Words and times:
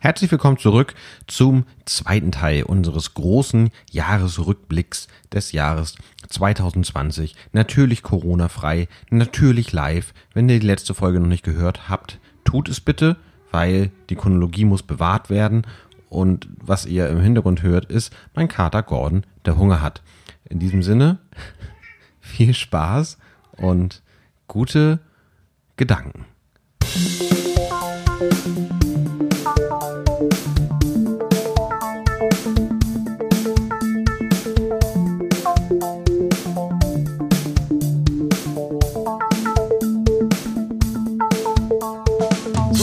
Herzlich 0.00 0.30
willkommen 0.30 0.58
zurück 0.58 0.94
zum 1.26 1.64
zweiten 1.84 2.30
Teil 2.30 2.62
unseres 2.62 3.14
großen 3.14 3.70
Jahresrückblicks 3.90 5.08
des 5.32 5.50
Jahres 5.50 5.96
2020. 6.28 7.34
Natürlich 7.50 8.04
Corona-frei, 8.04 8.86
natürlich 9.10 9.72
live. 9.72 10.14
Wenn 10.34 10.48
ihr 10.48 10.60
die 10.60 10.66
letzte 10.66 10.94
Folge 10.94 11.18
noch 11.18 11.26
nicht 11.26 11.44
gehört 11.44 11.88
habt, 11.88 12.20
tut 12.44 12.68
es 12.68 12.80
bitte, 12.80 13.16
weil 13.50 13.90
die 14.08 14.14
Chronologie 14.14 14.64
muss 14.64 14.84
bewahrt 14.84 15.30
werden. 15.30 15.66
Und 16.08 16.48
was 16.60 16.86
ihr 16.86 17.08
im 17.08 17.20
Hintergrund 17.20 17.62
hört, 17.62 17.86
ist 17.86 18.14
mein 18.36 18.46
Kater 18.46 18.84
Gordon, 18.84 19.24
der 19.46 19.58
Hunger 19.58 19.82
hat. 19.82 20.02
In 20.48 20.60
diesem 20.60 20.84
Sinne, 20.84 21.18
viel 22.20 22.54
Spaß 22.54 23.18
und 23.56 24.02
gute 24.46 25.00
Gedanken. 25.76 26.24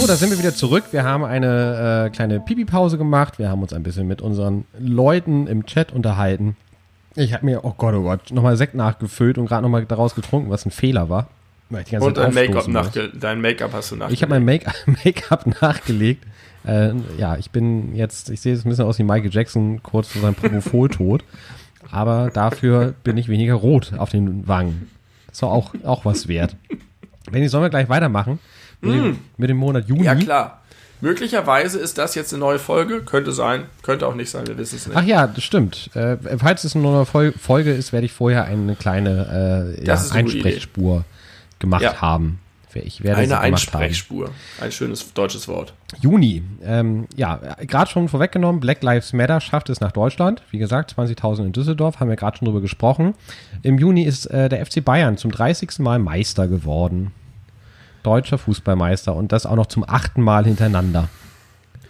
So, 0.05 0.11
da 0.11 0.17
sind 0.17 0.29
wir 0.29 0.37
wieder 0.37 0.53
zurück. 0.53 0.83
Wir 0.91 1.03
haben 1.03 1.23
eine 1.23 2.05
äh, 2.05 2.09
kleine 2.11 2.39
Pipi-Pause 2.39 2.99
gemacht. 2.99 3.39
Wir 3.39 3.49
haben 3.49 3.63
uns 3.63 3.73
ein 3.73 3.81
bisschen 3.81 4.05
mit 4.05 4.21
unseren 4.21 4.65
Leuten 4.77 5.47
im 5.47 5.65
Chat 5.65 5.91
unterhalten. 5.91 6.55
Ich 7.15 7.33
habe 7.33 7.43
mir, 7.43 7.65
oh 7.65 7.73
Gott, 7.75 7.95
oh 7.95 8.03
Gott, 8.03 8.29
nochmal 8.29 8.55
Sekt 8.55 8.75
nachgefüllt 8.75 9.39
und 9.39 9.47
gerade 9.47 9.63
nochmal 9.63 9.83
daraus 9.87 10.13
getrunken, 10.13 10.51
was 10.51 10.63
ein 10.63 10.69
Fehler 10.69 11.09
war. 11.09 11.29
Und 11.71 12.17
dein 12.17 12.35
Make-up 12.35 12.67
nachge 12.67 13.09
dein 13.19 13.41
Make 13.41 13.67
hast 13.73 13.93
du 13.93 13.95
nachgelegt. 13.95 14.13
Ich 14.13 14.21
habe 14.21 14.39
mein 14.39 14.61
Make-up 15.03 15.59
nachgelegt. 15.59 16.23
Äh, 16.67 16.91
ja, 17.17 17.37
ich 17.37 17.49
bin 17.49 17.95
jetzt, 17.95 18.29
ich 18.29 18.41
sehe 18.41 18.53
jetzt 18.53 18.63
ein 18.63 18.69
bisschen 18.69 18.85
aus 18.85 18.99
wie 18.99 19.03
Michael 19.03 19.33
Jackson 19.33 19.81
kurz 19.81 20.09
vor 20.09 20.21
seinem 20.21 20.35
Propofol-Tod. 20.35 21.23
aber 21.91 22.29
dafür 22.31 22.93
bin 23.03 23.17
ich 23.17 23.27
weniger 23.27 23.55
rot 23.55 23.93
auf 23.97 24.11
den 24.11 24.47
Wangen. 24.47 24.87
Das 25.25 25.37
ist 25.37 25.43
auch, 25.43 25.73
auch 25.83 26.05
was 26.05 26.27
wert. 26.27 26.55
Wenn 27.31 27.41
ich 27.41 27.49
sollen 27.49 27.63
wir 27.63 27.71
gleich 27.71 27.89
weitermachen 27.89 28.37
mit, 28.85 28.95
mm. 28.95 29.03
dem, 29.03 29.19
mit 29.37 29.49
dem 29.49 29.57
Monat 29.57 29.87
Juni. 29.87 30.05
Ja, 30.05 30.15
klar. 30.15 30.61
Möglicherweise 31.01 31.77
ist 31.77 31.97
das 31.97 32.15
jetzt 32.15 32.33
eine 32.33 32.39
neue 32.39 32.57
Folge. 32.57 33.01
Könnte 33.01 33.31
sein, 33.31 33.65
könnte 33.83 34.07
auch 34.07 34.15
nicht 34.15 34.29
sein, 34.29 34.47
wir 34.47 34.57
wissen 34.57 34.77
es 34.77 34.87
nicht. 34.87 34.97
Ach 34.97 35.03
ja, 35.03 35.27
das 35.27 35.43
stimmt. 35.43 35.95
Äh, 35.95 36.17
falls 36.37 36.63
es 36.63 36.75
eine 36.75 36.83
neue 36.83 37.05
Folge 37.05 37.71
ist, 37.71 37.91
werde 37.93 38.05
ich 38.05 38.13
vorher 38.13 38.45
eine 38.45 38.75
kleine 38.75 39.75
äh, 39.77 39.85
ja, 39.85 40.01
Einsprechspur 40.11 41.03
gemacht 41.59 41.83
ja. 41.83 42.01
haben. 42.01 42.39
Ich 42.73 43.03
werde 43.03 43.21
eine 43.21 43.39
Einsprechspur. 43.39 44.31
Ein 44.59 44.71
schönes 44.71 45.13
deutsches 45.13 45.47
Wort. 45.47 45.73
Juni. 46.01 46.43
Ähm, 46.61 47.07
ja, 47.15 47.39
gerade 47.61 47.89
schon 47.89 48.09
vorweggenommen, 48.09 48.59
Black 48.59 48.83
Lives 48.83 49.13
Matter 49.13 49.39
schafft 49.39 49.69
es 49.69 49.79
nach 49.79 49.93
Deutschland. 49.93 50.41
Wie 50.51 50.57
gesagt, 50.57 50.95
20.000 50.97 51.45
in 51.45 51.51
Düsseldorf, 51.53 51.99
haben 51.99 52.09
wir 52.09 52.17
gerade 52.17 52.37
schon 52.37 52.47
drüber 52.47 52.59
gesprochen. 52.59 53.13
Im 53.61 53.77
Juni 53.77 54.03
ist 54.03 54.25
äh, 54.25 54.49
der 54.49 54.65
FC 54.65 54.83
Bayern 54.83 55.17
zum 55.17 55.31
30. 55.31 55.79
Mal 55.79 55.99
Meister 55.99 56.47
geworden 56.49 57.13
deutscher 58.05 58.37
Fußballmeister 58.37 59.15
und 59.15 59.31
das 59.31 59.45
auch 59.45 59.55
noch 59.55 59.67
zum 59.67 59.83
achten 59.87 60.21
Mal 60.21 60.45
hintereinander. 60.45 61.09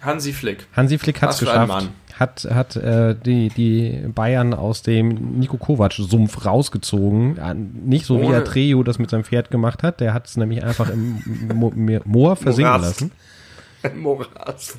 Hansi 0.01 0.33
Flick. 0.33 0.67
Hansi 0.75 0.97
Flick 0.97 1.21
hat 1.21 1.31
es 1.31 1.39
geschafft. 1.39 1.89
Hat, 2.17 2.47
hat 2.49 2.75
äh, 2.77 3.13
die, 3.25 3.49
die 3.49 4.07
Bayern 4.13 4.53
aus 4.53 4.83
dem 4.83 5.39
Nico 5.39 5.57
Kovac-Sumpf 5.57 6.45
rausgezogen. 6.45 7.37
Nicht 7.85 8.05
so 8.05 8.15
Ohne. 8.17 8.29
wie 8.29 8.35
Atreo 8.35 8.83
das 8.83 8.99
mit 8.99 9.09
seinem 9.09 9.25
Pferd 9.25 9.51
gemacht 9.51 9.83
hat. 9.83 9.99
Der 9.99 10.13
hat 10.13 10.27
es 10.27 10.37
nämlich 10.37 10.63
einfach 10.63 10.89
im 10.89 11.21
Moor 12.05 12.35
versinken 12.37 12.71
Morast. 12.71 13.01
lassen. 13.01 13.11
Moras. 13.95 14.77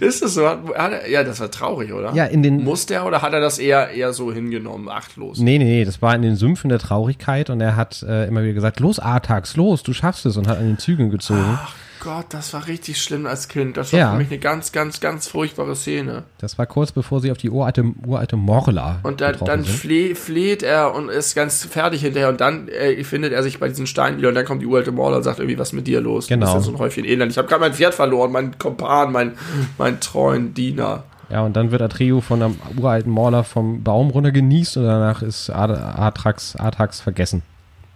Ist 0.00 0.22
es 0.22 0.34
so? 0.34 0.42
ja, 0.42 1.24
das 1.24 1.40
war 1.40 1.50
traurig, 1.50 1.92
oder? 1.92 2.14
Ja, 2.14 2.24
in 2.24 2.42
den. 2.42 2.64
Muss 2.64 2.86
der 2.86 3.06
oder 3.06 3.22
hat 3.22 3.32
er 3.32 3.40
das 3.40 3.58
eher, 3.58 3.90
eher 3.90 4.12
so 4.12 4.32
hingenommen, 4.32 4.88
achtlos? 4.88 5.38
Nee, 5.38 5.58
nee, 5.58 5.64
nee, 5.64 5.84
das 5.84 6.02
war 6.02 6.14
in 6.14 6.22
den 6.22 6.36
Sümpfen 6.36 6.68
der 6.68 6.78
Traurigkeit 6.78 7.50
und 7.50 7.60
er 7.60 7.76
hat 7.76 8.02
äh, 8.02 8.26
immer 8.26 8.42
wieder 8.42 8.54
gesagt: 8.54 8.80
Los, 8.80 8.98
Artax, 8.98 9.56
los, 9.56 9.82
du 9.82 9.92
schaffst 9.92 10.26
es 10.26 10.36
und 10.36 10.48
hat 10.48 10.58
an 10.58 10.66
den 10.66 10.78
Zügeln 10.78 11.10
gezogen. 11.10 11.58
Ach 11.62 11.74
Gott, 12.04 12.26
das 12.28 12.52
war 12.52 12.66
richtig 12.66 13.00
schlimm 13.02 13.24
als 13.24 13.48
Kind. 13.48 13.78
Das 13.78 13.90
war 13.94 13.98
ja. 13.98 14.12
für 14.12 14.18
mich 14.18 14.28
eine 14.28 14.38
ganz, 14.38 14.72
ganz, 14.72 15.00
ganz 15.00 15.26
furchtbare 15.26 15.74
Szene. 15.74 16.24
Das 16.36 16.58
war 16.58 16.66
kurz 16.66 16.92
bevor 16.92 17.20
sie 17.20 17.32
auf 17.32 17.38
die 17.38 17.48
uralte, 17.48 17.82
uralte 18.06 18.36
Morla. 18.36 19.00
Und 19.04 19.22
da, 19.22 19.32
dann 19.32 19.64
fleh, 19.64 20.14
fleht 20.14 20.62
er 20.62 20.94
und 20.94 21.08
ist 21.08 21.34
ganz 21.34 21.64
fertig 21.64 22.02
hinterher 22.02 22.28
und 22.28 22.42
dann 22.42 22.68
äh, 22.68 23.02
findet 23.04 23.32
er 23.32 23.42
sich 23.42 23.58
bei 23.58 23.68
diesen 23.68 23.86
Steinen 23.86 24.18
wieder 24.18 24.28
und 24.28 24.34
dann 24.34 24.44
kommt 24.44 24.60
die 24.60 24.66
uralte 24.66 24.92
Morla 24.92 25.16
und 25.16 25.22
sagt 25.22 25.38
irgendwie, 25.38 25.58
was 25.58 25.72
mit 25.72 25.86
dir 25.86 26.02
los? 26.02 26.28
Genau. 26.28 26.44
Das 26.44 26.50
ist 26.50 26.54
ja 26.56 26.60
so 26.60 26.72
ein 26.72 26.78
Häufchen 26.78 27.06
Elend. 27.06 27.32
Ich 27.32 27.38
habe 27.38 27.48
gerade 27.48 27.62
mein 27.62 27.72
Pferd 27.72 27.94
verloren, 27.94 28.30
meinen 28.32 28.58
Kompan, 28.58 29.10
mein, 29.10 29.32
mein 29.78 29.98
treuen 29.98 30.52
Diener. 30.52 31.04
Ja, 31.30 31.40
und 31.40 31.56
dann 31.56 31.70
wird 31.70 31.80
Atreo 31.80 32.20
von 32.20 32.42
einem 32.42 32.58
uralten 32.76 33.10
Morla 33.10 33.44
vom 33.44 33.82
Baum 33.82 34.10
runter 34.10 34.30
genießt 34.30 34.76
und 34.76 34.84
danach 34.84 35.22
ist 35.22 35.48
Atrax, 35.48 36.54
Atrax 36.56 37.00
vergessen. 37.00 37.42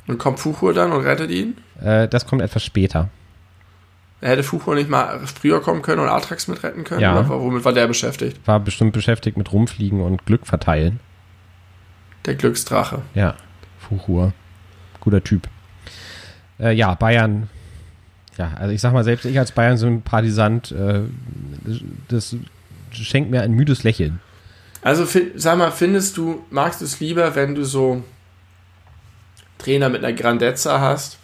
Und 0.07 0.17
kommt 0.17 0.41
Fuchur 0.41 0.73
dann 0.73 0.93
und 0.93 1.05
rettet 1.05 1.31
ihn? 1.31 1.59
Äh, 1.83 2.09
das 2.09 2.27
kommt 2.27 2.41
etwas 2.41 2.65
später. 2.65 3.11
Hätte 4.21 4.43
Fuchur 4.43 4.75
nicht 4.75 4.91
mal 4.91 5.21
früher 5.27 5.61
kommen 5.61 5.81
können 5.83 6.01
und 6.01 6.09
Atrax 6.09 6.49
mit 6.49 6.62
retten 6.65 6.83
können? 6.83 7.01
Ja. 7.01 7.19
Oder 7.19 7.29
womit 7.29 7.65
war 7.65 7.73
der 7.73 7.87
beschäftigt? 7.87 8.41
War 8.47 8.59
bestimmt 8.59 8.93
beschäftigt 8.93 9.37
mit 9.37 9.53
Rumfliegen 9.53 10.01
und 10.01 10.27
Glück 10.27 10.47
verteilen. 10.47 10.99
Der 12.27 12.34
Glücksdrache. 12.34 13.03
Ja, 13.15 13.37
Fuchur. 13.79 14.33
Guter 15.01 15.23
Typ. 15.23 15.49
Äh, 16.59 16.73
ja, 16.73 16.95
Bayern. 16.95 17.49
Ja, 18.37 18.53
also 18.59 18.73
ich 18.73 18.81
sag 18.81 18.93
mal, 18.93 19.05
selbst 19.05 19.25
ich 19.25 19.39
als 19.39 19.53
Bayern-Sympathisant, 19.53 20.73
äh, 20.73 21.03
das 22.09 22.37
schenkt 22.91 23.31
mir 23.31 23.43
ein 23.43 23.53
müdes 23.53 23.85
Lächeln. 23.85 24.21
Also, 24.83 25.06
sag 25.35 25.59
mal, 25.59 25.71
findest 25.71 26.17
du, 26.17 26.45
magst 26.50 26.81
du 26.81 26.85
es 26.85 27.00
lieber, 27.00 27.35
wenn 27.35 27.55
du 27.55 27.65
so 27.65 28.03
Trainer 29.59 29.89
mit 29.89 30.05
einer 30.05 30.12
Grandezza 30.12 30.81
hast? 30.81 31.19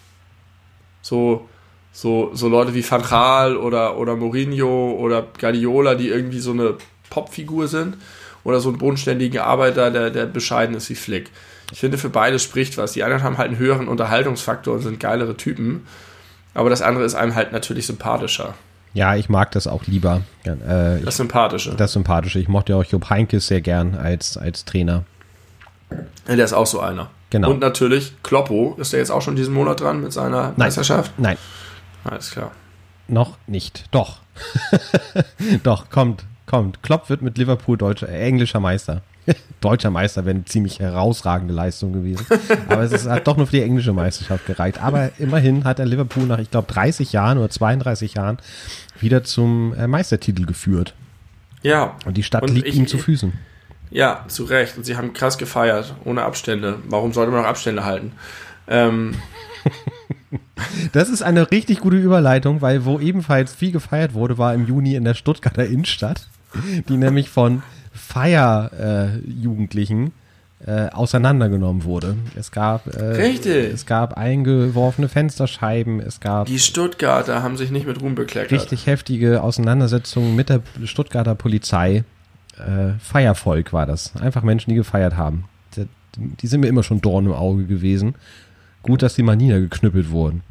So 1.03 1.49
so, 1.94 2.32
so 2.34 2.49
Leute 2.49 2.75
wie 2.75 2.88
Van 2.88 3.03
Gaal 3.03 3.56
oder, 3.56 3.97
oder 3.97 4.16
Mourinho 4.16 4.97
oder 4.99 5.25
Guardiola, 5.41 5.94
die 5.94 6.09
irgendwie 6.09 6.41
so 6.41 6.50
eine 6.50 6.75
Popfigur 7.09 7.69
sind, 7.69 7.97
oder 8.43 8.60
so 8.60 8.69
einen 8.69 8.78
bodenständigen 8.78 9.41
Arbeiter, 9.41 9.91
der, 9.91 10.10
der 10.10 10.27
bescheiden 10.27 10.75
ist 10.75 10.91
wie 10.91 10.97
Flick. 10.97 11.31
Ich 11.72 11.78
finde, 11.78 11.97
für 11.97 12.10
beide 12.10 12.38
spricht 12.38 12.77
was. 12.77 12.93
Die 12.93 13.05
anderen 13.05 13.22
haben 13.22 13.38
halt 13.38 13.49
einen 13.49 13.59
höheren 13.59 13.88
Unterhaltungsfaktor 13.88 14.75
und 14.75 14.81
sind 14.82 15.00
geilere 15.00 15.37
Typen, 15.37 15.87
aber 16.53 16.69
das 16.69 16.82
andere 16.82 17.05
ist 17.05 17.15
einem 17.15 17.37
halt 17.37 17.53
natürlich 17.53 17.87
sympathischer. 17.87 18.55
Ja, 18.93 19.15
ich 19.15 19.28
mag 19.28 19.53
das 19.53 19.66
auch 19.66 19.84
lieber. 19.87 20.22
Äh, 20.44 21.00
das 21.05 21.16
Sympathische. 21.16 21.75
Das 21.76 21.93
Sympathische. 21.93 22.38
Ich 22.41 22.49
mochte 22.49 22.72
ja 22.72 22.78
auch 22.78 22.84
Jupp 22.84 23.09
Heinkes 23.09 23.47
sehr 23.47 23.61
gern 23.61 23.94
als, 23.94 24.37
als 24.37 24.65
Trainer. 24.65 25.05
Ja, 26.28 26.37
der 26.37 26.44
ist 26.44 26.53
auch 26.53 26.66
so 26.66 26.81
einer. 26.81 27.11
Genau. 27.31 27.50
Und 27.50 27.61
natürlich 27.61 28.15
Kloppo, 28.22 28.76
ist 28.78 28.93
der 28.93 29.00
jetzt 29.00 29.11
auch 29.11 29.22
schon 29.22 29.37
diesen 29.37 29.55
Monat 29.55 29.81
dran 29.81 30.00
mit 30.00 30.12
seiner 30.12 30.43
Nein. 30.43 30.55
Meisterschaft? 30.56 31.12
Nein. 31.19 31.37
Alles 32.04 32.31
klar. 32.31 32.53
Noch 33.09 33.37
nicht. 33.47 33.84
Doch. 33.91 34.20
Doch, 35.62 35.91
kommt, 35.91 36.25
kommt. 36.47 36.82
Klopp 36.82 37.10
wird 37.10 37.22
mit 37.22 37.38
Liverpool 37.38 37.76
deutscher, 37.76 38.09
äh, 38.09 38.26
englischer 38.26 38.60
Meister. 38.60 39.03
Deutscher 39.60 39.91
Meister 39.91 40.25
wäre 40.25 40.37
eine 40.37 40.44
ziemlich 40.44 40.81
herausragende 40.81 41.54
Leistung 41.54 41.93
gewesen. 41.93 42.26
Aber 42.69 42.82
es 42.82 42.93
ist, 42.93 43.09
hat 43.09 43.26
doch 43.26 43.38
nur 43.38 43.47
für 43.47 43.56
die 43.56 43.62
englische 43.62 43.93
Meisterschaft 43.93 44.44
gereicht. 44.47 44.82
Aber 44.82 45.12
immerhin 45.19 45.64
hat 45.64 45.78
er 45.78 45.87
Liverpool 45.87 46.25
nach, 46.25 46.38
ich 46.38 46.50
glaube, 46.50 46.70
30 46.70 47.12
Jahren 47.12 47.38
oder 47.38 47.48
32 47.48 48.14
Jahren 48.14 48.38
wieder 49.00 49.25
zum 49.25 49.75
äh, 49.75 49.87
Meistertitel 49.87 50.44
geführt. 50.44 50.94
Ja. 51.62 51.97
Und 52.04 52.16
die 52.16 52.22
Stadt 52.22 52.43
und 52.43 52.54
liegt 52.54 52.69
ich, 52.69 52.76
ihm 52.76 52.87
zu 52.87 52.98
Füßen. 52.98 53.32
Ja, 53.91 54.25
zu 54.28 54.44
Recht. 54.44 54.76
Und 54.76 54.84
sie 54.84 54.97
haben 54.97 55.14
krass 55.14 55.38
gefeiert, 55.38 55.94
ohne 56.04 56.22
Abstände. 56.22 56.78
Warum 56.87 57.12
sollte 57.12 57.32
man 57.32 57.43
noch 57.43 57.48
Abstände 57.48 57.84
halten? 57.84 58.12
Ähm, 58.66 59.14
Das 60.92 61.08
ist 61.08 61.22
eine 61.22 61.50
richtig 61.50 61.80
gute 61.80 61.97
Überleitung, 61.97 62.60
weil 62.60 62.84
wo 62.84 62.98
ebenfalls 62.98 63.54
viel 63.54 63.72
gefeiert 63.72 64.14
wurde, 64.14 64.38
war 64.38 64.54
im 64.54 64.66
Juni 64.66 64.94
in 64.94 65.04
der 65.04 65.14
Stuttgarter 65.14 65.66
Innenstadt, 65.66 66.28
die 66.88 66.96
nämlich 66.96 67.28
von 67.28 67.62
Feierjugendlichen 67.93 70.06
äh, 70.06 70.11
äh, 70.66 70.88
auseinandergenommen 70.90 71.84
wurde. 71.84 72.16
Es 72.37 72.50
gab, 72.50 72.87
äh, 72.87 73.05
Richtig. 73.05 73.75
es 73.75 73.84
gab 73.84 74.16
eingeworfene 74.16 75.08
Fensterscheiben, 75.08 76.00
es 76.00 76.20
gab. 76.20 76.46
Die 76.46 76.58
Stuttgarter 76.58 77.43
haben 77.43 77.58
sich 77.58 77.70
nicht 77.70 77.87
mit 77.87 78.00
Ruhm 78.00 78.14
bekleckert. 78.14 78.52
Richtig 78.52 78.87
heftige 78.87 79.43
Auseinandersetzungen 79.43 80.34
mit 80.34 80.49
der 80.49 80.62
Stuttgarter 80.84 81.34
Polizei. 81.34 82.05
Äh, 82.56 82.94
Feiervolk 82.99 83.75
war 83.75 83.84
das. 83.84 84.17
Einfach 84.17 84.43
Menschen, 84.43 84.70
die 84.70 84.76
gefeiert 84.76 85.17
haben. 85.17 85.44
Die, 85.76 85.87
die 86.17 86.46
sind 86.46 86.60
mir 86.60 86.69
immer 86.69 86.82
schon 86.82 87.02
Dorn 87.02 87.26
im 87.26 87.32
Auge 87.32 87.64
gewesen. 87.64 88.14
Gut, 88.84 89.02
dass 89.02 89.14
die 89.14 89.22
mal 89.22 89.36
niedergeknüppelt 89.36 90.10
wurden. 90.10 90.42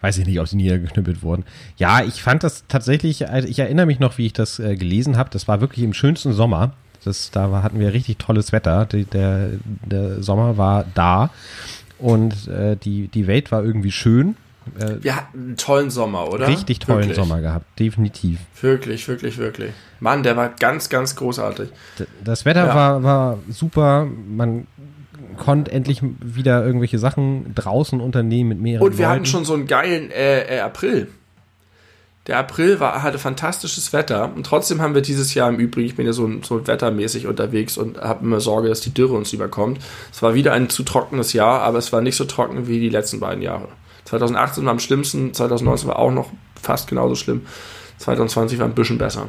Weiß 0.00 0.16
ich 0.16 0.26
nicht, 0.26 0.40
ob 0.40 0.48
sie 0.48 0.56
niedergeknüppelt 0.56 1.22
wurden. 1.22 1.44
Ja, 1.76 2.02
ich 2.02 2.22
fand 2.22 2.42
das 2.42 2.64
tatsächlich, 2.68 3.28
also 3.28 3.46
ich 3.46 3.58
erinnere 3.58 3.84
mich 3.86 4.00
noch, 4.00 4.16
wie 4.16 4.26
ich 4.26 4.32
das 4.32 4.58
äh, 4.58 4.74
gelesen 4.76 5.18
habe. 5.18 5.28
Das 5.30 5.46
war 5.46 5.60
wirklich 5.60 5.84
im 5.84 5.92
schönsten 5.92 6.32
Sommer. 6.32 6.72
Das, 7.04 7.30
da 7.30 7.62
hatten 7.62 7.78
wir 7.78 7.92
richtig 7.92 8.16
tolles 8.18 8.52
Wetter. 8.52 8.86
Die, 8.86 9.04
der, 9.04 9.50
der 9.84 10.22
Sommer 10.22 10.56
war 10.56 10.84
da 10.94 11.30
und 11.98 12.48
äh, 12.48 12.76
die, 12.76 13.08
die 13.08 13.26
Welt 13.26 13.52
war 13.52 13.62
irgendwie 13.62 13.92
schön. 13.92 14.36
Äh, 14.78 15.02
Wir 15.02 15.16
hatten 15.16 15.38
einen 15.38 15.56
tollen 15.56 15.90
Sommer, 15.90 16.28
oder? 16.30 16.46
richtig 16.48 16.78
tollen 16.78 17.00
wirklich. 17.00 17.16
Sommer 17.16 17.40
gehabt, 17.42 17.78
definitiv. 17.78 18.38
Wirklich, 18.60 19.06
wirklich, 19.08 19.36
wirklich. 19.36 19.72
Mann, 20.00 20.22
der 20.22 20.36
war 20.36 20.48
ganz, 20.50 20.88
ganz 20.88 21.14
großartig. 21.16 21.68
D- 21.98 22.06
Das 22.24 22.44
Wetter 22.46 22.66
Ja. 22.66 22.74
war, 22.74 23.02
war 23.02 23.38
super. 23.50 24.06
Man 24.06 24.66
konnte 25.40 25.72
endlich 25.72 26.00
wieder 26.20 26.64
irgendwelche 26.64 27.00
Sachen 27.00 27.52
draußen 27.56 28.00
unternehmen 28.00 28.50
mit 28.50 28.60
mehreren 28.60 28.86
Und 28.86 28.98
wir 28.98 29.06
Leuten. 29.06 29.14
hatten 29.16 29.26
schon 29.26 29.44
so 29.44 29.54
einen 29.54 29.66
geilen 29.66 30.12
äh, 30.12 30.58
äh, 30.58 30.60
April. 30.60 31.08
Der 32.26 32.38
April 32.38 32.78
war, 32.78 33.02
hatte 33.02 33.18
fantastisches 33.18 33.92
Wetter 33.92 34.30
und 34.36 34.44
trotzdem 34.46 34.80
haben 34.80 34.94
wir 34.94 35.00
dieses 35.02 35.32
Jahr 35.34 35.48
im 35.48 35.56
Übrigen, 35.56 35.86
ich 35.88 35.96
bin 35.96 36.06
ja 36.06 36.12
so, 36.12 36.30
so 36.42 36.64
wettermäßig 36.66 37.26
unterwegs 37.26 37.76
und 37.78 37.98
habe 37.98 38.24
immer 38.24 38.40
Sorge, 38.40 38.68
dass 38.68 38.82
die 38.82 38.92
Dürre 38.94 39.14
uns 39.14 39.32
überkommt. 39.32 39.80
Es 40.12 40.22
war 40.22 40.34
wieder 40.34 40.52
ein 40.52 40.68
zu 40.68 40.82
trockenes 40.84 41.32
Jahr, 41.32 41.62
aber 41.62 41.78
es 41.78 41.92
war 41.92 42.02
nicht 42.02 42.16
so 42.16 42.26
trocken 42.26 42.68
wie 42.68 42.78
die 42.78 42.90
letzten 42.90 43.18
beiden 43.20 43.42
Jahre. 43.42 43.68
2018 44.04 44.64
war 44.64 44.72
am 44.72 44.78
schlimmsten, 44.80 45.32
2019 45.32 45.88
war 45.88 45.98
auch 45.98 46.12
noch 46.12 46.30
fast 46.60 46.88
genauso 46.88 47.14
schlimm. 47.14 47.46
2020 47.98 48.58
war 48.58 48.66
ein 48.66 48.74
bisschen 48.74 48.98
besser. 48.98 49.26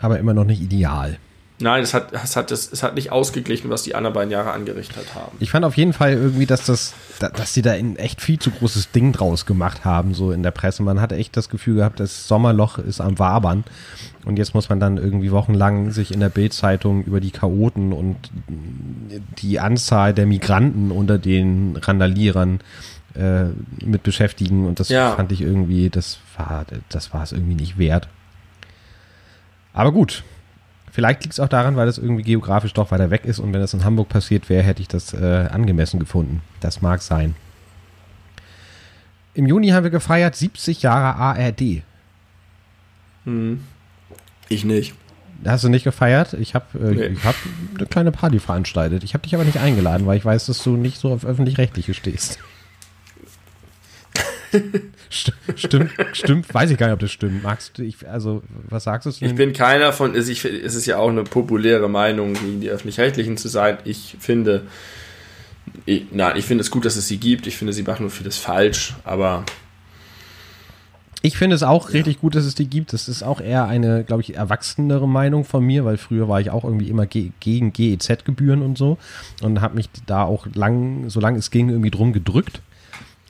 aber 0.00 0.18
immer 0.18 0.34
noch 0.34 0.44
nicht 0.44 0.60
ideal. 0.62 1.18
Nein, 1.60 1.84
es 1.84 1.94
hat, 1.94 2.12
es, 2.12 2.34
hat, 2.34 2.50
es, 2.50 2.82
hat 2.82 2.96
nicht 2.96 3.12
ausgeglichen, 3.12 3.70
was 3.70 3.84
die 3.84 3.94
anderen 3.94 4.14
beiden 4.14 4.32
Jahre 4.32 4.50
angerichtet 4.50 5.14
haben. 5.14 5.36
Ich 5.38 5.50
fand 5.52 5.64
auf 5.64 5.76
jeden 5.76 5.92
Fall 5.92 6.12
irgendwie, 6.14 6.46
dass 6.46 6.66
das, 6.66 6.94
da- 7.20 7.28
dass 7.28 7.52
die 7.52 7.62
da 7.62 7.70
ein 7.72 7.94
echt 7.96 8.20
viel 8.20 8.38
zu 8.40 8.50
großes 8.50 8.90
Ding 8.90 9.12
draus 9.12 9.46
gemacht 9.46 9.84
haben, 9.84 10.12
so 10.12 10.32
in 10.32 10.42
der 10.42 10.50
Presse. 10.50 10.82
Man 10.82 11.00
hatte 11.00 11.14
echt 11.14 11.36
das 11.36 11.48
Gefühl 11.48 11.76
gehabt, 11.76 12.00
das 12.00 12.26
Sommerloch 12.26 12.78
ist 12.78 13.00
am 13.00 13.16
Wabern. 13.20 13.62
Und 14.24 14.38
jetzt 14.38 14.54
muss 14.54 14.68
man 14.70 14.80
dann 14.80 14.96
irgendwie 14.96 15.30
wochenlang 15.30 15.92
sich 15.92 16.12
in 16.12 16.18
der 16.18 16.30
Bildzeitung 16.30 17.04
über 17.04 17.20
die 17.20 17.30
Chaoten 17.30 17.92
und 17.92 18.16
die 19.38 19.60
Anzahl 19.60 20.14
der 20.14 20.26
Migranten 20.26 20.90
unter 20.90 21.18
den 21.18 21.76
Randalierern 21.76 22.60
äh, 23.14 23.44
mit 23.84 24.02
beschäftigen. 24.02 24.66
Und 24.66 24.80
das 24.80 24.88
Ja. 24.88 25.12
fand 25.14 25.30
ich 25.30 25.42
irgendwie, 25.42 25.90
das 25.90 26.18
war, 26.36 26.64
das 26.88 27.12
war 27.14 27.22
es 27.22 27.30
irgendwie 27.30 27.54
nicht 27.56 27.78
wert. 27.78 28.08
Aber 29.74 29.92
gut. 29.92 30.24
Vielleicht 30.92 31.22
liegt 31.22 31.32
es 31.32 31.40
auch 31.40 31.48
daran, 31.48 31.74
weil 31.74 31.86
das 31.86 31.96
irgendwie 31.98 32.22
geografisch 32.22 32.74
doch 32.74 32.90
weiter 32.90 33.10
weg 33.10 33.24
ist 33.24 33.38
und 33.38 33.52
wenn 33.54 33.60
das 33.62 33.72
in 33.74 33.82
Hamburg 33.84 34.10
passiert 34.10 34.48
wäre, 34.50 34.62
hätte 34.62 34.82
ich 34.82 34.88
das 34.88 35.14
äh, 35.14 35.48
angemessen 35.50 35.98
gefunden. 35.98 36.42
Das 36.60 36.82
mag 36.82 37.00
sein. 37.02 37.34
Im 39.34 39.46
Juni 39.46 39.68
haben 39.70 39.84
wir 39.84 39.90
gefeiert 39.90 40.36
70 40.36 40.82
Jahre 40.82 41.16
ARD. 41.16 41.82
Ich 44.50 44.64
nicht. 44.64 44.94
Hast 45.46 45.64
du 45.64 45.68
nicht 45.70 45.84
gefeiert? 45.84 46.34
Ich 46.34 46.54
habe 46.54 46.78
äh, 46.78 46.94
Nee. 46.94 47.06
ich 47.06 47.24
hab 47.24 47.36
eine 47.76 47.86
kleine 47.86 48.12
Party 48.12 48.38
veranstaltet. 48.38 49.02
Ich 49.02 49.14
habe 49.14 49.22
dich 49.22 49.34
aber 49.34 49.44
nicht 49.44 49.58
eingeladen, 49.58 50.06
weil 50.06 50.18
ich 50.18 50.24
weiß, 50.24 50.46
dass 50.46 50.62
du 50.62 50.76
nicht 50.76 50.98
so 51.00 51.10
auf 51.12 51.24
öffentlich-rechtliche 51.24 51.94
stehst. 51.94 52.38
St 55.12 55.32
stimmt, 55.56 55.90
stimmt, 56.12 56.54
weiß 56.54 56.70
ich 56.70 56.78
gar 56.78 56.86
nicht, 56.86 56.94
ob 56.94 57.00
das 57.00 57.12
stimmt. 57.12 57.42
Magst 57.42 57.76
du, 57.76 57.82
ich, 57.82 58.08
also, 58.08 58.42
was 58.68 58.84
sagst 58.84 59.06
du? 59.06 59.10
zu 59.10 59.24
Ich 59.24 59.34
bin 59.34 59.52
keiner 59.52 59.92
von, 59.92 60.14
es 60.14 60.28
ist 60.28 60.86
ja 60.86 60.96
auch 60.96 61.10
eine 61.10 61.24
populäre 61.24 61.88
Meinung, 61.88 62.34
gegen 62.34 62.60
die 62.60 62.70
Öffentlich-Rechtlichen 62.70 63.36
zu 63.36 63.48
sein. 63.48 63.78
Ich 63.84 64.16
finde, 64.18 64.62
ich, 65.84 66.06
nein, 66.10 66.36
ich 66.36 66.46
finde 66.46 66.62
es 66.62 66.70
gut, 66.70 66.84
dass 66.84 66.96
es 66.96 67.08
sie 67.08 67.18
gibt. 67.18 67.46
Ich 67.46 67.56
finde, 67.56 67.72
sie 67.72 67.82
machen 67.82 68.02
nur 68.02 68.10
vieles 68.10 68.38
falsch, 68.38 68.94
aber 69.04 69.44
Ich 71.24 71.36
finde 71.36 71.54
es 71.54 71.62
auch 71.62 71.92
richtig 71.92 72.20
gut, 72.20 72.34
dass 72.34 72.44
es 72.44 72.56
die 72.56 72.66
gibt. 72.66 72.92
Das 72.92 73.08
ist 73.08 73.22
auch 73.22 73.40
eher 73.40 73.66
eine, 73.66 74.02
glaube 74.02 74.22
ich, 74.22 74.34
erwachsenere 74.34 75.06
Meinung 75.06 75.44
von 75.44 75.64
mir, 75.64 75.84
weil 75.84 75.96
früher 75.96 76.28
war 76.28 76.40
ich 76.40 76.50
auch 76.50 76.64
irgendwie 76.64 76.88
immer 76.88 77.06
ge 77.06 77.30
gegen 77.38 77.72
GEZ-Gebühren 77.72 78.60
und 78.60 78.76
so 78.76 78.98
und 79.40 79.60
habe 79.60 79.76
mich 79.76 79.88
da 80.06 80.24
auch 80.24 80.48
lang, 80.52 81.08
solange 81.08 81.38
es 81.38 81.52
ging, 81.52 81.68
irgendwie 81.68 81.92
drum 81.92 82.12
gedrückt. 82.12 82.60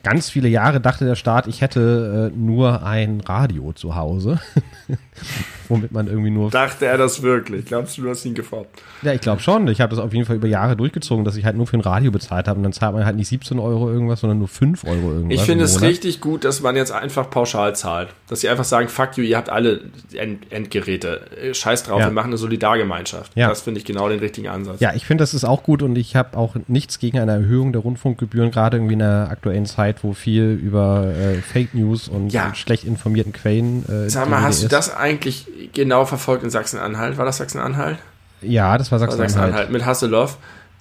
Ganz 0.02 0.28
viele 0.30 0.48
Jahre 0.48 0.80
dachte 0.80 1.04
der 1.04 1.14
Staat, 1.14 1.46
ich 1.46 1.60
hätte 1.60 2.30
äh, 2.32 2.36
nur 2.36 2.84
ein 2.84 3.20
Radio 3.20 3.72
zu 3.72 3.94
Hause, 3.94 4.40
womit 5.68 5.92
man 5.92 6.06
irgendwie 6.06 6.30
nur 6.30 6.50
dachte 6.50 6.86
er 6.86 6.98
das 6.98 7.22
wirklich? 7.22 7.66
Glaubst 7.66 7.96
du, 7.98 8.02
du 8.02 8.10
hast 8.10 8.24
ihn 8.24 8.34
gefoppt? 8.34 8.82
Ja, 9.02 9.12
ich 9.12 9.20
glaube 9.20 9.40
schon. 9.40 9.68
Ich 9.68 9.80
habe 9.80 9.94
das 9.94 10.04
auf 10.04 10.12
jeden 10.12 10.26
Fall 10.26 10.36
über 10.36 10.48
Jahre 10.48 10.76
durchgezogen, 10.76 11.24
dass 11.24 11.36
ich 11.36 11.44
halt 11.44 11.56
nur 11.56 11.66
für 11.66 11.76
ein 11.76 11.80
Radio 11.82 12.10
bezahlt 12.10 12.48
habe. 12.48 12.58
Und 12.58 12.62
dann 12.64 12.72
zahlt 12.72 12.94
man 12.94 13.04
halt 13.04 13.16
nicht 13.16 13.28
17 13.28 13.58
Euro 13.58 13.90
irgendwas, 13.90 14.20
sondern 14.20 14.38
nur 14.38 14.48
5 14.48 14.84
Euro 14.84 15.12
irgendwas. 15.12 15.38
Ich 15.40 15.44
finde 15.44 15.64
es 15.64 15.80
richtig 15.82 16.20
gut, 16.20 16.44
dass 16.44 16.60
man 16.62 16.76
jetzt 16.76 16.92
einfach 16.92 17.30
pauschal 17.30 17.74
zahlt. 17.76 18.08
Dass 18.28 18.40
sie 18.40 18.48
einfach 18.48 18.64
sagen, 18.64 18.88
fuck 18.88 19.16
you, 19.16 19.24
ihr 19.24 19.36
habt 19.36 19.50
alle 19.50 19.80
End 20.14 20.50
Endgeräte. 20.50 21.20
Äh, 21.40 21.54
Scheiß 21.54 21.84
drauf, 21.84 22.00
Ja. 22.00 22.06
wir 22.06 22.12
machen 22.12 22.28
eine 22.28 22.38
Solidargemeinschaft. 22.38 23.32
Ja. 23.36 23.48
Das 23.48 23.62
finde 23.62 23.78
ich 23.78 23.84
genau 23.84 24.08
den 24.08 24.18
richtigen 24.18 24.48
Ansatz. 24.48 24.80
Ja, 24.80 24.92
ich 24.94 25.06
finde, 25.06 25.22
das 25.22 25.34
ist 25.34 25.44
auch 25.44 25.62
gut 25.62 25.82
und 25.82 25.96
ich 25.96 26.16
habe 26.16 26.36
auch 26.36 26.56
nichts 26.68 26.98
gegen 26.98 27.18
eine 27.18 27.32
Erhöhung 27.32 27.72
der 27.72 27.82
Rundfunkgebühren, 27.82 28.50
gerade 28.50 28.76
irgendwie 28.76 28.94
in 28.94 28.98
der 29.00 29.28
aktuellen 29.30 29.66
Zeit, 29.66 29.91
wo 30.02 30.12
viel 30.12 30.58
über 30.62 31.06
äh, 31.14 31.36
Fake 31.42 31.74
News 31.74 32.08
und, 32.08 32.30
Ja. 32.32 32.54
schlecht 32.54 32.84
informierten 32.84 33.32
Quellen. 33.32 33.84
Äh, 33.88 34.08
Sag 34.10 34.28
mal, 34.28 34.42
hast 34.42 34.62
du 34.62 34.68
das 34.68 34.94
eigentlich 34.94 35.46
genau 35.74 36.04
verfolgt 36.04 36.44
in 36.44 36.50
Sachsen-Anhalt? 36.50 37.18
War 37.18 37.24
das 37.24 37.36
Sachsen-Anhalt? 37.38 37.98
Ja, 38.40 38.78
das 38.78 38.90
war 38.90 38.98
Sachsen-Anhalt. 38.98 39.30
Sachsen-Anhalt 39.30 39.70
mit 39.70 39.84
Hasselhoff. 39.84 40.38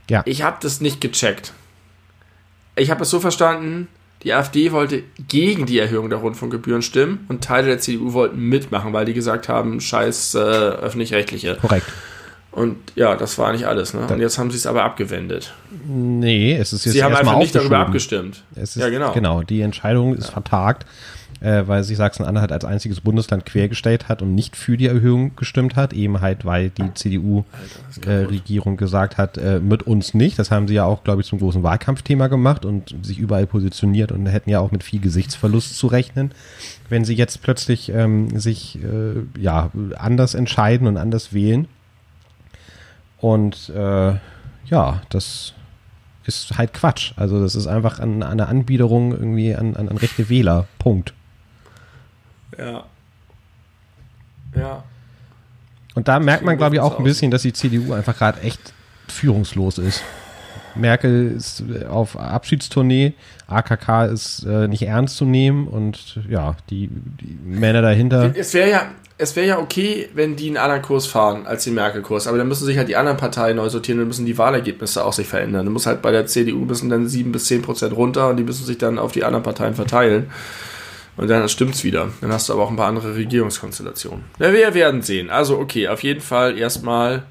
Ja. 0.09 0.21
Ich 0.25 0.43
habe 0.43 0.57
das 0.61 0.81
nicht 0.81 0.99
gecheckt. 1.01 1.53
Ich 2.75 2.89
habe 2.89 3.03
es 3.03 3.09
so 3.09 3.19
verstanden, 3.19 3.87
die 4.23 4.33
AfD 4.33 4.71
wollte 4.71 5.03
gegen 5.27 5.65
die 5.65 5.79
Erhöhung 5.79 6.09
der 6.09 6.19
Rundfunkgebühren 6.19 6.81
stimmen 6.81 7.25
und 7.27 7.43
Teile 7.43 7.67
der 7.67 7.79
CDU 7.79 8.13
wollten 8.13 8.39
mitmachen, 8.39 8.93
weil 8.93 9.05
die 9.05 9.13
gesagt 9.13 9.49
haben, 9.49 9.81
scheiß 9.81 10.35
äh, 10.35 10.37
öffentlich-rechtliche. 10.39 11.57
Korrekt. 11.61 11.87
Und 12.51 12.77
ja, 12.95 13.15
das 13.15 13.37
war 13.37 13.53
nicht 13.53 13.65
alles. 13.65 13.93
Ne? 13.93 14.07
Und 14.07 14.19
jetzt 14.19 14.37
haben 14.37 14.51
sie 14.51 14.57
es 14.57 14.65
aber 14.65 14.83
abgewendet. 14.83 15.53
Nee, 15.87 16.55
es 16.55 16.73
ist 16.73 16.85
jetzt 16.85 16.93
Sie 16.93 17.03
haben 17.03 17.15
einfach 17.15 17.37
nicht 17.37 17.55
darüber 17.55 17.79
abgestimmt. 17.79 18.43
Es 18.55 18.75
ist, 18.75 18.81
ja, 18.81 18.89
genau. 18.89 19.13
Genau, 19.13 19.41
die 19.41 19.61
Entscheidung 19.61 20.15
ist 20.15 20.31
vertagt, 20.31 20.85
äh, 21.39 21.63
weil 21.65 21.81
sich 21.83 21.95
Sachsen-Anhalt 21.95 22.51
als 22.51 22.65
einziges 22.65 22.99
Bundesland 22.99 23.45
quergestellt 23.45 24.09
hat 24.09 24.21
und 24.21 24.35
nicht 24.35 24.57
für 24.57 24.75
die 24.75 24.87
Erhöhung 24.87 25.37
gestimmt 25.37 25.77
hat, 25.77 25.93
eben 25.93 26.19
halt, 26.19 26.43
weil 26.43 26.71
die 26.71 26.93
CDU-Regierung 26.93 28.75
gesagt 28.75 29.17
hat, 29.17 29.37
äh, 29.37 29.61
mit 29.61 29.83
uns 29.83 30.13
nicht. 30.13 30.37
Das 30.37 30.51
haben 30.51 30.67
sie 30.67 30.73
ja 30.73 30.83
auch, 30.83 31.05
glaube 31.05 31.21
ich, 31.21 31.27
zum 31.27 31.39
großen 31.39 31.63
Wahlkampfthema 31.63 32.27
gemacht 32.27 32.65
und 32.65 32.93
sich 33.01 33.17
überall 33.17 33.47
positioniert 33.47 34.11
und 34.11 34.25
hätten 34.25 34.49
ja 34.49 34.59
auch 34.59 34.71
mit 34.71 34.83
viel 34.83 34.99
Gesichtsverlust 34.99 35.77
zu 35.77 35.87
rechnen, 35.87 36.31
wenn 36.89 37.05
sie 37.05 37.15
jetzt 37.15 37.41
plötzlich 37.41 37.93
ähm, 37.95 38.37
sich 38.37 38.77
äh, 38.83 39.41
ja 39.41 39.71
anders 39.97 40.35
entscheiden 40.35 40.87
und 40.87 40.97
anders 40.97 41.31
wählen. 41.31 41.69
Und 43.21 43.69
äh, 43.69 44.13
ja, 44.65 45.01
das 45.09 45.53
ist 46.25 46.57
halt 46.57 46.73
Quatsch. 46.73 47.13
Also 47.15 47.41
das 47.41 47.55
ist 47.55 47.67
einfach 47.67 47.99
an, 47.99 48.23
an 48.23 48.31
eine 48.31 48.47
Anbiederung 48.47 49.11
irgendwie 49.11 49.55
an, 49.55 49.75
an, 49.75 49.89
an 49.89 49.97
rechte 49.97 50.27
Wähler. 50.27 50.67
Punkt. 50.79 51.13
Ja. 52.57 52.83
Ja. 54.55 54.83
Und 55.93 56.07
da 56.07 56.19
merkt 56.19 56.43
man, 56.43 56.57
glaube 56.57 56.75
ich, 56.75 56.81
auch 56.81 56.97
ein 56.97 57.03
bisschen, 57.03 57.31
dass 57.31 57.43
die 57.43 57.53
CDU 57.53 57.93
einfach 57.93 58.17
gerade 58.17 58.41
echt 58.41 58.73
führungslos 59.07 59.77
ist. 59.77 60.03
Merkel 60.75 61.33
ist 61.35 61.61
äh, 61.61 61.85
auf 61.85 62.17
Abschiedstournee, 62.17 63.13
AKK 63.47 64.05
ist 64.05 64.45
äh, 64.45 64.67
nicht 64.67 64.83
ernst 64.83 65.17
zu 65.17 65.25
nehmen 65.25 65.67
und 65.67 66.19
ja, 66.29 66.55
die, 66.69 66.89
die 66.89 67.37
Männer 67.43 67.81
dahinter. 67.81 68.33
Es 68.35 68.53
wäre 68.53 68.69
ja, 68.69 68.91
es 69.17 69.35
ja 69.35 69.59
okay, 69.59 70.09
wenn 70.13 70.35
die 70.35 70.47
einen 70.47 70.57
anderen 70.57 70.81
Kurs 70.81 71.05
fahren 71.05 71.45
als 71.45 71.63
den 71.63 71.75
Merkel-Kurs, 71.75 72.27
aber 72.27 72.37
dann 72.37 72.47
müssen 72.47 72.65
sich 72.65 72.77
halt 72.77 72.89
die 72.89 72.95
anderen 72.95 73.17
Parteien 73.17 73.57
neu 73.57 73.69
sortieren 73.69 73.99
und 73.99 74.07
müssen 74.07 74.25
die 74.25 74.37
Wahlergebnisse 74.37 75.05
auch 75.05 75.13
sich 75.13 75.27
verändern. 75.27 75.65
Dann 75.65 75.73
muss 75.73 75.85
halt 75.85 76.01
bei 76.01 76.11
der 76.11 76.25
CDU 76.25 76.65
müssen 76.65 76.89
dann 76.89 77.07
7 77.07 77.31
bis 77.31 77.45
10 77.45 77.61
Prozent 77.61 77.95
runter 77.95 78.29
und 78.29 78.37
die 78.37 78.43
müssen 78.43 78.65
sich 78.65 78.77
dann 78.77 78.97
auf 78.97 79.11
die 79.11 79.23
anderen 79.23 79.43
Parteien 79.43 79.75
verteilen. 79.75 80.31
Und 81.17 81.29
dann 81.29 81.47
stimmt's 81.49 81.83
wieder. 81.83 82.09
Dann 82.21 82.31
hast 82.31 82.49
du 82.49 82.53
aber 82.53 82.63
auch 82.63 82.69
ein 82.69 82.77
paar 82.77 82.87
andere 82.87 83.15
Regierungskonstellationen. 83.15 84.23
Ja, 84.39 84.53
wir 84.53 84.73
werden 84.73 85.01
sehen. 85.01 85.29
Also, 85.29 85.59
okay, 85.59 85.87
auf 85.87 86.03
jeden 86.03 86.21
Fall 86.21 86.57
erstmal 86.57 87.23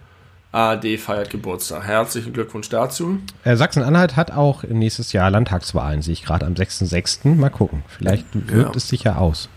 ARD 0.52 0.98
feiert 0.98 1.30
Geburtstag. 1.30 1.84
Herzlichen 1.86 2.32
Glückwunsch 2.32 2.68
dazu. 2.68 3.18
Äh, 3.44 3.54
Sachsen-Anhalt 3.56 4.16
hat 4.16 4.32
auch 4.32 4.64
nächstes 4.64 5.12
Jahr 5.12 5.30
Landtagswahlen, 5.30 6.02
sehe 6.02 6.12
ich 6.12 6.24
gerade 6.24 6.44
am 6.46 6.54
6.6. 6.54 7.36
Mal 7.36 7.50
gucken. 7.50 7.84
Vielleicht 7.86 8.26
wirkt 8.34 8.72
Ja. 8.72 8.76
es 8.76 8.88
sich 8.88 9.04
ja 9.04 9.16
aus. 9.16 9.48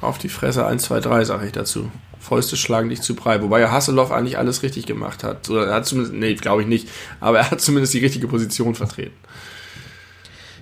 Auf 0.00 0.18
die 0.18 0.28
Fresse 0.28 0.64
1, 0.64 0.84
2, 0.84 1.00
3, 1.00 1.24
sage 1.24 1.46
ich 1.46 1.52
dazu. 1.52 1.90
Fäuste 2.20 2.56
schlagen 2.56 2.88
dich 2.88 3.00
zu 3.02 3.16
Brei. 3.16 3.42
Wobei 3.42 3.60
ja 3.60 3.72
Hasselhoff 3.72 4.12
eigentlich 4.12 4.38
alles 4.38 4.62
richtig 4.62 4.86
gemacht 4.86 5.24
hat. 5.24 5.48
Oder 5.50 5.66
er 5.66 5.74
hat 5.76 5.86
zumindest, 5.86 6.14
nee, 6.14 6.34
glaube 6.34 6.62
ich 6.62 6.68
nicht. 6.68 6.88
Aber 7.20 7.38
er 7.38 7.50
hat 7.50 7.60
zumindest 7.60 7.94
die 7.94 7.98
richtige 8.00 8.28
Position 8.28 8.74
vertreten. 8.76 9.14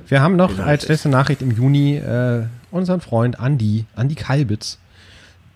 Wir 0.09 0.23
haben 0.23 0.37
noch 0.37 0.51
Vielleicht. 0.53 0.69
als 0.69 0.89
letzte 0.89 1.09
Nachricht 1.09 1.43
im 1.43 1.51
Juni 1.51 1.97
äh, 1.97 2.45
unseren 2.71 3.01
Freund 3.01 3.41
Andi, 3.41 3.85
Andi 3.95 4.15
Kalbitz. 4.15 4.79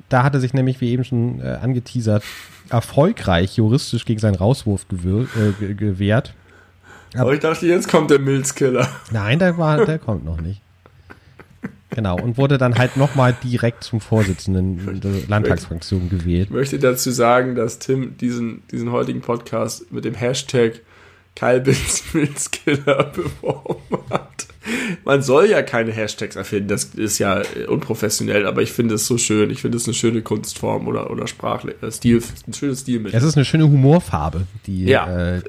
Da 0.09 0.25
hatte 0.25 0.41
sich 0.41 0.53
nämlich, 0.55 0.81
wie 0.81 0.91
eben 0.91 1.05
schon 1.05 1.41
äh, 1.41 1.59
angeteasert, 1.63 2.25
erfolgreich 2.71 3.57
juristisch 3.57 4.05
gegen 4.05 4.21
seinen 4.21 4.37
Rauswurf 4.37 4.89
gewir 4.89 5.27
äh, 5.37 5.53
ge- 5.59 5.75
gewehrt. 5.75 6.35
Aber 7.17 7.35
ich 7.35 7.41
dachte, 7.41 7.67
jetzt 7.67 7.89
kommt 7.89 8.11
der 8.11 8.21
Milzkiller. 8.21 8.89
Nein, 9.11 9.39
der, 9.41 9.59
war, 9.59 9.85
der 9.85 9.99
kommt 9.99 10.25
noch 10.25 10.41
nicht. 10.41 10.61
Genau, 11.93 12.17
und 12.21 12.39
wurde 12.39 12.57
dann 12.57 12.79
halt 12.79 12.97
nochmal 12.97 13.37
direkt 13.43 13.83
zum 13.83 14.01
Vorsitzenden 14.01 15.01
der 15.01 15.11
Landtagsfraktion 15.27 16.09
gewählt. 16.09 16.47
Ich 16.51 16.55
möchte 16.55 16.79
dazu 16.79 17.11
sagen, 17.11 17.57
dass 17.57 17.81
Tim 17.81 18.17
diesen, 18.17 18.63
diesen 18.71 18.93
heutigen 18.93 19.23
Podcast 19.23 19.91
mit 19.91 20.05
dem 20.05 20.15
Hashtag 20.15 20.83
Kalbins 21.35 22.05
Milzkiller 22.13 23.05
beworben 23.13 23.99
hat. 24.09 24.30
man 25.05 25.23
soll 25.23 25.47
ja 25.47 25.63
keine 25.63 25.93
Hashtags 25.93 26.37
erfinden, 26.37 26.69
das 26.69 26.85
ist 26.85 27.19
ja 27.19 27.41
äh, 27.41 27.67
unprofessionell, 27.67 28.47
aber 28.47 28.63
ich 28.63 28.73
finde 28.73 28.95
es 28.97 29.07
so 29.07 29.19
schön. 29.19 29.51
Ich 29.51 29.63
finde 29.63 29.79
es 29.79 29.87
eine 29.87 29.95
schöne 29.95 30.23
Kunstform 30.23 30.87
oder, 30.87 31.11
oder 31.11 31.27
Sprachstil, 31.27 32.19
äh, 32.19 32.23
ein 32.47 32.53
schönes 32.53 32.81
Stilmittel. 32.81 33.17
Es 33.17 33.25
ist 33.25 33.37
eine 33.37 33.45
schöne 33.45 33.65
Humorfarbe, 33.65 34.47
die. 34.67 34.85
Ja. 34.85 35.37
Äh, 35.37 35.43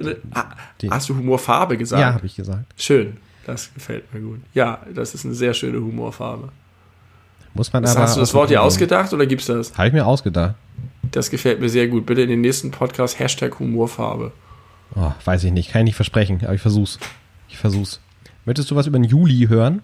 die, 0.81 0.89
Hast 0.89 1.09
du 1.09 1.15
Humorfarbe 1.15 1.77
gesagt? 1.77 2.01
Ja, 2.01 2.13
habe 2.13 2.25
ich 2.25 2.35
gesagt. 2.35 2.65
Schön, 2.77 3.17
das 3.45 3.73
gefällt 3.73 4.13
mir 4.13 4.21
gut. 4.21 4.39
Ja, 4.53 4.85
das 4.93 5.13
ist 5.13 5.25
eine 5.25 5.33
sehr 5.33 5.53
schöne 5.53 5.79
Humorfarbe. 5.79 6.49
Muss 7.53 7.73
man 7.73 7.83
das, 7.83 7.95
aber. 7.95 8.05
Hast 8.05 8.15
du 8.15 8.21
das 8.21 8.33
Wort 8.33 8.49
dir 8.49 8.61
ausgedacht 8.61 9.11
oder 9.13 9.25
gibt's 9.25 9.47
das? 9.47 9.77
Habe 9.77 9.87
ich 9.87 9.93
mir 9.93 10.05
ausgedacht. 10.05 10.55
Das 11.11 11.29
gefällt 11.29 11.59
mir 11.59 11.67
sehr 11.67 11.87
gut. 11.89 12.05
Bitte 12.05 12.21
in 12.21 12.29
den 12.29 12.41
nächsten 12.41 12.71
Podcast 12.71 13.19
Hashtag 13.19 13.59
Humorfarbe. 13.59 14.31
Oh, 14.95 15.11
weiß 15.25 15.43
ich 15.43 15.51
nicht, 15.51 15.71
kann 15.71 15.81
ich 15.81 15.85
nicht 15.85 15.95
versprechen, 15.95 16.39
aber 16.43 16.53
ich 16.53 16.61
versuch's. 16.61 16.99
Ich 17.49 17.57
versuch's. 17.57 17.99
Möchtest 18.45 18.71
du 18.71 18.75
was 18.75 18.87
über 18.87 18.97
den 18.97 19.03
Juli 19.03 19.47
hören? 19.47 19.81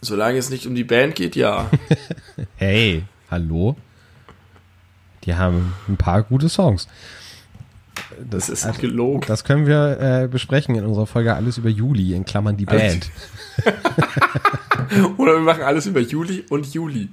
Solange 0.00 0.38
es 0.38 0.50
nicht 0.50 0.66
um 0.66 0.74
die 0.74 0.84
Band 0.84 1.14
geht, 1.14 1.34
ja. 1.34 1.70
hey, 2.56 3.04
hallo? 3.30 3.76
Die 5.24 5.34
haben 5.34 5.72
ein 5.88 5.96
paar 5.96 6.22
gute 6.22 6.48
Songs. 6.48 6.86
Das, 8.30 8.46
das 8.46 8.48
ist 8.50 8.66
also, 8.66 8.80
gelogen. 8.80 9.24
Das 9.26 9.44
können 9.44 9.66
wir 9.66 9.98
äh, 10.00 10.28
besprechen 10.28 10.74
in 10.74 10.84
unserer 10.84 11.06
Folge 11.06 11.34
Alles 11.34 11.58
über 11.58 11.70
Juli, 11.70 12.14
in 12.14 12.24
Klammern 12.24 12.56
die 12.56 12.66
Band. 12.66 13.10
Oder 15.16 15.34
wir 15.34 15.40
machen 15.40 15.62
alles 15.62 15.86
über 15.86 16.00
Juli 16.00 16.44
und 16.50 16.72
Juli. 16.72 17.08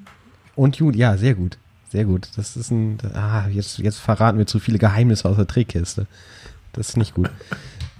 Und 0.55 0.75
Juli, 0.75 0.99
ja, 0.99 1.17
sehr 1.17 1.35
gut. 1.35 1.57
Sehr 1.89 2.05
gut. 2.05 2.29
Das 2.35 2.55
ist 2.57 2.71
ein. 2.71 2.97
Ah, 3.13 3.47
jetzt, 3.49 3.77
jetzt 3.77 3.97
verraten 3.97 4.37
wir 4.37 4.47
zu 4.47 4.59
viele 4.59 4.77
Geheimnisse 4.77 5.27
aus 5.27 5.37
der 5.37 5.47
Trickkiste. 5.47 6.07
Das 6.73 6.89
ist 6.89 6.97
nicht 6.97 7.13
gut. 7.13 7.29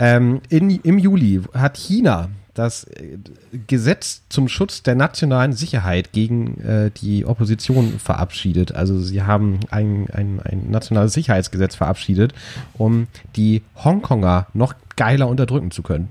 Ähm, 0.02 0.42
in, 0.50 0.72
Im 0.82 0.98
Juli 0.98 1.42
hat 1.54 1.78
China 1.78 2.30
das 2.56 2.86
äh, 2.86 3.20
Gesetz 3.68 4.24
zum 4.30 4.48
Schutz 4.48 4.82
der 4.82 4.96
nationalen 4.96 5.54
Sicherheit 5.54 6.12
gegen 6.12 6.60
äh, 6.62 6.90
die 6.90 7.24
Opposition 7.24 8.00
verabschiedet. 8.00 8.74
Also 8.74 9.00
sie 9.00 9.22
haben 9.22 9.60
ein, 9.70 10.08
ein, 10.12 10.42
ein 10.44 10.72
nationales 10.72 11.14
Sicherheitsgesetz 11.14 11.76
verabschiedet, 11.76 12.34
um 12.74 13.08
die 13.36 13.62
Hongkonger 13.76 14.48
noch 14.56 14.74
geiler 14.96 15.28
unterdrücken 15.28 15.70
zu 15.70 15.84
können. 15.84 16.10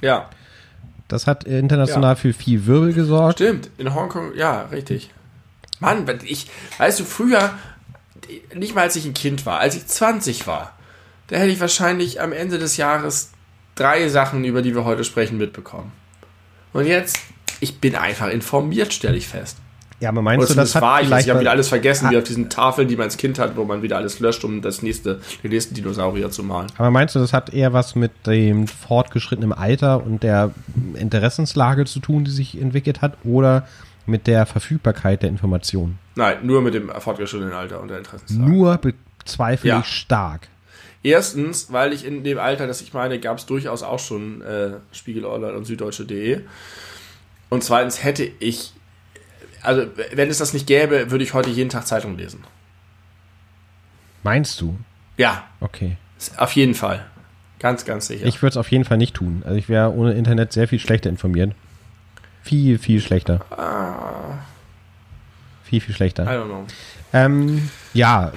Ja. 0.00 0.30
Das 1.06 1.26
hat 1.26 1.44
international 1.44 2.12
ja. 2.12 2.16
für 2.16 2.32
viel 2.32 2.64
Wirbel 2.64 2.94
gesorgt. 2.94 3.34
Stimmt, 3.34 3.68
in 3.76 3.94
Hongkong, 3.94 4.34
ja, 4.34 4.62
richtig. 4.62 5.10
Mann, 5.78 6.06
ich, 6.24 6.50
weißt 6.78 7.00
du, 7.00 7.04
früher, 7.04 7.50
nicht 8.54 8.74
mal 8.74 8.80
als 8.82 8.96
ich 8.96 9.04
ein 9.04 9.12
Kind 9.12 9.44
war, 9.44 9.60
als 9.60 9.76
ich 9.76 9.86
20 9.86 10.46
war, 10.46 10.72
da 11.28 11.36
hätte 11.36 11.50
ich 11.50 11.60
wahrscheinlich 11.60 12.20
am 12.20 12.32
Ende 12.32 12.58
des 12.58 12.76
Jahres 12.76 13.30
drei 13.74 14.08
Sachen, 14.08 14.44
über 14.44 14.62
die 14.62 14.74
wir 14.74 14.84
heute 14.84 15.04
sprechen, 15.04 15.38
mitbekommen. 15.38 15.92
Und 16.72 16.86
jetzt, 16.86 17.18
ich 17.60 17.80
bin 17.80 17.94
einfach 17.94 18.28
informiert, 18.28 18.92
stelle 18.92 19.16
ich 19.16 19.28
fest. 19.28 19.58
Ja, 20.00 20.08
aber 20.10 20.22
meinst 20.22 20.44
Oder 20.44 20.54
du, 20.54 20.60
das 20.60 20.74
hat 20.74 20.82
war 20.82 21.00
ich, 21.00 21.10
ich 21.10 21.30
habe 21.30 21.40
wieder 21.40 21.52
alles 21.52 21.68
vergessen, 21.68 22.06
ah. 22.06 22.10
wie 22.10 22.18
auf 22.18 22.24
diesen 22.24 22.50
Tafeln, 22.50 22.88
die 22.88 22.96
man 22.96 23.04
als 23.04 23.16
Kind 23.16 23.38
hat, 23.38 23.56
wo 23.56 23.64
man 23.64 23.82
wieder 23.82 23.96
alles 23.96 24.18
löscht, 24.20 24.44
um 24.44 24.60
das 24.60 24.82
nächste, 24.82 25.20
den 25.42 25.50
nächsten 25.50 25.74
Dinosaurier 25.74 26.30
zu 26.30 26.42
malen. 26.42 26.66
Aber 26.76 26.90
meinst 26.90 27.14
du, 27.14 27.20
das 27.20 27.32
hat 27.32 27.54
eher 27.54 27.72
was 27.72 27.94
mit 27.94 28.10
dem 28.26 28.66
fortgeschrittenen 28.66 29.52
Alter 29.52 30.04
und 30.04 30.22
der 30.22 30.50
Interessenslage 30.94 31.84
zu 31.84 32.00
tun, 32.00 32.24
die 32.24 32.32
sich 32.32 32.60
entwickelt 32.60 33.02
hat, 33.02 33.16
oder 33.24 33.66
mit 34.04 34.26
der 34.26 34.46
Verfügbarkeit 34.46 35.22
der 35.22 35.30
Informationen? 35.30 35.98
Nein, 36.16 36.38
nur 36.42 36.60
mit 36.60 36.74
dem 36.74 36.90
fortgeschrittenen 36.90 37.54
Alter 37.54 37.80
und 37.80 37.88
der 37.88 37.98
Interessenslage. 37.98 38.50
Nur 38.50 38.78
bezweifle 38.78 39.70
ja. 39.70 39.80
ich 39.80 39.86
stark. 39.86 40.48
Erstens, 41.04 41.70
weil 41.70 41.92
ich 41.92 42.06
in 42.06 42.24
dem 42.24 42.38
Alter, 42.38 42.66
das 42.66 42.80
ich 42.80 42.94
meine, 42.94 43.20
gab 43.20 43.36
es 43.36 43.44
durchaus 43.44 43.82
auch 43.82 43.98
schon 43.98 44.40
äh, 44.40 44.70
Spiegel 44.90 45.26
Online 45.26 45.52
und 45.52 45.66
Süddeutsche.de. 45.66 46.40
Und 47.50 47.62
zweitens 47.62 48.02
hätte 48.02 48.24
ich, 48.40 48.72
also 49.60 49.86
wenn 50.14 50.30
es 50.30 50.38
das 50.38 50.54
nicht 50.54 50.66
gäbe, 50.66 51.10
würde 51.10 51.22
ich 51.22 51.34
heute 51.34 51.50
jeden 51.50 51.68
Tag 51.68 51.86
Zeitung 51.86 52.16
lesen. 52.16 52.42
Meinst 54.22 54.58
du? 54.62 54.78
Ja. 55.18 55.44
Okay. 55.60 55.98
Auf 56.38 56.52
jeden 56.52 56.74
Fall. 56.74 57.04
Ganz, 57.58 57.84
ganz 57.84 58.06
sicher. 58.06 58.24
Ich 58.24 58.40
würde 58.40 58.52
es 58.52 58.56
auf 58.56 58.70
jeden 58.70 58.86
Fall 58.86 58.96
nicht 58.96 59.14
tun. 59.14 59.42
Also 59.44 59.58
ich 59.58 59.68
wäre 59.68 59.92
ohne 59.92 60.14
Internet 60.14 60.54
sehr 60.54 60.68
viel 60.68 60.78
schlechter 60.78 61.10
informiert. 61.10 61.54
Viel, 62.42 62.78
viel 62.78 63.02
schlechter. 63.02 63.44
Ah. 63.50 64.38
Viel, 65.74 65.80
viel 65.80 65.94
schlechter. 65.94 66.24
I 66.24 66.36
don't 66.36 66.46
know. 66.46 66.64
Ähm, 67.12 67.68
ja, 67.94 68.32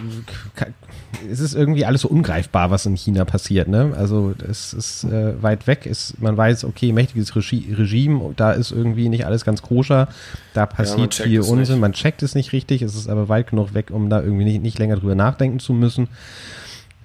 es 1.29 1.39
ist 1.39 1.55
irgendwie 1.55 1.85
alles 1.85 2.01
so 2.01 2.07
ungreifbar, 2.09 2.69
was 2.69 2.85
in 2.85 2.95
China 2.95 3.25
passiert. 3.25 3.67
Ne? 3.67 3.93
Also 3.97 4.33
es 4.47 4.73
ist 4.73 5.03
äh, 5.05 5.41
weit 5.41 5.67
weg. 5.67 5.85
Ist, 5.85 6.21
man 6.21 6.37
weiß, 6.37 6.63
okay, 6.63 6.91
mächtiges 6.91 7.35
Regi 7.35 7.73
Regime, 7.73 8.33
da 8.35 8.51
ist 8.51 8.71
irgendwie 8.71 9.09
nicht 9.09 9.25
alles 9.25 9.45
ganz 9.45 9.61
koscher. 9.61 10.07
Da 10.53 10.65
passiert 10.65 11.17
ja, 11.19 11.25
viel 11.25 11.39
Unsinn. 11.41 11.75
Nicht. 11.75 11.81
Man 11.81 11.93
checkt 11.93 12.23
es 12.23 12.35
nicht 12.35 12.53
richtig. 12.53 12.81
Es 12.81 12.95
ist 12.95 13.09
aber 13.09 13.29
weit 13.29 13.49
genug 13.49 13.73
weg, 13.73 13.89
um 13.91 14.09
da 14.09 14.21
irgendwie 14.21 14.45
nicht, 14.45 14.61
nicht 14.61 14.79
länger 14.79 14.97
drüber 14.97 15.15
nachdenken 15.15 15.59
zu 15.59 15.73
müssen. 15.73 16.07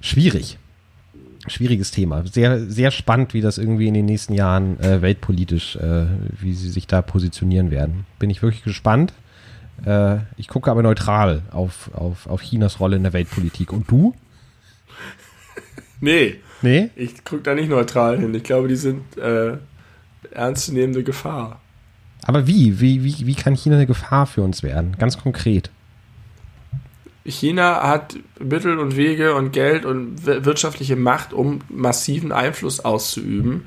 Schwierig. 0.00 0.58
Schwieriges 1.46 1.90
Thema. 1.90 2.22
Sehr, 2.30 2.60
sehr 2.66 2.90
spannend, 2.90 3.34
wie 3.34 3.40
das 3.40 3.58
irgendwie 3.58 3.88
in 3.88 3.94
den 3.94 4.04
nächsten 4.04 4.34
Jahren 4.34 4.78
äh, 4.80 5.02
weltpolitisch, 5.02 5.76
äh, 5.76 6.06
wie 6.38 6.52
sie 6.52 6.68
sich 6.68 6.86
da 6.86 7.02
positionieren 7.02 7.70
werden. 7.70 8.06
Bin 8.18 8.30
ich 8.30 8.42
wirklich 8.42 8.62
gespannt. 8.62 9.12
Äh, 9.84 10.18
ich 10.36 10.48
gucke 10.48 10.70
aber 10.70 10.82
neutral 10.82 11.42
auf, 11.50 11.90
auf, 11.94 12.26
auf 12.26 12.42
Chinas 12.42 12.80
Rolle 12.80 12.96
in 12.96 13.02
der 13.02 13.12
Weltpolitik. 13.12 13.72
Und 13.72 13.90
du? 13.90 14.14
Nee. 16.00 16.40
Nee? 16.62 16.90
Ich 16.96 17.24
gucke 17.24 17.42
da 17.42 17.54
nicht 17.54 17.68
neutral 17.68 18.18
hin. 18.18 18.34
Ich 18.34 18.44
glaube, 18.44 18.68
die 18.68 18.76
sind 18.76 19.16
äh, 19.16 19.56
ernstzunehmende 20.30 21.02
Gefahr. 21.02 21.60
Aber 22.24 22.46
wie? 22.46 22.80
wie? 22.80 23.02
Wie, 23.02 23.26
wie 23.26 23.34
kann 23.34 23.54
China 23.54 23.76
eine 23.76 23.86
Gefahr 23.86 24.26
für 24.26 24.42
uns 24.42 24.62
werden? 24.62 24.96
Ganz 24.98 25.18
konkret. 25.18 25.70
China 27.24 27.88
hat 27.88 28.16
Mittel 28.40 28.78
und 28.78 28.96
Wege 28.96 29.34
und 29.34 29.52
Geld 29.52 29.84
und 29.84 30.26
wirtschaftliche 30.26 30.96
Macht, 30.96 31.32
um 31.32 31.60
massiven 31.68 32.32
Einfluss 32.32 32.80
auszuüben, 32.80 33.66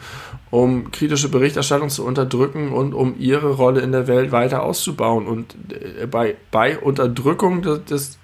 um 0.51 0.91
kritische 0.91 1.29
Berichterstattung 1.29 1.89
zu 1.89 2.05
unterdrücken 2.05 2.71
und 2.71 2.93
um 2.93 3.15
ihre 3.19 3.53
Rolle 3.53 3.81
in 3.81 3.91
der 3.91 4.07
Welt 4.07 4.31
weiter 4.31 4.63
auszubauen 4.63 5.27
und 5.27 5.55
äh, 5.71 6.07
bei, 6.07 6.35
bei 6.51 6.77
Unterdrückung 6.77 7.61
des, 7.61 7.85
des 7.85 8.17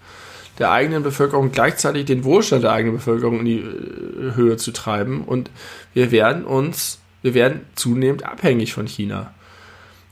der 0.60 0.72
eigenen 0.72 1.02
Bevölkerung 1.02 1.52
gleichzeitig 1.52 2.06
den 2.06 2.24
Wohlstand 2.24 2.64
der 2.64 2.74
eigenen 2.74 2.98
Bevölkerung 2.98 3.40
in 3.40 3.46
die 3.46 3.60
äh, 3.60 4.36
Höhe 4.36 4.58
zu 4.58 4.72
treiben 4.72 5.24
und 5.24 5.50
wir 5.94 6.12
werden 6.12 6.46
uns, 6.46 7.00
wir 7.22 7.34
werden 7.34 7.62
zunehmend 7.76 8.26
abhängig 8.26 8.74
von 8.74 8.88
China. 8.88 9.34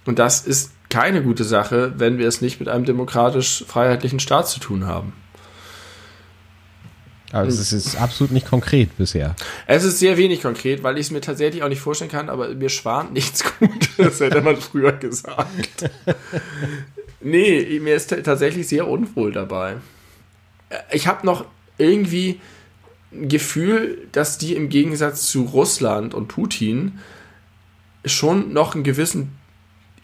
Und 0.05 0.17
das 0.17 0.45
ist 0.45 0.71
keine 0.89 1.21
gute 1.21 1.43
Sache, 1.43 1.93
wenn 1.97 2.17
wir 2.17 2.27
es 2.27 2.41
nicht 2.41 2.59
mit 2.59 2.67
einem 2.67 2.85
demokratisch-freiheitlichen 2.85 4.19
Staat 4.19 4.49
zu 4.49 4.59
tun 4.59 4.87
haben. 4.87 5.13
Aber 7.31 7.47
es 7.47 7.71
ist 7.71 7.95
absolut 7.95 8.31
nicht 8.31 8.47
konkret 8.47 8.97
bisher. 8.97 9.35
Es 9.67 9.83
ist 9.83 9.99
sehr 9.99 10.17
wenig 10.17 10.41
konkret, 10.41 10.81
weil 10.81 10.97
ich 10.97 11.07
es 11.07 11.11
mir 11.11 11.21
tatsächlich 11.21 11.61
auch 11.63 11.69
nicht 11.69 11.81
vorstellen 11.81 12.09
kann, 12.09 12.29
aber 12.29 12.49
mir 12.55 12.69
schwant 12.69 13.13
nichts 13.13 13.43
Gutes, 13.59 14.19
hätte 14.19 14.41
man 14.41 14.57
früher 14.57 14.93
gesagt. 14.93 15.89
nee, 17.21 17.79
mir 17.81 17.95
ist 17.95 18.09
tatsächlich 18.23 18.67
sehr 18.67 18.87
unwohl 18.87 19.31
dabei. 19.31 19.75
Ich 20.91 21.07
habe 21.07 21.25
noch 21.25 21.45
irgendwie 21.77 22.39
ein 23.11 23.27
Gefühl, 23.27 24.07
dass 24.11 24.37
die 24.37 24.55
im 24.55 24.69
Gegensatz 24.69 25.27
zu 25.27 25.43
Russland 25.43 26.13
und 26.13 26.27
Putin 26.27 26.99
schon 28.05 28.53
noch 28.53 28.75
einen 28.75 28.83
gewissen 28.83 29.38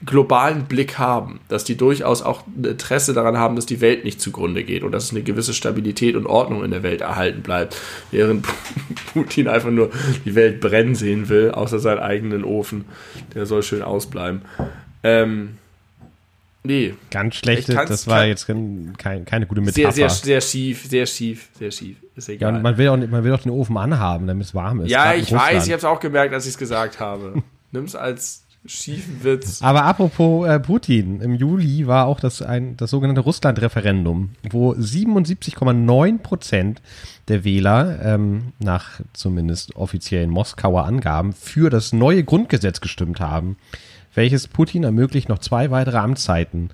globalen 0.06 0.66
Blick 0.66 0.98
haben, 0.98 1.40
dass 1.48 1.64
die 1.64 1.78
durchaus 1.78 2.22
auch 2.22 2.44
ein 2.48 2.66
Interesse 2.66 3.14
daran 3.14 3.38
haben, 3.38 3.56
dass 3.56 3.66
die 3.66 3.82
Welt 3.82 4.04
nicht 4.04 4.20
zugrunde 4.20 4.64
geht 4.64 4.84
und 4.84 4.92
dass 4.92 5.06
es 5.06 5.12
eine 5.12 5.24
gewisse 5.24 5.54
Stabilität 5.54 6.16
und 6.16 6.26
Ordnung 6.26 6.64
in 6.64 6.72
der 6.72 6.84
Welt 6.84 7.02
erhalten 7.02 7.42
bleibt, 7.42 7.78
während 8.12 8.46
Putin 9.14 9.48
einfach 9.48 9.72
nur 9.72 9.92
die 10.26 10.36
Welt 10.36 10.60
brennen 10.60 10.96
sehen 10.96 11.30
will, 11.30 11.52
außer 11.52 11.80
seinen 11.80 12.00
eigenen 12.00 12.44
Ofen. 12.44 12.86
Der 13.34 13.46
soll 13.46 13.64
schön 13.64 13.82
ausbleiben. 13.82 14.42
Ähm, 15.04 15.58
nee. 16.64 16.94
Ganz 17.12 17.36
schlecht, 17.36 17.70
das 17.70 18.08
war 18.08 18.26
jetzt 18.26 18.48
kein, 18.48 18.96
keine 18.98 19.46
gute 19.46 19.62
Metapher. 19.62 19.92
Sehr, 19.92 20.10
sehr, 20.10 20.10
sehr 20.10 20.42
schief, 20.42 20.86
sehr 20.86 21.06
schief, 21.06 21.50
sehr 21.58 21.72
schief. 21.72 21.98
Ist 22.16 22.30
egal. 22.30 22.52
Ja, 22.52 22.58
und 22.58 22.64
man 22.64 22.78
will, 22.78 22.88
auch, 22.90 22.98
man 22.98 23.24
will 23.24 23.34
auch 23.34 23.42
den 23.42 23.52
Ofen 23.52 23.78
anhaben, 23.78 24.28
damit 24.28 24.48
es 24.48 24.56
warm 24.56 24.82
ist. 24.82 24.90
Ja, 24.90 25.14
ich 25.14 25.32
weiß, 25.32 25.66
ich 25.68 25.72
habe 25.72 25.80
es 25.80 25.86
auch 25.86 26.00
gemerkt, 26.00 26.34
als 26.34 26.46
ich 26.46 26.52
es 26.52 26.58
gesagt 26.58 27.00
habe. 27.00 27.44
Nimm 27.72 27.84
es 27.84 27.96
als 27.96 28.45
schiefen 28.66 29.24
Witz. 29.24 29.62
Aber 29.62 29.84
apropos 29.84 30.48
äh, 30.48 30.60
Putin, 30.60 31.22
im 31.22 31.36
Juli 31.36 31.88
war 31.88 32.08
auch 32.08 32.20
das, 32.20 32.42
ein, 32.42 32.78
das 32.78 32.90
sogenannte 32.90 33.22
Russland-Referendum, 33.22 34.32
wo 34.50 34.74
77,9 34.74 36.20
Prozent 36.20 36.82
der 37.28 37.44
Wähler 37.44 38.00
ähm, 38.04 38.54
nach 38.60 39.02
zumindest 39.14 39.76
offiziellen 39.76 40.30
Moskauer 40.30 40.86
Angaben 40.86 41.34
für 41.34 41.70
das 41.70 41.94
neue 41.94 42.24
Grundgesetz 42.24 42.82
gestimmt 42.82 43.20
haben, 43.20 43.58
welches 44.14 44.48
Putin 44.48 44.84
ermöglicht, 44.84 45.30
noch 45.30 45.40
zwei 45.40 45.72
weitere 45.72 45.98
Amtszeiten 45.98 46.70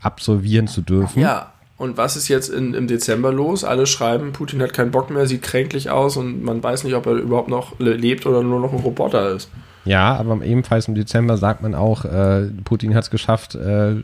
absolvieren 0.00 0.68
zu 0.68 0.82
dürfen. 0.82 1.20
Ja, 1.20 1.52
und 1.78 1.96
was 1.98 2.16
ist 2.16 2.28
jetzt 2.28 2.48
in, 2.48 2.74
im 2.74 2.86
Dezember 2.86 3.32
los? 3.32 3.62
Alle 3.62 3.86
schreiben, 3.86 4.32
Putin 4.32 4.62
hat 4.62 4.72
keinen 4.72 4.90
Bock 4.90 5.10
mehr, 5.10 5.26
sieht 5.26 5.42
kränklich 5.42 5.90
aus 5.90 6.16
und 6.16 6.42
man 6.42 6.62
weiß 6.62 6.84
nicht, 6.84 6.94
ob 6.94 7.06
er 7.06 7.12
überhaupt 7.12 7.48
noch 7.48 7.78
lebt 7.78 8.24
oder 8.26 8.42
nur 8.42 8.60
noch 8.60 8.72
ein 8.72 8.80
Roboter 8.80 9.30
ist. 9.34 9.50
Ja, 9.86 10.16
aber 10.16 10.42
ebenfalls 10.44 10.88
im 10.88 10.94
Dezember 10.94 11.36
sagt 11.36 11.62
man 11.62 11.74
auch, 11.74 12.04
äh, 12.04 12.46
Putin 12.64 12.94
hat 12.94 13.04
es 13.04 13.10
geschafft, 13.10 13.54
äh, 13.54 13.94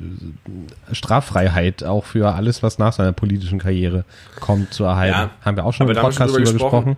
Straffreiheit 0.92 1.84
auch 1.84 2.04
für 2.04 2.32
alles, 2.34 2.62
was 2.62 2.78
nach 2.78 2.92
seiner 2.92 3.12
politischen 3.12 3.58
Karriere 3.58 4.04
kommt, 4.40 4.72
zu 4.72 4.84
erhalten. 4.84 5.14
Ja, 5.14 5.30
Haben 5.44 5.56
wir 5.56 5.66
auch 5.66 5.72
schon 5.72 5.88
im 5.88 5.96
Podcast 5.96 6.34
drüber 6.34 6.52
gesprochen. 6.52 6.96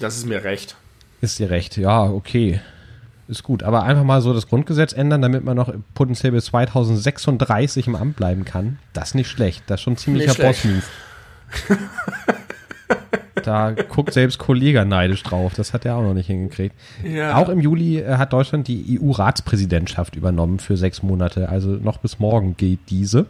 Das 0.00 0.16
ist 0.16 0.26
mir 0.26 0.42
recht. 0.42 0.76
Ist 1.20 1.38
dir 1.38 1.50
recht, 1.50 1.76
ja, 1.76 2.02
okay. 2.02 2.60
Ist 3.28 3.44
gut. 3.44 3.62
Aber 3.62 3.84
einfach 3.84 4.02
mal 4.02 4.20
so 4.20 4.34
das 4.34 4.48
Grundgesetz 4.48 4.92
ändern, 4.92 5.22
damit 5.22 5.44
man 5.44 5.56
noch 5.56 5.72
potenziell 5.94 6.32
bis 6.32 6.46
2036 6.46 7.86
im 7.86 7.94
Amt 7.94 8.16
bleiben 8.16 8.44
kann. 8.44 8.78
Das 8.92 9.08
ist 9.10 9.14
nicht 9.14 9.28
schlecht. 9.28 9.62
Das 9.68 9.80
ist 9.80 9.84
schon 9.84 9.94
ein 9.94 9.98
ziemlicher 9.98 10.34
Boss-Move. 10.34 10.82
da 13.46 13.72
guckt 13.72 14.12
selbst 14.12 14.38
Kollege 14.38 14.84
neidisch 14.84 15.22
drauf. 15.22 15.54
Das 15.54 15.72
hat 15.72 15.84
er 15.84 15.96
auch 15.96 16.02
noch 16.02 16.14
nicht 16.14 16.26
hingekriegt. 16.26 16.74
Ja. 17.04 17.36
Auch 17.36 17.48
im 17.48 17.60
Juli 17.60 17.98
äh, 17.98 18.16
hat 18.16 18.32
Deutschland 18.32 18.68
die 18.68 18.98
EU-Ratspräsidentschaft 19.00 20.16
übernommen 20.16 20.58
für 20.58 20.76
sechs 20.76 21.02
Monate. 21.02 21.48
Also 21.48 21.70
noch 21.70 21.98
bis 21.98 22.18
morgen 22.18 22.56
geht 22.56 22.80
diese. 22.90 23.26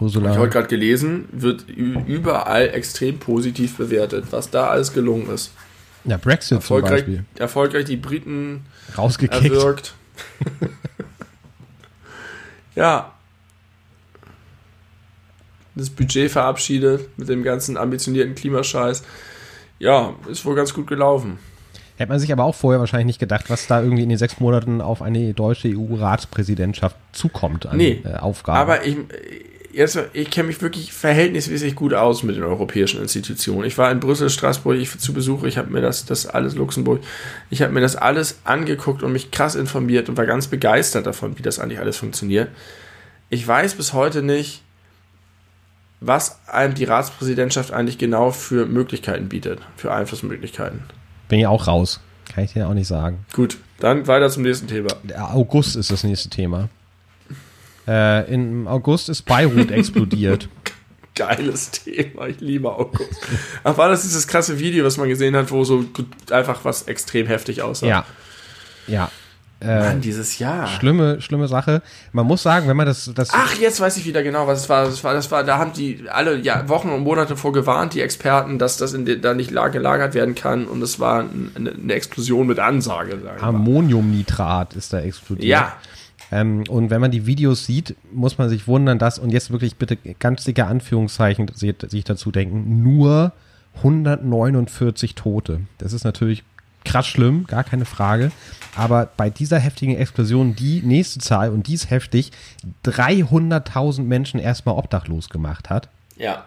Ursula. 0.00 0.30
Habe 0.30 0.38
ich 0.38 0.40
heute 0.40 0.52
gerade 0.52 0.68
gelesen, 0.68 1.28
wird 1.32 1.68
überall 1.68 2.70
extrem 2.70 3.18
positiv 3.18 3.76
bewertet, 3.76 4.26
was 4.30 4.50
da 4.50 4.68
alles 4.68 4.92
gelungen 4.92 5.30
ist. 5.30 5.52
Ja, 6.04 6.16
Brexit 6.16 6.58
erfolgreich, 6.58 7.04
zum 7.04 7.14
Beispiel. 7.14 7.24
Erfolgreich 7.38 7.84
die 7.84 7.96
Briten 7.96 8.64
rausgekickt. 8.96 9.44
Erwirkt. 9.44 9.94
ja. 12.74 13.12
Das 15.80 15.88
Budget 15.88 16.30
verabschiedet 16.30 17.08
mit 17.16 17.30
dem 17.30 17.42
ganzen 17.42 17.78
ambitionierten 17.78 18.34
Klimascheiß. 18.34 19.02
Ja, 19.78 20.14
ist 20.30 20.44
wohl 20.44 20.54
ganz 20.54 20.74
gut 20.74 20.86
gelaufen. 20.86 21.38
Hätte 21.96 22.10
man 22.10 22.18
sich 22.18 22.30
aber 22.32 22.44
auch 22.44 22.54
vorher 22.54 22.80
wahrscheinlich 22.80 23.06
nicht 23.06 23.18
gedacht, 23.18 23.48
was 23.48 23.66
da 23.66 23.82
irgendwie 23.82 24.02
in 24.02 24.10
den 24.10 24.18
sechs 24.18 24.40
Monaten 24.40 24.82
auf 24.82 25.00
eine 25.00 25.32
deutsche 25.32 25.68
EU-Ratspräsidentschaft 25.68 26.96
zukommt 27.12 27.64
an 27.64 27.78
nee, 27.78 28.02
äh, 28.04 28.16
Aufgaben. 28.16 28.58
Aber 28.58 28.86
ich, 28.86 28.96
jetzt, 29.72 29.98
ich 30.12 30.30
kenne 30.30 30.48
mich 30.48 30.60
wirklich 30.60 30.92
verhältnismäßig 30.92 31.74
gut 31.74 31.94
aus 31.94 32.22
mit 32.22 32.36
den 32.36 32.42
europäischen 32.42 33.00
Institutionen. 33.00 33.64
Ich 33.64 33.78
war 33.78 33.90
in 33.90 34.00
Brüssel, 34.00 34.28
Straßburg, 34.28 34.76
ich 34.76 34.98
zu 34.98 35.14
Besuch, 35.14 35.44
ich 35.44 35.56
habe 35.56 35.70
mir 35.70 35.80
das, 35.80 36.04
das 36.04 36.26
alles 36.26 36.56
Luxemburg, 36.56 37.00
ich 37.48 37.62
habe 37.62 37.72
mir 37.72 37.80
das 37.80 37.96
alles 37.96 38.40
angeguckt 38.44 39.02
und 39.02 39.12
mich 39.12 39.30
krass 39.30 39.54
informiert 39.54 40.10
und 40.10 40.18
war 40.18 40.26
ganz 40.26 40.46
begeistert 40.46 41.06
davon, 41.06 41.38
wie 41.38 41.42
das 41.42 41.58
eigentlich 41.58 41.80
alles 41.80 41.96
funktioniert. 41.96 42.48
Ich 43.30 43.46
weiß 43.46 43.76
bis 43.76 43.94
heute 43.94 44.22
nicht, 44.22 44.62
was 46.00 46.40
einem 46.48 46.74
die 46.74 46.84
Ratspräsidentschaft 46.84 47.72
eigentlich 47.72 47.98
genau 47.98 48.30
für 48.30 48.66
Möglichkeiten 48.66 49.28
bietet, 49.28 49.60
für 49.76 49.92
Einflussmöglichkeiten. 49.92 50.82
Bin 51.28 51.40
ich 51.40 51.46
auch 51.46 51.66
raus. 51.66 52.00
Kann 52.32 52.44
ich 52.44 52.52
dir 52.52 52.68
auch 52.68 52.74
nicht 52.74 52.86
sagen. 52.86 53.26
Gut, 53.32 53.58
dann 53.80 54.06
weiter 54.06 54.30
zum 54.30 54.42
nächsten 54.42 54.68
Thema. 54.68 54.88
Der 55.02 55.34
August 55.34 55.76
ist 55.76 55.90
das 55.90 56.04
nächste 56.04 56.30
Thema. 56.30 56.68
Äh, 57.86 58.32
Im 58.32 58.68
August 58.68 59.08
ist 59.08 59.22
Beirut 59.22 59.70
explodiert. 59.72 60.48
Geiles 61.16 61.70
Thema, 61.72 62.28
ich 62.28 62.40
liebe 62.40 62.72
August. 62.72 63.20
Ach, 63.64 63.76
war 63.76 63.88
das 63.88 64.02
dieses 64.02 64.26
krasse 64.26 64.58
Video, 64.58 64.84
was 64.84 64.96
man 64.96 65.08
gesehen 65.08 65.34
hat, 65.36 65.50
wo 65.50 65.64
so 65.64 65.84
einfach 66.30 66.64
was 66.64 66.82
extrem 66.82 67.26
heftig 67.26 67.62
aussah? 67.62 67.86
Ja. 67.86 68.06
Ja. 68.86 69.10
Äh, 69.60 69.80
Mann, 69.80 70.00
dieses 70.00 70.38
Jahr. 70.38 70.66
Schlimme, 70.66 71.20
schlimme 71.20 71.46
Sache. 71.46 71.82
Man 72.12 72.26
muss 72.26 72.42
sagen, 72.42 72.66
wenn 72.66 72.76
man 72.76 72.86
das, 72.86 73.10
das. 73.14 73.28
Ach, 73.32 73.54
jetzt 73.58 73.78
weiß 73.78 73.98
ich 73.98 74.06
wieder 74.06 74.22
genau, 74.22 74.46
was 74.46 74.60
es 74.60 74.68
war. 74.68 74.86
Das 74.86 75.04
war, 75.04 75.12
das 75.12 75.30
war, 75.30 75.44
da 75.44 75.58
haben 75.58 75.74
die 75.74 76.04
alle 76.08 76.38
ja, 76.38 76.68
Wochen 76.68 76.88
und 76.88 77.02
Monate 77.02 77.36
vor 77.36 77.52
gewarnt, 77.52 77.92
die 77.92 78.00
Experten, 78.00 78.58
dass 78.58 78.78
das 78.78 78.94
in 78.94 79.04
de, 79.04 79.20
da 79.20 79.34
nicht 79.34 79.50
gelagert 79.50 80.14
werden 80.14 80.34
kann. 80.34 80.66
Und 80.66 80.82
es 80.82 80.98
war 80.98 81.20
eine, 81.54 81.72
eine 81.72 81.92
Explosion 81.92 82.46
mit 82.46 82.58
Ansage. 82.58 83.18
Ammoniumnitrat 83.40 84.74
ist 84.74 84.94
da 84.94 85.00
explodiert. 85.00 85.48
Ja. 85.48 85.76
Ähm, 86.32 86.64
und 86.68 86.90
wenn 86.90 87.00
man 87.00 87.10
die 87.10 87.26
Videos 87.26 87.66
sieht, 87.66 87.96
muss 88.12 88.38
man 88.38 88.48
sich 88.48 88.66
wundern, 88.66 88.98
dass, 88.98 89.18
und 89.18 89.30
jetzt 89.30 89.50
wirklich 89.50 89.76
bitte 89.76 89.96
ganz 90.18 90.44
dicke 90.44 90.66
Anführungszeichen 90.66 91.50
sich 91.54 92.04
dazu 92.04 92.30
denken, 92.30 92.82
nur 92.82 93.32
149 93.76 95.14
Tote. 95.14 95.60
Das 95.78 95.92
ist 95.92 96.04
natürlich 96.04 96.44
krass 96.84 97.06
schlimm, 97.06 97.46
gar 97.46 97.64
keine 97.64 97.84
Frage. 97.84 98.32
Aber 98.76 99.08
bei 99.16 99.30
dieser 99.30 99.58
heftigen 99.58 99.96
Explosion, 99.96 100.54
die 100.54 100.82
nächste 100.82 101.18
Zahl, 101.20 101.50
und 101.50 101.66
die 101.66 101.74
ist 101.74 101.90
heftig, 101.90 102.30
300.000 102.84 104.02
Menschen 104.02 104.40
erstmal 104.40 104.76
obdachlos 104.76 105.28
gemacht 105.28 105.70
hat. 105.70 105.88
Ja 106.16 106.44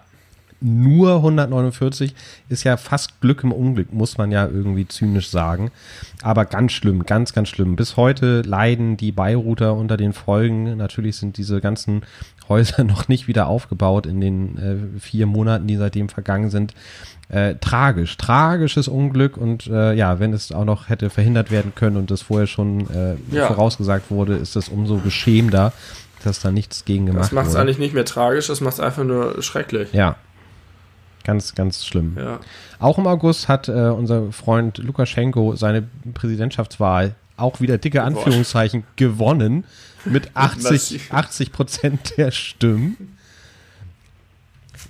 nur 0.64 1.16
149 1.18 2.16
ist 2.50 2.64
ja 2.64 2.78
fast 2.78 3.20
Glück 3.20 3.44
im 3.44 3.52
Unglück, 3.52 3.92
muss 3.92 4.18
man 4.18 4.32
ja 4.32 4.48
irgendwie 4.48 4.88
zynisch 4.88 5.30
sagen. 5.30 5.72
Aber 6.22 6.46
ganz 6.46 6.72
schlimm, 6.72 7.06
ganz, 7.06 7.34
ganz 7.34 7.50
schlimm. 7.50 7.76
Bis 7.76 7.98
heute 7.98 8.42
leiden 8.42 8.96
die 8.96 9.12
Beirouter 9.12 9.76
unter 9.76 9.98
den 9.98 10.14
Folgen. 10.14 10.78
Natürlich 10.78 11.18
sind 11.18 11.38
diese 11.38 11.60
ganzen 11.60 12.04
Häuser 12.48 12.84
noch 12.86 13.10
nicht 13.10 13.28
wieder 13.28 13.48
aufgebaut 13.48 14.06
in 14.06 14.22
den 14.22 14.58
äh, 14.58 15.00
vier 15.00 15.26
Monaten, 15.26 15.68
die 15.68 15.76
seitdem 15.76 16.08
vergangen 16.08 16.50
sind. 16.50 16.74
Äh, 17.30 17.56
tragisch, 17.56 18.16
tragisches 18.18 18.88
Unglück 18.88 19.38
und 19.38 19.68
äh, 19.68 19.94
ja, 19.94 20.20
wenn 20.20 20.34
es 20.34 20.52
auch 20.52 20.66
noch 20.66 20.90
hätte 20.90 21.10
verhindert 21.10 21.52
werden 21.52 21.74
können 21.74 21.98
und 21.98 22.12
das 22.12 22.22
vorher 22.22 22.48
schon 22.48 22.90
äh, 22.90 23.16
ja. 23.32 23.48
vorausgesagt 23.48 24.12
wurde, 24.12 24.36
ist 24.36 24.56
das 24.56 24.70
umso 24.70 24.98
beschämender, 24.98 25.74
dass 26.24 26.42
da 26.42 26.52
nichts 26.52 26.86
gegen 26.86 27.06
gemacht 27.06 27.32
wurde. 27.32 27.36
Das 27.36 27.46
macht 27.46 27.48
es 27.48 27.56
eigentlich 27.56 27.80
nicht 27.80 27.94
mehr 27.94 28.06
tragisch, 28.06 28.48
das 28.48 28.62
macht 28.62 28.76
es 28.76 28.80
einfach 28.80 29.04
nur 29.04 29.42
schrecklich. 29.42 29.92
Ja, 29.94 30.18
Ganz, 31.24 31.56
ganz 31.56 31.86
schlimm. 31.86 32.18
Ja. 32.18 32.40
Auch 32.80 32.98
im 32.98 33.08
August 33.08 33.48
hat 33.48 33.70
äh, 33.70 33.72
unser 33.72 34.32
Freund 34.32 34.78
Lukaschenko 34.78 35.56
seine 35.56 35.84
Präsidentschaftswahl 36.14 37.16
auch 37.38 37.62
wieder 37.62 37.78
dicke 37.78 38.04
Anführungszeichen 38.04 38.84
gewonnen 38.96 39.64
mit 40.06 40.32
80, 40.36 41.12
80 41.12 41.52
Prozent 41.52 42.18
der 42.18 42.32
Stimmen. 42.32 43.18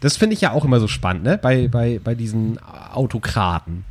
Das 0.02 0.18
finde 0.18 0.34
ich 0.34 0.42
ja 0.42 0.52
auch 0.52 0.66
immer 0.66 0.80
so 0.80 0.88
spannend, 0.88 1.24
ne? 1.24 1.38
Bei, 1.38 1.68
bei, 1.68 2.00
bei 2.04 2.16
diesen 2.16 2.60
Autokraten. 2.62 3.86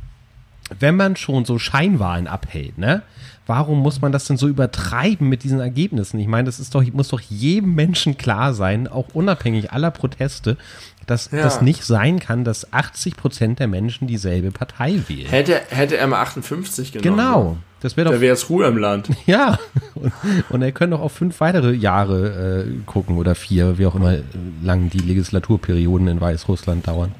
Wenn 0.79 0.95
man 0.95 1.15
schon 1.15 1.45
so 1.45 1.57
Scheinwahlen 1.57 2.27
abhält, 2.27 2.77
ne? 2.77 3.01
Warum 3.45 3.79
muss 3.79 3.99
man 3.99 4.13
das 4.13 4.25
denn 4.25 4.37
so 4.37 4.47
übertreiben 4.47 5.27
mit 5.27 5.43
diesen 5.43 5.59
Ergebnissen? 5.59 6.17
Ich 6.19 6.27
meine, 6.27 6.45
das 6.45 6.61
ist 6.61 6.75
doch, 6.75 6.83
muss 6.93 7.09
doch 7.09 7.19
jedem 7.19 7.75
Menschen 7.75 8.17
klar 8.17 8.53
sein, 8.53 8.87
auch 8.87 9.07
unabhängig 9.13 9.73
aller 9.73 9.91
Proteste, 9.91 10.55
dass 11.05 11.31
ja. 11.31 11.41
das 11.43 11.61
nicht 11.61 11.83
sein 11.83 12.19
kann, 12.19 12.43
dass 12.43 12.71
80 12.73 13.15
Prozent 13.17 13.59
der 13.59 13.67
Menschen 13.67 14.07
dieselbe 14.07 14.51
Partei 14.51 15.01
wählen. 15.07 15.29
Hätte, 15.29 15.61
hätte 15.69 15.97
er 15.97 16.07
mal 16.07 16.21
58 16.21 16.91
genommen. 16.93 17.17
Genau. 17.17 17.57
Das 17.81 17.97
wäre 17.97 18.05
doch. 18.05 18.13
Da 18.13 18.21
wäre 18.21 18.33
es 18.33 18.49
Ruhe 18.49 18.65
im 18.65 18.77
Land. 18.77 19.09
Ja. 19.25 19.59
Und, 19.95 20.13
und 20.49 20.61
er 20.61 20.71
könnte 20.71 20.95
auch 20.95 21.01
auf 21.01 21.11
fünf 21.11 21.39
weitere 21.41 21.73
Jahre 21.73 22.65
äh, 22.65 22.85
gucken 22.85 23.17
oder 23.17 23.35
vier, 23.35 23.77
wie 23.77 23.85
auch 23.85 23.95
immer 23.95 24.17
lang 24.63 24.89
die 24.89 24.99
Legislaturperioden 24.99 26.07
in 26.07 26.21
Weißrussland 26.21 26.87
dauern. 26.87 27.13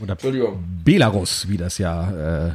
Oder 0.00 0.16
Belarus, 0.84 1.46
wie 1.48 1.56
das 1.56 1.78
ja 1.78 2.48
äh, 2.48 2.52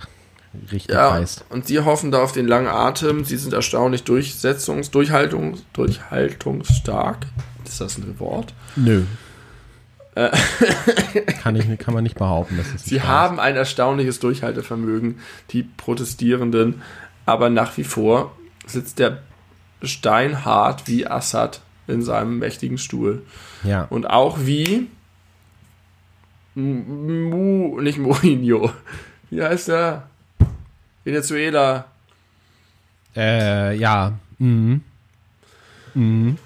richtig 0.71 0.95
ja, 0.95 1.13
heißt. 1.13 1.45
Und 1.50 1.67
sie 1.67 1.80
hoffen 1.80 2.12
da 2.12 2.21
auf 2.21 2.32
den 2.32 2.48
langen 2.48 2.67
Atem. 2.67 3.24
Sie 3.24 3.38
sind 3.38 3.54
erstaunlich 3.54 4.02
durchsetzungs-, 4.02 4.91
durchhaltungs-, 4.91 5.60
durchhaltungsstark. 5.74 7.26
Ist 7.65 7.82
das 7.82 7.98
ein 7.98 8.19
Wort? 8.19 8.54
Nö. 8.76 9.04
Äh. 10.15 10.32
kann, 11.41 11.56
ich, 11.56 11.78
kann 11.78 11.93
man 11.93 12.04
nicht 12.04 12.17
behaupten. 12.17 12.58
Dass 12.58 12.71
das 12.71 12.86
Sie 12.86 13.01
haben 13.01 13.39
ein 13.39 13.56
erstaunliches 13.56 14.19
Durchhaltevermögen, 14.19 15.19
die 15.51 15.63
Protestierenden, 15.63 16.82
aber 17.25 17.49
nach 17.49 17.75
wie 17.78 17.84
vor 17.84 18.36
sitzt 18.65 18.99
der 18.99 19.19
steinhart 19.84 20.88
wie 20.88 21.06
Assad 21.06 21.62
in 21.88 22.01
seinem 22.01 22.39
mächtigen 22.39 22.78
Stuhl. 22.78 23.23
Ja. 23.63 23.84
Und 23.84 24.10
auch 24.10 24.39
wie 24.41 24.88
Mu, 26.56 27.82
nicht 27.82 27.97
Mourinho. 27.97 28.71
Wie 29.30 29.43
heißt 29.43 29.67
der? 29.67 30.08
Venezuela. 31.04 31.86
Äh, 33.15 33.75
ja. 33.75 34.13
Mhm. 34.39 34.82
Mhm 35.93 36.38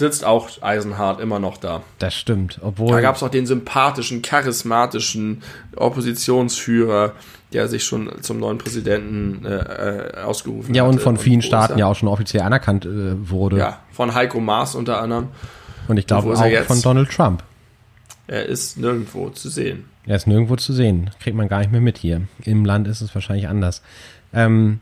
sitzt 0.00 0.24
auch 0.24 0.48
Eisenhart 0.62 1.20
immer 1.20 1.38
noch 1.38 1.56
da. 1.56 1.82
Das 2.00 2.14
stimmt. 2.14 2.58
Obwohl 2.62 2.90
da 2.90 3.00
gab 3.00 3.14
es 3.14 3.22
auch 3.22 3.28
den 3.28 3.46
sympathischen, 3.46 4.22
charismatischen 4.22 5.42
Oppositionsführer, 5.76 7.12
der 7.52 7.68
sich 7.68 7.84
schon 7.84 8.10
zum 8.22 8.40
neuen 8.40 8.58
Präsidenten 8.58 9.44
äh, 9.44 9.58
äh 9.58 10.22
ausgerufen 10.22 10.70
hat. 10.70 10.76
Ja, 10.76 10.82
und 10.84 11.00
von 11.00 11.16
vielen 11.16 11.42
Staaten 11.42 11.78
ja 11.78 11.86
auch 11.86 11.94
schon 11.94 12.08
offiziell 12.08 12.42
anerkannt 12.42 12.84
äh, 12.84 13.30
wurde. 13.30 13.58
Ja, 13.58 13.78
von 13.92 14.14
Heiko 14.14 14.40
Maas 14.40 14.74
unter 14.74 15.00
anderem. 15.00 15.28
Und 15.86 15.98
ich 15.98 16.06
glaube 16.06 16.32
auch 16.32 16.64
von 16.64 16.82
Donald 16.82 17.10
Trump. 17.10 17.44
Er 18.26 18.46
ist 18.46 18.78
nirgendwo 18.78 19.28
zu 19.30 19.48
sehen. 19.48 19.84
Er 20.06 20.16
ist 20.16 20.26
nirgendwo 20.26 20.56
zu 20.56 20.72
sehen. 20.72 21.10
Kriegt 21.20 21.36
man 21.36 21.48
gar 21.48 21.58
nicht 21.58 21.72
mehr 21.72 21.80
mit 21.80 21.98
hier. 21.98 22.22
Im 22.44 22.64
Land 22.64 22.88
ist 22.88 23.00
es 23.00 23.14
wahrscheinlich 23.14 23.48
anders. 23.48 23.82
Ähm, 24.32 24.80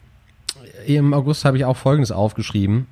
Im 0.87 1.13
August 1.13 1.45
habe 1.45 1.57
ich 1.57 1.65
auch 1.65 1.77
Folgendes 1.77 2.13
aufgeschrieben 2.13 2.87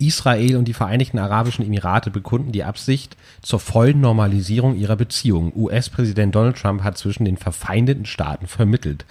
Israel 0.00 0.56
und 0.56 0.66
die 0.66 0.72
Vereinigten 0.72 1.18
Arabischen 1.18 1.64
Emirate 1.64 2.10
bekunden 2.10 2.52
die 2.52 2.64
Absicht 2.64 3.16
zur 3.42 3.60
vollen 3.60 4.00
Normalisierung 4.00 4.76
ihrer 4.76 4.96
Beziehungen. 4.96 5.52
US-Präsident 5.54 6.34
Donald 6.34 6.56
Trump 6.56 6.82
hat 6.82 6.98
zwischen 6.98 7.24
den 7.24 7.36
verfeindeten 7.36 8.06
Staaten 8.06 8.46
vermittelt. 8.46 9.04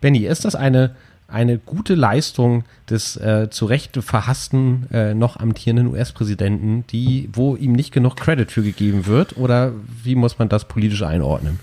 Benny, 0.00 0.26
ist 0.26 0.44
das 0.44 0.54
eine, 0.54 0.94
eine 1.28 1.58
gute 1.58 1.94
Leistung 1.94 2.64
des 2.88 3.16
äh, 3.16 3.48
zu 3.50 3.66
Recht 3.66 3.96
verhassten, 4.02 4.86
äh, 4.92 5.14
noch 5.14 5.38
amtierenden 5.38 5.88
US-Präsidenten, 5.88 6.84
die, 6.90 7.28
wo 7.32 7.56
ihm 7.56 7.72
nicht 7.72 7.92
genug 7.92 8.16
Credit 8.16 8.50
für 8.50 8.62
gegeben 8.62 9.06
wird? 9.06 9.36
Oder 9.36 9.72
wie 10.02 10.14
muss 10.14 10.38
man 10.38 10.48
das 10.48 10.68
politisch 10.68 11.02
einordnen? 11.02 11.58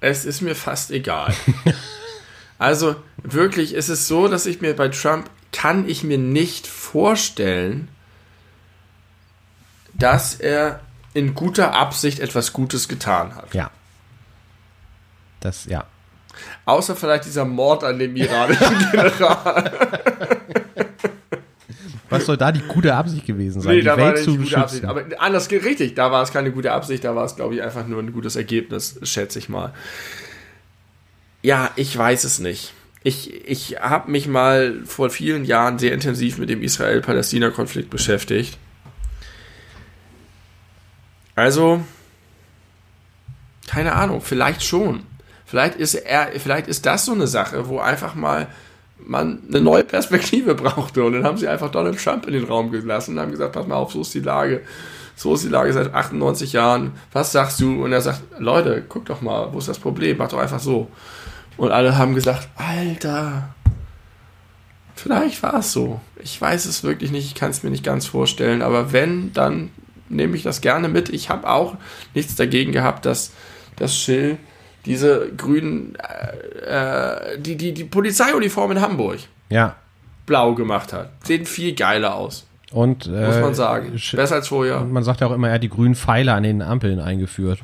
Es 0.00 0.24
ist 0.24 0.40
mir 0.40 0.54
fast 0.54 0.90
egal. 0.90 1.34
also 2.58 2.96
wirklich 3.22 3.74
ist 3.74 3.88
es 3.88 4.08
so, 4.08 4.28
dass 4.28 4.46
ich 4.46 4.60
mir 4.60 4.74
bei 4.74 4.88
Trump 4.88 5.30
kann 5.56 5.88
ich 5.88 6.04
mir 6.04 6.18
nicht 6.18 6.66
vorstellen, 6.66 7.88
dass 9.94 10.34
er 10.34 10.80
in 11.14 11.34
guter 11.34 11.72
Absicht 11.72 12.18
etwas 12.20 12.52
Gutes 12.52 12.88
getan 12.88 13.34
hat. 13.34 13.54
Ja. 13.54 13.70
Das, 15.40 15.64
ja. 15.64 15.86
Außer 16.66 16.94
vielleicht 16.94 17.24
dieser 17.24 17.46
Mord 17.46 17.84
an 17.84 17.98
dem 17.98 18.14
iranischen 18.16 18.90
General. 18.92 19.72
Was 22.10 22.26
soll 22.26 22.36
da 22.36 22.52
die 22.52 22.60
gute 22.60 22.94
Absicht 22.94 23.24
gewesen 23.24 23.62
sein? 23.62 23.76
Nee, 23.76 23.82
da 23.82 23.96
war 23.96 24.12
nicht 24.12 24.26
die 24.26 24.36
gute. 24.36 24.58
Absicht. 24.58 24.84
Aber 24.84 25.04
anders 25.18 25.48
geht 25.48 25.64
richtig. 25.64 25.94
Da 25.94 26.12
war 26.12 26.22
es 26.22 26.32
keine 26.32 26.52
gute 26.52 26.72
Absicht, 26.72 27.02
da 27.02 27.16
war 27.16 27.24
es, 27.24 27.34
glaube 27.34 27.54
ich, 27.54 27.62
einfach 27.62 27.86
nur 27.86 28.02
ein 28.02 28.12
gutes 28.12 28.36
Ergebnis, 28.36 28.98
schätze 29.04 29.38
ich 29.38 29.48
mal. 29.48 29.72
Ja, 31.40 31.70
ich 31.76 31.96
weiß 31.96 32.24
es 32.24 32.40
nicht. 32.40 32.74
Ich, 33.06 33.48
ich 33.48 33.76
habe 33.80 34.10
mich 34.10 34.26
mal 34.26 34.80
vor 34.84 35.10
vielen 35.10 35.44
Jahren 35.44 35.78
sehr 35.78 35.92
intensiv 35.92 36.38
mit 36.38 36.50
dem 36.50 36.60
Israel-Palästina-Konflikt 36.60 37.88
beschäftigt. 37.88 38.58
Also, 41.36 41.84
keine 43.68 43.92
Ahnung, 43.92 44.22
vielleicht 44.22 44.64
schon. 44.64 45.04
Vielleicht 45.44 45.76
ist 45.76 45.94
er, 45.94 46.32
vielleicht 46.40 46.66
ist 46.66 46.84
das 46.84 47.04
so 47.04 47.12
eine 47.12 47.28
Sache, 47.28 47.68
wo 47.68 47.78
einfach 47.78 48.16
mal 48.16 48.48
man 48.98 49.40
eine 49.46 49.60
neue 49.60 49.84
Perspektive 49.84 50.54
brauchte. 50.56 51.04
Und 51.04 51.12
dann 51.12 51.22
haben 51.22 51.38
sie 51.38 51.46
einfach 51.46 51.70
Donald 51.70 52.02
Trump 52.02 52.26
in 52.26 52.32
den 52.32 52.42
Raum 52.42 52.72
gelassen 52.72 53.12
und 53.14 53.20
haben 53.20 53.30
gesagt, 53.30 53.52
pass 53.52 53.68
mal 53.68 53.76
auf, 53.76 53.92
so 53.92 54.00
ist 54.00 54.14
die 54.14 54.18
Lage. 54.18 54.62
So 55.14 55.34
ist 55.34 55.44
die 55.44 55.48
Lage 55.48 55.72
seit 55.72 55.94
98 55.94 56.54
Jahren. 56.54 56.90
Was 57.12 57.30
sagst 57.30 57.60
du? 57.60 57.84
Und 57.84 57.92
er 57.92 58.00
sagt, 58.00 58.22
Leute, 58.40 58.82
guck 58.88 59.04
doch 59.04 59.22
mal, 59.22 59.52
wo 59.52 59.58
ist 59.58 59.68
das 59.68 59.78
Problem? 59.78 60.16
Mach 60.18 60.28
doch 60.28 60.38
einfach 60.38 60.58
so. 60.58 60.88
Und 61.56 61.70
alle 61.72 61.96
haben 61.96 62.14
gesagt, 62.14 62.48
Alter, 62.56 63.54
vielleicht 64.94 65.42
war 65.42 65.54
es 65.60 65.72
so. 65.72 66.00
Ich 66.22 66.40
weiß 66.40 66.64
es 66.66 66.82
wirklich 66.82 67.10
nicht, 67.10 67.26
ich 67.26 67.34
kann 67.34 67.50
es 67.50 67.62
mir 67.62 67.70
nicht 67.70 67.84
ganz 67.84 68.06
vorstellen. 68.06 68.62
Aber 68.62 68.92
wenn, 68.92 69.32
dann 69.32 69.70
nehme 70.08 70.36
ich 70.36 70.42
das 70.42 70.60
gerne 70.60 70.88
mit. 70.88 71.08
Ich 71.08 71.28
habe 71.30 71.48
auch 71.48 71.76
nichts 72.14 72.34
dagegen 72.36 72.72
gehabt, 72.72 73.06
dass 73.06 73.32
das 73.76 73.96
Schill 73.96 74.38
diese 74.84 75.30
grünen, 75.36 75.96
äh, 76.66 77.32
äh, 77.34 77.38
die, 77.40 77.56
die, 77.56 77.72
die 77.74 77.84
Polizeiuniform 77.84 78.72
in 78.72 78.80
Hamburg 78.80 79.18
Ja. 79.48 79.74
blau 80.26 80.54
gemacht 80.54 80.92
hat. 80.92 81.10
Sehen 81.24 81.44
viel 81.44 81.74
geiler 81.74 82.14
aus, 82.14 82.46
Und, 82.70 83.06
äh, 83.06 83.26
muss 83.26 83.40
man 83.40 83.54
sagen. 83.54 83.94
sch- 83.96 84.14
Besser 84.14 84.36
als 84.36 84.48
vorher. 84.48 84.80
Und 84.80 84.92
man 84.92 85.02
sagt 85.02 85.20
ja 85.22 85.26
auch 85.26 85.32
immer, 85.32 85.48
er 85.48 85.54
hat 85.54 85.62
die 85.64 85.68
grünen 85.68 85.96
Pfeile 85.96 86.34
an 86.34 86.44
den 86.44 86.62
Ampeln 86.62 87.00
eingeführt. 87.00 87.58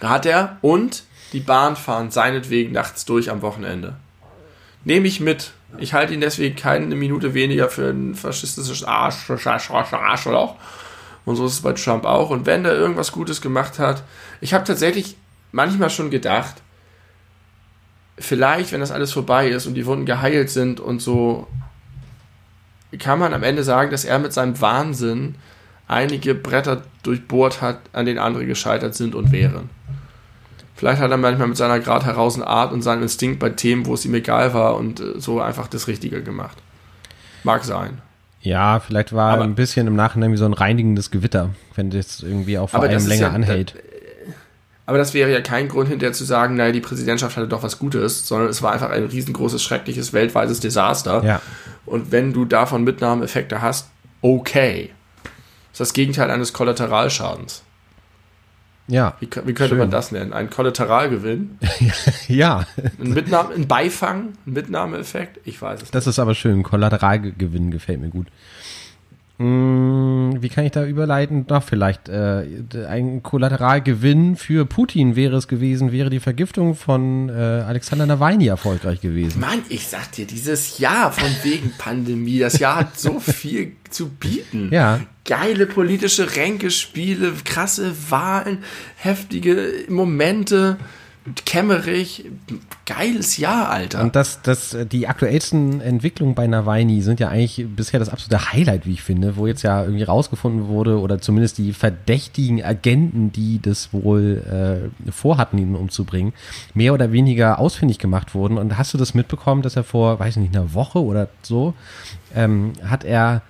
Hat 0.00 0.24
er 0.24 0.56
und 0.62 1.04
die 1.34 1.40
Bahn 1.40 1.76
fahren 1.76 2.10
seinetwegen 2.10 2.72
nachts 2.72 3.04
durch 3.04 3.30
am 3.30 3.42
Wochenende. 3.42 3.96
Nehme 4.84 5.08
ich 5.08 5.20
mit. 5.20 5.52
Ich 5.78 5.92
halte 5.92 6.14
ihn 6.14 6.20
deswegen 6.20 6.54
keine 6.54 6.94
Minute 6.94 7.34
weniger 7.34 7.68
für 7.68 7.90
ein 7.90 8.14
faschistisches 8.14 8.84
Arsch, 8.84 9.28
Arsch, 9.28 9.70
Arsch, 9.70 9.92
Arschloch. 9.92 10.54
Und 11.24 11.36
so 11.36 11.46
ist 11.46 11.54
es 11.54 11.62
bei 11.62 11.72
Trump 11.72 12.04
auch. 12.04 12.30
Und 12.30 12.46
wenn 12.46 12.62
der 12.62 12.74
irgendwas 12.74 13.10
Gutes 13.10 13.40
gemacht 13.40 13.78
hat, 13.78 14.04
ich 14.40 14.54
habe 14.54 14.64
tatsächlich 14.64 15.16
manchmal 15.52 15.90
schon 15.90 16.10
gedacht, 16.10 16.56
vielleicht, 18.18 18.72
wenn 18.72 18.80
das 18.80 18.92
alles 18.92 19.12
vorbei 19.12 19.48
ist 19.48 19.66
und 19.66 19.74
die 19.74 19.86
Wunden 19.86 20.06
geheilt 20.06 20.50
sind 20.50 20.78
und 20.78 21.00
so, 21.00 21.48
kann 22.98 23.18
man 23.18 23.34
am 23.34 23.42
Ende 23.42 23.64
sagen, 23.64 23.90
dass 23.90 24.04
er 24.04 24.20
mit 24.20 24.32
seinem 24.32 24.60
Wahnsinn 24.60 25.34
einige 25.88 26.34
Bretter 26.34 26.82
durchbohrt 27.02 27.60
hat, 27.60 27.80
an 27.92 28.06
denen 28.06 28.18
andere 28.18 28.46
gescheitert 28.46 28.94
sind 28.94 29.16
und 29.16 29.32
wären. 29.32 29.70
Vielleicht 30.84 31.00
hat 31.00 31.10
er 31.10 31.16
manchmal 31.16 31.48
mit 31.48 31.56
seiner 31.56 31.80
gerade 31.80 32.04
heraus 32.04 32.38
Art 32.38 32.70
und 32.70 32.82
seinem 32.82 33.00
Instinkt 33.04 33.38
bei 33.38 33.48
Themen, 33.48 33.86
wo 33.86 33.94
es 33.94 34.04
ihm 34.04 34.12
egal 34.12 34.52
war 34.52 34.76
und 34.76 35.00
äh, 35.00 35.18
so 35.18 35.40
einfach 35.40 35.66
das 35.66 35.88
Richtige 35.88 36.22
gemacht. 36.22 36.58
Mag 37.42 37.64
sein. 37.64 38.02
Ja, 38.42 38.80
vielleicht 38.80 39.14
war 39.14 39.32
Aber- 39.32 39.44
ein 39.44 39.54
bisschen 39.54 39.86
im 39.86 39.96
Nachhinein 39.96 40.30
wie 40.32 40.36
so 40.36 40.44
ein 40.44 40.52
reinigendes 40.52 41.10
Gewitter, 41.10 41.48
wenn 41.74 41.88
das 41.88 42.20
irgendwie 42.22 42.58
auch 42.58 42.68
vor 42.68 42.82
allem 42.82 43.06
länger 43.06 43.28
ja- 43.28 43.30
anhält. 43.30 43.76
Aber 44.84 44.98
das 44.98 45.14
wäre 45.14 45.32
ja 45.32 45.40
kein 45.40 45.68
Grund 45.68 45.88
hinterher 45.88 46.12
zu 46.12 46.24
sagen, 46.24 46.56
naja, 46.56 46.70
die 46.70 46.82
Präsidentschaft 46.82 47.34
hatte 47.38 47.48
doch 47.48 47.62
was 47.62 47.78
Gutes, 47.78 48.28
sondern 48.28 48.50
es 48.50 48.60
war 48.60 48.72
einfach 48.72 48.90
ein 48.90 49.04
riesengroßes, 49.06 49.62
schreckliches, 49.62 50.12
weltweites 50.12 50.60
Desaster. 50.60 51.24
Ja. 51.24 51.40
Und 51.86 52.12
wenn 52.12 52.34
du 52.34 52.44
davon 52.44 52.84
Mitnahmeeffekte 52.84 53.62
hast, 53.62 53.88
okay. 54.20 54.90
Das 55.22 55.32
ist 55.72 55.80
das 55.80 55.92
Gegenteil 55.94 56.30
eines 56.30 56.52
Kollateralschadens. 56.52 57.62
Ja, 58.86 59.14
Wie, 59.20 59.26
wie 59.26 59.54
könnte 59.54 59.68
Schön. 59.70 59.78
man 59.78 59.90
das 59.90 60.12
nennen? 60.12 60.32
Ein 60.34 60.50
Kollateralgewinn? 60.50 61.58
ja, 62.28 62.66
Ein, 63.00 63.14
Mitnahme, 63.14 63.54
ein 63.54 63.66
Beifang? 63.66 64.34
Ein 64.46 64.52
Mitnahmeeffekt? 64.52 65.40
Ich 65.44 65.60
weiß 65.62 65.76
es 65.78 65.82
nicht. 65.84 65.94
das 65.94 66.06
ist 66.06 66.18
aber 66.18 66.34
schön. 66.34 66.62
Kollateralgewinn 66.62 67.70
gefällt 67.70 68.00
mir 68.00 68.10
gut. 68.10 68.26
Mm, 69.38 70.40
Wie 70.40 70.48
kann 70.48 70.64
ich 70.64 70.70
da 70.72 70.84
überleiten? 70.86 71.44
Na, 71.48 71.60
vielleicht 71.60 72.08
äh, 72.08 72.44
ein 72.88 73.22
Kollateralgewinn 73.22 74.36
für 74.36 74.64
Putin 74.64 75.16
wäre 75.16 75.36
es 75.36 75.48
gewesen, 75.48 75.90
wäre 75.90 76.08
die 76.08 76.20
Vergiftung 76.20 76.76
von 76.76 77.28
äh, 77.30 77.32
Alexander 77.32 78.06
Nawalny 78.06 78.46
erfolgreich 78.46 79.00
gewesen. 79.00 79.40
Mann, 79.40 79.62
ich 79.70 79.88
sag 79.88 80.12
dir, 80.12 80.26
dieses 80.26 80.78
Jahr 80.78 81.10
von 81.10 81.28
wegen 81.42 81.72
Pandemie, 81.78 82.38
das 82.38 82.60
Jahr 82.60 82.76
hat 82.76 82.98
so 83.00 83.18
viel 83.18 83.72
zu 83.90 84.08
bieten. 84.08 84.68
Ja. 84.70 85.00
Geile 85.24 85.66
politische 85.66 86.36
Ränkespiele, 86.36 87.32
krasse 87.44 87.94
Wahlen, 88.10 88.58
heftige 88.96 89.72
Momente, 89.88 90.76
kämmerig, 91.46 92.26
geiles 92.84 93.38
Jahr, 93.38 93.70
Alter. 93.70 94.02
Und 94.02 94.14
das, 94.14 94.42
das, 94.42 94.76
die 94.92 95.08
aktuellsten 95.08 95.80
Entwicklungen 95.80 96.34
bei 96.34 96.46
Nawalny 96.46 97.00
sind 97.00 97.18
ja 97.18 97.28
eigentlich 97.28 97.66
bisher 97.74 97.98
das 97.98 98.10
absolute 98.10 98.52
Highlight, 98.52 98.84
wie 98.84 98.92
ich 98.92 99.02
finde, 99.02 99.36
wo 99.36 99.46
jetzt 99.46 99.62
ja 99.62 99.82
irgendwie 99.82 100.02
rausgefunden 100.02 100.68
wurde, 100.68 101.00
oder 101.00 101.20
zumindest 101.20 101.56
die 101.56 101.72
verdächtigen 101.72 102.62
Agenten, 102.62 103.32
die 103.32 103.58
das 103.62 103.94
wohl 103.94 104.90
äh, 105.06 105.10
vorhatten, 105.10 105.56
ihn 105.56 105.74
umzubringen, 105.74 106.34
mehr 106.74 106.92
oder 106.92 107.10
weniger 107.10 107.58
ausfindig 107.58 107.98
gemacht 107.98 108.34
wurden. 108.34 108.58
Und 108.58 108.76
hast 108.76 108.92
du 108.92 108.98
das 108.98 109.14
mitbekommen, 109.14 109.62
dass 109.62 109.76
er 109.76 109.84
vor, 109.84 110.20
weiß 110.20 110.36
ich 110.36 110.42
nicht, 110.42 110.54
einer 110.54 110.74
Woche 110.74 111.02
oder 111.02 111.28
so, 111.40 111.72
ähm, 112.34 112.74
hat 112.84 113.04
er 113.04 113.40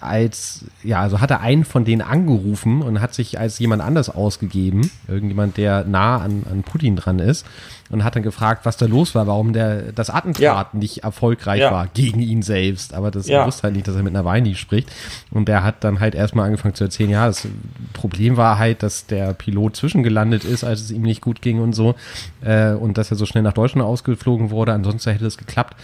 als, 0.00 0.64
ja, 0.82 1.00
also 1.00 1.20
hat 1.20 1.30
er 1.30 1.40
einen 1.40 1.64
von 1.64 1.84
denen 1.84 2.02
angerufen 2.02 2.82
und 2.82 3.00
hat 3.00 3.14
sich 3.14 3.38
als 3.38 3.58
jemand 3.58 3.82
anders 3.82 4.08
ausgegeben, 4.10 4.90
irgendjemand, 5.08 5.56
der 5.56 5.84
nah 5.84 6.18
an, 6.18 6.44
an 6.50 6.62
Putin 6.62 6.96
dran 6.96 7.18
ist, 7.18 7.46
und 7.90 8.04
hat 8.04 8.16
dann 8.16 8.22
gefragt, 8.22 8.66
was 8.66 8.76
da 8.76 8.84
los 8.84 9.14
war, 9.14 9.26
warum 9.26 9.54
der, 9.54 9.92
das 9.92 10.10
Attentat 10.10 10.42
Ja. 10.42 10.68
nicht 10.78 11.04
erfolgreich 11.04 11.60
Ja. 11.60 11.70
war 11.70 11.86
gegen 11.86 12.20
ihn 12.20 12.42
selbst. 12.42 12.92
Aber 12.92 13.10
das 13.10 13.28
Ja. 13.28 13.46
wusste 13.46 13.62
halt 13.62 13.74
nicht, 13.76 13.88
dass 13.88 13.96
er 13.96 14.02
mit 14.02 14.12
Nawalny 14.12 14.56
spricht. 14.56 14.90
Und 15.30 15.48
der 15.48 15.64
hat 15.64 15.84
dann 15.84 15.98
halt 15.98 16.14
erstmal 16.14 16.44
angefangen 16.46 16.74
zu 16.74 16.84
erzählen, 16.84 17.08
ja, 17.08 17.26
das 17.26 17.48
Problem 17.94 18.36
war 18.36 18.58
halt, 18.58 18.82
dass 18.82 19.06
der 19.06 19.32
Pilot 19.32 19.76
zwischengelandet 19.76 20.44
ist, 20.44 20.64
als 20.64 20.82
es 20.82 20.90
ihm 20.90 21.00
nicht 21.00 21.22
gut 21.22 21.40
ging 21.40 21.60
und 21.60 21.72
so. 21.72 21.94
Äh, 22.42 22.72
und 22.72 22.98
dass 22.98 23.10
er 23.10 23.16
so 23.16 23.24
schnell 23.24 23.42
nach 23.42 23.54
Deutschland 23.54 23.86
ausgeflogen 23.86 24.50
wurde, 24.50 24.74
ansonsten 24.74 25.10
hätte 25.12 25.24
das 25.24 25.38
geklappt. 25.38 25.74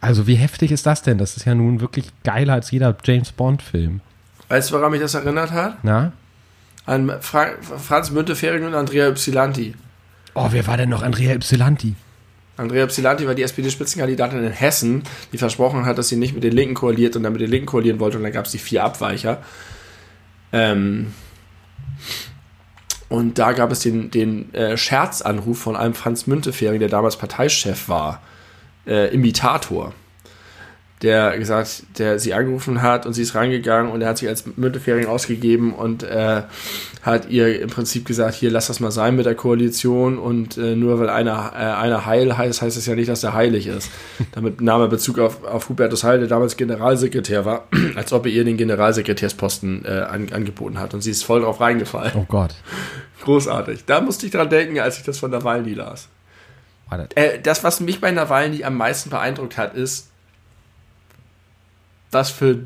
Also 0.00 0.26
wie 0.26 0.34
heftig 0.34 0.72
ist 0.72 0.86
das 0.86 1.02
denn? 1.02 1.18
Das 1.18 1.36
ist 1.36 1.44
ja 1.44 1.54
nun 1.54 1.80
wirklich 1.80 2.06
geiler 2.24 2.54
als 2.54 2.70
jeder 2.70 2.96
James 3.04 3.32
Bond-Film. 3.32 4.00
weißt 4.48 4.70
du, 4.70 4.74
woran 4.74 4.90
mich 4.92 5.00
das 5.00 5.14
erinnert 5.14 5.52
hat? 5.52 5.78
Na? 5.82 6.12
An 6.86 7.12
Fra 7.20 7.48
Franz 7.60 8.10
Müntefering 8.10 8.64
und 8.64 8.74
Andrea 8.74 9.08
Ypsilanti. 9.08 9.74
Oh, 10.34 10.48
wer 10.50 10.66
war 10.66 10.76
denn 10.76 10.88
noch 10.88 11.02
Andrea 11.02 11.34
Ypsilanti? 11.34 11.94
Andrea 12.56 12.84
Ypsilanti 12.84 13.26
war 13.26 13.34
die 13.34 13.42
SPD-Spitzenkandidatin 13.42 14.42
in 14.44 14.52
Hessen, 14.52 15.02
die 15.32 15.38
versprochen 15.38 15.86
hat, 15.86 15.98
dass 15.98 16.08
sie 16.08 16.16
nicht 16.16 16.34
mit 16.34 16.44
den 16.44 16.52
Linken 16.52 16.74
koaliert 16.74 17.16
und 17.16 17.22
dann 17.22 17.32
mit 17.32 17.40
den 17.40 17.50
Linken 17.50 17.66
koalieren 17.66 18.00
wollte 18.00 18.16
und 18.16 18.22
dann 18.22 18.32
gab 18.32 18.46
es 18.46 18.52
die 18.52 18.58
vier 18.58 18.84
Abweicher. 18.84 19.42
Ähm 20.52 21.12
und 23.08 23.38
da 23.38 23.52
gab 23.52 23.72
es 23.72 23.80
den, 23.80 24.10
den 24.10 24.52
äh, 24.54 24.76
Scherzanruf 24.76 25.58
von 25.58 25.76
einem 25.76 25.94
Franz 25.94 26.26
Müntefering, 26.26 26.80
der 26.80 26.88
damals 26.88 27.16
Parteichef 27.16 27.88
war, 27.88 28.20
äh, 28.90 29.14
Imitator. 29.14 29.94
der 31.02 31.38
gesagt, 31.38 31.84
der 31.98 32.18
sie 32.18 32.34
angerufen 32.34 32.82
hat 32.82 33.06
und 33.06 33.14
sie 33.14 33.22
ist 33.22 33.34
rangegangen 33.34 33.90
und 33.90 34.02
er 34.02 34.08
hat 34.10 34.18
sich 34.18 34.28
als 34.28 34.44
Müntefering 34.56 35.06
ausgegeben 35.06 35.72
und 35.72 36.02
äh, 36.02 36.42
hat 37.00 37.30
ihr 37.30 37.62
im 37.62 37.70
Prinzip 37.70 38.04
gesagt, 38.04 38.34
hier 38.34 38.50
lass 38.50 38.66
das 38.66 38.80
mal 38.80 38.90
sein 38.90 39.16
mit 39.16 39.24
der 39.24 39.34
Koalition 39.34 40.18
und 40.18 40.58
äh, 40.58 40.76
nur 40.76 41.00
weil 41.00 41.08
einer, 41.08 41.52
äh, 41.54 41.56
einer 41.56 42.04
heil 42.04 42.36
heißt, 42.36 42.60
heißt 42.60 42.76
es 42.76 42.84
ja 42.84 42.94
nicht, 42.94 43.08
dass 43.08 43.24
er 43.24 43.32
heilig 43.32 43.66
ist. 43.66 43.90
Damit 44.32 44.60
nahm 44.60 44.82
er 44.82 44.88
Bezug 44.88 45.18
auf, 45.18 45.42
auf 45.44 45.70
Hubertus 45.70 46.04
Heil, 46.04 46.18
der 46.18 46.28
damals 46.28 46.58
Generalsekretär 46.58 47.46
war, 47.46 47.68
als 47.94 48.12
ob 48.12 48.26
er 48.26 48.32
ihr 48.32 48.44
den 48.44 48.58
Generalsekretärsposten 48.58 49.86
äh, 49.86 50.00
an, 50.00 50.28
angeboten 50.32 50.78
hat 50.78 50.92
und 50.92 51.00
sie 51.00 51.12
ist 51.12 51.24
voll 51.24 51.40
drauf 51.40 51.62
reingefallen. 51.62 52.12
Oh 52.14 52.26
Gott. 52.28 52.54
Großartig. 53.24 53.86
Da 53.86 54.02
musste 54.02 54.26
ich 54.26 54.32
dran 54.32 54.50
denken, 54.50 54.78
als 54.80 54.98
ich 54.98 55.04
das 55.04 55.18
von 55.18 55.30
Nawalny 55.30 55.72
las. 55.72 56.08
Äh, 57.14 57.40
das, 57.40 57.64
was 57.64 57.80
mich 57.80 58.00
bei 58.00 58.10
Nawalny 58.10 58.64
am 58.64 58.76
meisten 58.76 59.10
beeindruckt 59.10 59.56
hat, 59.56 59.74
ist, 59.74 60.10
was 62.10 62.30
für 62.30 62.58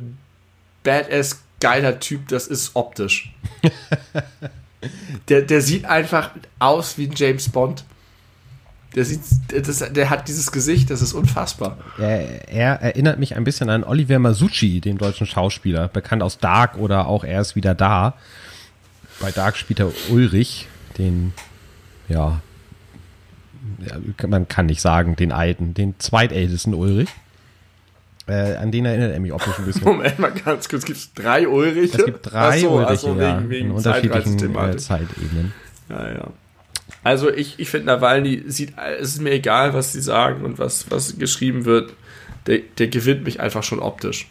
badass 0.83 1.41
geiler 1.61 1.99
Typ 1.99 2.29
das 2.29 2.47
ist 2.47 2.73
optisch. 2.75 3.33
der, 5.29 5.43
der 5.43 5.61
sieht 5.63 5.87
einfach 5.87 6.31
aus 6.59 6.99
wie 6.99 7.07
ein 7.07 7.13
James 7.15 7.49
Bond. 7.49 7.85
Der, 8.95 9.05
sieht, 9.05 9.23
das, 9.49 9.79
der 9.93 10.11
hat 10.11 10.29
dieses 10.29 10.53
Gesicht, 10.53 10.91
das 10.91 11.03
ist 11.03 11.15
unfassbar. 11.15 11.79
Er, 11.99 12.49
er, 12.49 12.81
erinnert 12.81 13.19
mich 13.19 13.35
ein 13.35 13.43
bisschen 13.43 13.69
an 13.69 13.83
Oliver 13.83 14.19
Masucci, 14.21 14.81
den 14.81 14.99
deutschen 14.99 15.27
Schauspieler, 15.27 15.89
bekannt 15.89 16.23
aus 16.23 16.39
Dark 16.39 16.77
oder 16.77 17.09
auch 17.09 17.25
Er 17.25 17.41
ist 17.41 17.57
wieder 17.57 17.75
da. 17.75 18.15
Bei 19.21 19.33
Dark 19.33 19.57
spielt 19.57 19.81
er 19.81 19.91
Ulrich, 20.11 20.69
den, 20.99 21.33
ja, 22.09 22.41
man 24.27 24.49
kann 24.49 24.67
nicht 24.67 24.81
sagen, 24.81 25.17
den 25.17 25.33
alten, 25.33 25.75
den 25.75 25.95
zweitältesten 25.99 26.75
Ulrich. 26.75 27.11
Äh, 28.27 28.57
an 28.57 28.71
den 28.71 28.87
erinnert 28.87 29.13
er 29.13 29.21
mich 29.21 29.33
optisch 29.33 29.59
ein 29.59 29.67
bisschen. 29.67 29.85
Moment 29.85 30.19
mal 30.19 30.33
ganz 30.33 30.69
kurz, 30.69 30.85
gibt 30.87 30.99
es 30.99 31.13
drei 31.13 31.47
Ulriche? 31.47 31.99
Es 31.99 32.05
gibt 32.07 32.33
drei 32.33 32.61
so, 32.61 32.71
Ulriche, 32.71 32.97
so, 32.97 33.21
ja, 33.21 33.39
wegen, 33.39 33.51
wegen 33.51 33.67
in 33.67 33.73
unterschiedlichen 33.73 34.57
äh, 34.57 34.77
Zeitebenen. 34.79 35.53
Ja, 35.91 36.11
ja. 36.11 36.29
Also 37.03 37.31
ich, 37.31 37.59
ich 37.59 37.69
finde, 37.69 37.87
Nawalny 37.87 38.45
sieht, 38.47 38.73
es 38.99 39.11
ist 39.11 39.21
mir 39.21 39.33
egal, 39.33 39.75
was 39.75 39.93
sie 39.93 40.01
sagen 40.01 40.43
und 40.43 40.59
was, 40.59 40.91
was 40.91 41.19
geschrieben 41.19 41.67
wird, 41.67 41.93
der, 42.47 42.61
der 42.79 42.89
gewinnt 42.89 43.25
mich 43.25 43.41
einfach 43.41 43.63
schon 43.63 43.79
optisch. 43.79 44.27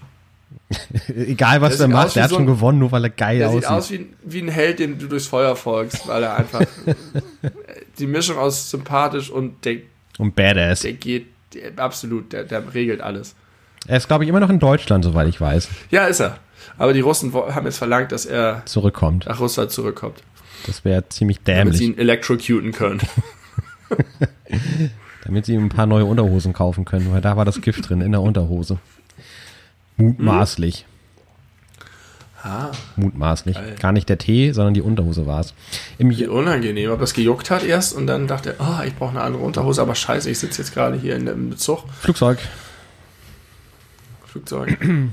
egal, 1.16 1.62
was 1.62 1.78
der, 1.78 1.88
der 1.88 1.96
macht, 1.96 2.16
der 2.16 2.24
hat 2.24 2.30
so 2.32 2.38
schon 2.38 2.48
gewonnen, 2.48 2.80
nur 2.80 2.92
weil 2.92 3.04
er 3.04 3.10
geil 3.12 3.38
der 3.38 3.50
aussieht. 3.50 3.64
Der 3.64 3.70
sieht 3.70 3.78
aus 3.78 3.92
wie, 3.92 4.08
wie 4.24 4.42
ein 4.42 4.48
Held, 4.48 4.80
den 4.80 4.98
du 4.98 5.08
durchs 5.08 5.28
Feuer 5.28 5.56
folgst, 5.56 6.08
weil 6.08 6.24
er 6.24 6.36
einfach 6.36 6.62
die 8.00 8.08
Mischung 8.08 8.38
aus 8.38 8.70
sympathisch 8.70 9.30
und 9.30 9.66
der, 9.66 9.78
und 10.18 10.36
badass. 10.36 10.82
Der 10.82 10.94
geht, 10.94 11.28
der, 11.54 11.78
absolut, 11.78 12.34
der, 12.34 12.44
der 12.44 12.74
regelt 12.74 13.02
alles. 13.02 13.36
Er 13.88 13.98
ist, 13.98 14.08
glaube 14.08 14.24
ich, 14.24 14.30
immer 14.30 14.40
noch 14.40 14.50
in 14.50 14.60
Deutschland, 14.60 15.04
soweit 15.04 15.28
ich 15.28 15.40
weiß. 15.40 15.68
Ja, 15.92 16.06
ist 16.06 16.22
er. 16.22 16.38
Aber 16.78 16.94
die 16.94 17.02
Russen 17.02 17.34
haben 17.34 17.66
jetzt 17.66 17.78
verlangt, 17.78 18.12
dass 18.12 18.26
er 18.26 18.66
zurückkommt. 18.66 19.26
nach 19.28 19.40
Russland 19.40 19.72
zurückkommt. 19.72 20.24
Das 20.66 20.86
wäre 20.86 21.08
ziemlich 21.10 21.40
dämlich. 21.42 21.64
Damit 21.64 21.78
sie 21.78 21.86
ihn 21.86 21.98
electrocuten 21.98 22.72
können. 22.72 23.02
Damit 25.26 25.46
sie 25.46 25.54
ihm 25.54 25.66
ein 25.66 25.70
paar 25.70 25.86
neue 25.86 26.06
Unterhosen 26.06 26.54
kaufen 26.54 26.86
können, 26.86 27.12
weil 27.12 27.22
da 27.22 27.36
war 27.36 27.46
das 27.46 27.62
Gift 27.62 27.90
drin 27.90 28.02
in 28.02 28.12
der 28.12 28.22
Unterhose. 28.22 28.80
Mutmaßlich. 29.98 30.80
Hm? 30.80 30.93
Ah, 32.44 32.72
Mutmaßlich. 32.98 33.56
Geil. 33.56 33.76
Gar 33.80 33.94
nicht 33.94 34.10
der 34.10 34.18
Tee, 34.18 34.52
sondern 34.52 34.74
die 34.74 34.82
Unterhose 34.82 35.26
war 35.26 35.40
es. 35.40 35.54
Wie 35.98 36.28
unangenehm, 36.28 36.92
ob 36.92 37.00
das 37.00 37.14
gejuckt 37.14 37.50
hat 37.50 37.64
erst 37.64 37.96
und 37.96 38.06
dann 38.06 38.28
dachte 38.28 38.58
er, 38.60 38.66
oh, 38.66 38.84
ich 38.86 38.94
brauche 38.96 39.12
eine 39.12 39.22
andere 39.22 39.44
Unterhose, 39.44 39.82
aber 39.82 39.96
scheiße, 39.96 40.30
ich 40.30 40.40
sitze 40.40 40.62
jetzt 40.62 40.74
gerade 40.74 40.98
hier 40.98 41.16
in 41.16 41.26
dem 41.26 41.58
Zug. 41.58 41.86
Flugzeug. 42.02 42.40
Flugzeug. 44.26 44.78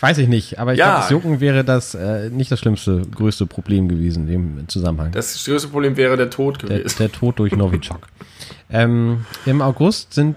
Weiß 0.00 0.18
ich 0.18 0.28
nicht, 0.28 0.58
aber 0.58 0.74
ich 0.74 0.78
ja. 0.78 0.86
glaube, 0.86 1.00
das 1.00 1.10
Jucken 1.10 1.40
wäre 1.40 1.64
das 1.64 1.94
äh, 1.94 2.28
nicht 2.28 2.52
das 2.52 2.58
schlimmste, 2.60 3.00
größte 3.14 3.46
Problem 3.46 3.88
gewesen 3.88 4.28
im 4.28 4.68
Zusammenhang. 4.68 5.12
Das 5.12 5.42
größte 5.42 5.68
Problem 5.68 5.96
wäre 5.96 6.18
der 6.18 6.28
Tod 6.28 6.58
gewesen. 6.58 6.98
Der, 6.98 7.08
der 7.08 7.12
Tod 7.12 7.38
durch 7.38 7.52
Novichok. 7.52 8.08
ähm, 8.70 9.24
Im 9.46 9.62
August 9.62 10.12
sind 10.12 10.36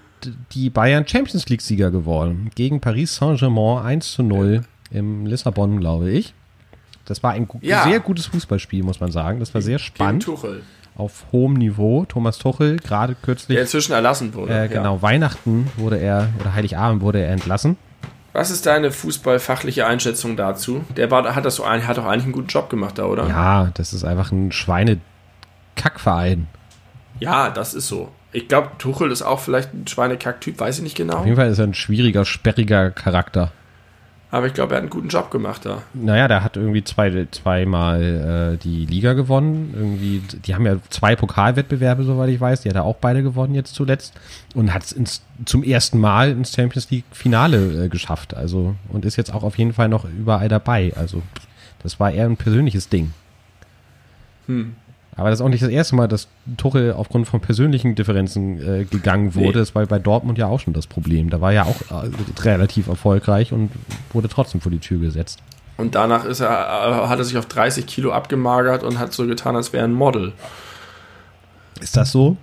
die 0.53 0.69
Bayern 0.69 1.05
Champions 1.05 1.49
League-Sieger 1.49 1.91
geworden. 1.91 2.49
Gegen 2.55 2.79
Paris 2.79 3.15
Saint-Germain 3.15 3.83
1 3.83 4.13
zu 4.13 4.23
0 4.23 4.61
im 4.91 5.25
Lissabon, 5.25 5.79
glaube 5.79 6.09
ich. 6.11 6.33
Das 7.05 7.23
war 7.23 7.31
ein 7.31 7.47
ja. 7.61 7.83
sehr 7.83 7.99
gutes 7.99 8.25
Fußballspiel, 8.27 8.83
muss 8.83 8.99
man 8.99 9.11
sagen. 9.11 9.39
Das 9.39 9.53
war 9.53 9.61
sehr 9.61 9.79
spannend. 9.79 10.25
Gegen 10.25 10.35
Tuchel. 10.35 10.63
Auf 10.95 11.25
hohem 11.31 11.53
Niveau. 11.53 12.05
Thomas 12.05 12.37
Tuchel, 12.37 12.77
gerade 12.77 13.15
kürzlich. 13.21 13.55
Der 13.55 13.61
inzwischen 13.61 13.93
erlassen 13.93 14.33
wurde. 14.33 14.63
Äh, 14.63 14.67
genau, 14.67 14.95
ja. 14.95 15.01
Weihnachten 15.01 15.71
wurde 15.77 15.99
er, 15.99 16.29
oder 16.39 16.53
Heiligabend 16.53 17.01
wurde 17.01 17.19
er 17.21 17.31
entlassen. 17.31 17.77
Was 18.33 18.51
ist 18.51 18.65
deine 18.65 18.91
fußballfachliche 18.91 19.87
Einschätzung 19.87 20.35
dazu? 20.37 20.83
Der 20.95 21.09
war, 21.09 21.33
hat 21.33 21.45
das 21.45 21.55
so 21.55 21.63
ein, 21.63 21.87
hat 21.87 21.97
doch 21.97 22.05
eigentlich 22.05 22.25
einen 22.25 22.33
guten 22.33 22.47
Job 22.47 22.69
gemacht 22.69 22.97
da, 22.97 23.05
oder? 23.05 23.27
Ja, 23.27 23.71
das 23.73 23.93
ist 23.93 24.03
einfach 24.03 24.31
ein 24.31 24.51
Schweinekackverein. 24.51 26.47
Ja, 27.19 27.49
das 27.49 27.73
ist 27.73 27.87
so. 27.87 28.11
Ich 28.33 28.47
glaube, 28.47 28.71
Tuchel 28.77 29.11
ist 29.11 29.21
auch 29.21 29.39
vielleicht 29.39 29.73
ein 29.73 29.87
Schweinekack-Typ, 29.87 30.59
weiß 30.59 30.77
ich 30.77 30.83
nicht 30.83 30.97
genau. 30.97 31.17
Auf 31.17 31.25
jeden 31.25 31.37
Fall 31.37 31.49
ist 31.49 31.57
er 31.57 31.65
ein 31.65 31.73
schwieriger, 31.73 32.25
sperriger 32.25 32.91
Charakter. 32.91 33.51
Aber 34.29 34.47
ich 34.47 34.53
glaube, 34.53 34.73
er 34.73 34.77
hat 34.77 34.81
einen 34.81 34.89
guten 34.89 35.07
Job 35.07 35.31
gemacht 35.31 35.65
da. 35.65 35.83
Naja, 35.93 36.27
der 36.27 36.43
hat 36.43 36.57
irgendwie 36.57 36.83
zwei, 36.83 37.27
zweimal 37.31 38.55
äh, 38.55 38.57
die 38.57 38.85
Liga 38.85 39.13
gewonnen. 39.13 39.73
Irgendwie, 39.73 40.21
die 40.45 40.53
haben 40.53 40.65
ja 40.65 40.77
zwei 40.89 41.15
Pokalwettbewerbe, 41.15 42.03
soweit 42.03 42.29
ich 42.29 42.41
weiß. 42.41 42.61
Die 42.61 42.69
hat 42.69 42.75
er 42.75 42.83
auch 42.83 42.97
beide 42.97 43.23
gewonnen 43.23 43.55
jetzt 43.55 43.73
zuletzt. 43.73 44.13
Und 44.53 44.73
hat 44.73 44.83
es 44.83 45.21
zum 45.45 45.63
ersten 45.63 45.99
Mal 45.99 46.31
ins 46.31 46.53
Champions 46.53 46.91
League-Finale 46.91 47.85
äh, 47.85 47.89
geschafft. 47.89 48.35
Also, 48.35 48.75
und 48.89 49.05
ist 49.05 49.15
jetzt 49.15 49.33
auch 49.33 49.43
auf 49.43 49.57
jeden 49.57 49.71
Fall 49.71 49.87
noch 49.87 50.03
überall 50.03 50.49
dabei. 50.49 50.91
Also, 50.97 51.23
das 51.81 51.97
war 52.01 52.11
eher 52.11 52.25
ein 52.25 52.35
persönliches 52.35 52.89
Ding. 52.89 53.13
Hm. 54.47 54.75
Aber 55.17 55.31
das 55.31 55.39
ist 55.39 55.45
auch 55.45 55.49
nicht 55.49 55.63
das 55.63 55.69
erste 55.69 55.95
Mal, 55.95 56.07
dass 56.07 56.27
Tuchel 56.57 56.93
aufgrund 56.93 57.27
von 57.27 57.41
persönlichen 57.41 57.95
Differenzen 57.95 58.61
äh, 58.61 58.85
gegangen 58.85 59.33
wurde. 59.33 59.47
Nee. 59.47 59.53
Das 59.53 59.73
war 59.73 59.85
bei 59.87 59.97
Dortmund 59.97 60.37
ja 60.37 60.45
auch 60.45 60.59
schon 60.59 60.73
das 60.73 60.85
Problem. 60.85 61.31
Da 61.31 61.41
war 61.41 61.51
er 61.51 61.55
ja 61.55 61.63
auch 61.63 62.03
äh, 62.03 62.09
relativ 62.41 62.87
erfolgreich 62.87 63.51
und 63.51 63.71
wurde 64.13 64.29
trotzdem 64.29 64.61
vor 64.61 64.71
die 64.71 64.79
Tür 64.79 64.99
gesetzt. 64.99 65.39
Und 65.77 65.95
danach 65.95 66.23
ist 66.23 66.39
er, 66.39 66.49
äh, 66.49 67.07
hat 67.07 67.17
er 67.17 67.25
sich 67.25 67.37
auf 67.37 67.47
30 67.47 67.87
Kilo 67.87 68.11
abgemagert 68.11 68.83
und 68.83 68.99
hat 68.99 69.11
so 69.11 69.25
getan, 69.25 69.55
als 69.55 69.73
wäre 69.73 69.83
er 69.83 69.87
ein 69.87 69.93
Model. 69.93 70.33
Ist 71.81 71.97
das 71.97 72.11
so? 72.11 72.37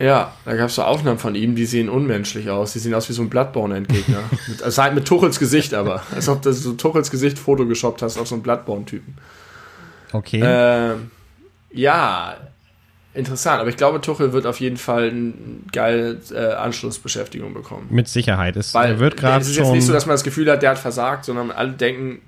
Ja, 0.00 0.32
da 0.44 0.54
gab 0.54 0.68
es 0.68 0.76
so 0.76 0.82
Aufnahmen 0.84 1.18
von 1.18 1.34
ihm, 1.34 1.56
die 1.56 1.66
sehen 1.66 1.88
unmenschlich 1.88 2.48
aus. 2.48 2.72
Die 2.72 2.78
sehen 2.78 2.94
aus 2.94 3.08
wie 3.08 3.12
so 3.12 3.22
ein 3.22 3.28
Bloodborne-Endgegner. 3.28 4.20
mit, 4.48 4.62
also 4.62 4.82
halt 4.82 4.94
mit 4.94 5.06
Tuchels 5.06 5.38
Gesicht 5.38 5.74
aber. 5.74 6.02
Als 6.14 6.28
ob 6.28 6.40
du 6.40 6.52
so 6.52 6.72
Tuchels 6.72 7.10
Gesicht 7.10 7.38
Photoshoppt 7.38 8.00
hast 8.00 8.16
auf 8.16 8.28
so 8.28 8.34
einen 8.34 8.42
Bloodborne-Typen. 8.42 9.16
Okay. 10.12 10.40
Ähm, 10.42 11.10
ja, 11.70 12.36
interessant. 13.14 13.60
Aber 13.60 13.68
ich 13.68 13.76
glaube, 13.76 14.00
Tuchel 14.00 14.32
wird 14.32 14.46
auf 14.46 14.60
jeden 14.60 14.76
Fall 14.76 15.10
eine 15.10 15.32
geile 15.72 16.18
äh, 16.32 16.54
Anschlussbeschäftigung 16.54 17.54
bekommen. 17.54 17.86
Mit 17.90 18.08
Sicherheit. 18.08 18.56
Es 18.56 18.74
Weil, 18.74 18.98
wird 18.98 19.16
gerade 19.16 19.42
Es 19.42 19.48
ist 19.48 19.56
jetzt 19.56 19.72
nicht 19.72 19.84
so, 19.84 19.92
dass 19.92 20.06
man 20.06 20.14
das 20.14 20.24
Gefühl 20.24 20.50
hat, 20.50 20.62
der 20.62 20.70
hat 20.70 20.78
versagt, 20.78 21.24
sondern 21.24 21.50
alle 21.50 21.72
denken, 21.72 22.20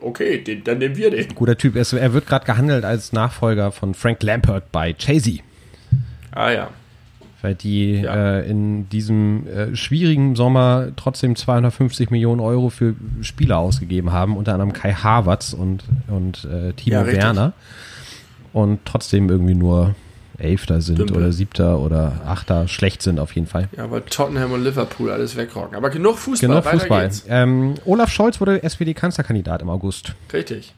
okay, 0.00 0.42
den, 0.42 0.64
dann 0.64 0.78
nehmen 0.78 0.96
wir 0.96 1.10
den. 1.10 1.34
Guter 1.34 1.56
Typ. 1.56 1.76
Er 1.76 2.12
wird 2.12 2.26
gerade 2.26 2.44
gehandelt 2.44 2.84
als 2.84 3.12
Nachfolger 3.12 3.72
von 3.72 3.94
Frank 3.94 4.22
Lampert 4.22 4.72
bei 4.72 4.92
Chasey. 4.92 5.42
Ah 6.32 6.50
ja. 6.50 6.70
Weil 7.40 7.56
die 7.56 8.02
ja. 8.02 8.38
äh, 8.38 8.48
in 8.48 8.88
diesem 8.88 9.48
äh, 9.48 9.74
schwierigen 9.74 10.36
Sommer 10.36 10.88
trotzdem 10.96 11.34
250 11.34 12.10
Millionen 12.10 12.40
Euro 12.40 12.70
für 12.70 12.94
Spieler 13.20 13.58
ausgegeben 13.58 14.12
haben, 14.12 14.36
unter 14.36 14.52
anderem 14.52 14.72
Kai 14.72 14.92
Havertz 14.92 15.52
und, 15.52 15.82
und 16.06 16.44
äh, 16.44 16.72
Timo 16.74 16.98
ja, 16.98 17.06
Werner 17.06 17.52
und 18.52 18.80
trotzdem 18.84 19.28
irgendwie 19.28 19.54
nur 19.54 19.94
Elfter 20.38 20.80
sind 20.80 20.98
Dümpe. 20.98 21.14
oder 21.14 21.32
Siebter 21.32 21.78
oder 21.78 22.20
Achter 22.26 22.68
schlecht 22.68 23.02
sind 23.02 23.20
auf 23.20 23.34
jeden 23.34 23.46
Fall. 23.46 23.68
Ja, 23.76 23.90
weil 23.90 24.02
Tottenham 24.02 24.52
und 24.52 24.64
Liverpool 24.64 25.10
alles 25.10 25.36
wegrocken. 25.36 25.76
Aber 25.76 25.90
genug 25.90 26.18
Fußball. 26.18 26.48
Genug 26.48 26.64
Fußball. 26.64 27.10
Ähm, 27.28 27.74
Olaf 27.84 28.10
Scholz 28.10 28.40
wurde 28.40 28.62
SPD-Kanzlerkandidat 28.62 29.62
im 29.62 29.70
August. 29.70 30.14
Richtig. 30.32 30.74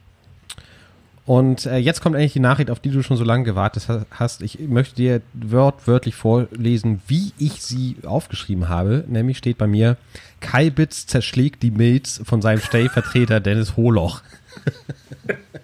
Und 1.27 1.65
äh, 1.65 1.79
jetzt 1.79 2.03
kommt 2.03 2.17
eigentlich 2.17 2.35
die 2.35 2.41
Nachricht, 2.41 2.71
auf 2.71 2.81
die 2.81 2.91
du 2.91 3.03
schon 3.03 3.17
so 3.17 3.25
lange 3.25 3.45
gewartet 3.45 3.87
hast. 4.11 4.43
Ich 4.43 4.59
möchte 4.61 4.95
dir 4.95 5.23
wortwörtlich 5.33 6.15
vorlesen, 6.15 7.01
wie 7.07 7.33
ich 7.39 7.63
sie 7.63 7.97
aufgeschrieben 8.05 8.69
habe. 8.69 9.05
Nämlich 9.09 9.39
steht 9.39 9.57
bei 9.57 9.67
mir, 9.67 9.97
Kai 10.41 10.69
Bitz 10.69 11.07
zerschlägt 11.07 11.63
die 11.63 11.71
Milz 11.71 12.21
von 12.25 12.43
seinem 12.43 12.61
Stellvertreter 12.61 13.41
Dennis 13.41 13.77
Holoch. 13.77 14.21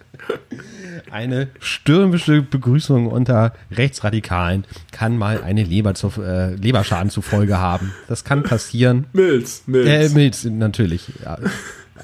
eine 1.11 1.49
stürmische 1.59 2.41
Begrüßung 2.41 3.07
unter 3.07 3.53
Rechtsradikalen 3.71 4.65
kann 4.91 5.17
mal 5.17 5.43
eine 5.43 5.63
Leber 5.63 5.93
zu, 5.93 6.11
äh, 6.21 6.55
Leberschaden 6.55 7.09
zur 7.09 7.23
Folge 7.23 7.57
haben. 7.57 7.93
Das 8.07 8.23
kann 8.23 8.43
passieren. 8.43 9.05
Milz, 9.13 9.63
Milz. 9.65 9.87
Äh, 9.87 10.09
Milz, 10.13 10.43
natürlich. 10.45 11.11
Ja. 11.23 11.37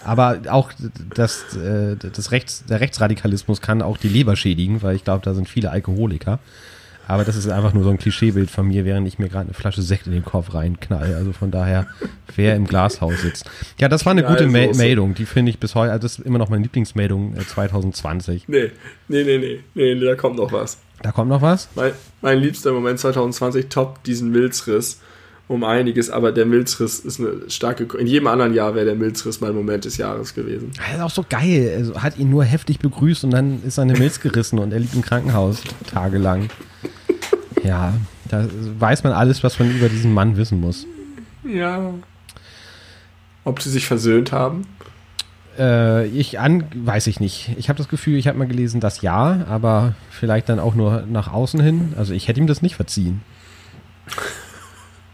Aber 0.03 0.41
auch 0.49 0.71
das, 1.15 1.55
äh, 1.55 1.95
das 1.95 2.31
Rechts, 2.31 2.63
der 2.65 2.79
Rechtsradikalismus 2.79 3.61
kann 3.61 3.81
auch 3.81 3.97
die 3.97 4.09
Leber 4.09 4.35
schädigen, 4.35 4.81
weil 4.81 4.95
ich 4.95 5.03
glaube, 5.03 5.23
da 5.23 5.33
sind 5.33 5.49
viele 5.49 5.71
Alkoholiker. 5.71 6.39
Aber 7.07 7.23
das 7.23 7.35
ist 7.37 7.47
einfach 7.47 7.73
nur 7.73 7.83
so 7.83 7.89
ein 7.89 7.97
Klischeebild 7.97 8.51
von 8.51 8.67
mir, 8.67 8.83
während 8.83 9.07
ich 9.07 9.17
mir 9.17 9.29
gerade 9.29 9.45
eine 9.45 9.53
Flasche 9.53 9.81
Sekt 9.81 10.07
in 10.07 10.13
den 10.13 10.25
Kopf 10.25 10.53
reinknall. 10.53 11.15
Also 11.15 11.31
von 11.31 11.51
daher, 11.51 11.87
wer 12.35 12.55
im 12.55 12.65
Glashaus 12.65 13.21
sitzt. 13.21 13.49
Ja, 13.79 13.87
das 13.87 14.05
war 14.05 14.11
eine 14.11 14.23
gute 14.23 14.47
Ma 14.47 14.67
Meldung. 14.75 15.13
Die 15.13 15.25
finde 15.25 15.49
ich 15.49 15.59
bis 15.59 15.73
heute, 15.73 15.93
also 15.93 16.03
das 16.03 16.19
ist 16.19 16.25
immer 16.25 16.37
noch 16.37 16.49
meine 16.49 16.63
Lieblingsmeldung 16.63 17.35
2020. 17.39 18.49
Nee, 18.49 18.71
nee, 19.07 19.23
nee, 19.23 19.37
nee, 19.37 19.59
nee, 19.73 19.99
da 19.99 20.15
kommt 20.15 20.35
noch 20.35 20.51
was. 20.51 20.79
Da 21.01 21.11
kommt 21.11 21.29
noch 21.29 21.41
was? 21.41 21.69
Mein, 21.75 21.91
mein 22.21 22.39
liebster 22.39 22.73
Moment 22.73 22.99
2020 22.99 23.69
top 23.69 24.03
diesen 24.03 24.31
Milzriss 24.31 24.99
um 25.47 25.63
einiges, 25.63 26.09
aber 26.09 26.31
der 26.31 26.45
Milzriss 26.45 26.99
ist 26.99 27.19
eine 27.19 27.49
starke. 27.49 27.87
In 27.97 28.07
jedem 28.07 28.27
anderen 28.27 28.53
Jahr 28.53 28.75
wäre 28.75 28.85
der 28.85 28.95
Milzriss 28.95 29.39
mein 29.39 29.55
Moment 29.55 29.85
des 29.85 29.97
Jahres 29.97 30.33
gewesen. 30.33 30.71
Das 30.77 30.95
ist 30.95 31.01
auch 31.01 31.09
so 31.09 31.25
geil. 31.27 31.73
Also 31.77 32.01
hat 32.01 32.17
ihn 32.17 32.29
nur 32.29 32.43
heftig 32.43 32.79
begrüßt 32.79 33.23
und 33.23 33.31
dann 33.31 33.63
ist 33.63 33.75
seine 33.75 33.93
Milz 33.93 34.19
gerissen 34.19 34.59
und 34.59 34.73
er 34.73 34.79
liegt 34.79 34.93
im 34.93 35.01
Krankenhaus 35.01 35.63
tagelang. 35.89 36.49
Ja, 37.63 37.93
da 38.29 38.45
weiß 38.79 39.03
man 39.03 39.13
alles, 39.13 39.43
was 39.43 39.57
man 39.59 39.71
über 39.71 39.87
diesen 39.87 40.13
Mann 40.13 40.35
wissen 40.35 40.59
muss. 40.59 40.85
Ja. 41.45 41.93
Ob 43.45 43.61
sie 43.61 43.69
sich 43.69 43.87
versöhnt 43.87 44.33
haben? 44.33 44.63
Äh, 45.57 46.07
ich 46.07 46.39
an, 46.39 46.65
weiß 46.75 47.07
ich 47.07 47.21
nicht. 47.21 47.51
Ich 47.57 47.69
habe 47.69 47.77
das 47.77 47.87
Gefühl, 47.87 48.17
ich 48.17 48.27
habe 48.27 48.37
mal 48.37 48.47
gelesen, 48.47 48.81
dass 48.81 49.01
ja, 49.01 49.45
aber 49.49 49.95
vielleicht 50.09 50.49
dann 50.49 50.59
auch 50.59 50.75
nur 50.75 51.03
nach 51.09 51.31
außen 51.31 51.61
hin. 51.61 51.93
Also 51.97 52.13
ich 52.13 52.27
hätte 52.27 52.41
ihm 52.41 52.47
das 52.47 52.61
nicht 52.61 52.75
verziehen. 52.75 53.21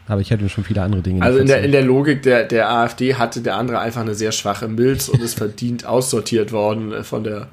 Aber 0.07 0.19
ich 0.21 0.31
hätte 0.31 0.47
schon 0.49 0.63
viele 0.63 0.81
andere 0.81 1.01
Dinge. 1.01 1.21
Also 1.21 1.39
in 1.39 1.47
der, 1.47 1.63
in 1.63 1.71
der 1.71 1.81
Logik 1.81 2.23
der, 2.23 2.43
der 2.43 2.69
AfD 2.69 3.15
hatte 3.15 3.41
der 3.41 3.55
andere 3.55 3.79
einfach 3.79 4.01
eine 4.01 4.15
sehr 4.15 4.31
schwache 4.31 4.67
Milz 4.67 5.07
und 5.07 5.21
ist 5.21 5.37
verdient 5.37 5.85
aussortiert 5.85 6.51
worden 6.51 6.91
äh, 6.91 7.03
von 7.03 7.23
der, 7.23 7.47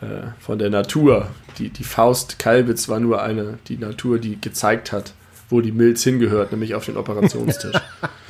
äh, 0.00 0.28
von 0.38 0.58
der 0.58 0.70
Natur. 0.70 1.28
Die, 1.58 1.70
die 1.70 1.84
Faust 1.84 2.38
Kalbitz 2.38 2.88
war 2.88 3.00
nur 3.00 3.22
eine, 3.22 3.58
die 3.68 3.78
Natur, 3.78 4.18
die 4.18 4.40
gezeigt 4.40 4.92
hat, 4.92 5.12
wo 5.50 5.60
die 5.60 5.72
Milz 5.72 6.04
hingehört, 6.04 6.52
nämlich 6.52 6.74
auf 6.74 6.86
den 6.86 6.96
Operationstisch. 6.96 7.76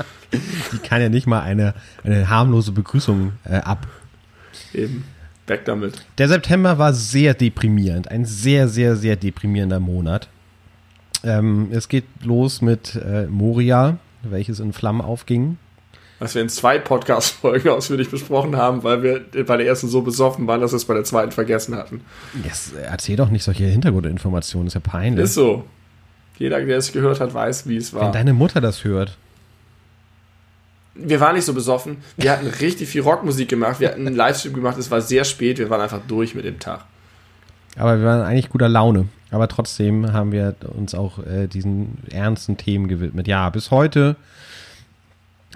die 0.72 0.78
kann 0.78 1.02
ja 1.02 1.10
nicht 1.10 1.26
mal 1.26 1.42
eine, 1.42 1.74
eine 2.04 2.28
harmlose 2.28 2.72
Begrüßung 2.72 3.32
äh, 3.44 3.56
ab. 3.56 3.86
Eben. 4.72 5.04
Weg 5.46 5.64
damit. 5.64 6.04
Der 6.18 6.28
September 6.28 6.78
war 6.78 6.92
sehr 6.94 7.34
deprimierend. 7.34 8.10
Ein 8.10 8.24
sehr, 8.24 8.68
sehr, 8.68 8.96
sehr 8.96 9.16
deprimierender 9.16 9.80
Monat. 9.80 10.28
Ähm, 11.24 11.68
es 11.72 11.88
geht 11.88 12.04
los 12.24 12.62
mit 12.62 12.94
äh, 12.96 13.26
Moria, 13.26 13.98
welches 14.22 14.60
in 14.60 14.72
Flammen 14.72 15.00
aufging. 15.00 15.58
Was 16.18 16.34
wir 16.34 16.42
in 16.42 16.48
zwei 16.48 16.78
Podcast-Folgen 16.78 17.68
ausführlich 17.70 18.10
besprochen 18.10 18.56
haben, 18.56 18.84
weil 18.84 19.02
wir 19.02 19.44
bei 19.44 19.56
der 19.56 19.66
ersten 19.66 19.88
so 19.88 20.02
besoffen 20.02 20.46
waren, 20.46 20.60
dass 20.60 20.72
wir 20.72 20.76
es 20.76 20.84
bei 20.84 20.94
der 20.94 21.04
zweiten 21.04 21.32
vergessen 21.32 21.76
hatten. 21.76 22.02
Yes, 22.44 22.72
erzähl 22.72 23.16
doch 23.16 23.30
nicht 23.30 23.42
solche 23.42 23.64
Hintergrundinformationen, 23.64 24.68
ist 24.68 24.74
ja 24.74 24.80
peinlich. 24.80 25.24
Ist 25.24 25.34
so. 25.34 25.64
Jeder, 26.38 26.60
der 26.64 26.78
es 26.78 26.92
gehört 26.92 27.20
hat, 27.20 27.34
weiß, 27.34 27.68
wie 27.68 27.76
es 27.76 27.92
war. 27.92 28.02
Wenn 28.02 28.12
deine 28.12 28.32
Mutter 28.32 28.60
das 28.60 28.84
hört. 28.84 29.16
Wir 30.94 31.20
waren 31.20 31.34
nicht 31.34 31.44
so 31.44 31.54
besoffen. 31.54 31.98
Wir 32.16 32.32
hatten 32.32 32.46
richtig 32.46 32.88
viel 32.88 33.02
Rockmusik 33.02 33.48
gemacht. 33.48 33.80
Wir 33.80 33.88
hatten 33.88 34.06
einen 34.06 34.16
Livestream 34.16 34.52
gemacht. 34.52 34.76
Es 34.76 34.90
war 34.90 35.00
sehr 35.00 35.24
spät. 35.24 35.58
Wir 35.58 35.70
waren 35.70 35.80
einfach 35.80 36.00
durch 36.06 36.34
mit 36.34 36.44
dem 36.44 36.58
Tag. 36.58 36.84
Aber 37.76 37.98
wir 37.98 38.04
waren 38.04 38.22
eigentlich 38.22 38.50
guter 38.50 38.68
Laune. 38.68 39.08
Aber 39.32 39.48
trotzdem 39.48 40.12
haben 40.12 40.30
wir 40.30 40.54
uns 40.76 40.94
auch 40.94 41.18
äh, 41.18 41.46
diesen 41.48 41.98
ernsten 42.10 42.56
Themen 42.56 42.86
gewidmet. 42.86 43.26
Ja, 43.26 43.50
bis 43.50 43.70
heute 43.70 44.16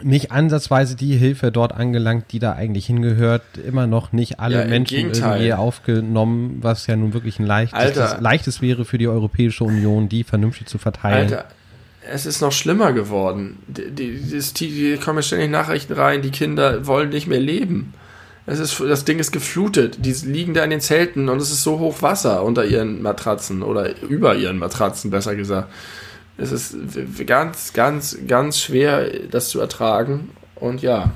nicht 0.02 0.30
ansatzweise 0.30 0.94
die 0.94 1.16
Hilfe 1.16 1.50
dort 1.50 1.72
angelangt, 1.72 2.26
die 2.32 2.38
da 2.38 2.52
eigentlich 2.52 2.86
hingehört. 2.86 3.42
Immer 3.66 3.86
noch 3.86 4.12
nicht 4.12 4.40
alle 4.40 4.60
ja, 4.60 4.66
Menschen 4.66 5.10
irgendwie 5.12 5.52
aufgenommen, 5.54 6.58
was 6.60 6.86
ja 6.86 6.96
nun 6.96 7.14
wirklich 7.14 7.38
ein 7.38 7.46
leichtes, 7.46 8.16
leichtes 8.20 8.60
wäre 8.60 8.84
für 8.84 8.98
die 8.98 9.08
Europäische 9.08 9.64
Union, 9.64 10.08
die 10.08 10.24
vernünftig 10.24 10.66
zu 10.66 10.78
verteilen. 10.78 11.32
Alter, 11.32 11.44
es 12.10 12.26
ist 12.26 12.40
noch 12.40 12.52
schlimmer 12.52 12.92
geworden. 12.92 13.58
Die, 13.66 13.90
die, 13.90 14.20
die, 14.20 14.68
die 14.68 14.96
kommen 14.98 15.22
ständig 15.22 15.50
Nachrichten 15.50 15.94
rein, 15.94 16.22
die 16.22 16.30
Kinder 16.30 16.86
wollen 16.86 17.08
nicht 17.08 17.26
mehr 17.26 17.40
leben. 17.40 17.94
Es 18.46 18.60
ist, 18.60 18.80
das 18.80 19.04
Ding 19.04 19.18
ist 19.18 19.32
geflutet. 19.32 19.98
Die 20.04 20.12
liegen 20.12 20.54
da 20.54 20.62
in 20.62 20.70
den 20.70 20.80
Zelten 20.80 21.28
und 21.28 21.38
es 21.38 21.50
ist 21.50 21.64
so 21.64 21.80
hoch 21.80 22.00
Wasser 22.00 22.44
unter 22.44 22.64
ihren 22.64 23.02
Matratzen 23.02 23.62
oder 23.62 24.00
über 24.02 24.36
ihren 24.36 24.58
Matratzen, 24.58 25.10
besser 25.10 25.34
gesagt. 25.34 25.68
Es 26.38 26.52
ist 26.52 26.76
ganz, 27.26 27.72
ganz, 27.72 28.18
ganz 28.28 28.60
schwer, 28.60 29.08
das 29.30 29.48
zu 29.48 29.58
ertragen. 29.58 30.30
Und 30.54 30.80
ja, 30.82 31.12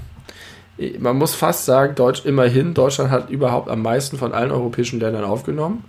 man 0.98 1.16
muss 1.16 1.34
fast 1.34 1.66
sagen, 1.66 1.94
Deutsch, 1.94 2.24
immerhin, 2.24 2.74
Deutschland 2.74 3.10
hat 3.10 3.30
überhaupt 3.30 3.68
am 3.68 3.82
meisten 3.82 4.16
von 4.16 4.32
allen 4.32 4.50
europäischen 4.50 4.98
Ländern 4.98 5.24
aufgenommen. 5.24 5.84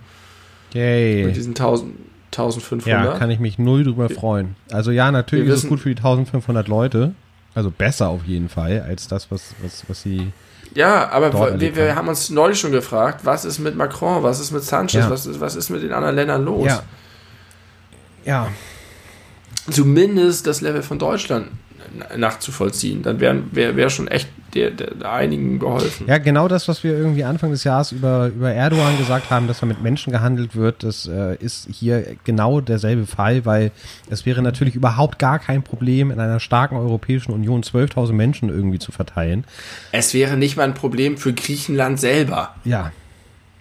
Yay. 0.74 1.24
Mit 1.24 1.36
diesen 1.36 1.52
1000, 1.52 1.94
1500. 2.26 2.86
Ja, 2.86 3.18
kann 3.18 3.30
ich 3.30 3.40
mich 3.40 3.58
null 3.58 3.84
drüber 3.84 4.08
freuen. 4.08 4.54
Also 4.70 4.90
ja, 4.90 5.10
natürlich 5.10 5.48
ist 5.48 5.64
es 5.64 5.68
gut 5.68 5.80
für 5.80 5.88
die 5.88 5.96
1500 5.96 6.68
Leute. 6.68 7.14
Also 7.54 7.70
besser 7.70 8.08
auf 8.08 8.24
jeden 8.24 8.48
Fall 8.48 8.84
als 8.86 9.08
das, 9.08 9.30
was, 9.30 9.54
was, 9.62 9.84
was 9.88 10.02
sie 10.02 10.32
ja, 10.74 11.08
aber 11.10 11.60
wir, 11.60 11.76
wir, 11.76 11.94
haben 11.94 12.08
uns 12.08 12.30
neulich 12.30 12.58
schon 12.58 12.72
gefragt, 12.72 13.20
was 13.24 13.44
ist 13.44 13.58
mit 13.58 13.76
Macron, 13.76 14.22
was 14.22 14.40
ist 14.40 14.50
mit 14.52 14.62
Sanchez, 14.62 15.04
ja. 15.04 15.10
was, 15.10 15.26
ist, 15.26 15.40
was 15.40 15.56
ist 15.56 15.70
mit 15.70 15.82
den 15.82 15.92
anderen 15.92 16.14
Ländern 16.14 16.44
los? 16.44 16.66
Ja. 16.66 16.82
ja. 18.24 18.48
Zumindest 19.70 20.46
das 20.46 20.60
Level 20.60 20.82
von 20.82 20.98
Deutschland 20.98 21.48
nachzuvollziehen. 22.16 23.02
Dann 23.02 23.20
wäre 23.20 23.42
wär, 23.52 23.76
wär 23.76 23.90
schon 23.90 24.08
echt 24.08 24.28
der, 24.54 24.70
der, 24.70 25.10
einigen 25.10 25.58
geholfen. 25.58 26.06
Ja, 26.06 26.18
genau 26.18 26.48
das, 26.48 26.68
was 26.68 26.84
wir 26.84 26.92
irgendwie 26.92 27.24
Anfang 27.24 27.50
des 27.50 27.64
Jahres 27.64 27.92
über, 27.92 28.28
über 28.28 28.52
Erdogan 28.52 28.98
gesagt 28.98 29.30
haben, 29.30 29.46
dass 29.46 29.62
er 29.62 29.66
mit 29.66 29.82
Menschen 29.82 30.12
gehandelt 30.12 30.54
wird, 30.56 30.82
das 30.82 31.06
äh, 31.06 31.36
ist 31.36 31.68
hier 31.70 32.16
genau 32.24 32.60
derselbe 32.60 33.06
Fall, 33.06 33.44
weil 33.46 33.70
es 34.10 34.26
wäre 34.26 34.42
natürlich 34.42 34.74
überhaupt 34.74 35.18
gar 35.18 35.38
kein 35.38 35.62
Problem, 35.62 36.10
in 36.10 36.20
einer 36.20 36.40
starken 36.40 36.76
Europäischen 36.76 37.32
Union 37.32 37.62
12.000 37.62 38.12
Menschen 38.12 38.48
irgendwie 38.48 38.78
zu 38.78 38.92
verteilen. 38.92 39.44
Es 39.90 40.14
wäre 40.14 40.36
nicht 40.36 40.56
mal 40.56 40.64
ein 40.64 40.74
Problem 40.74 41.16
für 41.16 41.32
Griechenland 41.32 41.98
selber. 41.98 42.54
Ja. 42.64 42.92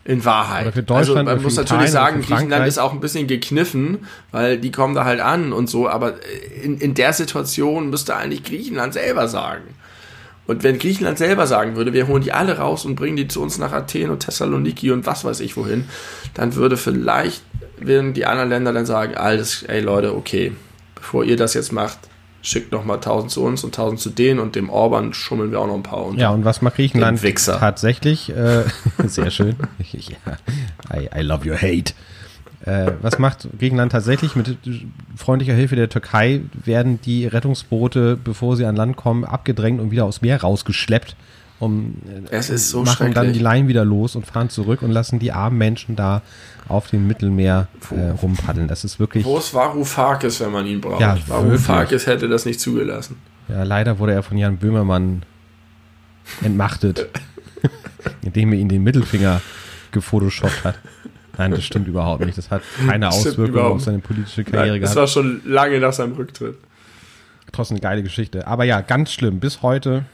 In 0.03 0.25
Wahrheit. 0.25 0.63
Oder 0.63 0.71
für 0.71 0.83
Deutschland 0.83 1.27
also 1.27 1.35
man 1.35 1.43
muss 1.43 1.55
natürlich 1.55 1.91
sagen, 1.91 2.21
Griechenland 2.21 2.67
ist 2.67 2.79
auch 2.79 2.91
ein 2.91 2.99
bisschen 2.99 3.27
gekniffen, 3.27 4.07
weil 4.31 4.57
die 4.57 4.71
kommen 4.71 4.95
da 4.95 5.05
halt 5.05 5.19
an 5.19 5.53
und 5.53 5.69
so, 5.69 5.87
aber 5.87 6.15
in, 6.63 6.79
in 6.79 6.95
der 6.95 7.13
Situation 7.13 7.91
müsste 7.91 8.15
eigentlich 8.15 8.43
Griechenland 8.43 8.93
selber 8.93 9.27
sagen. 9.27 9.63
Und 10.47 10.63
wenn 10.63 10.79
Griechenland 10.79 11.19
selber 11.19 11.45
sagen 11.45 11.75
würde, 11.75 11.93
wir 11.93 12.07
holen 12.07 12.23
die 12.23 12.33
alle 12.33 12.57
raus 12.57 12.83
und 12.83 12.95
bringen 12.95 13.15
die 13.15 13.27
zu 13.27 13.41
uns 13.41 13.59
nach 13.59 13.71
Athen 13.71 14.09
und 14.09 14.21
Thessaloniki 14.21 14.91
und 14.91 15.05
was 15.05 15.23
weiß 15.23 15.39
ich 15.39 15.55
wohin, 15.55 15.85
dann 16.33 16.55
würde 16.55 16.77
vielleicht, 16.77 17.43
würden 17.77 18.13
die 18.13 18.25
anderen 18.25 18.49
Länder 18.49 18.73
dann 18.73 18.87
sagen, 18.87 19.15
alles, 19.15 19.63
ey 19.63 19.81
Leute, 19.81 20.15
okay, 20.15 20.51
bevor 20.95 21.23
ihr 21.23 21.37
das 21.37 21.53
jetzt 21.53 21.71
macht, 21.71 21.99
schickt 22.41 22.71
noch 22.71 22.85
mal 22.85 22.95
1000 22.95 23.31
zu 23.31 23.43
uns 23.43 23.63
und 23.63 23.77
1000 23.77 23.99
zu 23.99 24.09
denen 24.09 24.39
und 24.39 24.55
dem 24.55 24.69
Orban 24.69 25.13
schummeln 25.13 25.51
wir 25.51 25.59
auch 25.59 25.67
noch 25.67 25.75
ein 25.75 25.83
paar. 25.83 26.13
Ja, 26.15 26.29
und 26.29 26.45
was 26.45 26.61
macht 26.61 26.75
Griechenland 26.75 27.21
tatsächlich? 27.45 28.29
Äh, 28.29 28.63
sehr 29.07 29.31
schön. 29.31 29.55
ja, 29.91 30.37
I, 30.93 31.09
I 31.19 31.21
love 31.21 31.47
your 31.47 31.57
hate. 31.57 31.93
Äh, 32.65 32.91
was 33.01 33.17
macht 33.17 33.47
Griechenland 33.57 33.91
tatsächlich? 33.91 34.35
Mit 34.35 34.57
freundlicher 35.15 35.53
Hilfe 35.53 35.75
der 35.75 35.89
Türkei 35.89 36.41
werden 36.53 36.99
die 37.01 37.25
Rettungsboote, 37.25 38.17
bevor 38.23 38.55
sie 38.55 38.65
an 38.65 38.75
Land 38.75 38.97
kommen, 38.97 39.25
abgedrängt 39.25 39.81
und 39.81 39.91
wieder 39.91 40.05
aus 40.05 40.21
Meer 40.21 40.41
rausgeschleppt. 40.41 41.15
Um, 41.61 41.93
äh, 42.07 42.35
es 42.35 42.49
ist 42.49 42.69
so 42.69 42.81
machen 42.81 43.13
dann 43.13 43.33
die 43.33 43.39
Leinen 43.39 43.67
wieder 43.67 43.85
los 43.85 44.15
und 44.15 44.25
fahren 44.25 44.49
zurück 44.49 44.81
und 44.81 44.89
lassen 44.89 45.19
die 45.19 45.31
armen 45.31 45.59
Menschen 45.59 45.95
da 45.95 46.23
auf 46.67 46.87
dem 46.87 47.05
Mittelmeer 47.05 47.67
äh, 47.91 48.09
rumpaddeln. 48.09 48.67
Das 48.67 48.83
ist 48.83 48.99
wirklich. 48.99 49.23
Wo 49.25 49.37
ist 49.37 49.53
Varoufakis, 49.53 50.39
wenn 50.39 50.51
man 50.51 50.65
ihn 50.65 50.81
braucht? 50.81 50.99
Ja, 50.99 51.15
Varoufakis 51.27 52.07
hätte 52.07 52.27
das 52.27 52.45
nicht 52.45 52.59
zugelassen. 52.59 53.17
Ja, 53.47 53.61
leider 53.61 53.99
wurde 53.99 54.13
er 54.13 54.23
von 54.23 54.37
Jan 54.37 54.57
Böhmermann 54.57 55.21
entmachtet, 56.41 57.09
indem 58.23 58.53
er 58.53 58.59
ihn 58.59 58.69
den 58.69 58.83
Mittelfinger 58.83 59.39
gefotoshoppt 59.91 60.63
hat. 60.63 60.79
Nein, 61.37 61.51
das 61.51 61.63
stimmt 61.63 61.87
überhaupt 61.87 62.25
nicht. 62.25 62.39
Das 62.39 62.49
hat 62.49 62.63
keine 62.87 63.09
Auswirkungen 63.09 63.59
auf 63.59 63.81
seine 63.81 63.99
politische 63.99 64.43
Karriere 64.43 64.69
Nein, 64.69 64.81
gehabt. 64.81 64.95
Das 64.95 64.99
war 64.99 65.07
schon 65.07 65.41
lange 65.45 65.79
nach 65.79 65.93
seinem 65.93 66.13
Rücktritt. 66.13 66.57
Trotzdem 67.51 67.75
eine 67.75 67.81
geile 67.81 68.01
Geschichte. 68.01 68.47
Aber 68.47 68.63
ja, 68.63 68.81
ganz 68.81 69.11
schlimm. 69.11 69.39
Bis 69.39 69.61
heute 69.61 70.05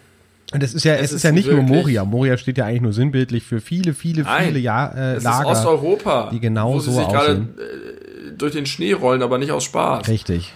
und 0.53 0.63
es 0.63 0.73
ist 0.73 0.86
ja, 0.86 0.93
es, 0.93 1.01
es 1.01 1.05
ist, 1.07 1.15
ist, 1.17 1.23
ja 1.23 1.31
nicht 1.31 1.49
nur 1.49 1.62
Moria. 1.62 2.05
Moria 2.05 2.38
steht 2.38 2.57
ja 2.57 2.65
eigentlich 2.65 2.81
nur 2.81 2.93
sinnbildlich 2.93 3.43
für 3.43 3.60
viele, 3.60 3.93
viele, 3.93 4.23
Nein, 4.23 4.47
viele 4.47 4.60
Jahr, 4.60 4.95
äh, 4.95 5.15
es 5.15 5.23
Lager. 5.23 5.51
Ist 5.51 5.57
Osteuropa, 5.57 6.29
die 6.31 6.39
genau 6.39 6.73
wo 6.73 6.79
sie 6.79 6.91
so 6.91 6.99
sich 6.99 7.07
gerade 7.07 7.47
äh, 7.57 8.31
durch 8.38 8.53
den 8.53 8.65
Schnee 8.65 8.93
rollen, 8.93 9.21
aber 9.21 9.38
nicht 9.39 9.51
aus 9.51 9.65
Spaß. 9.65 10.07
Richtig. 10.07 10.53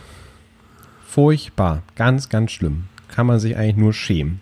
Furchtbar. 1.08 1.84
Ganz, 1.96 2.30
ganz 2.30 2.52
schlimm. 2.52 2.86
Kann 3.14 3.28
man 3.28 3.40
sich 3.40 3.58
eigentlich 3.58 3.76
nur 3.76 3.94
schämen. 3.94 4.40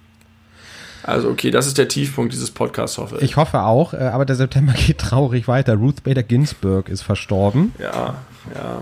Also 1.01 1.29
okay, 1.29 1.49
das 1.49 1.65
ist 1.65 1.79
der 1.79 1.87
Tiefpunkt 1.87 2.31
dieses 2.31 2.51
Podcasts, 2.51 2.99
hoffe 2.99 3.15
ich. 3.17 3.23
Ich 3.23 3.35
hoffe 3.35 3.63
auch, 3.63 3.95
äh, 3.95 3.97
aber 3.97 4.25
der 4.25 4.35
September 4.35 4.73
geht 4.87 4.99
traurig 4.99 5.47
weiter. 5.47 5.73
Ruth 5.75 6.03
Bader 6.03 6.21
Ginsburg 6.21 6.89
ist 6.89 7.01
verstorben. 7.01 7.73
Ja, 7.79 8.15
ja. 8.53 8.81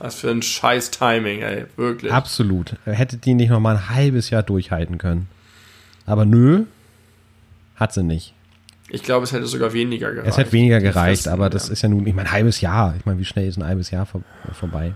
Was 0.00 0.16
für 0.16 0.30
ein 0.30 0.42
scheiß 0.42 0.90
Timing, 0.90 1.42
ey, 1.42 1.66
wirklich. 1.76 2.10
Absolut. 2.12 2.74
Hätte 2.86 3.18
die 3.18 3.34
nicht 3.34 3.50
noch 3.50 3.60
mal 3.60 3.76
ein 3.76 3.90
halbes 3.90 4.30
Jahr 4.30 4.42
durchhalten 4.42 4.98
können. 4.98 5.28
Aber 6.06 6.24
nö, 6.24 6.64
hat 7.74 7.92
sie 7.92 8.02
nicht. 8.02 8.32
Ich 8.88 9.02
glaube, 9.02 9.24
es 9.24 9.32
hätte 9.32 9.46
sogar 9.46 9.72
weniger 9.72 10.12
gereicht. 10.12 10.28
Es 10.28 10.38
hätte 10.38 10.52
weniger 10.52 10.80
gereicht, 10.80 11.26
aber 11.26 11.50
das 11.50 11.68
ist 11.68 11.82
ja 11.82 11.88
nun, 11.88 12.06
ich 12.06 12.14
meine, 12.14 12.28
ein 12.28 12.32
halbes 12.32 12.60
Jahr. 12.60 12.94
Ich 12.96 13.04
meine, 13.04 13.18
wie 13.18 13.24
schnell 13.24 13.48
ist 13.48 13.58
ein 13.58 13.66
halbes 13.66 13.90
Jahr 13.90 14.06
vor, 14.06 14.22
vorbei? 14.52 14.94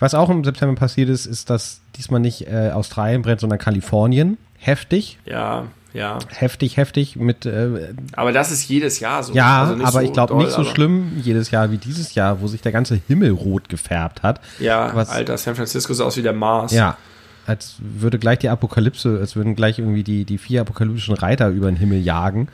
Was 0.00 0.14
auch 0.14 0.28
im 0.30 0.42
September 0.42 0.74
passiert 0.74 1.08
ist, 1.08 1.26
ist, 1.26 1.48
dass 1.48 1.80
diesmal 1.96 2.20
nicht 2.20 2.48
äh, 2.48 2.70
Australien 2.72 3.22
brennt, 3.22 3.40
sondern 3.40 3.60
Kalifornien. 3.60 4.36
Heftig. 4.58 5.18
Ja, 5.24 5.66
ja. 5.92 6.18
Heftig, 6.28 6.76
heftig 6.76 7.14
mit. 7.14 7.46
Äh, 7.46 7.94
aber 8.14 8.32
das 8.32 8.50
ist 8.50 8.68
jedes 8.68 8.98
Jahr 8.98 9.22
so. 9.22 9.32
Ja, 9.32 9.62
also 9.62 9.74
aber 9.74 9.92
so 9.92 10.00
ich 10.00 10.12
glaube 10.12 10.36
nicht 10.36 10.50
so 10.50 10.64
schlimm 10.64 11.12
jedes 11.22 11.52
Jahr 11.52 11.70
wie 11.70 11.78
dieses 11.78 12.16
Jahr, 12.16 12.40
wo 12.40 12.48
sich 12.48 12.62
der 12.62 12.72
ganze 12.72 13.00
Himmel 13.06 13.30
rot 13.30 13.68
gefärbt 13.68 14.24
hat. 14.24 14.40
Ja, 14.58 14.90
was, 14.94 15.08
Alter, 15.10 15.38
San 15.38 15.54
Francisco 15.54 15.94
sah 15.94 16.04
aus 16.04 16.16
wie 16.16 16.22
der 16.22 16.32
Mars. 16.32 16.72
Ja. 16.72 16.96
Als 17.46 17.76
würde 17.78 18.18
gleich 18.18 18.38
die 18.38 18.48
Apokalypse, 18.48 19.18
als 19.20 19.36
würden 19.36 19.54
gleich 19.54 19.78
irgendwie 19.78 20.02
die, 20.02 20.24
die 20.24 20.38
vier 20.38 20.62
apokalyptischen 20.62 21.14
Reiter 21.14 21.48
über 21.48 21.70
den 21.70 21.76
Himmel 21.76 22.00
jagen. 22.00 22.48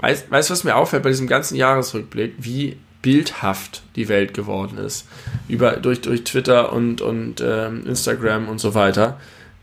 Weißt 0.00 0.30
du, 0.30 0.52
was 0.52 0.64
mir 0.64 0.74
auffällt 0.74 1.04
bei 1.04 1.10
diesem 1.10 1.28
ganzen 1.28 1.54
Jahresrückblick? 1.56 2.34
Wie 2.38 2.76
bildhaft 3.02 3.82
die 3.96 4.08
Welt 4.08 4.32
geworden 4.32 4.78
ist. 4.78 5.06
Über, 5.48 5.72
durch, 5.72 6.00
durch 6.00 6.24
Twitter 6.24 6.72
und, 6.72 7.00
und 7.00 7.42
ähm, 7.44 7.84
Instagram 7.86 8.48
und 8.48 8.58
so 8.58 8.74
weiter. 8.74 9.18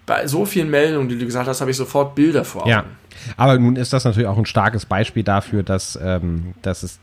Bei 0.05 0.27
so 0.27 0.45
vielen 0.45 0.69
Meldungen, 0.69 1.07
die 1.07 1.17
du 1.17 1.25
gesagt 1.25 1.47
hast, 1.47 1.61
habe 1.61 1.71
ich 1.71 1.77
sofort 1.77 2.15
Bilder 2.15 2.43
vor 2.43 2.63
Augen. 2.63 2.69
Ja, 2.69 2.83
aber 3.37 3.57
nun 3.57 3.75
ist 3.75 3.93
das 3.93 4.03
natürlich 4.03 4.27
auch 4.27 4.37
ein 4.37 4.45
starkes 4.45 4.85
Beispiel 4.85 5.23
dafür, 5.23 5.63
dass, 5.63 5.97
ähm, 6.01 6.53
dass 6.61 6.83
es 6.83 6.99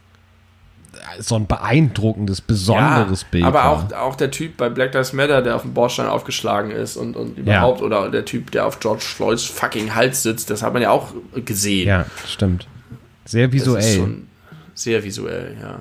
so 1.20 1.36
ein 1.36 1.46
beeindruckendes, 1.46 2.40
besonderes 2.40 3.22
ja, 3.22 3.28
Bild 3.30 3.44
aber 3.44 3.64
auch, 3.66 3.92
auch 3.92 4.16
der 4.16 4.30
Typ 4.30 4.56
bei 4.56 4.68
Black 4.68 4.94
Lives 4.94 5.12
Matter, 5.12 5.42
der 5.42 5.56
auf 5.56 5.62
dem 5.62 5.74
Bordstein 5.74 6.06
aufgeschlagen 6.06 6.70
ist 6.70 6.96
und, 6.96 7.16
und 7.16 7.38
überhaupt, 7.38 7.80
ja. 7.80 7.86
oder 7.86 8.10
der 8.10 8.24
Typ, 8.24 8.50
der 8.50 8.66
auf 8.66 8.80
George 8.80 9.04
Floyds 9.04 9.44
fucking 9.44 9.94
Hals 9.94 10.22
sitzt, 10.22 10.50
das 10.50 10.62
hat 10.62 10.72
man 10.72 10.82
ja 10.82 10.90
auch 10.90 11.12
gesehen. 11.44 11.88
Ja, 11.88 12.06
stimmt. 12.26 12.66
Sehr 13.24 13.52
visuell. 13.52 14.22
sehr 14.74 15.02
visuell, 15.02 15.56
ja. 15.60 15.80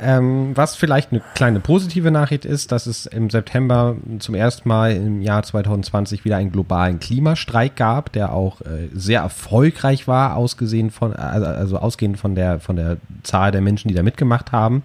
Ähm, 0.00 0.56
was 0.56 0.74
vielleicht 0.74 1.12
eine 1.12 1.22
kleine 1.34 1.60
positive 1.60 2.10
Nachricht 2.10 2.44
ist, 2.44 2.72
dass 2.72 2.86
es 2.86 3.06
im 3.06 3.30
September 3.30 3.96
zum 4.18 4.34
ersten 4.34 4.68
Mal 4.68 4.92
im 4.92 5.22
Jahr 5.22 5.42
2020 5.42 6.24
wieder 6.24 6.36
einen 6.36 6.50
globalen 6.50 6.98
Klimastreik 6.98 7.76
gab, 7.76 8.12
der 8.12 8.32
auch 8.32 8.60
äh, 8.62 8.88
sehr 8.92 9.20
erfolgreich 9.20 10.08
war, 10.08 10.36
ausgesehen 10.36 10.90
von, 10.90 11.12
also, 11.14 11.46
also 11.46 11.78
ausgehend 11.78 12.18
von 12.18 12.34
der, 12.34 12.58
von 12.58 12.76
der 12.76 12.96
Zahl 13.22 13.52
der 13.52 13.60
Menschen, 13.60 13.88
die 13.88 13.94
da 13.94 14.02
mitgemacht 14.02 14.50
haben. 14.50 14.82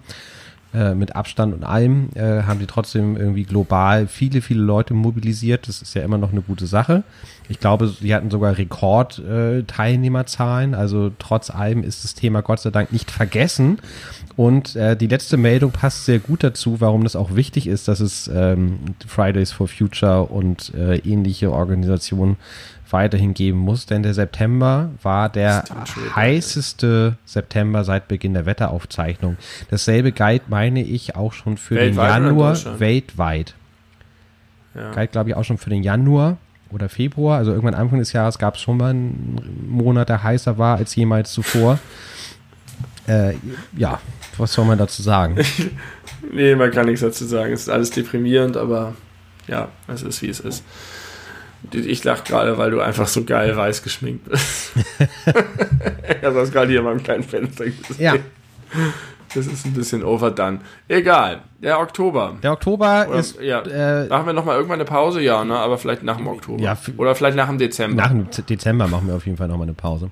Äh, 0.72 0.94
mit 0.94 1.16
Abstand 1.16 1.52
und 1.52 1.64
allem, 1.64 2.10
äh, 2.14 2.44
haben 2.44 2.60
die 2.60 2.66
trotzdem 2.66 3.16
irgendwie 3.16 3.42
global 3.42 4.06
viele, 4.06 4.40
viele 4.40 4.62
Leute 4.62 4.94
mobilisiert. 4.94 5.66
Das 5.66 5.82
ist 5.82 5.94
ja 5.94 6.02
immer 6.02 6.16
noch 6.16 6.30
eine 6.30 6.42
gute 6.42 6.66
Sache. 6.66 7.02
Ich 7.48 7.58
glaube, 7.58 7.88
sie 7.88 8.14
hatten 8.14 8.30
sogar 8.30 8.56
Rekord-Teilnehmerzahlen. 8.56 10.74
Äh, 10.74 10.76
also 10.76 11.10
trotz 11.18 11.50
allem 11.50 11.82
ist 11.82 12.04
das 12.04 12.14
Thema 12.14 12.42
Gott 12.42 12.60
sei 12.60 12.70
Dank 12.70 12.92
nicht 12.92 13.10
vergessen. 13.10 13.80
Und 14.36 14.76
äh, 14.76 14.96
die 14.96 15.08
letzte 15.08 15.36
Meldung 15.36 15.72
passt 15.72 16.04
sehr 16.04 16.20
gut 16.20 16.44
dazu, 16.44 16.80
warum 16.80 17.02
das 17.02 17.16
auch 17.16 17.34
wichtig 17.34 17.66
ist, 17.66 17.88
dass 17.88 17.98
es 17.98 18.30
ähm, 18.32 18.78
Fridays 19.08 19.50
for 19.50 19.66
Future 19.66 20.26
und 20.26 20.72
äh, 20.74 20.98
ähnliche 20.98 21.50
Organisationen 21.50 22.36
weiterhin 22.92 23.34
geben 23.34 23.58
muss, 23.58 23.86
denn 23.86 24.02
der 24.02 24.14
September 24.14 24.90
war 25.02 25.28
der 25.28 25.64
heißeste 26.14 27.16
September 27.24 27.84
seit 27.84 28.08
Beginn 28.08 28.34
der 28.34 28.46
Wetteraufzeichnung. 28.46 29.36
Dasselbe 29.70 30.12
galt, 30.12 30.48
meine 30.48 30.82
ich, 30.82 31.16
auch 31.16 31.32
schon 31.32 31.56
für 31.56 31.76
weltweit 31.76 32.16
den 32.16 32.24
Januar 32.24 32.80
weltweit. 32.80 33.54
Ja. 34.74 34.92
Galt, 34.92 35.12
glaube 35.12 35.30
ich, 35.30 35.36
auch 35.36 35.44
schon 35.44 35.58
für 35.58 35.70
den 35.70 35.82
Januar 35.82 36.36
oder 36.70 36.88
Februar. 36.88 37.38
Also 37.38 37.50
irgendwann 37.50 37.74
Anfang 37.74 37.98
des 37.98 38.12
Jahres 38.12 38.38
gab 38.38 38.54
es 38.54 38.60
schon 38.60 38.76
mal 38.76 38.90
einen 38.90 39.66
Monat, 39.68 40.08
der 40.08 40.22
heißer 40.22 40.58
war 40.58 40.76
als 40.76 40.94
jemals 40.94 41.32
zuvor. 41.32 41.78
Äh, 43.06 43.34
ja, 43.76 44.00
was 44.38 44.52
soll 44.52 44.64
man 44.64 44.78
dazu 44.78 45.02
sagen? 45.02 45.36
nee, 46.32 46.54
man 46.54 46.70
kann 46.70 46.86
nichts 46.86 47.00
dazu 47.00 47.24
sagen. 47.24 47.52
Es 47.52 47.62
ist 47.62 47.68
alles 47.68 47.90
deprimierend, 47.90 48.56
aber 48.56 48.94
ja, 49.48 49.68
es 49.88 50.02
ist 50.02 50.22
wie 50.22 50.28
es 50.28 50.40
ist. 50.40 50.64
Ich 51.72 52.04
lache 52.04 52.24
gerade, 52.24 52.58
weil 52.58 52.70
du 52.70 52.80
einfach 52.80 53.06
so 53.06 53.24
geil 53.24 53.56
weiß 53.56 53.82
geschminkt 53.82 54.28
bist. 54.28 54.72
ich 55.26 56.24
habe 56.24 56.34
das 56.34 56.50
gerade 56.50 56.68
hier 56.68 56.80
in 56.80 56.84
meinem 56.84 57.02
kleinen 57.02 57.22
Fenster 57.22 57.64
gesehen. 57.66 57.96
Ja. 57.98 58.14
Das 59.34 59.46
ist 59.46 59.64
ein 59.64 59.74
bisschen 59.74 60.02
overdone. 60.02 60.58
Egal, 60.88 61.42
der 61.62 61.78
Oktober. 61.78 62.36
Der 62.42 62.52
Oktober 62.52 63.06
Oder, 63.08 63.18
ist. 63.18 63.40
Ja, 63.40 63.60
äh, 63.60 64.08
machen 64.08 64.26
wir 64.26 64.32
nochmal 64.32 64.56
irgendwann 64.56 64.80
eine 64.80 64.84
Pause, 64.84 65.20
ja, 65.20 65.44
ne? 65.44 65.56
aber 65.56 65.78
vielleicht 65.78 66.02
nach 66.02 66.16
dem 66.16 66.26
Oktober. 66.26 66.60
Ja, 66.60 66.76
Oder 66.96 67.14
vielleicht 67.14 67.36
nach 67.36 67.48
dem 67.48 67.58
Dezember. 67.58 68.02
Nach 68.02 68.10
dem 68.10 68.26
Dezember 68.48 68.88
machen 68.88 69.06
wir 69.06 69.14
auf 69.14 69.26
jeden 69.26 69.38
Fall 69.38 69.46
nochmal 69.46 69.66
eine 69.66 69.74
Pause. 69.74 70.10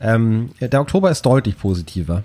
Ähm, 0.00 0.50
der 0.60 0.80
Oktober 0.80 1.10
ist 1.10 1.22
deutlich 1.22 1.58
positiver. 1.58 2.22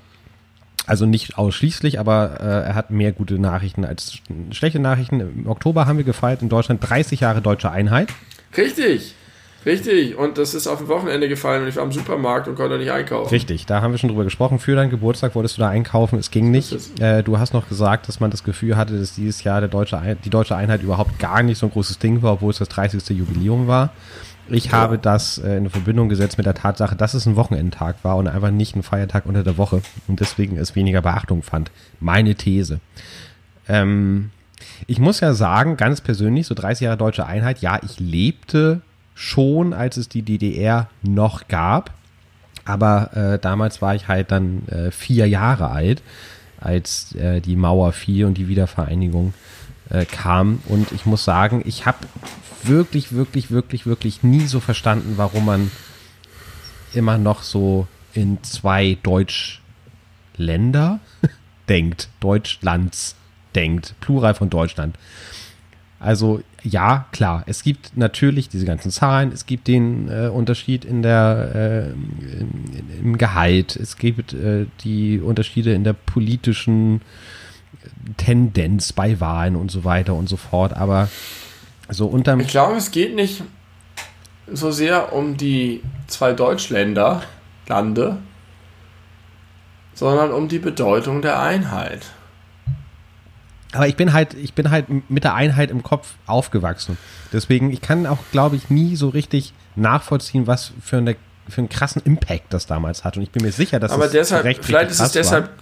Also 0.86 1.06
nicht 1.06 1.38
ausschließlich, 1.38 2.00
aber 2.00 2.40
äh, 2.40 2.68
er 2.68 2.76
hat 2.76 2.92
mehr 2.92 3.12
gute 3.12 3.40
Nachrichten 3.40 3.86
als 3.86 4.20
schlechte 4.52 4.80
Nachrichten. 4.80 5.20
Im 5.20 5.48
Oktober 5.48 5.86
haben 5.86 5.98
wir 5.98 6.04
gefeiert 6.04 6.42
in 6.42 6.50
Deutschland 6.50 6.88
30 6.88 7.22
Jahre 7.22 7.42
deutsche 7.42 7.72
Einheit. 7.72 8.10
Richtig. 8.56 9.16
Richtig, 9.64 10.18
und 10.18 10.40
das 10.40 10.56
ist 10.56 10.66
auf 10.66 10.80
dem 10.80 10.88
Wochenende 10.88 11.30
gefallen 11.30 11.62
und 11.62 11.70
ich 11.70 11.76
war 11.76 11.84
im 11.84 11.92
Supermarkt 11.92 12.48
und 12.48 12.56
konnte 12.56 12.80
nicht 12.80 12.92
einkaufen. 12.92 13.30
Richtig, 13.30 13.68
da 13.68 13.82
haben 13.82 13.92
wir 13.92 14.00
schon 14.00 14.10
drüber 14.10 14.24
gesprochen. 14.24 14.58
Für 14.58 14.76
deinen 14.76 14.90
Geburtstag 14.90 15.36
wolltest 15.36 15.58
du 15.58 15.62
da 15.62 15.70
einkaufen, 15.70 16.18
es 16.18 16.32
ging 16.32 16.50
nicht. 16.50 16.76
Äh, 17.00 17.22
du 17.22 17.38
hast 17.38 17.54
noch 17.54 17.70
gesagt, 17.70 18.08
dass 18.08 18.20
man 18.20 18.32
das 18.32 18.44
Gefühl 18.44 18.76
hatte, 18.76 18.98
dass 18.98 19.14
dieses 19.14 19.44
Jahr 19.44 19.60
der 19.60 19.70
deutsche 19.70 20.18
die 20.26 20.32
deutsche 20.32 20.56
Einheit 20.56 20.82
überhaupt 20.82 21.20
gar 21.20 21.44
nicht 21.44 21.60
so 21.60 21.68
ein 21.68 21.72
großes 21.72 22.00
Ding 22.00 22.24
war, 22.24 22.34
obwohl 22.34 22.50
es 22.50 22.58
das 22.58 22.70
30. 22.70 23.08
Jubiläum 23.10 23.68
war. 23.68 23.94
Ich 24.50 24.66
ja. 24.66 24.72
habe 24.72 24.98
das 24.98 25.38
äh, 25.38 25.58
in 25.58 25.70
Verbindung 25.70 26.10
gesetzt 26.10 26.38
mit 26.38 26.48
der 26.48 26.56
Tatsache, 26.56 26.96
dass 26.96 27.14
es 27.14 27.28
ein 27.28 27.36
Wochenendtag 27.36 27.98
war 28.04 28.18
und 28.18 28.28
einfach 28.28 28.50
nicht 28.50 28.76
ein 28.76 28.82
Feiertag 28.82 29.28
unter 29.28 29.44
der 29.44 29.58
Woche 29.58 29.84
und 30.08 30.20
deswegen 30.20 30.58
es 30.58 30.76
weniger 30.76 31.04
Beachtung 31.04 31.44
fand. 31.44 31.70
Meine 32.00 32.34
These. 32.34 32.80
Ähm, 33.70 34.32
ich 34.88 35.00
muss 35.00 35.20
ja 35.20 35.34
sagen, 35.34 35.78
ganz 35.78 36.02
persönlich, 36.02 36.48
so 36.48 36.56
30 36.56 36.86
Jahre 36.86 36.98
deutsche 36.98 37.26
Einheit, 37.26 37.62
ja, 37.62 37.80
ich 37.84 38.00
lebte 38.00 38.82
schon, 39.16 39.74
als 39.74 39.98
es 39.98 40.10
die 40.10 40.22
DDR 40.22 40.90
noch 41.02 41.48
gab. 41.48 41.94
Aber 42.66 43.16
äh, 43.16 43.40
damals 43.40 43.82
war 43.82 43.96
ich 43.96 44.08
halt 44.08 44.32
dann 44.32 44.68
äh, 44.68 44.92
vier 44.92 45.28
Jahre 45.28 45.72
alt, 45.72 46.02
als 46.60 47.14
äh, 47.16 47.42
die 47.42 47.56
Mauer 47.56 47.92
fiel 47.92 48.26
und 48.26 48.38
die 48.38 48.48
Wiedervereinigung 48.48 49.34
äh, 49.90 50.06
kam. 50.06 50.60
Und 50.68 50.92
ich 50.92 51.06
muss 51.06 51.24
sagen, 51.24 51.64
ich 51.66 51.86
habe 51.86 51.98
wirklich, 52.64 53.14
wirklich, 53.14 53.52
wirklich, 53.52 53.86
wirklich 53.86 54.24
nie 54.24 54.46
so 54.46 54.60
verstanden, 54.60 55.14
warum 55.18 55.46
man 55.46 55.72
immer 56.94 57.18
noch 57.18 57.42
so 57.44 57.88
in 58.14 58.44
zwei 58.44 58.98
Deutschländer 59.02 61.00
denkt. 61.70 62.10
Deutschlands 62.20 63.16
denkt. 63.56 63.96
Plural 64.00 64.34
von 64.34 64.50
Deutschland. 64.50 64.96
Also 66.00 66.42
ja, 66.64 67.06
klar, 67.12 67.44
es 67.46 67.62
gibt 67.62 67.96
natürlich 67.96 68.50
diese 68.50 68.66
ganzen 68.66 68.90
Zahlen, 68.92 69.32
es 69.32 69.46
gibt 69.46 69.68
den 69.68 70.10
äh, 70.10 70.30
Unterschied 70.30 70.84
in 70.84 71.04
der, 71.04 71.52
äh, 71.54 71.92
in, 71.92 72.84
im 73.04 73.18
Gehalt, 73.20 73.76
es 73.76 73.98
gibt 73.98 74.34
äh, 74.34 74.66
die 74.84 75.20
Unterschiede 75.20 75.74
in 75.74 75.84
der 75.84 75.94
politischen 75.94 77.02
Tendenz 78.18 78.94
bei 78.94 79.20
Wahlen 79.20 79.56
und 79.56 79.70
so 79.70 79.84
weiter 79.84 80.16
und 80.16 80.28
so 80.28 80.38
fort, 80.38 80.74
aber 80.74 81.08
so 81.90 82.08
unterm... 82.08 82.40
Ich 82.40 82.48
glaube, 82.48 82.78
es 82.78 82.90
geht 82.90 83.16
nicht 83.16 83.44
so 84.52 84.72
sehr 84.72 85.14
um 85.14 85.38
die 85.38 85.82
zwei 86.08 86.34
Deutschländer, 86.34 87.22
Lande, 87.68 88.18
sondern 89.94 90.32
um 90.32 90.48
die 90.48 90.60
Bedeutung 90.60 91.22
der 91.22 91.40
Einheit. 91.40 92.08
Aber 93.74 93.88
ich 93.88 93.96
bin 93.96 94.14
halt, 94.14 94.34
ich 94.34 94.54
bin 94.54 94.70
halt 94.70 94.88
mit 95.10 95.24
der 95.24 95.34
Einheit 95.34 95.72
im 95.72 95.84
Kopf 95.84 96.14
aufgewachsen. 96.26 96.98
Deswegen, 97.32 97.72
ich 97.72 97.82
kann 97.82 98.06
auch, 98.06 98.20
glaube 98.32 98.56
ich, 98.56 98.70
nie 98.70 98.96
so 98.96 99.10
richtig 99.10 99.54
nachvollziehen, 99.76 100.48
was 100.48 100.74
für, 100.82 100.98
eine, 100.98 101.16
für 101.48 101.60
einen 101.60 101.70
krassen 101.70 102.02
Impact 102.04 102.54
das 102.54 102.66
damals 102.66 103.04
hat. 103.04 103.16
Und 103.18 103.24
ich 103.24 103.32
bin 103.32 103.44
mir 103.44 103.52
sicher, 103.52 103.80
dass 103.80 103.92
Aber 103.92 104.06
es 104.06 104.12
deshalb, 104.12 104.44
recht 104.44 104.66
vielleicht 104.66 104.92
ist 104.92 105.00
es 105.00 105.12
deshalb 105.14 105.46
war. 105.46 105.54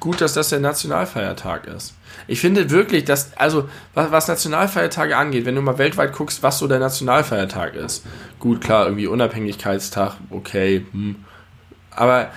gut, 0.00 0.20
dass 0.20 0.34
das 0.34 0.50
der 0.50 0.60
Nationalfeiertag 0.60 1.66
ist. 1.66 1.94
Ich 2.28 2.40
finde 2.40 2.70
wirklich, 2.70 3.04
dass, 3.04 3.36
also, 3.36 3.68
was, 3.94 4.10
was 4.10 4.28
Nationalfeiertage 4.28 5.16
angeht, 5.16 5.46
wenn 5.46 5.54
du 5.54 5.62
mal 5.62 5.78
weltweit 5.78 6.12
guckst, 6.12 6.42
was 6.42 6.58
so 6.58 6.66
der 6.66 6.78
Nationalfeiertag 6.78 7.74
ist. 7.74 8.04
Gut, 8.38 8.60
klar, 8.60 8.86
irgendwie 8.86 9.06
Unabhängigkeitstag, 9.06 10.16
okay, 10.30 10.84
hm. 10.92 11.16
Aber 11.90 12.30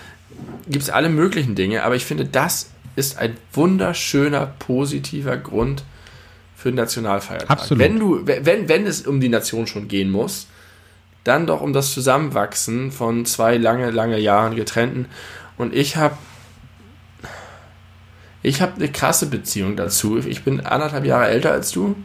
gibt 0.70 0.84
es 0.84 0.90
alle 0.90 1.10
möglichen 1.10 1.56
Dinge, 1.56 1.84
aber 1.84 1.96
ich 1.96 2.06
finde, 2.06 2.24
das 2.24 2.70
ist 2.96 3.18
ein 3.18 3.38
wunderschöner, 3.54 4.54
positiver 4.60 5.38
Grund 5.38 5.84
für 6.56 6.72
den 6.72 6.76
Nationalfeiertag. 6.76 7.50
Absolut. 7.50 7.84
Wenn, 7.84 8.00
du, 8.00 8.22
wenn, 8.26 8.68
wenn 8.68 8.86
es 8.86 9.08
um 9.08 9.22
die 9.22 9.30
Nation 9.30 9.68
schon 9.68 9.88
gehen 9.88 10.12
muss, 10.12 10.48
dann 11.24 11.48
doch 11.48 11.62
um 11.62 11.74
das 11.74 11.94
Zusammenwachsen 11.94 12.92
von 12.92 13.26
zwei 13.26 13.58
lange, 13.58 13.92
lange 13.92 14.20
Jahren 14.20 14.56
getrennten. 14.56 15.08
Und 15.58 15.74
ich 15.74 15.96
habe 15.96 16.18
ich 18.42 18.62
habe 18.62 18.76
eine 18.76 18.90
krasse 18.90 19.26
Beziehung 19.26 19.76
dazu. 19.76 20.18
Ich 20.18 20.44
bin 20.44 20.62
anderthalb 20.62 21.06
Jahre 21.06 21.28
älter 21.28 21.52
als 21.52 21.72
du. 21.72 21.96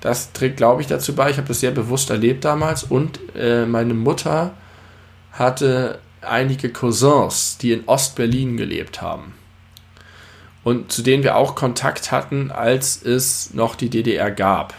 Das 0.00 0.32
trägt, 0.32 0.58
glaube 0.58 0.82
ich, 0.82 0.88
dazu 0.88 1.14
bei. 1.14 1.30
Ich 1.30 1.38
habe 1.38 1.48
das 1.48 1.60
sehr 1.60 1.70
bewusst 1.70 2.10
erlebt 2.10 2.44
damals. 2.44 2.84
Und 2.84 3.18
äh, 3.34 3.64
meine 3.64 3.94
Mutter 3.94 4.52
hatte 5.32 5.98
einige 6.20 6.68
Cousins, 6.70 7.56
die 7.58 7.72
in 7.72 7.84
Ostberlin 7.86 8.56
gelebt 8.56 9.00
haben. 9.00 9.34
Und 10.64 10.90
zu 10.90 11.02
denen 11.02 11.22
wir 11.22 11.36
auch 11.36 11.54
Kontakt 11.54 12.10
hatten, 12.10 12.50
als 12.50 13.02
es 13.02 13.52
noch 13.54 13.76
die 13.76 13.90
DDR 13.90 14.30
gab. 14.30 14.74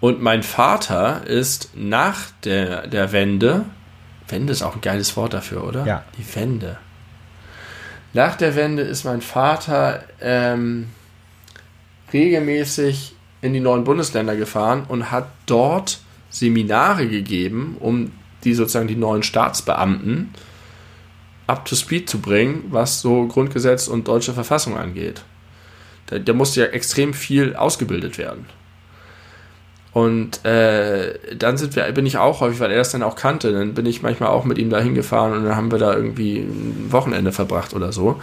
Und 0.00 0.20
mein 0.20 0.42
Vater 0.42 1.26
ist 1.26 1.70
nach 1.74 2.30
der, 2.42 2.86
der 2.86 3.12
Wende, 3.12 3.64
Wende 4.28 4.52
ist 4.52 4.62
auch 4.62 4.74
ein 4.74 4.80
geiles 4.80 5.16
Wort 5.16 5.34
dafür, 5.34 5.64
oder? 5.64 5.86
Ja. 5.86 6.04
Die 6.18 6.36
Wende. 6.36 6.78
Nach 8.14 8.36
der 8.36 8.56
Wende 8.56 8.82
ist 8.82 9.04
mein 9.04 9.20
Vater 9.20 10.04
ähm, 10.20 10.88
regelmäßig 12.12 13.14
in 13.42 13.52
die 13.52 13.60
neuen 13.60 13.84
Bundesländer 13.84 14.36
gefahren 14.36 14.84
und 14.88 15.10
hat 15.10 15.28
dort 15.46 16.00
Seminare 16.30 17.08
gegeben, 17.08 17.76
um 17.80 18.12
die 18.44 18.54
sozusagen 18.54 18.88
die 18.88 18.96
neuen 18.96 19.22
Staatsbeamten 19.22 20.30
up 21.46 21.64
to 21.64 21.76
speed 21.76 22.08
zu 22.08 22.20
bringen, 22.20 22.64
was 22.70 23.00
so 23.00 23.26
Grundgesetz 23.26 23.88
und 23.88 24.08
deutsche 24.08 24.32
Verfassung 24.32 24.76
angeht. 24.76 25.22
Da, 26.06 26.18
da 26.18 26.32
musste 26.32 26.60
ja 26.60 26.66
extrem 26.66 27.14
viel 27.14 27.56
ausgebildet 27.56 28.18
werden. 28.18 28.46
Und 29.92 30.44
äh, 30.44 31.36
dann 31.36 31.56
sind 31.56 31.76
wir, 31.76 31.84
bin 31.92 32.04
ich 32.04 32.18
auch 32.18 32.40
häufig, 32.40 32.58
weil 32.58 32.72
er 32.72 32.78
das 32.78 32.90
dann 32.90 33.04
auch 33.04 33.14
kannte, 33.14 33.52
dann 33.52 33.74
bin 33.74 33.86
ich 33.86 34.02
manchmal 34.02 34.30
auch 34.30 34.44
mit 34.44 34.58
ihm 34.58 34.68
da 34.68 34.80
hingefahren 34.80 35.32
und 35.32 35.44
dann 35.44 35.54
haben 35.54 35.70
wir 35.70 35.78
da 35.78 35.94
irgendwie 35.94 36.38
ein 36.38 36.88
Wochenende 36.90 37.30
verbracht 37.30 37.74
oder 37.74 37.92
so. 37.92 38.20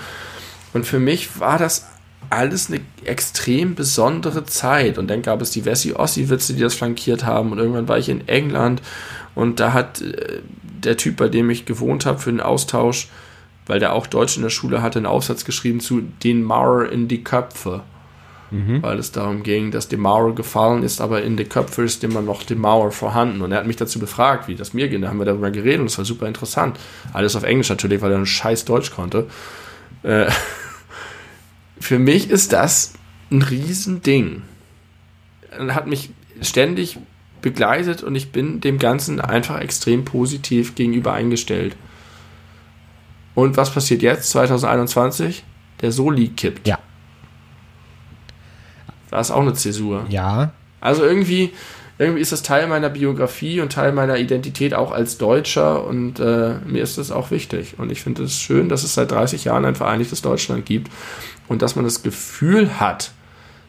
Und 0.73 0.85
für 0.85 0.99
mich 0.99 1.39
war 1.39 1.57
das 1.57 1.87
alles 2.29 2.69
eine 2.69 2.81
extrem 3.03 3.75
besondere 3.75 4.45
Zeit. 4.45 4.97
Und 4.97 5.09
dann 5.09 5.21
gab 5.21 5.41
es 5.41 5.51
die 5.51 5.65
Wessi-Ossi-Witze, 5.65 6.53
die 6.53 6.61
das 6.61 6.75
flankiert 6.75 7.25
haben. 7.25 7.51
Und 7.51 7.59
irgendwann 7.59 7.87
war 7.87 7.97
ich 7.97 8.09
in 8.09 8.27
England 8.27 8.81
und 9.35 9.59
da 9.59 9.73
hat 9.73 10.01
äh, 10.01 10.39
der 10.85 10.97
Typ, 10.97 11.17
bei 11.17 11.29
dem 11.29 11.49
ich 11.49 11.65
gewohnt 11.65 12.05
habe 12.05 12.19
für 12.19 12.31
den 12.31 12.41
Austausch, 12.41 13.09
weil 13.65 13.79
der 13.79 13.93
auch 13.93 14.07
Deutsch 14.07 14.37
in 14.37 14.43
der 14.43 14.49
Schule 14.49 14.81
hatte, 14.81 14.99
einen 14.99 15.05
Aufsatz 15.05 15.45
geschrieben 15.45 15.79
zu 15.79 16.01
den 16.23 16.43
Mauer 16.43 16.89
in 16.89 17.07
die 17.07 17.23
Köpfe 17.23 17.83
mhm. 18.51 18.83
weil 18.83 18.99
es 18.99 19.11
darum 19.11 19.43
ging, 19.43 19.71
dass 19.71 19.87
die 19.87 19.97
Mauer 19.97 20.35
gefallen 20.35 20.83
ist, 20.83 21.01
aber 21.01 21.23
in 21.23 21.37
den 21.37 21.49
Köpfen 21.49 21.85
ist 21.85 22.03
immer 22.03 22.21
noch 22.21 22.43
die 22.43 22.55
Mauer 22.55 22.91
vorhanden. 22.91 23.41
Und 23.41 23.51
er 23.51 23.59
hat 23.59 23.67
mich 23.67 23.77
dazu 23.77 23.99
befragt, 23.99 24.47
wie 24.47 24.55
das 24.55 24.73
mir 24.73 24.87
ging. 24.89 25.01
Da 25.01 25.07
haben 25.07 25.19
wir 25.19 25.25
darüber 25.25 25.51
geredet 25.51 25.79
und 25.79 25.87
es 25.87 25.97
war 25.97 26.05
super 26.05 26.27
interessant. 26.27 26.77
Alles 27.13 27.35
auf 27.35 27.43
Englisch 27.43 27.69
natürlich, 27.69 28.01
weil 28.01 28.11
er 28.11 28.17
ein 28.17 28.25
scheiß 28.25 28.65
Deutsch 28.65 28.91
konnte. 28.91 29.27
Äh, 30.03 30.29
für 31.79 31.99
mich 31.99 32.29
ist 32.29 32.53
das 32.53 32.93
ein 33.31 33.41
Riesending. 33.41 34.43
Und 35.59 35.75
hat 35.75 35.87
mich 35.87 36.11
ständig 36.41 36.97
begleitet 37.41 38.03
und 38.03 38.15
ich 38.15 38.31
bin 38.31 38.61
dem 38.61 38.79
Ganzen 38.79 39.19
einfach 39.19 39.59
extrem 39.59 40.05
positiv 40.05 40.75
gegenüber 40.75 41.13
eingestellt. 41.13 41.75
Und 43.35 43.57
was 43.57 43.73
passiert 43.73 44.01
jetzt, 44.01 44.29
2021? 44.31 45.43
Der 45.81 45.91
Soli 45.91 46.29
kippt. 46.29 46.67
Ja. 46.67 46.79
Da 49.09 49.19
ist 49.19 49.31
auch 49.31 49.41
eine 49.41 49.53
Zäsur. 49.53 50.05
Ja. 50.09 50.53
Also 50.79 51.03
irgendwie, 51.03 51.51
irgendwie 51.97 52.21
ist 52.21 52.31
das 52.31 52.43
Teil 52.43 52.67
meiner 52.67 52.89
Biografie 52.89 53.61
und 53.61 53.71
Teil 53.71 53.91
meiner 53.91 54.17
Identität 54.17 54.73
auch 54.73 54.91
als 54.91 55.17
Deutscher 55.17 55.85
und 55.85 56.19
äh, 56.19 56.55
mir 56.65 56.81
ist 56.81 56.97
das 56.97 57.11
auch 57.11 57.31
wichtig. 57.31 57.75
Und 57.77 57.91
ich 57.91 58.01
finde 58.01 58.23
es 58.23 58.39
schön, 58.39 58.69
dass 58.69 58.83
es 58.83 58.93
seit 58.93 59.11
30 59.11 59.45
Jahren 59.45 59.65
ein 59.65 59.75
vereinigtes 59.75 60.21
Deutschland 60.21 60.65
gibt 60.65 60.91
und 61.47 61.61
dass 61.61 61.75
man 61.75 61.85
das 61.85 62.03
Gefühl 62.03 62.79
hat, 62.79 63.11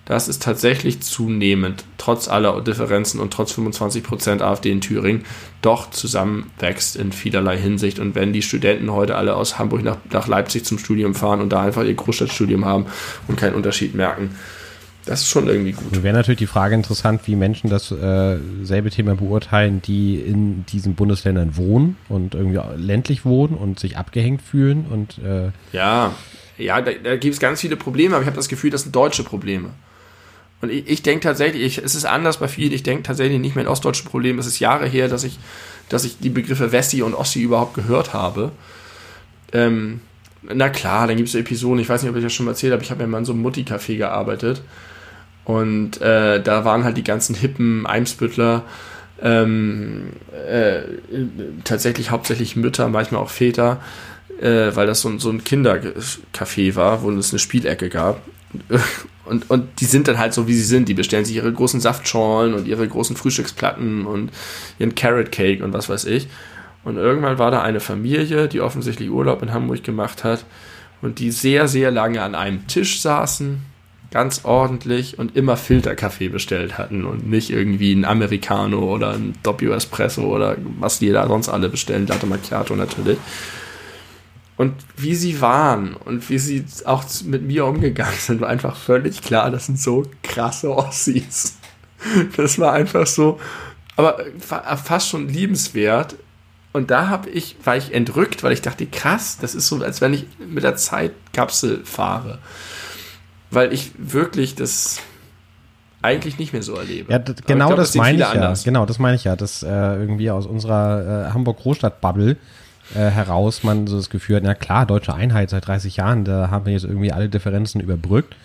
dass 0.04 0.28
es 0.28 0.38
tatsächlich 0.38 1.00
zunehmend, 1.00 1.84
trotz 1.96 2.28
aller 2.28 2.60
Differenzen 2.60 3.20
und 3.20 3.32
trotz 3.32 3.52
25% 3.52 4.40
AfD 4.40 4.70
in 4.70 4.80
Thüringen, 4.80 5.24
doch 5.62 5.90
zusammenwächst 5.90 6.96
in 6.96 7.12
vielerlei 7.12 7.56
Hinsicht. 7.56 7.98
Und 7.98 8.14
wenn 8.14 8.32
die 8.32 8.42
Studenten 8.42 8.92
heute 8.92 9.14
alle 9.14 9.36
aus 9.36 9.58
Hamburg 9.58 9.84
nach, 9.84 9.98
nach 10.10 10.26
Leipzig 10.26 10.64
zum 10.64 10.78
Studium 10.78 11.14
fahren 11.14 11.40
und 11.40 11.50
da 11.50 11.62
einfach 11.62 11.84
ihr 11.84 11.94
Großstadtstudium 11.94 12.64
haben 12.64 12.86
und 13.28 13.38
keinen 13.38 13.54
Unterschied 13.54 13.94
merken, 13.94 14.34
das 15.04 15.22
ist 15.22 15.28
schon 15.28 15.48
irgendwie 15.48 15.72
gut. 15.72 16.02
Wäre 16.02 16.14
natürlich 16.14 16.38
die 16.38 16.46
Frage 16.46 16.76
interessant, 16.76 17.22
wie 17.26 17.34
Menschen 17.34 17.68
das 17.68 17.90
äh, 17.90 18.38
selbe 18.62 18.90
Thema 18.90 19.16
beurteilen, 19.16 19.82
die 19.82 20.16
in 20.16 20.64
diesen 20.66 20.94
Bundesländern 20.94 21.56
wohnen 21.56 21.96
und 22.08 22.34
irgendwie 22.34 22.60
ländlich 22.76 23.24
wohnen 23.24 23.54
und 23.54 23.80
sich 23.80 23.96
abgehängt 23.96 24.42
fühlen 24.42 24.86
und 24.88 25.18
äh 25.18 25.50
ja, 25.72 26.14
ja, 26.56 26.80
da, 26.80 26.92
da 26.92 27.16
gibt 27.16 27.34
es 27.34 27.40
ganz 27.40 27.60
viele 27.60 27.76
Probleme, 27.76 28.14
aber 28.14 28.22
ich 28.22 28.26
habe 28.26 28.36
das 28.36 28.48
Gefühl, 28.48 28.70
das 28.70 28.82
sind 28.82 28.94
deutsche 28.94 29.24
Probleme. 29.24 29.70
Und 30.62 30.70
ich, 30.70 30.88
ich 30.88 31.02
denke 31.02 31.24
tatsächlich, 31.24 31.62
ich, 31.62 31.84
es 31.84 31.94
ist 31.94 32.06
anders 32.06 32.38
bei 32.38 32.48
vielen, 32.48 32.72
ich 32.72 32.82
denke 32.82 33.02
tatsächlich 33.02 33.40
nicht 33.40 33.56
mehr 33.56 33.64
in 33.64 33.70
ostdeutschen 33.70 34.08
Problemen. 34.08 34.38
Es 34.38 34.46
ist 34.46 34.60
Jahre 34.60 34.86
her, 34.86 35.08
dass 35.08 35.24
ich, 35.24 35.38
dass 35.88 36.04
ich 36.04 36.18
die 36.18 36.30
Begriffe 36.30 36.72
Wessi 36.72 37.02
und 37.02 37.14
Ossi 37.14 37.42
überhaupt 37.42 37.74
gehört 37.74 38.14
habe. 38.14 38.52
Ähm, 39.52 40.00
na 40.42 40.70
klar, 40.70 41.06
dann 41.06 41.16
gibt 41.16 41.28
es 41.28 41.34
Episoden, 41.34 41.80
ich 41.80 41.88
weiß 41.88 42.02
nicht, 42.02 42.10
ob 42.10 42.16
ich 42.16 42.22
das 42.22 42.32
schon 42.32 42.46
mal 42.46 42.52
erzählt 42.52 42.72
habe, 42.72 42.82
ich 42.82 42.90
habe 42.90 43.02
ja 43.02 43.06
mal 43.06 43.18
in 43.18 43.24
so 43.24 43.32
einem 43.32 43.42
Mutti-Café 43.42 43.96
gearbeitet 43.96 44.62
und 45.44 46.00
äh, 46.00 46.42
da 46.42 46.64
waren 46.64 46.84
halt 46.84 46.96
die 46.96 47.04
ganzen 47.04 47.34
hippen 47.34 47.86
Eimsbüttler, 47.86 48.64
ähm, 49.20 50.10
äh, 50.48 50.80
tatsächlich 51.64 52.10
hauptsächlich 52.10 52.56
Mütter, 52.56 52.88
manchmal 52.88 53.22
auch 53.22 53.30
Väter, 53.30 53.80
äh, 54.40 54.74
weil 54.74 54.86
das 54.86 55.00
so, 55.00 55.16
so 55.18 55.30
ein 55.30 55.44
Kindercafé 55.44 56.74
war, 56.74 57.02
wo 57.02 57.10
es 57.12 57.30
eine 57.30 57.38
Spielecke 57.38 57.88
gab. 57.88 58.20
Und, 59.24 59.48
und 59.50 59.80
die 59.80 59.84
sind 59.84 60.08
dann 60.08 60.18
halt 60.18 60.34
so, 60.34 60.48
wie 60.48 60.52
sie 60.52 60.64
sind. 60.64 60.88
Die 60.88 60.94
bestellen 60.94 61.24
sich 61.24 61.36
ihre 61.36 61.52
großen 61.52 61.80
Saftschorlen 61.80 62.54
und 62.54 62.66
ihre 62.66 62.86
großen 62.88 63.14
Frühstücksplatten 63.14 64.04
und 64.04 64.32
ihren 64.80 64.96
Carrot 64.96 65.30
Cake 65.30 65.64
und 65.64 65.72
was 65.72 65.88
weiß 65.88 66.06
ich. 66.06 66.26
Und 66.82 66.96
irgendwann 66.96 67.38
war 67.38 67.52
da 67.52 67.62
eine 67.62 67.78
Familie, 67.78 68.48
die 68.48 68.60
offensichtlich 68.60 69.10
Urlaub 69.10 69.40
in 69.42 69.52
Hamburg 69.52 69.84
gemacht 69.84 70.24
hat 70.24 70.44
und 71.02 71.20
die 71.20 71.30
sehr, 71.30 71.68
sehr 71.68 71.92
lange 71.92 72.20
an 72.20 72.34
einem 72.34 72.66
Tisch 72.66 73.00
saßen 73.00 73.60
ganz 74.12 74.44
ordentlich 74.44 75.18
und 75.18 75.36
immer 75.36 75.56
Filterkaffee 75.56 76.28
bestellt 76.28 76.76
hatten 76.76 77.04
und 77.04 77.28
nicht 77.28 77.50
irgendwie 77.50 77.92
ein 77.94 78.04
Americano 78.04 78.80
oder 78.80 79.14
ein 79.14 79.34
Doppio 79.42 79.72
Espresso 79.72 80.22
oder 80.22 80.56
was 80.78 80.98
die 80.98 81.10
da 81.10 81.26
sonst 81.26 81.48
alle 81.48 81.68
bestellen, 81.68 82.06
Latte 82.06 82.26
Macchiato 82.26 82.76
natürlich. 82.76 83.18
Und 84.62 84.74
wie 84.96 85.14
sie 85.14 85.40
waren 85.40 85.94
und 85.94 86.30
wie 86.30 86.38
sie 86.38 86.64
auch 86.84 87.04
mit 87.24 87.42
mir 87.42 87.66
umgegangen 87.66 88.14
sind, 88.18 88.40
war 88.40 88.48
einfach 88.48 88.76
völlig 88.76 89.20
klar, 89.22 89.50
das 89.50 89.66
sind 89.66 89.78
so 89.78 90.04
krasse 90.22 90.74
Ossis. 90.74 91.58
Das 92.36 92.58
war 92.58 92.72
einfach 92.72 93.06
so, 93.06 93.38
aber 93.94 94.18
fast 94.40 95.08
schon 95.08 95.28
liebenswert. 95.28 96.16
Und 96.72 96.90
da 96.90 97.06
habe 97.08 97.30
ich, 97.30 97.54
war 97.62 97.76
ich 97.76 97.94
entrückt, 97.94 98.42
weil 98.42 98.52
ich 98.52 98.60
dachte, 98.60 98.86
krass, 98.86 99.38
das 99.40 99.54
ist 99.54 99.68
so, 99.68 99.80
als 99.84 100.00
wenn 100.00 100.12
ich 100.12 100.26
mit 100.40 100.64
der 100.64 100.74
Zeitkapsel 100.74 101.84
fahre 101.84 102.40
weil 103.52 103.72
ich 103.72 103.92
wirklich 103.98 104.54
das 104.54 105.00
eigentlich 106.00 106.38
nicht 106.38 106.52
mehr 106.52 106.62
so 106.62 106.74
erlebe. 106.74 107.12
Ja, 107.12 107.18
genau 107.18 107.68
glaub, 107.68 107.76
das, 107.76 107.92
das 107.92 107.96
meine 107.96 108.18
ich 108.18 108.26
anders. 108.26 108.64
ja. 108.64 108.70
Genau, 108.70 108.86
das 108.86 108.98
meine 108.98 109.14
ich 109.14 109.24
ja, 109.24 109.36
dass 109.36 109.62
äh, 109.62 109.68
irgendwie 109.68 110.30
aus 110.30 110.46
unserer 110.46 111.28
äh, 111.28 111.32
Hamburg-Großstadt-Bubble 111.32 112.36
äh, 112.94 113.10
heraus 113.10 113.62
man 113.62 113.86
so 113.86 113.96
das 113.96 114.10
Gefühl 114.10 114.36
hat, 114.36 114.42
na 114.42 114.54
klar, 114.54 114.86
deutsche 114.86 115.14
Einheit 115.14 115.50
seit 115.50 115.66
30 115.66 115.96
Jahren, 115.96 116.24
da 116.24 116.50
haben 116.50 116.66
wir 116.66 116.72
jetzt 116.72 116.84
irgendwie 116.84 117.12
alle 117.12 117.28
Differenzen 117.28 117.80
überbrückt. 117.80 118.36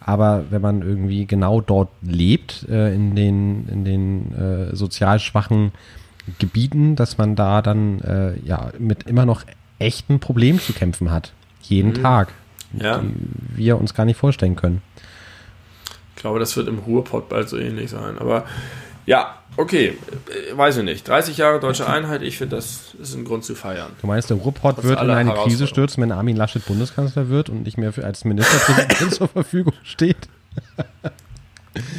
Aber 0.00 0.44
wenn 0.50 0.62
man 0.62 0.82
irgendwie 0.82 1.26
genau 1.26 1.60
dort 1.60 1.88
lebt, 2.02 2.66
äh, 2.68 2.94
in 2.94 3.16
den, 3.16 3.68
in 3.68 3.84
den 3.84 4.32
äh, 4.34 4.76
sozial 4.76 5.18
schwachen 5.18 5.72
Gebieten, 6.38 6.96
dass 6.96 7.18
man 7.18 7.34
da 7.34 7.62
dann 7.62 8.00
äh, 8.00 8.38
ja 8.40 8.70
mit 8.78 9.04
immer 9.04 9.26
noch 9.26 9.42
echten 9.78 10.20
Problemen 10.20 10.60
zu 10.60 10.72
kämpfen 10.72 11.10
hat. 11.10 11.32
Jeden 11.62 11.90
mhm. 11.90 12.02
Tag 12.02 12.32
ja. 12.72 12.98
die 12.98 13.56
wir 13.56 13.78
uns 13.78 13.94
gar 13.94 14.04
nicht 14.04 14.18
vorstellen 14.18 14.56
können. 14.56 14.82
Ich 16.14 16.22
glaube, 16.22 16.38
das 16.38 16.56
wird 16.56 16.68
im 16.68 16.78
Ruhrpott 16.78 17.28
bald 17.28 17.48
so 17.48 17.58
ähnlich 17.58 17.90
sein. 17.90 18.18
Aber 18.18 18.44
ja, 19.04 19.36
okay, 19.56 19.96
äh, 20.28 20.56
weiß 20.56 20.78
ich 20.78 20.84
nicht. 20.84 21.08
30 21.08 21.36
Jahre 21.36 21.60
deutsche 21.60 21.88
Einheit, 21.88 22.22
ich 22.22 22.38
finde, 22.38 22.56
das 22.56 22.94
ist 23.00 23.14
ein 23.14 23.24
Grund 23.24 23.44
zu 23.44 23.54
feiern. 23.54 23.90
Du 24.00 24.06
meinst, 24.06 24.30
der 24.30 24.36
Ruhrpott 24.36 24.82
wird 24.82 25.00
in 25.02 25.10
eine 25.10 25.34
Krise 25.34 25.66
stürzen, 25.66 26.02
wenn 26.02 26.12
Armin 26.12 26.36
Laschet 26.36 26.64
Bundeskanzler 26.64 27.28
wird 27.28 27.48
und 27.48 27.64
nicht 27.64 27.78
mehr 27.78 27.92
für, 27.92 28.04
als 28.04 28.24
Ministerpräsident 28.24 29.14
zur 29.14 29.28
Verfügung 29.28 29.74
steht? 29.82 30.16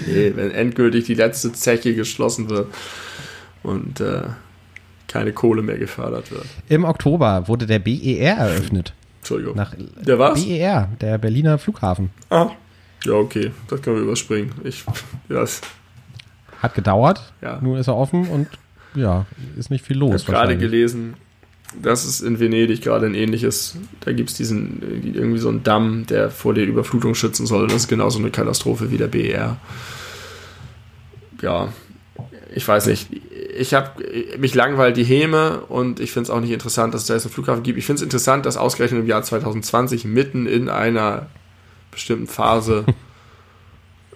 nee, 0.08 0.32
wenn 0.36 0.52
endgültig 0.52 1.06
die 1.06 1.14
letzte 1.14 1.52
Zeche 1.54 1.94
geschlossen 1.94 2.50
wird 2.50 2.68
und 3.64 4.00
äh, 4.00 4.24
keine 5.08 5.34
Kohle 5.34 5.62
mehr 5.62 5.78
gefördert 5.78 6.32
wird. 6.32 6.46
Im 6.70 6.84
Oktober 6.84 7.48
wurde 7.48 7.66
der 7.66 7.80
BER 7.80 8.38
eröffnet. 8.38 8.94
Entschuldigung. 9.20 9.56
Nach 9.56 9.74
der 9.76 10.20
was? 10.20 10.46
BER, 10.46 10.90
der 11.02 11.18
Berliner 11.18 11.58
Flughafen. 11.58 12.12
Ah, 12.30 12.52
ja, 13.04 13.14
okay. 13.14 13.52
Das 13.68 13.82
können 13.82 13.98
wir 13.98 14.04
überspringen. 14.04 14.52
Ich, 14.64 14.84
yes. 15.30 15.62
Hat 16.62 16.76
gedauert. 16.76 17.34
Ja. 17.42 17.60
Nun 17.62 17.78
ist 17.78 17.88
er 17.88 17.96
offen 17.96 18.28
und 18.28 18.48
ja, 18.96 19.26
ist 19.58 19.70
nicht 19.70 19.86
viel 19.86 19.98
los. 19.98 20.22
Ich 20.22 20.28
habe 20.28 20.38
gerade 20.38 20.58
gelesen, 20.58 21.16
dass 21.82 22.06
es 22.06 22.22
in 22.22 22.40
Venedig 22.40 22.82
gerade 22.82 23.06
ein 23.06 23.14
ähnliches, 23.14 23.78
da 24.00 24.12
gibt 24.12 24.30
es 24.30 24.36
diesen, 24.36 24.82
irgendwie 25.04 25.38
so 25.38 25.50
einen 25.50 25.64
Damm, 25.64 26.06
der 26.08 26.32
vor 26.32 26.54
der 26.54 26.66
Überflutung 26.66 27.14
schützen 27.14 27.46
soll. 27.46 27.68
Das 27.68 27.76
ist 27.76 27.88
genauso 27.88 28.20
eine 28.20 28.32
Katastrophe 28.32 28.90
wie 28.92 28.98
der 28.98 29.08
BER. 29.08 29.58
Ja, 31.42 31.70
ich 32.56 32.68
weiß 32.68 32.88
nicht, 32.88 33.10
ich 33.56 33.74
habe 33.74 34.04
mich 34.40 34.56
langweilt 34.56 34.98
die 34.98 35.04
Häme 35.04 35.62
und 35.62 36.00
ich 36.00 36.12
finde 36.12 36.24
es 36.24 36.30
auch 36.30 36.40
nicht 36.40 36.52
interessant, 36.52 36.94
dass 36.94 37.02
es 37.02 37.08
da 37.08 37.14
jetzt 37.14 37.26
einen 37.26 37.34
Flughafen 37.34 37.64
gibt. 37.64 37.78
Ich 37.78 37.86
finde 37.86 37.98
es 37.98 38.04
interessant, 38.04 38.46
dass 38.46 38.58
ausgerechnet 38.58 39.02
im 39.02 39.08
Jahr 39.08 39.22
2020 39.22 40.06
mitten 40.06 40.48
in 40.48 40.70
einer 40.70 41.28
bestimmten 41.92 42.28
Phase 42.28 42.86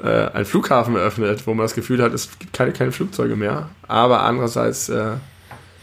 äh, 0.04 0.32
ein 0.34 0.46
Flughafen 0.46 0.96
eröffnet, 0.96 1.46
wo 1.46 1.54
man 1.54 1.66
das 1.66 1.74
Gefühl 1.74 2.02
hat, 2.02 2.14
es 2.14 2.30
gibt 2.40 2.54
keine, 2.54 2.72
keine 2.74 2.92
Flugzeuge 2.92 3.36
mehr. 3.36 3.70
Aber 3.88 4.24
andererseits 4.24 4.90
äh, 4.90 5.14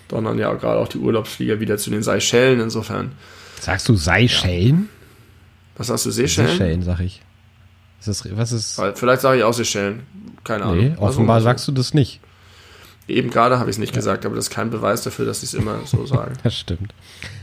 donnern 0.09 0.39
ja 0.39 0.53
auch 0.53 0.59
gerade 0.59 0.79
auch 0.79 0.89
die 0.89 0.99
Urlaubsflieger 0.99 1.61
wieder 1.61 1.79
zu 1.79 1.91
den 1.91 2.03
Seychellen. 2.03 2.61
Insofern. 2.61 3.13
Sagst 3.61 3.89
du 3.89 3.97
Seychellen? 3.97 4.89
Ja. 4.91 5.79
Was 5.79 5.87
sagst 5.89 6.07
du, 6.07 6.11
Seychellen? 6.11 6.51
Seychellen, 6.51 6.83
sag 6.83 7.01
ich. 7.01 7.23
Ist 8.01 8.09
das, 8.09 8.37
was 8.37 8.53
ist? 8.53 8.81
Vielleicht 8.95 9.23
sage 9.23 9.39
ich 9.39 9.45
auch 9.45 9.53
Seychellen. 9.53 10.03
Keine 10.45 10.65
Ahnung. 10.65 10.79
Nee, 10.79 10.95
offenbar 10.99 11.37
also, 11.37 11.45
sagst 11.45 11.69
du 11.69 11.73
das 11.73 11.95
nicht. 11.95 12.21
Eben 13.07 13.31
gerade 13.31 13.59
habe 13.59 13.71
ich 13.71 13.75
es 13.75 13.81
nicht 13.81 13.93
ja. 13.93 13.97
gesagt, 13.97 14.27
aber 14.27 14.37
das 14.37 14.49
ist 14.49 14.51
kein 14.51 14.71
Beweis 14.71 15.03
dafür, 15.03 15.25
dass 15.25 15.43
ich 15.43 15.51
es 15.51 15.55
immer 15.55 15.79
so 15.87 16.05
sage. 16.07 16.33
das 16.43 16.57
stimmt. 16.57 16.95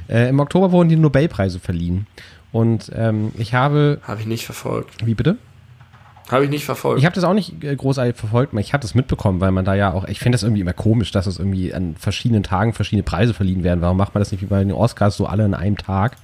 Äh, 0.07 0.29
Im 0.29 0.39
Oktober 0.39 0.71
wurden 0.71 0.89
die 0.89 0.95
Nobelpreise 0.95 1.59
verliehen. 1.59 2.07
Und 2.51 2.91
ähm, 2.93 3.31
ich 3.37 3.53
habe. 3.53 3.99
Habe 4.03 4.21
ich 4.21 4.27
nicht 4.27 4.45
verfolgt. 4.45 5.05
Wie 5.05 5.15
bitte? 5.15 5.37
Habe 6.31 6.45
ich 6.45 6.49
nicht 6.49 6.65
verfolgt. 6.65 6.99
Ich 6.99 7.05
habe 7.05 7.15
das 7.15 7.23
auch 7.23 7.33
nicht 7.33 7.63
äh, 7.63 7.75
großartig 7.75 8.15
verfolgt, 8.15 8.53
ich 8.55 8.73
habe 8.73 8.81
das 8.81 8.95
mitbekommen, 8.95 9.39
weil 9.41 9.51
man 9.51 9.65
da 9.65 9.75
ja 9.75 9.93
auch, 9.93 10.07
ich 10.07 10.19
finde 10.19 10.35
das 10.35 10.43
irgendwie 10.43 10.61
immer 10.61 10.73
komisch, 10.73 11.11
dass 11.11 11.27
es 11.27 11.39
irgendwie 11.39 11.73
an 11.73 11.95
verschiedenen 11.97 12.43
Tagen 12.43 12.73
verschiedene 12.73 13.03
Preise 13.03 13.33
verliehen 13.33 13.63
werden. 13.63 13.81
Warum 13.81 13.97
macht 13.97 14.13
man 14.13 14.21
das 14.21 14.31
nicht 14.31 14.41
wie 14.41 14.47
bei 14.47 14.59
den 14.59 14.71
Oscars 14.71 15.17
so 15.17 15.27
alle 15.27 15.45
in 15.45 15.53
einem 15.53 15.77
Tag? 15.77 16.17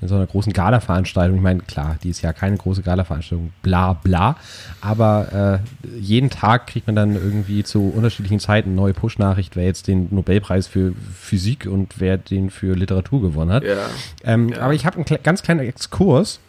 In 0.00 0.08
so 0.08 0.14
einer 0.14 0.26
großen 0.26 0.54
Gala-Veranstaltung. 0.54 1.36
Ich 1.36 1.42
meine, 1.42 1.60
klar, 1.60 1.96
die 2.02 2.08
ist 2.08 2.22
ja 2.22 2.32
keine 2.32 2.56
große 2.56 2.82
Gala-Veranstaltung, 2.82 3.52
bla 3.62 3.92
bla. 3.92 4.36
Aber 4.80 5.60
äh, 5.62 5.88
jeden 5.98 6.30
Tag 6.30 6.66
kriegt 6.66 6.86
man 6.86 6.96
dann 6.96 7.14
irgendwie 7.14 7.62
zu 7.62 7.92
unterschiedlichen 7.94 8.40
Zeiten 8.40 8.70
eine 8.70 8.76
neue 8.76 8.94
Push-Nachricht, 8.94 9.54
wer 9.54 9.64
jetzt 9.64 9.88
den 9.88 10.08
Nobelpreis 10.10 10.66
für 10.66 10.94
Physik 11.14 11.66
und 11.66 12.00
wer 12.00 12.16
den 12.16 12.50
für 12.50 12.74
Literatur 12.74 13.20
gewonnen 13.20 13.52
hat. 13.52 13.64
Ja. 13.64 13.76
Ähm, 14.24 14.48
ja. 14.48 14.62
Aber 14.62 14.72
ich 14.72 14.86
habe 14.86 14.96
einen 14.96 15.22
ganz 15.22 15.42
kleinen 15.42 15.60
Exkurs 15.60 16.40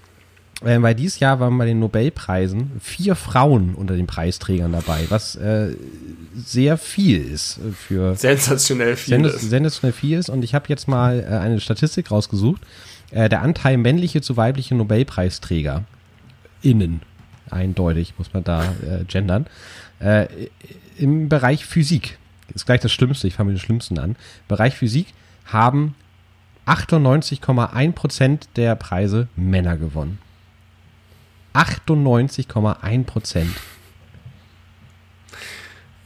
äh, 0.64 0.82
weil 0.82 0.96
dieses 0.96 1.20
Jahr 1.20 1.40
waren 1.40 1.58
bei 1.58 1.66
den 1.66 1.80
Nobelpreisen 1.80 2.72
vier 2.80 3.16
Frauen 3.16 3.76
unter 3.76 3.96
den 3.96 4.08
Preisträgern 4.08 4.72
dabei, 4.72 5.06
was 5.10 5.36
äh, 5.36 5.76
sehr 6.36 6.78
viel 6.78 7.22
ist 7.22 7.60
für 7.74 8.16
sensationell 8.16 8.96
viel 8.96 9.16
sens 9.24 9.36
ist. 9.36 9.50
sensationell 9.50 9.94
viel 9.94 10.18
ist. 10.18 10.30
Und 10.30 10.44
ich 10.44 10.54
habe 10.56 10.66
jetzt 10.70 10.88
mal 10.88 11.20
äh, 11.20 11.34
eine 11.38 11.60
Statistik 11.60 12.12
rausgesucht. 12.12 12.62
Äh, 13.12 13.30
der 13.30 13.42
Anteil 13.42 13.78
männliche 13.78 14.22
zu 14.22 14.38
weibliche 14.38 14.76
Nobelpreisträger 14.76 15.84
innen 16.62 17.02
eindeutig 17.50 18.14
muss 18.18 18.34
man 18.34 18.44
da 18.44 18.64
äh, 18.64 19.04
gendern 19.06 19.46
äh, 20.00 20.28
im 20.98 21.30
Bereich 21.30 21.66
Physik 21.66 22.18
ist 22.54 22.66
gleich 22.66 22.82
das 22.82 22.92
Schlimmste. 22.92 23.28
Ich 23.28 23.36
fange 23.36 23.52
mit 23.52 23.60
den 23.60 23.66
Schlimmsten 23.66 23.98
an. 23.98 24.16
Bereich 24.48 24.76
Physik 24.76 25.08
haben 25.46 25.96
98,1 26.66 27.92
Prozent 27.94 28.50
der 28.56 28.76
Preise 28.76 29.28
Männer 29.36 29.78
gewonnen. 29.78 30.20
98,1 31.54 33.04
Prozent. 33.04 33.54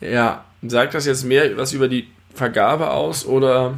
Ja, 0.02 0.46
sagt 0.62 0.94
das 0.94 1.06
jetzt 1.06 1.24
mehr 1.24 1.58
was 1.58 1.74
über 1.74 1.88
die 1.88 2.08
Vergabe 2.34 2.92
aus 2.92 3.26
oder 3.26 3.76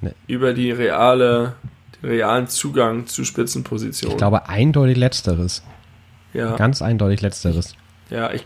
nee. 0.00 0.12
über 0.26 0.52
die 0.52 0.70
reale, 0.70 1.54
den 2.02 2.10
realen 2.10 2.48
Zugang 2.48 3.06
zu 3.06 3.24
Spitzenpositionen? 3.24 4.14
Ich 4.14 4.18
glaube 4.18 4.48
eindeutig 4.48 4.96
letzteres. 4.96 5.62
Ja. 6.32 6.56
Ganz 6.56 6.82
eindeutig 6.82 7.22
letzteres. 7.22 7.74
Ja, 8.10 8.32
ich, 8.32 8.42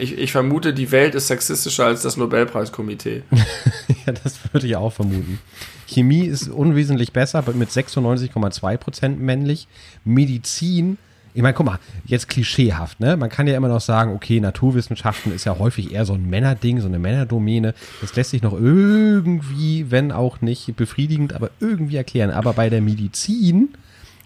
ich, 0.00 0.18
ich 0.18 0.32
vermute, 0.32 0.72
die 0.72 0.90
Welt 0.90 1.14
ist 1.14 1.26
sexistischer 1.26 1.84
als 1.84 2.02
das 2.02 2.16
Nobelpreiskomitee. 2.16 3.22
ja, 4.06 4.12
das 4.12 4.38
würde 4.52 4.66
ich 4.66 4.76
auch 4.76 4.92
vermuten. 4.92 5.38
Chemie 5.86 6.24
ist 6.24 6.48
unwesentlich 6.48 7.12
besser, 7.12 7.44
mit 7.52 7.68
96,2 7.68 8.76
Prozent 8.78 9.20
männlich. 9.20 9.68
Medizin 10.04 10.96
ich 11.34 11.42
meine, 11.42 11.54
guck 11.54 11.64
mal, 11.66 11.78
jetzt 12.04 12.28
klischeehaft, 12.28 13.00
ne? 13.00 13.16
Man 13.16 13.30
kann 13.30 13.46
ja 13.46 13.56
immer 13.56 13.68
noch 13.68 13.80
sagen, 13.80 14.14
okay, 14.14 14.38
Naturwissenschaften 14.38 15.32
ist 15.32 15.44
ja 15.44 15.58
häufig 15.58 15.92
eher 15.92 16.04
so 16.04 16.12
ein 16.12 16.28
Männerding, 16.28 16.80
so 16.80 16.88
eine 16.88 16.98
Männerdomäne. 16.98 17.74
Das 18.02 18.14
lässt 18.16 18.30
sich 18.30 18.42
noch 18.42 18.52
irgendwie, 18.52 19.90
wenn 19.90 20.12
auch 20.12 20.42
nicht 20.42 20.76
befriedigend, 20.76 21.32
aber 21.32 21.50
irgendwie 21.58 21.96
erklären. 21.96 22.30
Aber 22.30 22.52
bei 22.52 22.68
der 22.68 22.82
Medizin, 22.82 23.70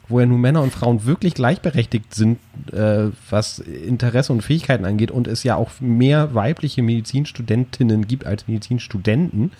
wo 0.09 0.19
ja 0.19 0.27
nun 0.27 0.41
Männer 0.41 0.63
und 0.63 0.73
Frauen 0.73 1.05
wirklich 1.05 1.35
gleichberechtigt 1.35 2.13
sind, 2.13 2.39
äh, 2.73 3.11
was 3.31 3.61
Interesse 3.61 4.33
und 4.33 4.43
Fähigkeiten 4.43 4.85
angeht 4.85 5.13
und 5.13 5.29
es 5.29 5.45
ja 5.45 5.55
auch 5.55 5.71
mehr 5.79 6.35
weibliche 6.35 6.83
Medizinstudentinnen 6.83 8.09
gibt 8.09 8.27
als 8.27 8.49
Medizinstudenten, 8.49 9.53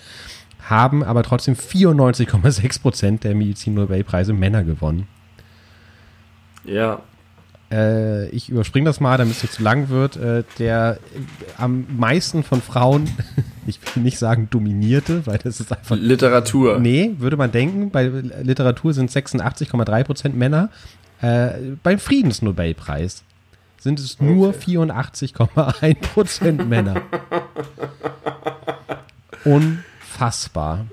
haben 0.69 1.01
aber 1.01 1.23
trotzdem 1.23 1.55
94,6 1.55 2.81
Prozent 2.81 3.23
der 3.23 3.35
Medizin-Nobelpreise 3.35 4.33
Männer 4.33 4.65
gewonnen. 4.65 5.07
Ja, 6.65 7.01
äh, 7.71 8.29
ich 8.29 8.49
überspringe 8.49 8.85
das 8.85 8.99
mal, 8.99 9.17
damit 9.17 9.35
es 9.35 9.43
nicht 9.43 9.53
zu 9.53 9.63
lang 9.63 9.89
wird, 9.89 10.15
äh, 10.15 10.43
der 10.57 10.99
am 11.57 11.85
meisten 11.97 12.43
von 12.43 12.61
Frauen, 12.61 13.09
ich 13.67 13.79
will 13.95 14.03
nicht 14.03 14.17
sagen 14.17 14.47
dominierte, 14.49 15.25
weil 15.25 15.37
das 15.39 15.59
ist 15.59 15.71
einfach. 15.71 15.97
Literatur. 15.97 16.79
Nee, 16.79 17.15
würde 17.17 17.37
man 17.37 17.51
denken. 17.51 17.91
Bei 17.91 18.07
Literatur 18.07 18.93
sind 18.93 19.11
86,3 19.11 20.03
Prozent 20.03 20.37
Männer. 20.37 20.69
Äh, 21.21 21.49
beim 21.83 21.99
Friedensnobelpreis 21.99 23.23
sind 23.79 23.99
es 23.99 24.19
nur 24.21 24.49
okay. 24.49 24.77
84,1 24.77 25.95
Prozent 25.95 26.69
Männer. 26.69 27.01
Unfassbar. 29.43 30.85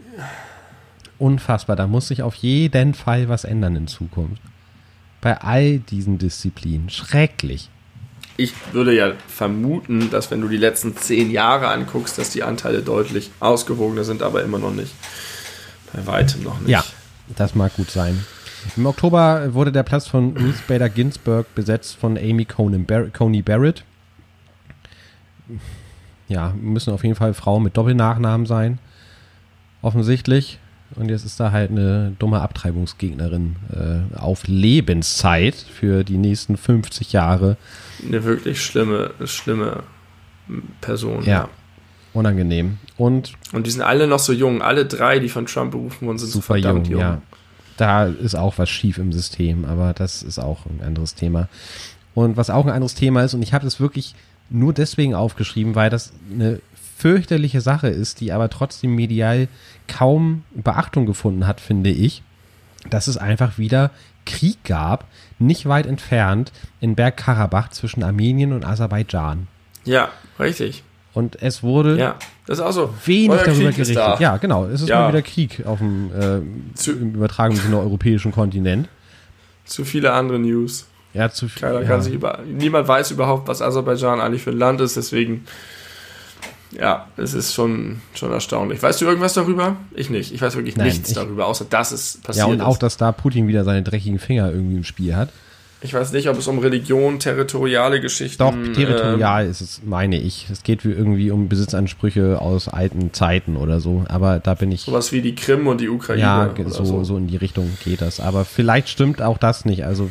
Unfassbar. 1.19 1.77
Da 1.77 1.87
muss 1.87 2.09
sich 2.09 2.23
auf 2.23 2.35
jeden 2.35 2.95
Fall 2.95 3.29
was 3.29 3.45
ändern 3.45 3.77
in 3.77 3.87
Zukunft 3.87 4.43
bei 5.25 5.41
all 5.41 5.79
diesen 5.79 6.19
Disziplinen. 6.19 6.91
Schrecklich. 6.91 7.71
Ich 8.37 8.53
würde 8.73 8.95
ja 8.95 9.13
vermuten, 9.27 10.11
dass 10.11 10.31
wenn 10.31 10.43
du 10.43 10.49
die 10.49 10.59
letzten 10.59 10.97
zehn 10.97 11.31
Jahre 11.31 11.69
anguckst, 11.69 12.19
dass 12.19 12.29
die 12.29 12.43
Anteile 12.43 12.83
deutlich 12.83 13.31
ausgewogener 13.41 14.05
sind, 14.05 14.23
aber 14.23 14.43
immer 14.43 14.59
noch 14.59 14.75
nicht. 14.75 14.93
Bei 15.95 16.07
weitem 16.07 16.43
noch 16.43 16.61
nicht. 16.61 16.69
Ja, 16.69 16.85
das 17.37 17.55
mag 17.55 17.75
gut 17.75 17.91
sein. 17.91 18.23
Im 18.77 18.85
Oktober 18.85 19.55
wurde 19.55 19.73
der 19.73 19.83
Platz 19.83 20.07
von 20.07 20.37
Ruth 20.37 20.67
Bader 20.69 20.91
Ginsburg 20.91 21.55
besetzt 21.55 21.97
von 21.97 22.19
Amy 22.19 22.45
Coney 22.45 23.43
Barrett. 23.43 23.85
Ja, 26.29 26.53
müssen 26.61 26.93
auf 26.93 27.03
jeden 27.03 27.17
Fall 27.17 27.33
Frauen 27.33 27.63
mit 27.63 27.79
Doppelnachnamen 27.79 28.47
sein. 28.47 28.79
Offensichtlich. 29.81 30.59
Und 30.97 31.09
jetzt 31.09 31.25
ist 31.25 31.41
da 31.41 31.51
halt 31.51 31.71
eine 31.71 32.15
dumme 32.19 32.41
Abtreibungsgegnerin 32.41 33.57
äh, 33.73 34.17
auf 34.17 34.47
Lebenszeit 34.47 35.55
für 35.55 36.05
die 36.05 36.19
nächsten 36.19 36.57
50 36.57 37.13
Jahre. 37.13 37.57
Eine 38.07 38.23
wirklich 38.25 38.63
schlimme, 38.63 39.11
schlimme 39.25 39.83
Person. 40.81 41.25
Ja. 41.25 41.33
ja. 41.33 41.49
Unangenehm. 42.13 42.79
Und, 42.97 43.33
und 43.53 43.67
die 43.67 43.73
sind 43.73 43.83
alle 43.83 44.07
noch 44.07 44.21
so 44.21 44.33
jung. 44.33 44.63
Alle 44.63 44.87
drei, 44.87 45.19
die 45.19 45.29
von 45.29 45.47
Trump 45.47 45.73
berufen 45.73 46.07
wurden, 46.07 46.19
sind 46.19 46.31
super 46.31 46.57
jung, 46.57 46.85
jung. 46.85 47.01
Ja. 47.01 47.23
Da 47.77 48.05
ist 48.05 48.37
auch 48.37 48.57
was 48.59 48.71
schief 48.71 48.99
im 48.99 49.13
System, 49.13 49.65
aber 49.65 49.95
das 49.95 50.23
ist 50.23 50.39
auch 50.39 50.67
ein 50.67 50.81
anderes 50.87 51.17
Thema. 51.17 51.49
Und 52.15 52.37
was 52.37 52.51
auch 52.51 52.65
ein 52.65 52.71
anderes 52.71 52.95
Thema 52.95 53.25
ist, 53.25 53.35
und 53.35 53.43
ich 53.43 53.53
habe 53.53 53.65
das 53.65 53.81
wirklich 53.81 54.15
nur 54.49 54.73
deswegen 54.73 55.17
aufgeschrieben, 55.17 55.75
weil 55.75 55.91
das 55.91 56.13
eine 56.33 56.61
fürchterliche 57.05 57.61
Sache 57.61 57.89
ist, 57.89 58.23
die 58.23 58.33
aber 58.33 58.49
trotzdem 58.49 58.95
medial 58.95 59.49
kaum 59.89 60.43
Beachtung 60.55 61.05
gefunden 61.05 61.47
hat, 61.47 61.61
finde 61.61 61.91
ich, 61.91 62.23
dass 62.89 63.09
es 63.09 63.19
einfach 63.19 63.59
wieder 63.59 63.91
Krieg 64.25 64.65
gab, 64.65 65.07
nicht 65.39 65.67
weit 65.67 65.85
entfernt 65.85 66.51
in 66.81 66.95
Bergkarabach 66.95 67.69
zwischen 67.69 68.03
Armenien 68.03 68.55
und 68.55 68.65
Aserbaidschan. 68.65 69.49
Ja, 69.85 70.09
richtig. 70.41 70.83
Und 71.13 71.43
es 71.43 71.63
wurde 71.63 71.99
ja, 71.99 72.17
das 72.47 72.57
ist 72.57 72.65
auch 72.65 72.73
so. 72.73 72.95
wenig 73.05 73.39
darüber 73.43 73.65
Krieg 73.65 73.77
gerichtet. 73.77 74.21
Ja, 74.21 74.39
genau. 74.39 74.65
Es 74.65 74.81
ist 74.81 74.89
ja. 74.89 75.01
mal 75.01 75.09
wieder 75.11 75.21
Krieg 75.21 75.67
auf 75.67 75.81
dem 75.81 76.11
äh, 76.11 76.75
zu, 76.75 76.93
im 76.93 77.17
übertragenen 77.17 77.61
Sinne 77.61 77.81
europäischen 77.81 78.33
Kontinent. 78.33 78.89
Zu 79.67 79.85
viele 79.85 80.15
andere 80.15 80.39
News. 80.39 80.87
Ja, 81.13 81.29
zu 81.29 81.49
viel. 81.49 81.61
Keiner 81.61 81.83
ja. 81.83 81.87
kann 81.87 82.01
sich 82.01 82.15
über, 82.15 82.39
niemand 82.47 82.89
weiß 82.89 83.11
überhaupt, 83.11 83.47
was 83.47 83.61
Aserbaidschan 83.61 84.23
eigentlich 84.23 84.43
für 84.43 84.53
ein 84.53 84.59
Land 84.59 84.81
ist, 84.81 84.97
deswegen 84.97 85.45
ja, 86.79 87.09
es 87.17 87.35
ist 87.35 87.55
schon, 87.55 88.01
schon 88.15 88.33
erstaunlich. 88.33 88.83
Weißt 88.83 89.01
du 89.01 89.07
irgendwas 89.07 89.35
darüber? 89.35 89.77
Ich 89.95 90.11
nicht. 90.11 90.33
Ich 90.33 90.41
weiß 90.41 90.57
wirklich 90.57 90.77
Nein, 90.77 90.89
nichts 90.89 91.11
ich, 91.11 91.15
darüber, 91.15 91.47
außer 91.47 91.67
dass 91.69 91.93
es 91.93 92.19
passiert 92.23 92.47
Ja, 92.47 92.53
und 92.53 92.61
auch, 92.61 92.79
dass 92.79 92.97
da 92.97 93.13
Putin 93.13 93.49
wieder 93.49 93.65
seine 93.65 93.83
dreckigen 93.83 94.19
Finger 94.19 94.51
irgendwie 94.51 94.77
im 94.77 94.85
Spiel 94.85 95.15
hat. 95.17 95.31
Ich 95.85 95.93
weiß 95.93 96.13
nicht, 96.13 96.31
ob 96.31 96.39
es 96.39 96.49
um 96.49 96.61
Religion, 96.61 97.19
territoriale 97.19 98.01
Geschichten. 98.01 98.39
Doch, 98.39 98.55
territorial 98.75 99.45
äh, 99.45 99.51
ist 99.51 99.61
es, 99.61 99.83
meine 99.85 100.19
ich. 100.19 100.49
Es 100.51 100.63
geht 100.63 100.83
irgendwie 100.83 101.31
um 101.31 101.51
Besitzansprüche 101.51 102.41
aus 102.41 102.69
alten 102.69 103.13
Zeiten 103.13 103.59
oder 103.59 103.81
so. 103.81 104.03
Aber 104.09 104.39
da 104.39 104.55
bin 104.55 104.73
ich. 104.73 104.81
Sowas 104.81 105.13
wie 105.13 105.21
die 105.21 105.35
Krim 105.35 105.67
und 105.67 105.83
die 105.83 105.91
Ukraine. 105.91 106.23
Ja, 106.23 106.55
so, 106.69 106.87
so. 106.87 107.05
so 107.05 107.19
in 107.19 107.27
die 107.27 107.37
Richtung 107.37 107.71
geht 107.85 108.01
das. 108.01 108.19
Aber 108.19 108.47
vielleicht 108.47 108.89
stimmt 108.89 109.21
auch 109.21 109.37
das 109.37 109.67
nicht. 109.67 109.85
Also, 109.85 110.11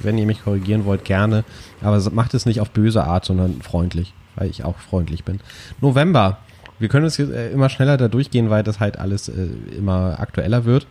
wenn 0.00 0.16
ihr 0.16 0.24
mich 0.24 0.44
korrigieren 0.44 0.86
wollt, 0.86 1.04
gerne. 1.04 1.44
Aber 1.82 2.00
macht 2.10 2.32
es 2.32 2.46
nicht 2.46 2.62
auf 2.62 2.70
böse 2.70 3.04
Art, 3.04 3.26
sondern 3.26 3.60
freundlich. 3.60 4.14
Weil 4.36 4.48
ich 4.48 4.64
auch 4.64 4.78
freundlich 4.78 5.24
bin. 5.24 5.40
November. 5.82 6.38
Wir 6.78 6.88
können 6.88 7.04
es 7.04 7.18
jetzt 7.18 7.32
äh, 7.32 7.50
immer 7.50 7.68
schneller 7.68 7.98
da 7.98 8.08
durchgehen, 8.08 8.48
weil 8.48 8.62
das 8.62 8.80
halt 8.80 8.98
alles 8.98 9.28
äh, 9.28 9.48
immer 9.76 10.18
aktueller 10.20 10.64
wird. 10.64 10.86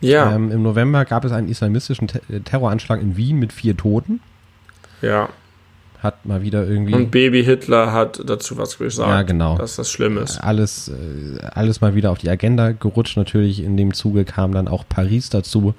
Ja. 0.00 0.34
Ähm, 0.34 0.50
Im 0.50 0.62
November 0.62 1.04
gab 1.04 1.24
es 1.24 1.32
einen 1.32 1.48
islamistischen 1.48 2.08
Te 2.08 2.20
äh, 2.28 2.40
Terroranschlag 2.40 3.00
in 3.00 3.16
Wien 3.16 3.38
mit 3.38 3.52
vier 3.52 3.76
Toten. 3.76 4.20
Ja. 5.02 5.28
Hat 6.02 6.26
mal 6.26 6.42
wieder 6.42 6.66
irgendwie. 6.66 6.94
Und 6.94 7.10
Baby 7.10 7.42
Hitler 7.42 7.92
hat 7.92 8.20
dazu 8.24 8.58
was 8.58 8.78
gesagt. 8.78 9.08
Ja, 9.08 9.22
genau. 9.22 9.56
Dass 9.56 9.76
das 9.76 9.90
schlimm 9.90 10.18
ist. 10.18 10.38
Alles, 10.38 10.88
äh, 10.88 11.42
alles 11.54 11.80
mal 11.80 11.94
wieder 11.94 12.10
auf 12.10 12.18
die 12.18 12.28
Agenda 12.28 12.72
gerutscht. 12.72 13.16
Natürlich 13.16 13.62
in 13.62 13.76
dem 13.76 13.94
Zuge 13.94 14.24
kam 14.24 14.52
dann 14.52 14.68
auch 14.68 14.84
Paris 14.88 15.30
dazu 15.30 15.74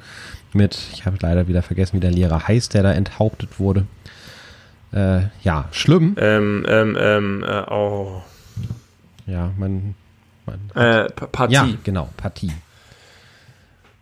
mit, 0.53 0.77
ich 0.93 1.05
habe 1.05 1.17
leider 1.21 1.47
wieder 1.47 1.61
vergessen, 1.61 1.97
wie 1.97 1.99
der 1.99 2.11
Lehrer 2.11 2.47
heißt, 2.47 2.73
der 2.73 2.83
da 2.83 2.93
enthauptet 2.93 3.59
wurde. 3.59 3.85
Äh, 4.91 5.23
ja, 5.43 5.65
schlimm. 5.71 6.15
Ähm, 6.17 6.65
ähm, 6.67 6.97
ähm, 6.99 7.43
äh, 7.47 7.61
oh. 7.69 8.21
Ja, 9.27 9.51
man. 9.57 9.95
man 10.45 10.83
äh, 10.83 11.09
Partie. 11.09 11.53
Ja, 11.53 11.67
genau, 11.83 12.09
Partie. 12.17 12.51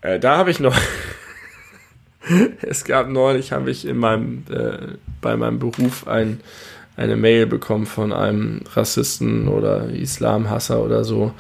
Äh, 0.06 0.20
da 0.20 0.38
habe 0.38 0.52
ich 0.52 0.60
noch. 0.60 0.78
es 2.62 2.86
gab 2.86 3.10
neulich, 3.10 3.52
habe 3.52 3.72
ich 3.72 3.86
in 3.86 3.98
meinem, 3.98 4.44
äh, 4.50 4.98
bei 5.22 5.36
meinem 5.36 5.58
Beruf 5.60 6.08
ein, 6.08 6.42
eine 6.96 7.16
Mail 7.16 7.48
bekommen 7.48 7.88
von 7.88 8.14
einem 8.14 8.62
Rassisten 8.74 9.48
oder 9.48 9.90
Islamhasser 9.90 10.84
oder 10.84 11.04
so, 11.04 11.34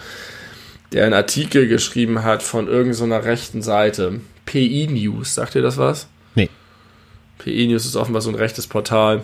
der 0.91 1.05
einen 1.05 1.13
Artikel 1.13 1.67
geschrieben 1.67 2.23
hat 2.23 2.41
von 2.41 2.67
irgendeiner 2.67 3.21
so 3.21 3.27
rechten 3.27 3.61
Seite. 3.61 4.19
PI 4.45 4.87
News, 4.87 5.35
sagt 5.35 5.55
ihr 5.55 5.61
das 5.61 5.77
was? 5.77 6.07
Nee. 6.33 6.49
PI 7.39 7.67
News 7.67 7.85
ist 7.85 7.95
offenbar 7.95 8.21
so 8.21 8.29
ein 8.29 8.35
rechtes 8.35 8.67
Portal. 8.67 9.23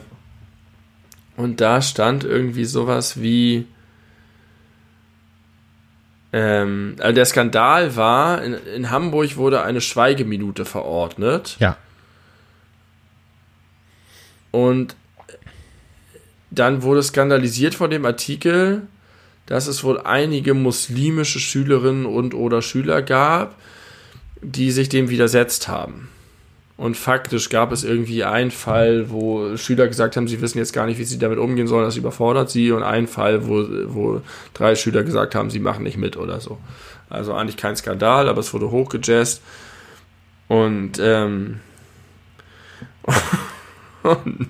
Und 1.35 1.61
da 1.61 1.81
stand 1.81 2.23
irgendwie 2.23 2.65
sowas 2.65 3.19
wie, 3.21 3.65
ähm, 6.33 6.95
also 6.99 7.13
der 7.13 7.25
Skandal 7.25 7.95
war, 7.95 8.43
in, 8.43 8.53
in 8.75 8.89
Hamburg 8.89 9.35
wurde 9.37 9.63
eine 9.63 9.81
Schweigeminute 9.81 10.65
verordnet. 10.65 11.57
Ja. 11.59 11.77
Und 14.51 14.95
dann 16.49 16.83
wurde 16.83 17.03
skandalisiert 17.03 17.75
von 17.75 17.89
dem 17.89 18.05
Artikel, 18.05 18.83
dass 19.45 19.67
es 19.67 19.83
wohl 19.83 19.99
einige 20.01 20.53
muslimische 20.53 21.39
Schülerinnen 21.39 22.05
und 22.05 22.33
oder 22.33 22.61
Schüler 22.61 23.01
gab, 23.01 23.55
die 24.41 24.71
sich 24.71 24.89
dem 24.89 25.09
widersetzt 25.09 25.67
haben. 25.67 26.09
Und 26.77 26.97
faktisch 26.97 27.49
gab 27.49 27.71
es 27.71 27.83
irgendwie 27.83 28.23
einen 28.23 28.51
Fall, 28.51 29.11
wo 29.11 29.55
Schüler 29.57 29.87
gesagt 29.87 30.17
haben, 30.17 30.27
sie 30.27 30.41
wissen 30.41 30.57
jetzt 30.57 30.73
gar 30.73 30.85
nicht, 30.87 30.97
wie 30.97 31.03
sie 31.03 31.19
damit 31.19 31.37
umgehen 31.37 31.67
sollen, 31.67 31.85
das 31.85 31.97
überfordert 31.97 32.49
sie. 32.49 32.71
Und 32.71 32.83
einen 32.83 33.07
Fall, 33.07 33.47
wo, 33.47 33.65
wo 33.87 34.21
drei 34.53 34.75
Schüler 34.75 35.03
gesagt 35.03 35.35
haben, 35.35 35.49
sie 35.49 35.59
machen 35.59 35.83
nicht 35.83 35.97
mit 35.97 36.17
oder 36.17 36.39
so. 36.39 36.57
Also 37.09 37.33
eigentlich 37.33 37.57
kein 37.57 37.75
Skandal, 37.75 38.29
aber 38.29 38.39
es 38.39 38.53
wurde 38.53 38.71
hochgejazzt. 38.71 39.41
Und, 40.47 40.99
ähm, 40.99 41.59
und 44.03 44.47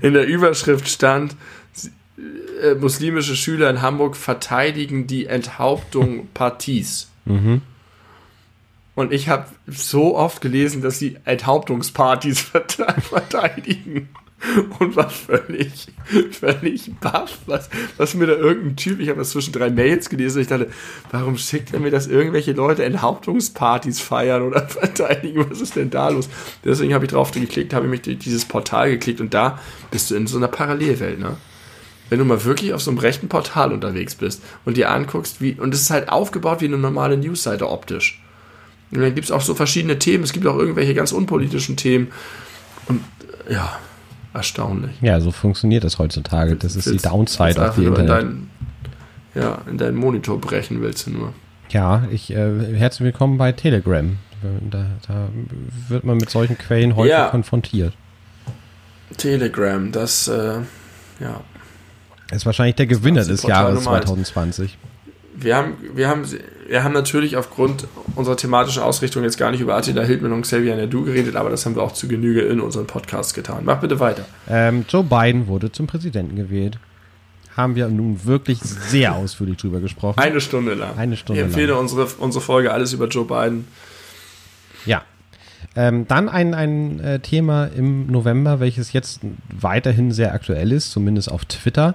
in 0.00 0.14
der 0.14 0.26
Überschrift 0.26 0.88
stand, 0.88 1.34
äh, 2.62 2.74
muslimische 2.74 3.36
Schüler 3.36 3.68
in 3.68 3.82
Hamburg 3.82 4.16
verteidigen 4.16 5.06
die 5.06 5.26
Enthauptung 5.26 6.28
Parties. 6.34 7.10
Mhm. 7.24 7.62
Und 8.94 9.12
ich 9.12 9.28
habe 9.28 9.46
so 9.66 10.16
oft 10.16 10.40
gelesen, 10.40 10.82
dass 10.82 10.98
sie 10.98 11.16
Enthauptungspartys 11.24 12.40
verteidigen. 12.40 14.08
Und 14.78 14.94
war 14.94 15.08
völlig, 15.08 15.86
völlig 16.30 16.92
baff, 17.00 17.38
was, 17.46 17.70
was 17.96 18.14
mir 18.14 18.26
da 18.26 18.34
irgendein 18.34 18.76
Typ, 18.76 19.00
ich 19.00 19.08
habe 19.08 19.20
das 19.20 19.30
zwischen 19.30 19.52
drei 19.52 19.70
Mails 19.70 20.10
gelesen, 20.10 20.36
und 20.36 20.42
ich 20.42 20.48
dachte, 20.48 20.68
warum 21.10 21.38
schickt 21.38 21.72
er 21.72 21.80
mir, 21.80 21.90
dass 21.90 22.08
irgendwelche 22.08 22.52
Leute 22.52 22.84
Enthauptungspartys 22.84 24.00
feiern 24.00 24.42
oder 24.42 24.60
verteidigen? 24.68 25.46
Was 25.48 25.62
ist 25.62 25.76
denn 25.76 25.88
da 25.88 26.10
los? 26.10 26.28
Deswegen 26.62 26.92
habe 26.92 27.06
ich 27.06 27.10
drauf 27.10 27.30
geklickt, 27.30 27.72
habe 27.72 27.86
ich 27.86 27.90
mich 27.90 28.18
dieses 28.18 28.44
Portal 28.44 28.90
geklickt 28.90 29.20
und 29.22 29.32
da 29.32 29.58
bist 29.90 30.10
du 30.10 30.14
in 30.14 30.26
so 30.26 30.36
einer 30.36 30.48
Parallelwelt, 30.48 31.18
ne? 31.18 31.36
Wenn 32.10 32.18
du 32.18 32.26
mal 32.26 32.44
wirklich 32.44 32.74
auf 32.74 32.82
so 32.82 32.90
einem 32.90 32.98
rechten 32.98 33.28
Portal 33.28 33.72
unterwegs 33.72 34.14
bist 34.14 34.42
und 34.66 34.76
dir 34.76 34.90
anguckst, 34.90 35.40
wie, 35.40 35.54
und 35.58 35.72
es 35.72 35.80
ist 35.80 35.90
halt 35.90 36.10
aufgebaut 36.10 36.60
wie 36.60 36.66
eine 36.66 36.76
normale 36.76 37.16
Newsseite 37.16 37.70
optisch. 37.70 38.23
Und 38.94 39.02
dann 39.02 39.14
gibt 39.14 39.24
es 39.24 39.30
auch 39.32 39.40
so 39.40 39.54
verschiedene 39.54 39.98
Themen. 39.98 40.22
Es 40.22 40.32
gibt 40.32 40.46
auch 40.46 40.56
irgendwelche 40.56 40.94
ganz 40.94 41.10
unpolitischen 41.10 41.76
Themen. 41.76 42.08
Und 42.86 43.00
ja, 43.50 43.78
erstaunlich. 44.32 44.92
Ja, 45.00 45.20
so 45.20 45.32
funktioniert 45.32 45.82
das 45.82 45.98
heutzutage. 45.98 46.54
Das 46.54 46.76
ist 46.76 46.86
die 46.86 46.98
Downside 46.98 47.68
auf 47.68 47.74
die 47.74 47.84
Internet. 47.84 48.22
In 48.22 48.48
dein, 49.34 49.42
ja, 49.42 49.58
in 49.68 49.78
deinen 49.78 49.96
Monitor 49.96 50.40
brechen 50.40 50.80
willst 50.80 51.06
du 51.06 51.10
nur. 51.10 51.34
Ja, 51.70 52.06
ich 52.10 52.30
äh, 52.30 52.76
herzlich 52.76 53.06
willkommen 53.06 53.36
bei 53.36 53.50
Telegram. 53.52 54.16
Da, 54.70 54.86
da, 55.08 55.28
wird 55.88 56.04
man 56.04 56.18
mit 56.18 56.28
solchen 56.28 56.58
Quellen 56.58 56.96
häufig 56.96 57.12
ja. 57.12 57.28
konfrontiert. 57.28 57.94
Telegram, 59.16 59.90
das 59.90 60.28
äh, 60.28 60.60
ja. 61.18 61.40
ist 62.30 62.44
wahrscheinlich 62.44 62.76
der 62.76 62.86
Gewinner 62.86 63.24
des 63.24 63.42
Jahres 63.42 63.84
2020 63.84 64.76
wir 65.36 65.56
haben, 65.56 65.74
wir 65.94 66.08
haben, 66.08 66.24
wir 66.68 66.84
haben 66.84 66.92
natürlich 66.92 67.36
aufgrund 67.36 67.86
unserer 68.14 68.36
thematischen 68.36 68.82
Ausrichtung 68.82 69.24
jetzt 69.24 69.36
gar 69.36 69.50
nicht 69.50 69.60
über 69.60 69.76
Attila 69.76 70.02
Hildmann 70.02 70.32
und 70.32 70.42
Xavier 70.42 70.76
Nadu 70.76 71.04
geredet, 71.04 71.36
aber 71.36 71.50
das 71.50 71.66
haben 71.66 71.74
wir 71.74 71.82
auch 71.82 71.92
zu 71.92 72.08
Genüge 72.08 72.42
in 72.42 72.60
unserem 72.60 72.86
Podcast 72.86 73.34
getan. 73.34 73.62
Mach 73.64 73.80
bitte 73.80 74.00
weiter. 74.00 74.24
Ähm, 74.48 74.84
Joe 74.88 75.02
Biden 75.02 75.46
wurde 75.48 75.72
zum 75.72 75.86
Präsidenten 75.86 76.36
gewählt. 76.36 76.78
Haben 77.56 77.76
wir 77.76 77.88
nun 77.88 78.24
wirklich 78.24 78.60
sehr 78.60 79.14
ausführlich 79.14 79.58
drüber 79.58 79.80
gesprochen. 79.80 80.18
Eine 80.18 80.40
Stunde 80.40 80.74
lang. 80.74 80.96
Eine 80.96 81.16
Stunde 81.16 81.40
ich 81.40 81.46
empfehle 81.46 81.72
lang. 81.72 81.80
Unsere, 81.80 82.06
unsere 82.18 82.42
Folge 82.42 82.72
alles 82.72 82.92
über 82.92 83.06
Joe 83.06 83.24
Biden. 83.24 83.68
Ja. 84.86 85.02
Ähm, 85.76 86.06
dann 86.08 86.28
ein, 86.28 86.54
ein 86.54 87.00
äh, 87.00 87.18
Thema 87.20 87.66
im 87.66 88.06
November, 88.06 88.60
welches 88.60 88.92
jetzt 88.92 89.20
weiterhin 89.50 90.12
sehr 90.12 90.32
aktuell 90.32 90.72
ist, 90.72 90.90
zumindest 90.90 91.30
auf 91.30 91.44
Twitter. 91.44 91.94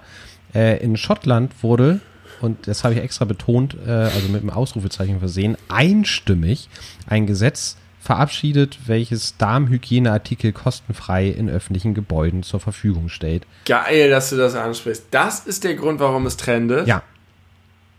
Äh, 0.54 0.84
in 0.84 0.98
Schottland 0.98 1.52
wurde 1.62 2.00
und 2.42 2.68
das 2.68 2.84
habe 2.84 2.94
ich 2.94 3.02
extra 3.02 3.26
betont, 3.26 3.76
äh, 3.86 3.90
also 3.90 4.30
mit 4.30 4.42
einem 4.42 4.50
Ausrufezeichen 4.50 5.20
versehen, 5.20 5.58
einstimmig 5.68 6.70
ein 7.08 7.28
Gesetz 7.28 7.78
verabschiedet, 8.02 8.80
welches 8.88 9.38
Darmhygieneartikel 9.38 10.54
kostenfrei 10.54 11.28
in 11.28 11.50
öffentlichen 11.50 11.94
Gebäuden 11.94 12.44
zur 12.44 12.60
Verfügung 12.60 13.10
stellt. 13.10 13.46
Geil, 13.66 14.10
dass 14.10 14.30
du 14.30 14.38
das 14.38 14.56
ansprichst. 14.56 15.06
Das 15.12 15.46
ist 15.46 15.64
der 15.64 15.76
Grund, 15.76 16.00
warum 16.00 16.26
es 16.26 16.38
trendet. 16.38 16.88
Ja. 16.88 17.04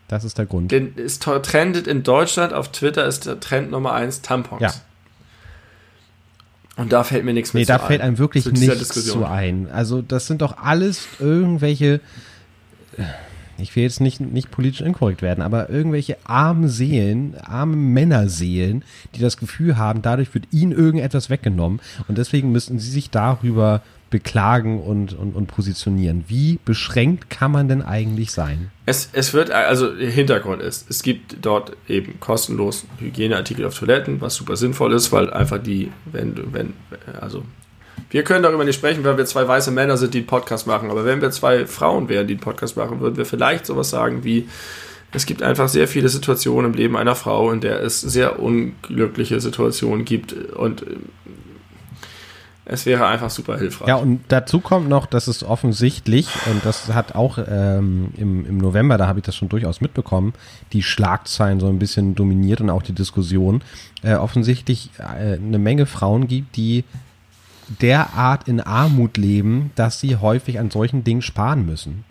Das 0.09 0.25
ist 0.25 0.39
der 0.39 0.47
Grund. 0.47 0.73
Denn 0.73 0.95
es 0.97 1.21
trendet 1.21 1.87
in 1.87 2.03
Deutschland, 2.03 2.53
auf 2.53 2.73
Twitter 2.73 3.07
ist 3.07 3.27
der 3.27 3.39
Trend 3.39 3.71
Nummer 3.71 3.93
eins 3.93 4.23
Tampons. 4.23 4.61
Ja. 4.61 4.73
Und 6.77 6.93
da 6.93 7.05
fällt 7.05 7.25
mir 7.25 7.35
nichts 7.35 7.53
mehr 7.53 7.61
nee, 7.61 7.67
zu 7.67 7.73
ein. 7.73 7.77
Nee, 7.77 7.83
da 7.83 7.87
fällt 7.87 8.01
einem 8.01 8.19
wirklich 8.19 8.47
nichts 8.47 9.05
zu 9.05 9.25
ein. 9.25 9.69
Also 9.71 10.03
das 10.03 10.27
sind 10.27 10.43
doch 10.43 10.57
alles 10.59 11.07
irgendwelche 11.21 12.01
ich 13.61 13.77
will 13.77 13.83
jetzt 13.83 14.01
nicht, 14.01 14.21
nicht 14.21 14.51
politisch 14.51 14.81
inkorrekt 14.81 15.23
werden, 15.23 15.43
aber 15.43 15.71
irgendwelche 15.71 16.17
armen 16.25 16.69
Seelen, 16.69 17.37
arme 17.43 17.77
Männerseelen, 17.77 18.85
die 19.15 19.21
das 19.21 19.37
Gefühl 19.37 19.77
haben, 19.77 20.03
dadurch 20.03 20.35
wird 20.35 20.47
ihnen 20.51 20.73
irgendetwas 20.73 21.31
weggenommen 21.31 21.81
und 22.09 22.19
deswegen 22.19 22.53
müssten 22.53 22.79
sie 22.79 22.91
sich 22.91 23.11
darüber 23.11 23.83
beklagen 24.11 24.83
und, 24.83 25.13
und, 25.13 25.37
und 25.37 25.47
positionieren. 25.47 26.25
Wie 26.27 26.59
beschränkt 26.65 27.31
kann 27.31 27.53
man 27.53 27.69
denn 27.69 27.81
eigentlich 27.81 28.33
sein? 28.33 28.71
Es, 28.85 29.09
es 29.13 29.33
wird, 29.33 29.53
also 29.53 29.95
Hintergrund 29.95 30.61
ist, 30.61 30.91
es 30.91 31.03
gibt 31.03 31.37
dort 31.43 31.77
eben 31.89 32.19
kostenlos 32.19 32.87
Hygieneartikel 32.99 33.65
auf 33.65 33.79
Toiletten, 33.79 34.21
was 34.21 34.35
super 34.35 34.57
sinnvoll 34.57 34.93
ist, 34.93 35.13
weil 35.13 35.33
einfach 35.33 35.63
die, 35.63 35.93
wenn, 36.07 36.53
wenn, 36.53 36.75
also 37.21 37.45
wir 38.11 38.25
können 38.25 38.43
darüber 38.43 38.65
nicht 38.65 38.77
sprechen, 38.77 39.05
weil 39.05 39.17
wir 39.17 39.27
zwei 39.27 39.47
weiße 39.47 39.71
Männer 39.71 39.97
sind, 39.97 40.15
die 40.15 40.19
einen 40.19 40.27
Podcast 40.27 40.67
machen. 40.67 40.91
Aber 40.91 41.05
wenn 41.05 41.21
wir 41.21 41.31
zwei 41.31 41.67
Frauen 41.67 42.09
wären, 42.09 42.27
die 42.27 42.35
einen 42.35 42.41
Podcast 42.41 42.77
machen, 42.77 43.01
würden 43.01 43.17
wir 43.17 43.27
vielleicht 43.27 43.67
sowas 43.67 43.91
sagen 43.91 44.25
wie, 44.25 44.49
es 45.13 45.27
gibt 45.27 45.43
einfach 45.43 45.69
sehr 45.69 45.89
viele 45.89 46.09
Situationen 46.09 46.73
im 46.73 46.77
Leben 46.77 46.97
einer 46.97 47.15
Frau, 47.15 47.51
in 47.51 47.61
der 47.61 47.83
es 47.83 48.01
sehr 48.01 48.39
unglückliche 48.41 49.41
Situationen 49.41 50.05
gibt 50.05 50.33
und 50.33 50.83
äh, 50.83 50.97
es 52.73 52.87
wäre 52.87 53.05
einfach 53.07 53.31
super 53.31 53.59
hilfreich. 53.59 53.89
Ja, 53.89 53.97
und 53.97 54.21
dazu 54.29 54.61
kommt 54.61 54.89
noch, 54.89 55.07
dass 55.07 55.27
es 55.27 55.43
offensichtlich, 55.43 56.29
und 56.49 56.65
das 56.65 56.95
hat 56.95 57.17
auch 57.17 57.39
ähm, 57.45 58.13
im, 58.17 58.47
im 58.47 58.59
November, 58.59 58.97
da 58.97 59.09
habe 59.09 59.19
ich 59.19 59.25
das 59.25 59.35
schon 59.35 59.49
durchaus 59.49 59.81
mitbekommen, 59.81 60.35
die 60.73 60.85
Schlagzeilen 60.85 61.59
so 61.59 61.67
ein 61.67 61.81
bisschen 61.81 62.15
dominiert 62.15 62.61
und 62.61 62.71
auch 62.71 62.83
die 62.85 62.93
Diskussion, 62.93 63.63
äh, 64.05 64.15
offensichtlich 64.15 64.91
äh, 64.99 65.35
eine 65.35 65.59
Menge 65.59 65.87
Frauen 65.87 66.29
gibt, 66.29 66.57
die 66.57 66.85
derart 67.81 68.49
in 68.49 68.61
Armut 68.61 69.17
leben, 69.17 69.71
dass 69.77 70.01
sie 70.01 70.17
häufig 70.17 70.59
an 70.59 70.71
solchen 70.71 71.05
Dingen 71.05 71.23
sparen 71.23 71.65
müssen. 71.67 72.05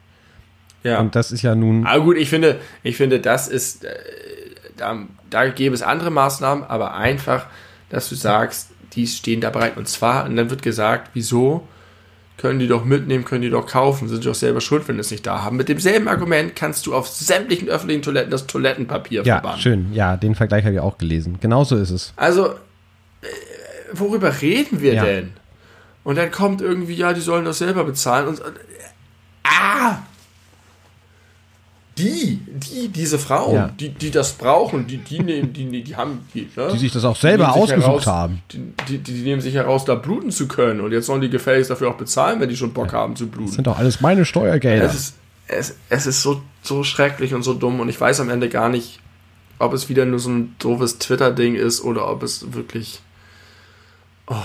Ja. 0.83 0.99
Und 0.99 1.15
das 1.15 1.31
ist 1.31 1.41
ja 1.41 1.55
nun. 1.55 1.85
Aber 1.85 2.03
gut, 2.03 2.17
ich 2.17 2.29
finde, 2.29 2.59
ich 2.83 2.95
finde, 2.95 3.19
das 3.19 3.47
ist, 3.47 3.83
äh, 3.83 3.89
da, 4.77 4.97
da 5.29 5.47
gäbe 5.49 5.75
es 5.75 5.81
andere 5.81 6.09
Maßnahmen, 6.11 6.63
aber 6.63 6.93
einfach, 6.95 7.47
dass 7.89 8.07
du 8.09 8.15
sagst, 8.15 8.69
die 8.93 9.05
stehen 9.05 9.41
da 9.41 9.49
bereit. 9.49 9.75
Und 9.77 9.87
zwar, 9.87 10.25
und 10.25 10.35
dann 10.37 10.49
wird 10.49 10.61
gesagt, 10.61 11.11
wieso 11.13 11.67
können 12.37 12.59
die 12.59 12.67
doch 12.69 12.85
mitnehmen, 12.85 13.25
können 13.25 13.41
die 13.41 13.49
doch 13.49 13.67
kaufen, 13.67 14.07
sind 14.07 14.25
doch 14.25 14.33
selber 14.33 14.61
schuld, 14.61 14.87
wenn 14.87 14.95
sie 14.95 15.01
es 15.01 15.11
nicht 15.11 15.27
da 15.27 15.43
haben. 15.43 15.57
Mit 15.57 15.67
demselben 15.67 16.07
Argument 16.07 16.55
kannst 16.55 16.85
du 16.85 16.95
auf 16.95 17.09
sämtlichen 17.09 17.67
öffentlichen 17.67 18.01
Toiletten 18.01 18.31
das 18.31 18.47
Toilettenpapier 18.47 19.23
ja, 19.25 19.35
verbannen. 19.35 19.59
schön. 19.59 19.93
Ja, 19.93 20.15
den 20.15 20.35
Vergleich 20.35 20.63
habe 20.63 20.75
ich 20.75 20.79
auch 20.79 20.97
gelesen. 20.97 21.37
Genauso 21.41 21.75
ist 21.75 21.89
es. 21.89 22.13
Also, 22.15 22.51
äh, 22.51 22.55
worüber 23.91 24.41
reden 24.41 24.79
wir 24.79 24.93
Ja. 24.93 25.03
denn? 25.03 25.31
Und 26.09 26.15
dann 26.15 26.31
kommt 26.31 26.59
irgendwie, 26.59 26.95
ja, 26.95 27.13
die 27.13 27.21
sollen 27.21 27.45
das 27.45 27.59
selber 27.59 27.83
bezahlen 27.83 28.29
und, 28.29 28.39
und 28.39 28.53
ah! 29.43 29.99
Die, 31.99 32.39
die, 32.47 32.87
diese 32.87 33.19
Frauen, 33.19 33.53
Ja. 33.53 33.67
die, 33.79 33.89
die 33.89 34.09
das 34.09 34.33
brauchen, 34.33 34.87
die, 34.87 34.97
die 34.97 35.19
nehmen, 35.19 35.53
die, 35.53 35.65
die, 35.65 35.83
die 35.83 35.95
haben, 35.95 36.21
die, 36.33 36.49
ne? 36.55 36.69
Die 36.73 36.79
sich 36.79 36.91
das 36.91 37.05
auch 37.05 37.15
selber 37.15 37.53
ausgesucht 37.53 37.85
heraus, 37.85 38.07
haben. 38.07 38.41
Die, 38.87 38.97
die, 38.97 39.21
nehmen 39.21 39.39
sich 39.39 39.53
heraus, 39.53 39.85
da 39.85 39.93
bluten 39.93 40.31
zu 40.31 40.47
können. 40.47 40.81
Und 40.81 40.93
jetzt 40.93 41.05
sollen 41.05 41.21
die 41.21 41.29
gefälligst 41.29 41.69
dafür 41.69 41.89
auch 41.91 41.97
bezahlen, 41.97 42.39
wenn 42.39 42.49
die 42.49 42.57
schon 42.57 42.73
Bock 42.73 42.91
haben 42.91 43.15
zu 43.15 43.27
bluten. 43.27 43.45
Das 43.45 43.55
sind 43.57 43.67
doch 43.67 43.77
alles 43.77 44.01
meine 44.01 44.25
Steuergelder. 44.25 44.85
Es 44.85 44.95
ist, 44.95 45.15
es, 45.47 45.75
es 45.89 46.07
ist 46.07 46.23
so, 46.23 46.41
so 46.63 46.83
schrecklich 46.83 47.35
und 47.35 47.43
so 47.43 47.53
dumm 47.53 47.79
und 47.81 47.87
ich 47.87 48.01
weiß 48.01 48.19
am 48.19 48.31
Ende 48.31 48.49
gar 48.49 48.69
nicht, 48.69 48.99
ob 49.59 49.73
es 49.73 49.89
wieder 49.89 50.05
nur 50.05 50.17
so 50.17 50.31
ein 50.31 50.55
doofes 50.57 50.97
Twitter-Ding 50.97 51.53
ist 51.53 51.83
oder 51.83 52.09
ob 52.09 52.23
es 52.23 52.51
wirklich. 52.53 53.03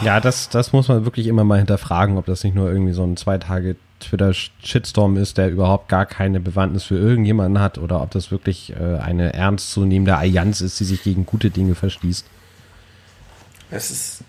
Ja, 0.03 0.21
das, 0.21 0.49
das 0.49 0.73
muss 0.73 0.89
man 0.89 1.05
wirklich 1.05 1.27
immer 1.27 1.45
mal 1.45 1.59
hinterfragen, 1.59 2.17
ob 2.17 2.27
das 2.27 2.43
nicht 2.43 2.55
nur 2.55 2.71
irgendwie 2.71 2.93
so 2.93 3.05
ein 3.05 3.17
zwei 3.17 3.39
Tage 3.39 3.77
Twitter-Shitstorm 4.01 5.17
ist, 5.17 5.39
der 5.39 5.51
überhaupt 5.51 5.89
gar 5.89 6.07
keine 6.07 6.41
Bewandtnis 6.41 6.85
für 6.85 6.97
irgendjemanden 6.97 7.61
hat 7.61 7.79
oder 7.79 8.01
ob 8.03 8.11
das 8.11 8.31
wirklich 8.31 8.75
äh, 8.79 8.99
eine 8.99 9.33
ernstzunehmende 9.35 10.17
Allianz 10.17 10.61
ist, 10.61 10.81
die 10.81 10.85
sich 10.85 11.03
gegen 11.03 11.27
gute 11.27 11.51
Dinge 11.51 11.75
verschließt. 11.75 12.27
Es 13.71 13.91
ist 13.91 14.25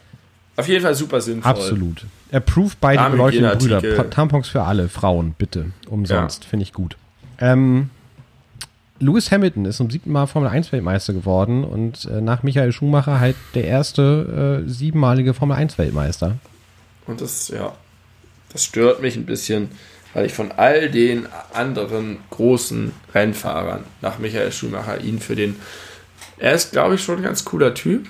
auf 0.57 0.67
jeden 0.67 0.83
Fall 0.83 0.95
super 0.95 1.21
sinnvoll. 1.21 1.49
Absolut. 1.49 2.05
Approved 2.31 2.79
by 2.79 2.97
die 2.97 3.11
beleuchteten 3.11 3.57
Brüder. 3.57 4.09
Tampons 4.09 4.47
für 4.47 4.63
alle 4.63 4.89
Frauen, 4.89 5.35
bitte. 5.37 5.71
Umsonst. 5.89 6.45
Finde 6.45 6.63
ich 6.63 6.73
gut. 6.73 6.97
Ähm, 7.39 7.89
Lewis 8.99 9.29
Hamilton 9.31 9.65
ist 9.65 9.77
zum 9.77 9.89
siebten 9.89 10.11
Mal 10.11 10.25
Formel 10.25 10.49
1 10.49 10.71
Weltmeister 10.71 11.13
geworden 11.13 11.63
und 11.63 12.05
äh, 12.05 12.21
nach 12.21 12.43
Michael 12.43 12.71
Schumacher 12.71 13.19
halt 13.19 13.35
der 13.53 13.65
erste 13.65 14.63
äh, 14.65 14.69
siebenmalige 14.69 15.33
Formel 15.33 15.57
1 15.57 15.77
Weltmeister. 15.77 16.37
Und 17.05 17.19
das, 17.19 17.49
ja, 17.49 17.73
das 18.51 18.63
stört 18.63 19.01
mich 19.01 19.17
ein 19.17 19.25
bisschen, 19.25 19.69
weil 20.13 20.25
ich 20.25 20.33
von 20.33 20.53
all 20.53 20.89
den 20.89 21.27
anderen 21.53 22.17
großen 22.29 22.93
Rennfahrern 23.13 23.83
nach 24.01 24.17
Michael 24.17 24.51
Schumacher 24.51 25.01
ihn 25.01 25.19
für 25.19 25.35
den. 25.35 25.57
Er 26.37 26.53
ist, 26.53 26.71
glaube 26.71 26.95
ich, 26.95 27.03
schon 27.03 27.17
ein 27.17 27.23
ganz 27.23 27.43
cooler 27.43 27.73
Typ. 27.73 28.09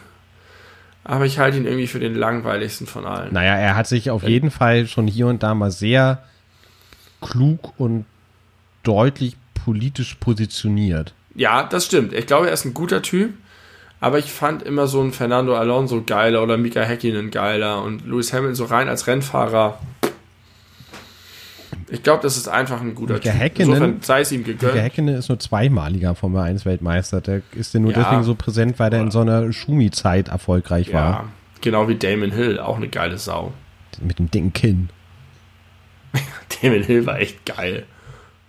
Aber 1.03 1.25
ich 1.25 1.37
halte 1.37 1.57
ihn 1.57 1.65
irgendwie 1.65 1.85
für 1.85 1.99
den 1.99 2.15
langweiligsten 2.15 2.87
von 2.87 3.05
allen. 3.05 3.31
Naja, 3.31 3.55
er 3.55 3.75
hat 3.75 3.85
sich 3.85 4.09
auf 4.09 4.23
jeden 4.23 4.49
Fall 4.49 4.87
schon 4.87 5.05
hier 5.07 5.27
und 5.27 5.43
da 5.43 5.53
mal 5.53 5.69
sehr 5.69 6.23
klug 7.21 7.73
und 7.77 8.05
deutlich 8.81 9.37
politisch 9.65 10.15
positioniert. 10.19 11.13
Ja, 11.33 11.63
das 11.63 11.85
stimmt. 11.87 12.13
Ich 12.13 12.27
glaube, 12.27 12.47
er 12.47 12.53
ist 12.53 12.65
ein 12.65 12.73
guter 12.75 13.01
Typ. 13.01 13.33
Aber 13.99 14.19
ich 14.19 14.31
fand 14.31 14.61
immer 14.61 14.85
so 14.87 15.01
einen 15.01 15.11
Fernando 15.13 15.55
Alonso 15.55 16.03
geiler 16.05 16.43
oder 16.43 16.57
Mika 16.57 16.81
Häkkinen 16.81 17.31
geiler 17.31 17.81
und 17.81 18.05
Lewis 18.05 18.31
Hamilton 18.33 18.53
so 18.55 18.65
rein 18.65 18.87
als 18.89 19.07
Rennfahrer. 19.07 19.79
Ich 21.89 22.03
glaube, 22.03 22.21
das 22.21 22.37
ist 22.37 22.47
einfach 22.47 22.81
ein 22.81 22.93
guter 22.93 23.15
Mika 23.15 23.31
Typ. 23.31 23.41
Häkkinen- 23.41 23.67
Insofern 23.69 24.01
sei 24.01 24.21
es 24.21 24.31
ihm 24.31 24.43
gegönnt. 24.43 24.75
Der 24.75 24.83
Häkkinen 24.83 25.15
ist 25.15 25.29
nur 25.29 25.39
zweimaliger 25.39 26.13
Formel 26.13 26.41
1 26.41 26.65
Weltmeister. 26.65 27.21
Der 27.21 27.41
ist 27.53 27.73
ja 27.73 27.79
nur 27.79 27.91
Ja. 27.93 28.03
deswegen 28.03 28.23
so 28.23 28.35
präsent, 28.35 28.77
weil 28.79 28.89
der 28.91 29.01
in 29.01 29.11
so 29.11 29.21
einer 29.21 29.51
Schumi-Zeit 29.51 30.27
erfolgreich 30.27 30.93
war. 30.93 31.09
Ja, 31.11 31.25
genau 31.61 31.87
wie 31.87 31.95
Damon 31.95 32.31
Hill, 32.31 32.59
auch 32.59 32.75
eine 32.77 32.89
geile 32.89 33.17
Sau. 33.17 33.53
Mit 34.01 34.19
dem 34.19 34.29
dicken 34.29 34.53
Kinn. 34.53 34.89
Damon 36.61 36.83
Hill 36.83 37.05
war 37.05 37.19
echt 37.19 37.45
geil. 37.45 37.85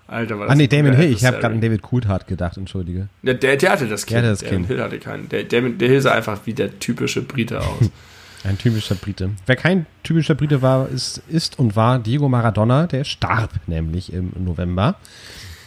Alter, 0.09 0.39
war 0.39 0.47
das 0.47 0.53
Ah, 0.53 0.57
nee, 0.57 0.69
Damon 0.69 0.95
Hill. 0.95 1.13
Ich 1.13 1.25
habe 1.25 1.39
gerade 1.39 1.55
an 1.55 1.61
David 1.61 1.83
Coulthard 1.83 2.27
gedacht, 2.27 2.57
entschuldige. 2.57 3.09
Der, 3.23 3.35
der, 3.35 3.57
der 3.57 3.73
hatte 3.73 3.89
das 3.89 4.07
Kind. 4.07 4.19
hatte 4.19 4.29
das 4.29 4.41
Damon 4.41 4.55
Kind. 4.57 4.67
Hill 4.69 4.83
hatte 4.83 4.99
keinen. 4.99 5.29
Der, 5.29 5.45
Damon, 5.45 5.79
der 5.79 5.89
Hill 5.89 6.01
sah 6.01 6.13
einfach 6.13 6.41
wie 6.45 6.55
der 6.55 6.79
typische 6.79 7.23
Brite 7.23 7.61
aus. 7.61 7.91
Ein 8.45 8.59
typischer 8.59 8.95
Brite. 8.95 9.31
Wer 9.47 9.57
kein 9.57 9.87
typischer 10.05 10.37
Brite 10.37 10.63
war, 10.63 10.89
ist, 10.89 11.21
ist 11.29 11.59
und 11.59 11.75
war 11.75 11.99
Diego 11.99 12.29
Maradona. 12.29 12.87
Der 12.87 13.03
starb 13.03 13.51
nämlich 13.67 14.13
im 14.13 14.33
November. 14.39 14.97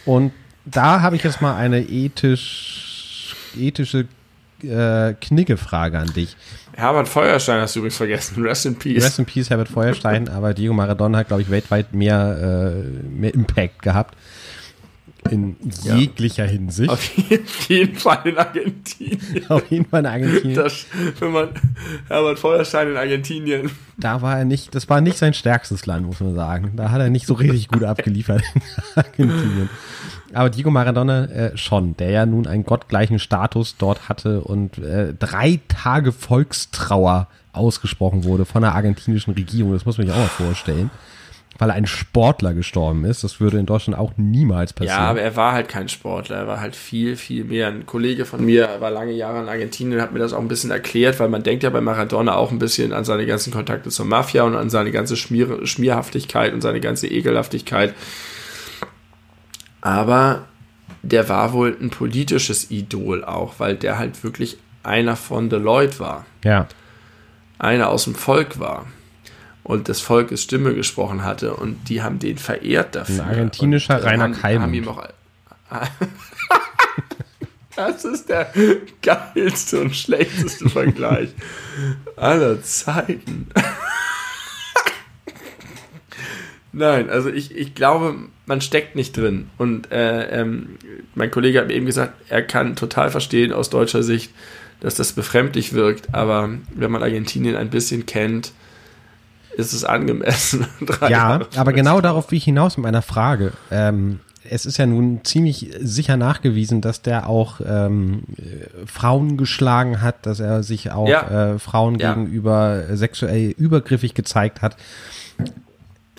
Und 0.06 0.32
da 0.64 1.02
habe 1.02 1.16
ich 1.16 1.22
jetzt 1.22 1.42
mal 1.42 1.56
eine 1.56 1.82
ethisch, 1.82 3.36
ethische 3.58 4.06
äh, 4.62 5.14
Knickefrage 5.14 5.98
an 5.98 6.12
dich. 6.14 6.36
Herbert 6.72 7.08
Feuerstein 7.08 7.60
hast 7.60 7.74
du 7.74 7.80
übrigens 7.80 7.96
vergessen. 7.96 8.42
Rest 8.46 8.66
in 8.66 8.76
Peace. 8.76 9.04
Rest 9.04 9.18
in 9.18 9.26
Peace, 9.26 9.50
Herbert 9.50 9.68
Feuerstein, 9.68 10.28
aber 10.28 10.54
Diego 10.54 10.72
Maradona 10.72 11.18
hat, 11.18 11.28
glaube 11.28 11.42
ich, 11.42 11.50
weltweit 11.50 11.92
mehr, 11.92 12.74
äh, 12.74 13.08
mehr 13.08 13.34
Impact 13.34 13.82
gehabt. 13.82 14.16
In 15.28 15.56
Ja. 15.84 15.96
jeglicher 15.96 16.46
Hinsicht. 16.46 16.88
Auf 16.90 17.04
jeden 17.68 17.94
Fall 17.96 18.20
in 18.24 18.38
Argentinien. 18.38 19.20
Auf 19.48 19.70
jeden 19.70 19.84
Fall 19.84 20.00
in 20.00 20.06
Argentinien. 20.06 20.54
Das, 20.56 20.86
wenn 21.18 21.32
man 21.32 21.48
Herbert 22.08 22.38
Feuerstein 22.38 22.88
in 22.92 22.96
Argentinien. 22.96 23.70
Da 23.98 24.22
war 24.22 24.38
er 24.38 24.44
nicht, 24.44 24.74
das 24.74 24.88
war 24.88 25.00
nicht 25.00 25.18
sein 25.18 25.34
stärkstes 25.34 25.84
Land, 25.86 26.06
muss 26.06 26.20
man 26.20 26.34
sagen. 26.34 26.72
Da 26.76 26.90
hat 26.90 27.00
er 27.00 27.10
nicht 27.10 27.26
so 27.26 27.34
richtig 27.34 27.68
gut 27.68 27.84
abgeliefert 27.84 28.42
in 28.54 28.62
Argentinien. 28.96 29.68
Aber 30.32 30.48
Diego 30.48 30.70
Maradona 30.70 31.24
äh, 31.26 31.56
schon, 31.56 31.96
der 31.96 32.10
ja 32.10 32.24
nun 32.24 32.46
einen 32.46 32.64
gottgleichen 32.64 33.18
Status 33.18 33.76
dort 33.76 34.08
hatte 34.08 34.40
und 34.40 34.78
äh, 34.78 35.12
drei 35.18 35.60
Tage 35.68 36.12
Volkstrauer 36.12 37.26
ausgesprochen 37.52 38.24
wurde 38.24 38.44
von 38.44 38.62
der 38.62 38.74
argentinischen 38.74 39.34
Regierung. 39.34 39.72
Das 39.72 39.84
muss 39.84 39.98
man 39.98 40.06
sich 40.06 40.14
auch 40.16 40.20
mal 40.20 40.28
vorstellen. 40.28 40.90
Weil 41.60 41.70
ein 41.72 41.86
Sportler 41.86 42.54
gestorben 42.54 43.04
ist. 43.04 43.22
Das 43.22 43.38
würde 43.38 43.58
in 43.58 43.66
Deutschland 43.66 43.98
auch 43.98 44.14
niemals 44.16 44.72
passieren. 44.72 44.98
Ja, 44.98 45.10
aber 45.10 45.20
er 45.20 45.36
war 45.36 45.52
halt 45.52 45.68
kein 45.68 45.90
Sportler. 45.90 46.36
Er 46.38 46.46
war 46.46 46.58
halt 46.58 46.74
viel, 46.74 47.16
viel 47.16 47.44
mehr. 47.44 47.68
Ein 47.68 47.84
Kollege 47.84 48.24
von 48.24 48.42
mir 48.42 48.80
war 48.80 48.90
lange 48.90 49.12
Jahre 49.12 49.42
in 49.42 49.48
Argentinien, 49.48 50.00
hat 50.00 50.10
mir 50.10 50.20
das 50.20 50.32
auch 50.32 50.40
ein 50.40 50.48
bisschen 50.48 50.70
erklärt, 50.70 51.20
weil 51.20 51.28
man 51.28 51.42
denkt 51.42 51.62
ja 51.62 51.68
bei 51.68 51.82
Maradona 51.82 52.34
auch 52.34 52.50
ein 52.50 52.58
bisschen 52.58 52.94
an 52.94 53.04
seine 53.04 53.26
ganzen 53.26 53.52
Kontakte 53.52 53.90
zur 53.90 54.06
Mafia 54.06 54.44
und 54.44 54.56
an 54.56 54.70
seine 54.70 54.90
ganze 54.90 55.16
Schmier 55.16 55.66
Schmierhaftigkeit 55.66 56.54
und 56.54 56.62
seine 56.62 56.80
ganze 56.80 57.08
Ekelhaftigkeit. 57.08 57.94
Aber 59.82 60.46
der 61.02 61.28
war 61.28 61.52
wohl 61.52 61.76
ein 61.78 61.90
politisches 61.90 62.70
Idol 62.70 63.22
auch, 63.22 63.56
weil 63.58 63.76
der 63.76 63.98
halt 63.98 64.24
wirklich 64.24 64.56
einer 64.82 65.14
von 65.14 65.50
Deloitte 65.50 66.00
war. 66.00 66.24
ja. 66.42 66.66
einer 67.58 67.90
aus 67.90 68.04
dem 68.04 68.14
Volk 68.14 68.58
war 68.58 68.86
und 69.62 69.88
des 69.88 70.00
Volkes 70.00 70.42
Stimme 70.42 70.74
gesprochen 70.74 71.24
hatte 71.24 71.54
und 71.54 71.88
die 71.88 72.02
haben 72.02 72.18
den 72.18 72.38
verehrt 72.38 72.94
dafür. 72.94 73.24
Ein 73.24 73.30
argentinischer 73.30 73.96
und, 73.96 74.04
Rainer 74.04 74.24
haben, 74.24 74.32
Kallmund. 74.34 74.62
haben 74.62 74.74
ihm 74.74 74.88
auch 74.88 75.06
Das 77.76 78.04
ist 78.04 78.28
der 78.28 78.52
geilste 79.00 79.80
und 79.80 79.96
schlechteste 79.96 80.68
Vergleich 80.68 81.30
aller 82.16 82.62
Zeiten. 82.62 83.48
Nein, 86.72 87.10
also 87.10 87.30
ich, 87.30 87.56
ich 87.56 87.74
glaube, 87.74 88.16
man 88.46 88.60
steckt 88.60 88.96
nicht 88.96 89.16
drin. 89.16 89.50
Und 89.58 89.90
äh, 89.90 90.40
ähm, 90.40 90.78
mein 91.14 91.30
Kollege 91.30 91.58
hat 91.58 91.68
mir 91.68 91.74
eben 91.74 91.86
gesagt, 91.86 92.14
er 92.28 92.42
kann 92.42 92.76
total 92.76 93.10
verstehen 93.10 93.52
aus 93.52 93.70
deutscher 93.70 94.02
Sicht, 94.02 94.30
dass 94.80 94.94
das 94.94 95.12
befremdlich 95.12 95.72
wirkt. 95.72 96.14
Aber 96.14 96.50
wenn 96.74 96.90
man 96.90 97.02
Argentinien 97.02 97.56
ein 97.56 97.70
bisschen 97.70 98.06
kennt, 98.06 98.52
ist 99.60 99.72
es 99.72 99.84
angemessen. 99.84 100.66
Drei 100.86 101.10
Ja, 101.10 101.40
aber 101.56 101.72
genau 101.72 102.00
darauf 102.00 102.30
will 102.30 102.38
ich 102.38 102.44
hinaus 102.44 102.76
mit 102.76 102.84
meiner 102.84 103.02
Frage. 103.02 103.52
Ähm, 103.70 104.20
es 104.48 104.66
ist 104.66 104.78
ja 104.78 104.86
nun 104.86 105.20
ziemlich 105.22 105.70
sicher 105.80 106.16
nachgewiesen, 106.16 106.80
dass 106.80 107.02
der 107.02 107.28
auch 107.28 107.60
ähm, 107.64 108.22
äh, 108.36 108.86
Frauen 108.86 109.36
geschlagen 109.36 110.00
hat, 110.00 110.24
dass 110.26 110.40
er 110.40 110.62
sich 110.62 110.90
auch 110.90 111.08
Ja. 111.08 111.52
äh, 111.54 111.58
Frauen 111.58 111.98
Ja. 111.98 112.14
gegenüber 112.14 112.88
äh, 112.88 112.96
sexuell 112.96 113.50
übergriffig 113.56 114.14
gezeigt 114.14 114.62
hat. 114.62 114.76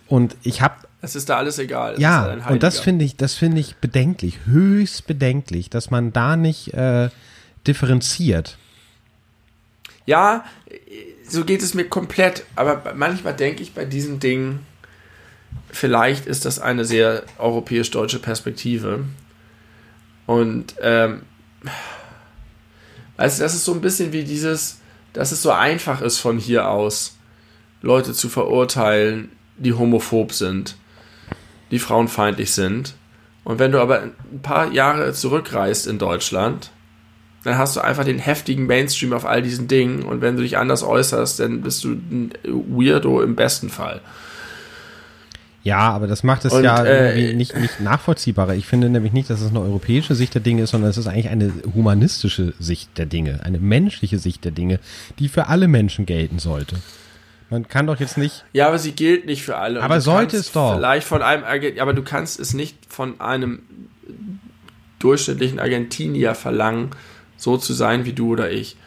Und 0.07 0.35
ich 0.43 0.61
habe 0.61 0.75
Es 1.01 1.15
ist 1.15 1.29
da 1.29 1.37
alles 1.37 1.57
egal. 1.57 1.93
Es 1.95 1.99
ja, 1.99 2.37
und 2.49 2.61
das 2.63 2.79
finde 2.79 3.03
ich, 3.05 3.15
das 3.17 3.33
finde 3.33 3.59
ich 3.59 3.75
bedenklich, 3.77 4.39
höchst 4.45 5.07
bedenklich, 5.07 5.69
dass 5.69 5.89
man 5.89 6.13
da 6.13 6.35
nicht 6.37 6.73
äh, 6.73 7.09
differenziert. 7.65 8.57
Ja, 10.05 10.43
so 11.32 11.45
geht 11.45 11.61
es 11.61 11.73
mir 11.73 11.88
komplett. 11.88 12.45
Aber 12.55 12.93
manchmal 12.95 13.36
denke 13.36 13.63
ich 13.63 13.73
bei 13.73 13.86
diesen 13.86 14.19
Dingen, 14.19 14.65
vielleicht 15.71 16.25
ist 16.25 16.45
das 16.45 16.59
eine 16.59 16.86
sehr 16.86 17.23
europäisch-deutsche 17.38 18.19
Perspektive. 18.19 19.05
Und 20.27 20.75
ähm, 20.82 21.23
du, 23.17 23.38
das 23.38 23.55
ist 23.55 23.65
so 23.65 23.73
ein 23.73 23.82
bisschen 23.82 24.13
wie 24.13 24.23
dieses, 24.23 24.79
dass 25.13 25.32
es 25.32 25.41
so 25.41 25.51
einfach 25.51 26.01
ist 26.01 26.19
von 26.19 26.38
hier 26.38 26.69
aus 26.69 27.17
Leute 27.82 28.13
zu 28.13 28.29
verurteilen, 28.29 29.32
die 29.57 29.73
homophob 29.73 30.34
sind, 30.34 30.75
die 31.71 31.79
frauenfeindlich 31.79 32.51
sind. 32.51 32.95
Und 33.43 33.59
wenn 33.59 33.71
du 33.71 33.82
aber 33.82 34.03
ein 34.03 34.41
paar 34.41 34.71
Jahre 34.71 35.13
zurückreist 35.13 35.88
in 35.88 35.97
Deutschland, 35.97 36.71
dann 37.43 37.57
hast 37.57 37.75
du 37.75 37.81
einfach 37.81 38.03
den 38.03 38.19
heftigen 38.19 38.67
Mainstream 38.67 39.13
auf 39.13 39.25
all 39.25 39.41
diesen 39.41 39.67
Dingen. 39.67 40.03
Und 40.03 40.21
wenn 40.21 40.35
du 40.35 40.43
dich 40.43 40.57
anders 40.57 40.83
äußerst, 40.83 41.39
dann 41.39 41.61
bist 41.61 41.83
du 41.83 41.89
ein 41.89 42.31
Weirdo 42.43 43.21
im 43.21 43.35
besten 43.35 43.69
Fall. 43.69 44.01
Ja, 45.63 45.91
aber 45.91 46.07
das 46.07 46.23
macht 46.23 46.45
es 46.45 46.53
und, 46.53 46.63
ja 46.63 46.83
äh, 46.83 47.33
nicht, 47.33 47.55
nicht 47.55 47.79
nachvollziehbarer. 47.79 48.55
Ich 48.55 48.65
finde 48.65 48.89
nämlich 48.89 49.13
nicht, 49.13 49.29
dass 49.29 49.41
es 49.41 49.49
eine 49.51 49.61
europäische 49.61 50.15
Sicht 50.15 50.33
der 50.33 50.41
Dinge 50.41 50.63
ist, 50.63 50.71
sondern 50.71 50.89
es 50.89 50.97
ist 50.97 51.07
eigentlich 51.07 51.29
eine 51.29 51.51
humanistische 51.75 52.53
Sicht 52.59 52.97
der 52.97 53.05
Dinge, 53.05 53.41
eine 53.43 53.59
menschliche 53.59 54.17
Sicht 54.17 54.43
der 54.43 54.51
Dinge, 54.51 54.79
die 55.19 55.29
für 55.29 55.47
alle 55.47 55.67
Menschen 55.67 56.07
gelten 56.07 56.39
sollte. 56.39 56.77
Man 57.51 57.67
kann 57.67 57.85
doch 57.85 57.99
jetzt 57.99 58.17
nicht. 58.17 58.43
Ja, 58.53 58.69
aber 58.69 58.79
sie 58.79 58.93
gilt 58.93 59.25
nicht 59.25 59.43
für 59.43 59.57
alle. 59.57 59.83
Aber 59.83 60.01
sollte 60.01 60.37
es 60.37 60.51
doch. 60.51 60.75
Vielleicht 60.75 61.05
von 61.05 61.21
einem, 61.21 61.43
aber 61.79 61.93
du 61.93 62.01
kannst 62.01 62.39
es 62.39 62.53
nicht 62.53 62.77
von 62.87 63.19
einem 63.21 63.59
durchschnittlichen 64.99 65.59
Argentinier 65.59 66.33
verlangen, 66.33 66.91
so 67.41 67.57
zu 67.57 67.73
sein 67.73 68.05
wie 68.05 68.13
du 68.13 68.33
oder 68.33 68.51
ich. 68.51 68.77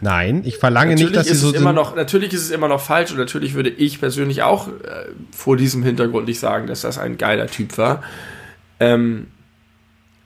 Nein, 0.00 0.42
ich 0.44 0.58
verlange 0.58 0.92
natürlich 0.92 1.10
nicht, 1.10 1.16
dass 1.16 1.28
sie 1.28 1.34
so 1.34 1.50
sind. 1.50 1.60
Immer 1.60 1.72
noch, 1.72 1.96
natürlich 1.96 2.32
ist 2.32 2.42
es 2.42 2.50
immer 2.50 2.68
noch 2.68 2.80
falsch 2.80 3.10
und 3.10 3.18
natürlich 3.18 3.54
würde 3.54 3.70
ich 3.70 4.00
persönlich 4.00 4.42
auch 4.42 4.68
äh, 4.68 5.06
vor 5.30 5.56
diesem 5.56 5.82
Hintergrund 5.82 6.26
nicht 6.26 6.38
sagen, 6.38 6.66
dass 6.66 6.82
das 6.82 6.98
ein 6.98 7.16
geiler 7.18 7.46
Typ 7.46 7.76
war. 7.78 8.02
Ähm, 8.80 9.28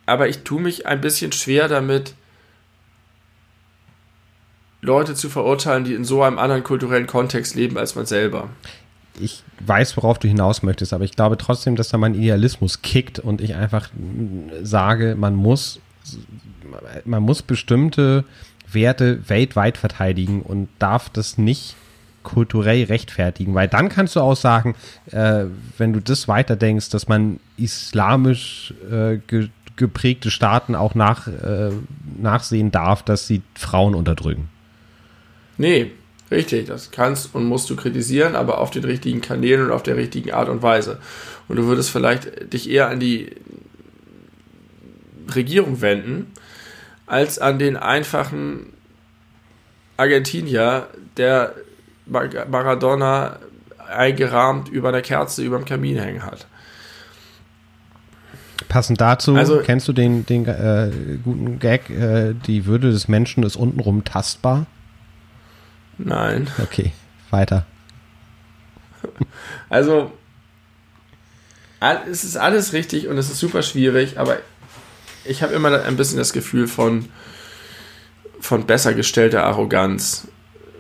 aber 0.07 0.29
ich 0.29 0.39
tue 0.43 0.61
mich 0.61 0.87
ein 0.87 1.01
bisschen 1.01 1.33
schwer 1.33 1.69
damit, 1.69 2.15
Leute 4.81 5.15
zu 5.15 5.29
verurteilen, 5.29 5.85
die 5.85 5.95
in 5.95 6.05
so 6.05 6.23
einem 6.23 6.39
anderen 6.39 6.65
kulturellen 6.65 7.07
Kontext 7.07 7.55
leben 7.55 7.79
als 7.79 7.95
man 7.95 8.07
selber. 8.07 8.49
Ich 9.21 9.43
weiß, 9.61 9.97
worauf 9.97 10.19
du 10.19 10.29
hinaus 10.29 10.63
möchtest, 10.63 10.93
aber 10.93 11.05
ich 11.05 11.13
glaube 11.17 11.37
trotzdem, 11.37 11.77
dass 11.77 11.89
da 11.89 11.99
mein 11.99 12.15
Idealismus 12.15 12.83
kickt 12.83 13.19
und 13.19 13.41
ich 13.41 13.55
einfach 13.55 13.91
sage, 14.63 15.17
man 15.19 15.35
muss, 15.35 15.81
man 17.05 17.23
muss 17.23 17.43
bestimmte 17.43 18.25
Werte 18.71 19.29
weltweit 19.29 19.79
verteidigen 19.79 20.43
und 20.43 20.69
darf 20.79 21.09
das 21.09 21.39
nicht 21.39 21.77
kulturell 22.23 22.85
rechtfertigen, 22.85 23.55
weil 23.55 23.69
dann 23.69 23.89
kannst 23.89 24.17
du 24.17 24.21
auch 24.21 24.37
sagen, 24.37 24.75
äh, 25.11 25.45
wenn 25.79 25.93
du 25.95 26.01
das 26.01 26.29
weiterdenkst, 26.29 26.91
dass 26.91 27.09
man 27.09 27.41
islamisch 27.57 28.75
äh, 28.91 29.19
ge 29.27 29.49
geprägte 29.77 30.33
Staaten 30.33 30.75
auch 30.75 30.97
nach, 30.97 31.29
äh, 31.29 31.71
nachsehen 32.21 32.73
darf, 32.73 33.05
dass 33.05 33.29
sie 33.29 33.43
Frauen 33.55 33.95
unterdrücken. 33.95 34.49
Nee, 35.57 35.93
richtig, 36.33 36.67
das 36.67 36.91
kannst 36.91 37.33
und 37.33 37.45
musst 37.45 37.71
du 37.71 37.77
kritisieren, 37.77 38.35
aber 38.35 38.59
auf 38.59 38.73
den 38.73 38.83
richtigen 38.83 39.21
Kanälen 39.21 39.67
und 39.67 39.71
auf 39.71 39.85
der 39.85 39.97
richtigen 39.97 40.33
Art 40.33 40.49
und 40.49 40.63
Weise. 40.63 40.99
Und 41.47 41.57
du 41.57 41.67
würdest 41.67 41.91
vielleicht 41.91 42.53
dich 42.53 42.69
eher 42.69 42.89
an 42.89 42.99
die 42.99 43.31
Regierung 45.33 45.81
wenden, 45.81 46.33
als 47.09 47.39
an 47.39 47.59
den 47.59 47.77
einfachen 47.77 48.73
Argentinier, 49.97 50.89
der 51.17 51.55
Maradona 52.07 53.39
eingerahmt 53.89 54.69
über 54.69 54.89
einer 54.89 55.03
Kerze 55.03 55.43
über 55.43 55.59
dem 55.59 55.65
Kamin 55.65 55.99
hängen 55.99 56.25
hat. 56.25 56.47
Passend 58.69 59.01
dazu, 59.01 59.35
also, 59.35 59.61
kennst 59.61 59.89
du 59.89 59.93
den, 59.93 60.27
den 60.27 60.47
äh, 60.47 60.91
guten 61.25 61.59
Gag, 61.59 61.89
äh, 61.89 62.35
die 62.35 62.67
Würde 62.67 62.91
des 62.91 63.09
Menschen 63.09 63.43
ist 63.43 63.57
untenrum 63.57 64.05
tastbar? 64.05 64.67
Nein. 65.97 66.49
Okay, 66.63 66.93
weiter. 67.31 67.65
Also, 69.71 70.13
es 72.11 72.25
ist 72.25 72.37
alles 72.37 72.73
richtig 72.73 73.09
und 73.09 73.17
es 73.17 73.31
ist 73.31 73.39
super 73.39 73.63
schwierig, 73.63 74.19
aber 74.19 74.39
ich 75.29 75.43
habe 75.43 75.55
immer 75.55 75.83
ein 75.83 75.97
bisschen 75.97 76.19
das 76.19 76.33
Gefühl 76.33 76.67
von, 76.67 77.09
von 78.41 78.67
besser 78.67 78.95
gestellter 78.95 79.45
Arroganz, 79.45 80.29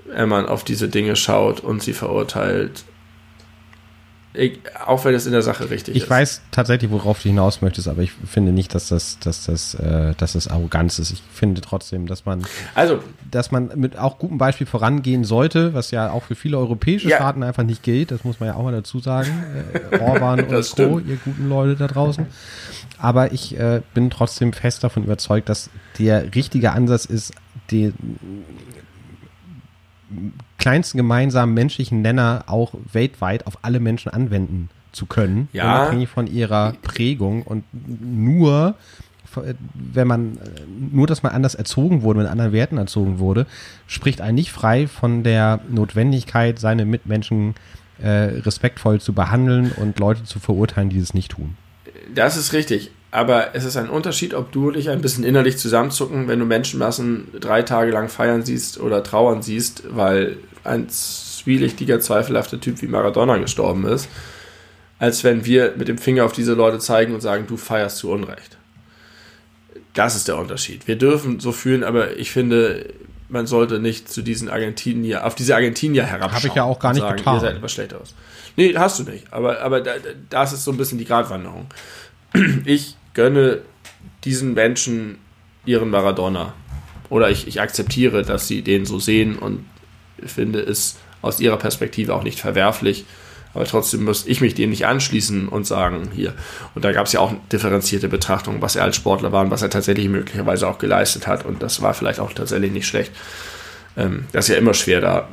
wenn 0.07 0.29
man 0.29 0.47
auf 0.47 0.65
diese 0.65 0.89
Dinge 0.89 1.17
schaut 1.17 1.61
und 1.61 1.83
sie 1.83 1.93
verurteilt 1.93 2.85
ich, 4.35 4.61
auch 4.87 5.05
wenn 5.05 5.15
es 5.15 5.27
in 5.27 5.33
der 5.33 5.43
Sache 5.43 5.71
richtig 5.71 5.97
ich 5.97 6.03
ist. 6.03 6.05
Ich 6.05 6.11
weiß 6.11 6.43
tatsächlich, 6.51 6.91
worauf 6.91 7.23
du 7.23 7.29
hinaus 7.29 7.63
möchtest, 7.63 7.89
aber 7.89 8.03
ich 8.03 8.13
finde 8.13 8.53
nicht, 8.53 8.75
dass 8.75 8.89
das, 8.89 9.19
dass 9.19 9.47
das, 9.47 9.75
äh, 9.75 10.15
dass 10.17 10.35
das 10.35 10.49
Arroganz 10.49 10.99
ist. 10.99 11.11
Ich 11.11 11.23
finde 11.33 11.61
trotzdem, 11.63 12.07
dass 12.07 12.27
man, 12.27 12.45
also, 12.75 13.03
dass 13.31 13.51
man 13.51 13.73
mit 13.75 13.99
auch 13.99 14.19
gutem 14.19 14.37
Beispiel 14.37 14.67
vorangehen 14.67 15.25
sollte, 15.25 15.73
was 15.73 15.91
ja 15.91 16.11
auch 16.11 16.25
für 16.25 16.35
viele 16.35 16.59
europäische 16.59 17.09
ja. 17.09 17.17
Staaten 17.17 17.43
einfach 17.43 17.65
nicht 17.65 17.83
gilt. 17.83 18.11
Das 18.11 18.23
muss 18.25 18.39
man 18.39 18.51
ja 18.51 18.55
auch 18.55 18.65
mal 18.65 18.73
dazu 18.73 19.01
sagen. 19.01 19.31
Äh, 19.91 19.99
Orban 19.99 20.41
und 20.49 20.77
Co., 20.77 20.99
ihr 20.99 21.17
guten 21.25 21.49
Leute 21.49 21.77
da 21.77 21.87
draußen. 21.87 22.27
Aber 22.99 23.33
ich 23.33 23.59
äh, 23.59 23.81
bin 23.95 24.11
trotzdem 24.11 24.53
fest 24.53 24.85
davon 24.85 25.05
überzeugt, 25.05 25.49
dass 25.49 25.71
der 25.99 26.35
richtige 26.35 26.73
Ansatz 26.73 27.07
ist, 27.07 27.33
die 27.71 27.93
kleinsten 30.59 30.99
gemeinsamen 30.99 31.55
menschlichen 31.55 32.03
Nenner 32.03 32.45
auch 32.47 32.75
weltweit 32.93 33.47
auf 33.47 33.59
alle 33.63 33.81
Menschen 33.81 34.13
anwenden 34.13 34.71
zu 34.93 35.07
können, 35.07 35.49
ja. 35.53 35.65
unabhängig 35.65 36.09
von 36.09 36.27
ihrer 36.27 36.75
Prägung 36.83 37.43
und 37.43 37.65
nur 37.73 38.75
wenn 39.75 40.09
man 40.09 40.39
nur, 40.91 41.07
dass 41.07 41.23
man 41.23 41.33
anders 41.33 41.55
erzogen 41.55 42.03
wurde, 42.03 42.21
mit 42.21 42.29
anderen 42.29 42.53
Werten 42.53 42.79
erzogen 42.79 43.19
wurde, 43.19 43.47
spricht 43.87 44.21
einen 44.21 44.35
nicht 44.35 44.51
frei 44.51 44.87
von 44.87 45.23
der 45.23 45.61
Notwendigkeit, 45.69 46.59
seine 46.59 46.85
Mitmenschen 46.85 47.55
äh, 48.03 48.09
respektvoll 48.09 49.01
zu 49.01 49.13
behandeln 49.13 49.73
und 49.73 49.99
Leute 49.99 50.25
zu 50.25 50.39
verurteilen, 50.39 50.89
die 50.89 50.99
es 50.99 51.15
nicht 51.15 51.33
tun. 51.33 51.57
Das 52.15 52.37
ist 52.37 52.53
richtig. 52.53 52.91
Aber 53.11 53.55
es 53.55 53.65
ist 53.65 53.77
ein 53.77 53.89
Unterschied, 53.89 54.35
ob 54.35 54.53
du 54.53 54.71
dich 54.71 54.91
ein 54.91 55.01
bisschen 55.01 55.25
innerlich 55.25 55.57
zusammenzucken, 55.57 56.29
wenn 56.29 56.39
du 56.39 56.45
Menschenmassen 56.45 57.29
drei 57.41 57.63
Tage 57.63 57.91
lang 57.91 58.09
feiern 58.09 58.45
siehst 58.45 58.79
oder 58.79 59.03
trauern 59.03 59.41
siehst, 59.41 59.85
weil 59.89 60.37
ein 60.65 60.89
zwielichtiger, 60.91 62.01
zweifelhafter 62.01 62.61
Typ 62.61 62.83
wie 62.83 62.87
Maradona 62.87 63.39
gestorben 63.39 63.87
ist, 63.87 64.09
als 64.99 65.25
wenn 65.25 65.47
wir 65.47 65.75
mit 65.77 65.89
dem 65.89 65.97
Finger 65.97 66.27
auf 66.27 66.33
diese 66.33 66.53
Leute 66.53 66.79
zeigen 66.81 67.15
und 67.15 67.23
sagen, 67.23 67.47
du 67.47 67.57
feierst 67.57 67.97
zu 67.97 68.11
Unrecht. 68.11 68.59
Das 69.95 70.15
ist 70.15 70.29
der 70.29 70.37
Unterschied. 70.37 70.87
Wir 70.87 70.97
dürfen 70.97 71.41
so 71.41 71.53
fühlen, 71.53 71.85
aber 71.85 72.19
ich 72.19 72.31
finde, 72.31 72.93
man 73.31 73.47
sollte 73.47 73.79
nicht 73.79 74.11
zu 74.11 74.21
diesen 74.21 74.51
Argentinier, 74.51 75.25
auf 75.25 75.35
diese 75.35 75.55
Argentinier 75.55 76.05
herabschauen. 76.05 76.35
Habe 76.35 76.49
ich 76.49 76.55
ja 76.55 76.65
auch 76.65 76.79
gar 76.79 76.93
nicht 76.93 77.01
sagen, 77.01 77.17
getan. 77.17 77.37
Ihr 77.37 77.41
seid 77.41 77.57
etwas 77.57 77.73
schlechter 77.73 78.01
aus. 78.01 78.15
Nee, 78.57 78.75
hast 78.77 78.99
du 78.99 79.05
nicht. 79.05 79.33
Aber, 79.33 79.61
aber 79.61 79.83
das 80.29 80.53
ist 80.53 80.65
so 80.65 80.73
ein 80.73 80.77
bisschen 80.77 80.99
die 80.99 81.07
Gratwanderung. 81.07 81.67
Ich 82.67 82.98
gönne 83.19 83.63
diesen 84.23 84.55
Menschen 84.55 85.19
ihren 85.67 85.91
Maradona. 85.91 86.55
Oder 87.11 87.31
ich, 87.31 87.49
ich 87.49 87.61
akzeptiere, 87.61 88.23
dass 88.23 88.47
sie 88.47 88.63
den 88.63 88.87
so 88.87 89.01
sehen 89.01 89.37
und 89.37 89.65
finde 90.25 90.61
es 90.61 90.99
aus 91.21 91.41
ihrer 91.41 91.57
Perspektive 91.57 92.15
auch 92.15 92.23
nicht 92.23 92.39
verwerflich. 92.39 93.07
Aber 93.55 93.65
trotzdem 93.65 94.05
muss 94.05 94.25
ich 94.25 94.41
mich 94.41 94.55
dem 94.55 94.71
nicht 94.71 94.87
anschließen 94.87 95.49
und 95.49 95.67
sagen, 95.67 96.11
hier. 96.15 96.33
Und 96.77 96.85
da 96.85 96.93
gab 96.93 97.07
es 97.07 97.13
ja 97.13 97.19
auch 97.19 97.33
differenzierte 97.51 98.09
Betrachtungen, 98.09 98.63
was 98.63 98.77
er 98.77 98.85
als 98.85 98.95
Sportler 98.95 99.33
war 99.33 99.43
und 99.43 99.51
was 99.51 99.63
er 99.63 99.71
tatsächlich 99.71 100.09
möglicherweise 100.09 100.69
auch 100.69 100.79
geleistet 100.79 101.27
hat. 101.27 101.45
Und 101.45 101.61
das 101.61 101.83
war 101.83 101.95
vielleicht 101.95 102.21
auch 102.21 102.33
tatsächlich 102.33 102.71
nicht 102.71 102.87
schlecht. 102.87 103.11
Ähm, 103.97 104.27
das 104.31 104.45
ist 104.45 104.55
ja 104.55 104.61
immer 104.61 104.75
schwer, 104.75 105.01
da 105.01 105.29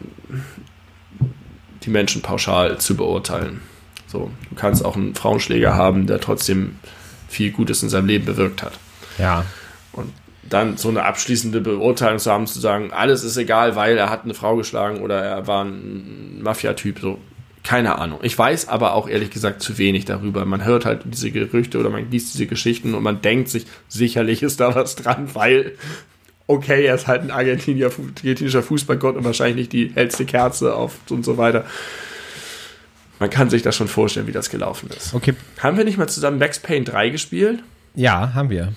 die 1.84 1.92
Menschen 1.92 2.24
pauschal 2.24 2.80
zu 2.80 2.98
beurteilen. 2.98 3.62
So, 4.08 4.32
du 4.50 4.56
kannst 4.56 4.84
auch 4.84 4.96
einen 4.96 5.14
Frauenschläger 5.14 5.76
haben, 5.76 6.08
der 6.08 6.20
trotzdem 6.20 6.80
viel 7.28 7.52
Gutes 7.52 7.84
in 7.84 7.90
seinem 7.90 8.08
Leben 8.08 8.26
bewirkt 8.26 8.64
hat. 8.64 8.74
Ja. 9.18 9.46
Und 9.92 10.12
dann 10.44 10.78
so 10.78 10.90
eine 10.90 11.04
abschließende 11.04 11.62
Beurteilung 11.62 12.20
zu 12.20 12.32
haben, 12.32 12.48
zu 12.48 12.60
sagen, 12.60 12.92
alles 12.92 13.24
ist 13.24 13.38
egal, 13.38 13.76
weil 13.76 13.98
er 13.98 14.10
hat 14.10 14.24
eine 14.24 14.34
Frau 14.34 14.56
geschlagen 14.56 15.02
oder 15.02 15.22
er 15.22 15.48
war 15.48 15.66
ein 15.66 16.42
Mafia-Typ, 16.42 17.00
so. 17.00 17.20
Keine 17.64 17.98
Ahnung. 17.98 18.20
Ich 18.22 18.38
weiß 18.38 18.68
aber 18.68 18.94
auch 18.94 19.10
ehrlich 19.10 19.32
gesagt 19.32 19.64
zu 19.64 19.80
wenig 19.80 20.06
darüber. 20.06 20.46
Man 20.46 20.64
hört 20.64 20.86
halt 20.86 21.02
diese 21.06 21.32
Gerüchte 21.32 21.80
oder 21.80 21.90
man 21.90 22.12
liest 22.12 22.36
diese 22.36 22.46
Geschichten 22.46 22.94
und 22.94 23.02
man 23.02 23.24
denkt 23.24 23.50
sich, 23.50 23.66
sicherlich 23.88 24.44
ist 24.44 24.60
da 24.60 24.76
was 24.76 24.96
dran, 24.96 25.30
weil, 25.34 25.72
okay, 26.46 26.86
er 26.86 26.94
ist 26.94 27.08
halt 27.08 27.24
ein 27.24 27.32
argentinischer 27.32 28.62
Fußballgott 28.62 29.16
und 29.16 29.24
wahrscheinlich 29.24 29.56
nicht 29.56 29.74
die 29.74 29.92
hellste 29.96 30.26
Kerze 30.26 30.76
auf 30.76 30.98
und 31.10 31.26
so 31.26 31.40
weiter 31.40 31.66
man 33.26 33.32
kann 33.32 33.50
sich 33.50 33.64
das 33.64 33.76
schon 33.76 33.88
vorstellen, 33.88 34.28
wie 34.28 34.32
das 34.32 34.52
gelaufen 34.52 34.88
ist. 34.96 35.16
Okay. 35.16 35.34
Haben 35.58 35.78
wir 35.78 35.84
nicht 35.84 35.98
mal 35.98 36.08
zusammen 36.08 36.38
Max 36.38 36.60
Payne 36.60 36.86
3 36.86 37.10
gespielt? 37.10 37.64
Ja, 37.96 38.36
haben 38.36 38.52
wir. 38.52 38.72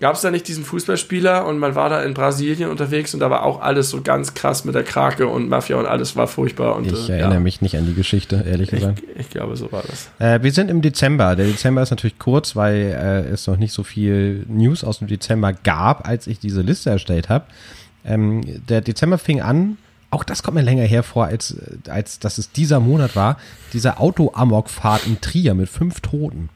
Gab 0.00 0.14
es 0.14 0.22
da 0.22 0.30
nicht 0.30 0.48
diesen 0.48 0.64
Fußballspieler 0.64 1.44
und 1.44 1.58
man 1.58 1.74
war 1.74 1.90
da 1.90 2.02
in 2.02 2.14
Brasilien 2.14 2.70
unterwegs 2.70 3.12
und 3.12 3.20
da 3.20 3.28
war 3.28 3.42
auch 3.42 3.60
alles 3.60 3.90
so 3.90 4.00
ganz 4.00 4.32
krass 4.32 4.64
mit 4.64 4.74
der 4.74 4.82
Krake 4.82 5.26
und 5.28 5.50
Mafia 5.50 5.76
und 5.76 5.84
alles 5.84 6.16
war 6.16 6.26
furchtbar. 6.26 6.74
Und, 6.74 6.86
ich 6.86 7.10
äh, 7.10 7.18
erinnere 7.18 7.34
ja. 7.34 7.40
mich 7.40 7.60
nicht 7.60 7.76
an 7.76 7.84
die 7.84 7.92
Geschichte, 7.92 8.42
ehrlich 8.48 8.70
gesagt. 8.70 9.02
Ich, 9.14 9.20
ich 9.20 9.30
glaube, 9.30 9.56
so 9.56 9.70
war 9.70 9.84
das. 9.86 10.08
Äh, 10.18 10.42
wir 10.42 10.52
sind 10.52 10.70
im 10.70 10.80
Dezember. 10.80 11.36
Der 11.36 11.44
Dezember 11.44 11.82
ist 11.82 11.90
natürlich 11.90 12.18
kurz, 12.18 12.56
weil 12.56 12.96
äh, 12.98 13.30
es 13.30 13.46
noch 13.46 13.58
nicht 13.58 13.74
so 13.74 13.82
viel 13.82 14.46
News 14.48 14.84
aus 14.84 15.00
dem 15.00 15.08
Dezember 15.08 15.52
gab, 15.52 16.08
als 16.08 16.26
ich 16.26 16.38
diese 16.38 16.62
Liste 16.62 16.88
erstellt 16.88 17.28
habe. 17.28 17.44
Ähm, 18.06 18.40
der 18.70 18.80
Dezember 18.80 19.18
fing 19.18 19.42
an 19.42 19.76
auch 20.12 20.24
das 20.24 20.42
kommt 20.42 20.54
mir 20.56 20.62
länger 20.62 20.84
hervor, 20.84 21.26
als, 21.26 21.56
als 21.88 22.18
dass 22.18 22.38
es 22.38 22.52
dieser 22.52 22.78
Monat 22.80 23.16
war, 23.16 23.38
dieser 23.72 24.00
Auto-Amok-Fahrt 24.00 25.06
in 25.06 25.20
Trier 25.20 25.54
mit 25.54 25.68
fünf 25.68 26.00
Toten. 26.00 26.48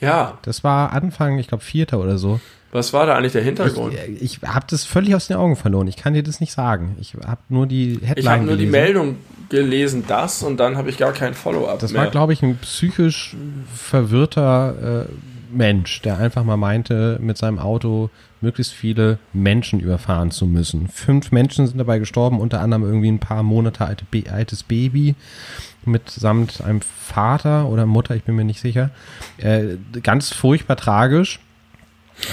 Ja. 0.00 0.38
Das 0.42 0.64
war 0.64 0.92
Anfang, 0.92 1.38
ich 1.38 1.48
glaube, 1.48 1.62
Vierter 1.64 1.98
oder 2.00 2.18
so. 2.18 2.40
Was 2.72 2.92
war 2.92 3.04
da 3.06 3.16
eigentlich 3.16 3.32
der 3.32 3.42
Hintergrund? 3.42 3.94
Ich, 4.18 4.38
ich 4.40 4.48
habe 4.48 4.64
das 4.70 4.84
völlig 4.84 5.14
aus 5.14 5.26
den 5.26 5.36
Augen 5.36 5.56
verloren. 5.56 5.86
Ich 5.88 5.96
kann 5.96 6.14
dir 6.14 6.22
das 6.22 6.40
nicht 6.40 6.52
sagen. 6.52 6.96
Ich 7.00 7.14
habe 7.26 7.40
nur 7.50 7.66
die 7.66 7.98
Headline 8.02 8.16
Ich 8.16 8.26
habe 8.28 8.38
nur 8.44 8.56
gelesen. 8.56 8.58
die 8.64 8.70
Meldung 8.70 9.16
gelesen, 9.50 10.04
das 10.08 10.42
und 10.42 10.56
dann 10.58 10.78
habe 10.78 10.88
ich 10.88 10.96
gar 10.96 11.12
kein 11.12 11.34
Follow-up 11.34 11.80
Das 11.80 11.92
mehr. 11.92 12.02
war, 12.02 12.10
glaube 12.10 12.32
ich, 12.32 12.42
ein 12.42 12.56
psychisch 12.58 13.36
verwirrter 13.74 15.02
äh, 15.02 15.12
Mensch, 15.52 16.02
der 16.02 16.18
einfach 16.18 16.44
mal 16.44 16.56
meinte, 16.56 17.18
mit 17.20 17.36
seinem 17.36 17.58
Auto 17.58 18.10
möglichst 18.40 18.72
viele 18.72 19.18
Menschen 19.32 19.80
überfahren 19.80 20.30
zu 20.30 20.46
müssen. 20.46 20.88
Fünf 20.88 21.32
Menschen 21.32 21.66
sind 21.66 21.78
dabei 21.78 21.98
gestorben, 21.98 22.40
unter 22.40 22.60
anderem 22.60 22.82
irgendwie 22.82 23.10
ein 23.10 23.20
paar 23.20 23.42
Monate 23.42 23.84
alte, 23.84 24.04
altes 24.30 24.62
Baby 24.62 25.14
mitsamt 25.84 26.60
einem 26.62 26.80
Vater 26.80 27.68
oder 27.68 27.86
Mutter, 27.86 28.14
ich 28.14 28.24
bin 28.24 28.36
mir 28.36 28.44
nicht 28.44 28.60
sicher. 28.60 28.90
Äh, 29.38 29.76
ganz 30.02 30.32
furchtbar 30.32 30.76
tragisch. 30.76 31.40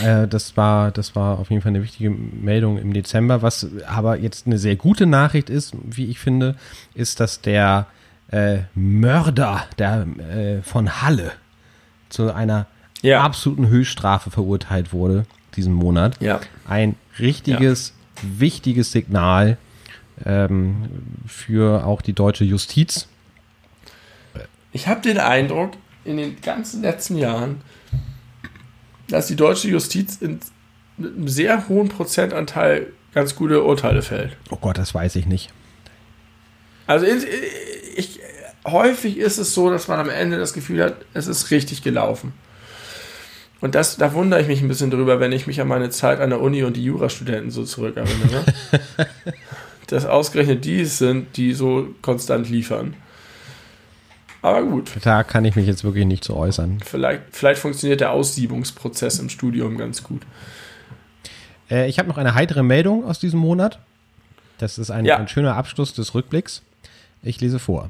Äh, 0.03 0.28
das 0.28 0.57
war, 0.57 0.91
das 0.91 1.15
war 1.15 1.39
auf 1.39 1.49
jeden 1.49 1.61
Fall 1.61 1.70
eine 1.70 1.84
wichtige 1.84 2.09
Meldung 2.09 2.78
im 2.78 2.93
Dezember. 2.93 3.41
Was 3.41 3.67
aber 3.88 4.17
jetzt 4.17 4.45
eine 4.45 4.57
sehr 4.57 4.76
gute 4.76 5.05
Nachricht 5.05 5.49
ist, 5.49 5.76
wie 5.84 6.05
ich 6.05 6.20
finde, 6.20 6.55
ist, 6.93 7.20
dass 7.20 7.41
der 7.41 7.88
äh, 8.32 8.59
Mörder 8.76 9.65
der, 9.78 10.05
äh, 10.17 10.61
von 10.61 11.01
Halle 11.01 11.32
zu 12.09 12.34
einer 12.34 12.67
Ja. 13.02 13.22
absoluten 13.22 13.68
Höchststrafe 13.68 14.32
verurteilt 14.32 14.93
wurde 14.93 15.26
diesen 15.56 15.74
Monat. 15.74 16.22
Ja. 16.22 16.41
Ein 16.68 16.95
richtiges, 17.18 17.93
wichtiges 18.22 18.91
Signal 18.91 19.58
ähm, 20.26 20.89
für 21.28 21.86
auch 21.86 22.02
die 22.02 22.14
deutsche 22.14 22.43
Justiz. 22.43 23.08
Ich 24.72 24.88
habe 24.88 25.02
den 25.02 25.18
Eindruck, 25.18 25.74
in 26.06 26.18
den 26.18 26.41
ganzen 26.41 26.82
letzten 26.82 27.18
Jahren, 27.18 27.62
dass 29.08 29.28
die 29.28 29.36
deutsche 29.36 29.68
Justiz 29.68 30.18
in 30.18 30.39
mit 31.00 31.16
einem 31.16 31.28
sehr 31.28 31.68
hohen 31.70 31.89
Prozentanteil 31.89 32.88
ganz 33.14 33.36
gute 33.36 33.64
Urteile 33.64 34.02
fällt. 34.02 34.36
Oh 34.52 34.58
Gott, 34.58 34.78
das 34.78 34.93
weiß 34.93 35.16
ich 35.16 35.26
nicht. 35.26 35.50
Also 36.86 37.06
ich, 37.95 38.20
häufig 38.66 39.18
ist 39.18 39.38
es 39.38 39.54
so, 39.54 39.70
dass 39.70 39.88
man 39.88 40.00
am 40.00 40.10
Ende 40.10 40.38
das 40.38 40.54
Gefühl 40.54 40.84
hat, 40.84 40.95
es 41.14 41.28
ist 41.28 41.52
richtig 41.52 41.84
gelaufen. 41.84 42.34
Und 43.62 43.76
das, 43.76 43.97
da 43.97 44.14
wundere 44.14 44.41
ich 44.41 44.47
mich 44.47 44.62
ein 44.62 44.68
bisschen 44.70 44.89
drüber, 44.89 45.20
wenn 45.20 45.32
ich 45.34 45.45
mich 45.47 45.60
an 45.60 45.68
meine 45.68 45.89
Zeit 45.89 46.20
an 46.22 46.30
der 46.30 46.39
Uni 46.41 46.64
und 46.64 46.78
die 46.78 46.84
Jurastudenten 46.86 47.51
so 47.51 47.64
zurückerinnere. 47.64 48.45
dass 49.88 50.05
ausgerechnet 50.05 50.64
die 50.66 50.82
es 50.82 50.97
sind, 50.99 51.36
die 51.36 51.53
so 51.53 51.88
konstant 52.01 52.49
liefern. 52.49 52.95
Aber 54.41 54.64
gut, 54.64 54.91
Da 55.03 55.24
kann 55.24 55.43
ich 55.43 55.55
mich 55.57 55.68
jetzt 55.68 55.84
wirklich 55.84 56.05
nicht 56.05 56.24
zu 56.24 56.36
äußern. 56.36 56.80
vielleicht, 56.86 57.24
vielleicht 57.32 57.60
funktioniert 57.60 57.99
der 57.99 58.12
Aussiebungsprozess 58.12 59.20
im 59.20 59.28
Studium 59.30 59.78
ganz 59.78 60.03
gut. 60.03 60.22
Äh, 61.70 61.89
ich 61.89 61.99
habe 61.99 62.07
noch 62.07 62.18
eine 62.18 62.36
heitere 62.36 62.64
Meldung 62.64 63.03
aus 63.03 63.20
diesem 63.20 63.39
Monat. 63.39 63.80
Das 64.60 64.78
ist 64.78 64.91
ein, 64.91 65.03
Ja. 65.05 65.18
ein 65.18 65.28
schöner 65.28 65.55
Abschluss 65.57 65.93
des 65.93 66.14
Rückblicks. 66.14 66.62
Ich 67.22 67.41
lese 67.41 67.60
vor. 67.60 67.89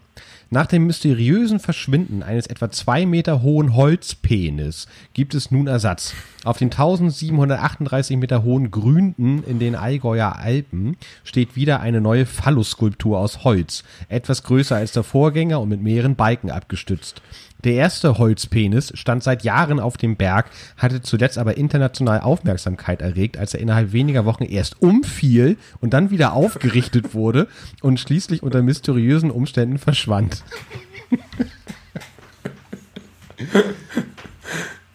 Nach 0.51 0.65
dem 0.65 0.88
mysteriösen 0.88 1.59
Verschwinden 1.59 2.24
eines 2.24 2.47
etwa 2.47 2.72
zwei 2.72 3.05
Meter 3.05 3.43
hohen 3.43 3.76
Holzpenis 3.76 4.88
gibt 5.13 5.36
es 5.36 5.51
nun 5.51 5.67
Ersatz. 5.67 6.15
Auf 6.43 6.57
den 6.57 6.72
1738 6.72 8.17
Meter 8.17 8.43
hohen 8.43 8.72
Gründen 8.72 9.43
in 9.43 9.59
den 9.59 9.76
Allgäuer 9.76 10.38
Alpen 10.38 10.97
steht 11.24 11.55
wieder 11.55 11.82
eine 11.82 12.01
neue 12.01 12.26
Phallus-Skulptur 12.26 13.20
aus 13.20 13.43
Holz, 13.43 13.84
etwas 14.07 14.41
größer 14.43 14.76
als 14.76 14.91
der 14.91 15.03
Vorgänger 15.03 15.59
und 15.59 15.70
mit 15.70 15.84
mehreren 15.84 16.15
Balken 16.15 16.49
abgestützt. 16.49 17.22
Der 17.65 17.74
erste 17.74 18.17
Holzpenis 18.17 18.93
stand 18.95 19.22
seit 19.22 19.43
Jahren 19.43 19.82
auf 19.82 19.97
dem 19.97 20.15
Berg, 20.15 20.49
hatte 20.78 21.01
zuletzt 21.01 21.38
aber 21.38 21.57
international 21.57 22.22
Aufmerksamkeit 22.22 23.01
erregt, 23.01 23.38
als 23.38 23.53
er 23.53 23.59
innerhalb 23.59 23.91
weniger 23.91 24.24
Wochen 24.24 24.45
erst 24.45 24.82
umfiel 24.82 25.57
und 25.82 25.93
dann 25.93 26.09
wieder 26.09 26.32
aufgerichtet 26.32 27.13
wurde 27.13 27.47
und 27.82 27.99
schließlich 27.99 28.43
unter 28.43 28.61
mysteriösen 28.61 29.30
Umständen 29.30 29.78
verschwand. 29.78 30.09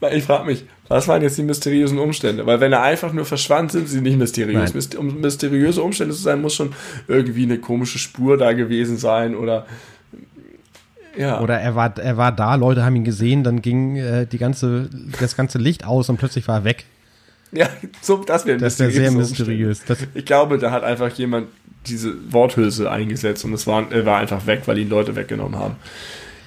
Weil 0.00 0.18
Ich 0.18 0.24
frage 0.24 0.44
mich, 0.44 0.64
was 0.88 1.08
waren 1.08 1.22
jetzt 1.22 1.38
die 1.38 1.42
mysteriösen 1.42 1.98
Umstände? 1.98 2.44
Weil 2.44 2.60
wenn 2.60 2.72
er 2.72 2.82
einfach 2.82 3.12
nur 3.12 3.24
verschwand, 3.24 3.72
sind 3.72 3.88
sie 3.88 4.02
nicht 4.02 4.18
mysteriös. 4.18 4.74
Nein. 4.74 4.98
Um 4.98 5.20
mysteriöse 5.20 5.82
Umstände 5.82 6.14
zu 6.14 6.20
sein, 6.20 6.42
muss 6.42 6.54
schon 6.54 6.74
irgendwie 7.08 7.44
eine 7.44 7.58
komische 7.58 7.98
Spur 7.98 8.36
da 8.36 8.52
gewesen 8.52 8.98
sein 8.98 9.34
oder 9.34 9.66
ja. 11.16 11.40
Oder 11.40 11.60
er 11.60 11.76
war, 11.76 11.96
er 11.96 12.16
war 12.16 12.32
da, 12.32 12.56
Leute 12.56 12.84
haben 12.84 12.96
ihn 12.96 13.04
gesehen, 13.04 13.44
dann 13.44 13.62
ging 13.62 13.96
äh, 13.96 14.26
die 14.26 14.38
ganze, 14.38 14.90
das 15.20 15.36
ganze 15.36 15.58
Licht 15.58 15.86
aus 15.86 16.08
und 16.08 16.16
plötzlich 16.16 16.48
war 16.48 16.58
er 16.58 16.64
weg. 16.64 16.86
ja, 17.58 17.68
so, 18.00 18.24
das 18.24 18.46
wäre 18.46 18.58
Das 18.58 18.78
wäre 18.78 18.90
sehr 18.90 19.10
mysteriös. 19.10 19.82
Ich 20.14 20.24
glaube, 20.24 20.58
da 20.58 20.70
hat 20.70 20.82
einfach 20.82 21.10
jemand 21.12 21.48
diese 21.86 22.32
Worthülse 22.32 22.90
eingesetzt 22.90 23.44
und 23.44 23.52
es 23.52 23.66
war, 23.66 23.90
er 23.92 24.06
war 24.06 24.18
einfach 24.18 24.46
weg, 24.46 24.62
weil 24.66 24.78
ihn 24.78 24.88
Leute 24.88 25.16
weggenommen 25.16 25.58
haben. 25.58 25.76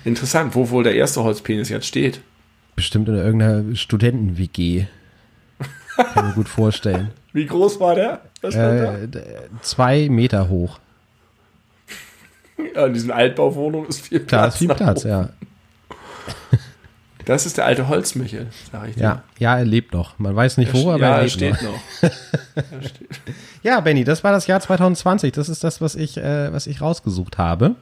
Interessant, 0.03 0.55
wo 0.55 0.69
wohl 0.69 0.83
der 0.83 0.95
erste 0.95 1.23
Holzpenis 1.23 1.69
jetzt 1.69 1.85
steht. 1.85 2.21
bestimmt 2.75 3.07
in 3.09 3.15
irgendeiner 3.15 3.75
Studenten-WG. 3.75 4.85
Kann 5.95 6.27
mir 6.27 6.33
gut 6.33 6.47
vorstellen. 6.47 7.11
Wie 7.33 7.45
groß 7.45 7.79
war 7.79 7.95
der? 7.95 8.21
Äh, 8.41 9.07
zwei 9.61 10.09
Meter 10.09 10.49
hoch. 10.49 10.79
Ja, 12.75 12.85
in 12.87 12.93
diesen 12.93 13.11
Altbauwohnungen 13.11 13.87
ist 13.87 14.01
viel 14.01 14.19
Platz. 14.19 14.29
Klar, 14.29 14.47
ist 14.47 14.57
viel 14.57 14.67
Platz, 14.67 15.05
oben. 15.05 15.09
ja. 15.09 15.29
Das 17.27 17.45
ist 17.45 17.57
der 17.57 17.65
alte 17.65 17.89
Holzmichel, 17.89 18.47
sag 18.71 18.87
ich 18.87 18.95
dir. 18.95 19.01
Ja, 19.03 19.23
ja, 19.37 19.57
er 19.57 19.65
lebt 19.65 19.93
noch. 19.93 20.17
Man 20.17 20.33
weiß 20.33 20.55
nicht 20.55 20.73
wo, 20.73 20.91
aber 20.91 21.01
ja, 21.01 21.07
er 21.09 21.15
er 21.15 21.21
lebt 21.23 21.33
steht 21.33 21.61
noch. 21.61 21.71
noch. 21.71 22.11
Er 22.55 22.81
steht. 22.81 23.09
Ja, 23.63 23.81
Benny, 23.81 24.05
das 24.05 24.23
war 24.23 24.31
das 24.31 24.47
Jahr 24.47 24.61
2020. 24.61 25.33
Das 25.33 25.49
ist 25.49 25.61
das, 25.61 25.81
was 25.81 25.95
ich, 25.95 26.15
äh, 26.15 26.53
was 26.53 26.67
ich 26.67 26.79
rausgesucht 26.79 27.37
habe. 27.37 27.75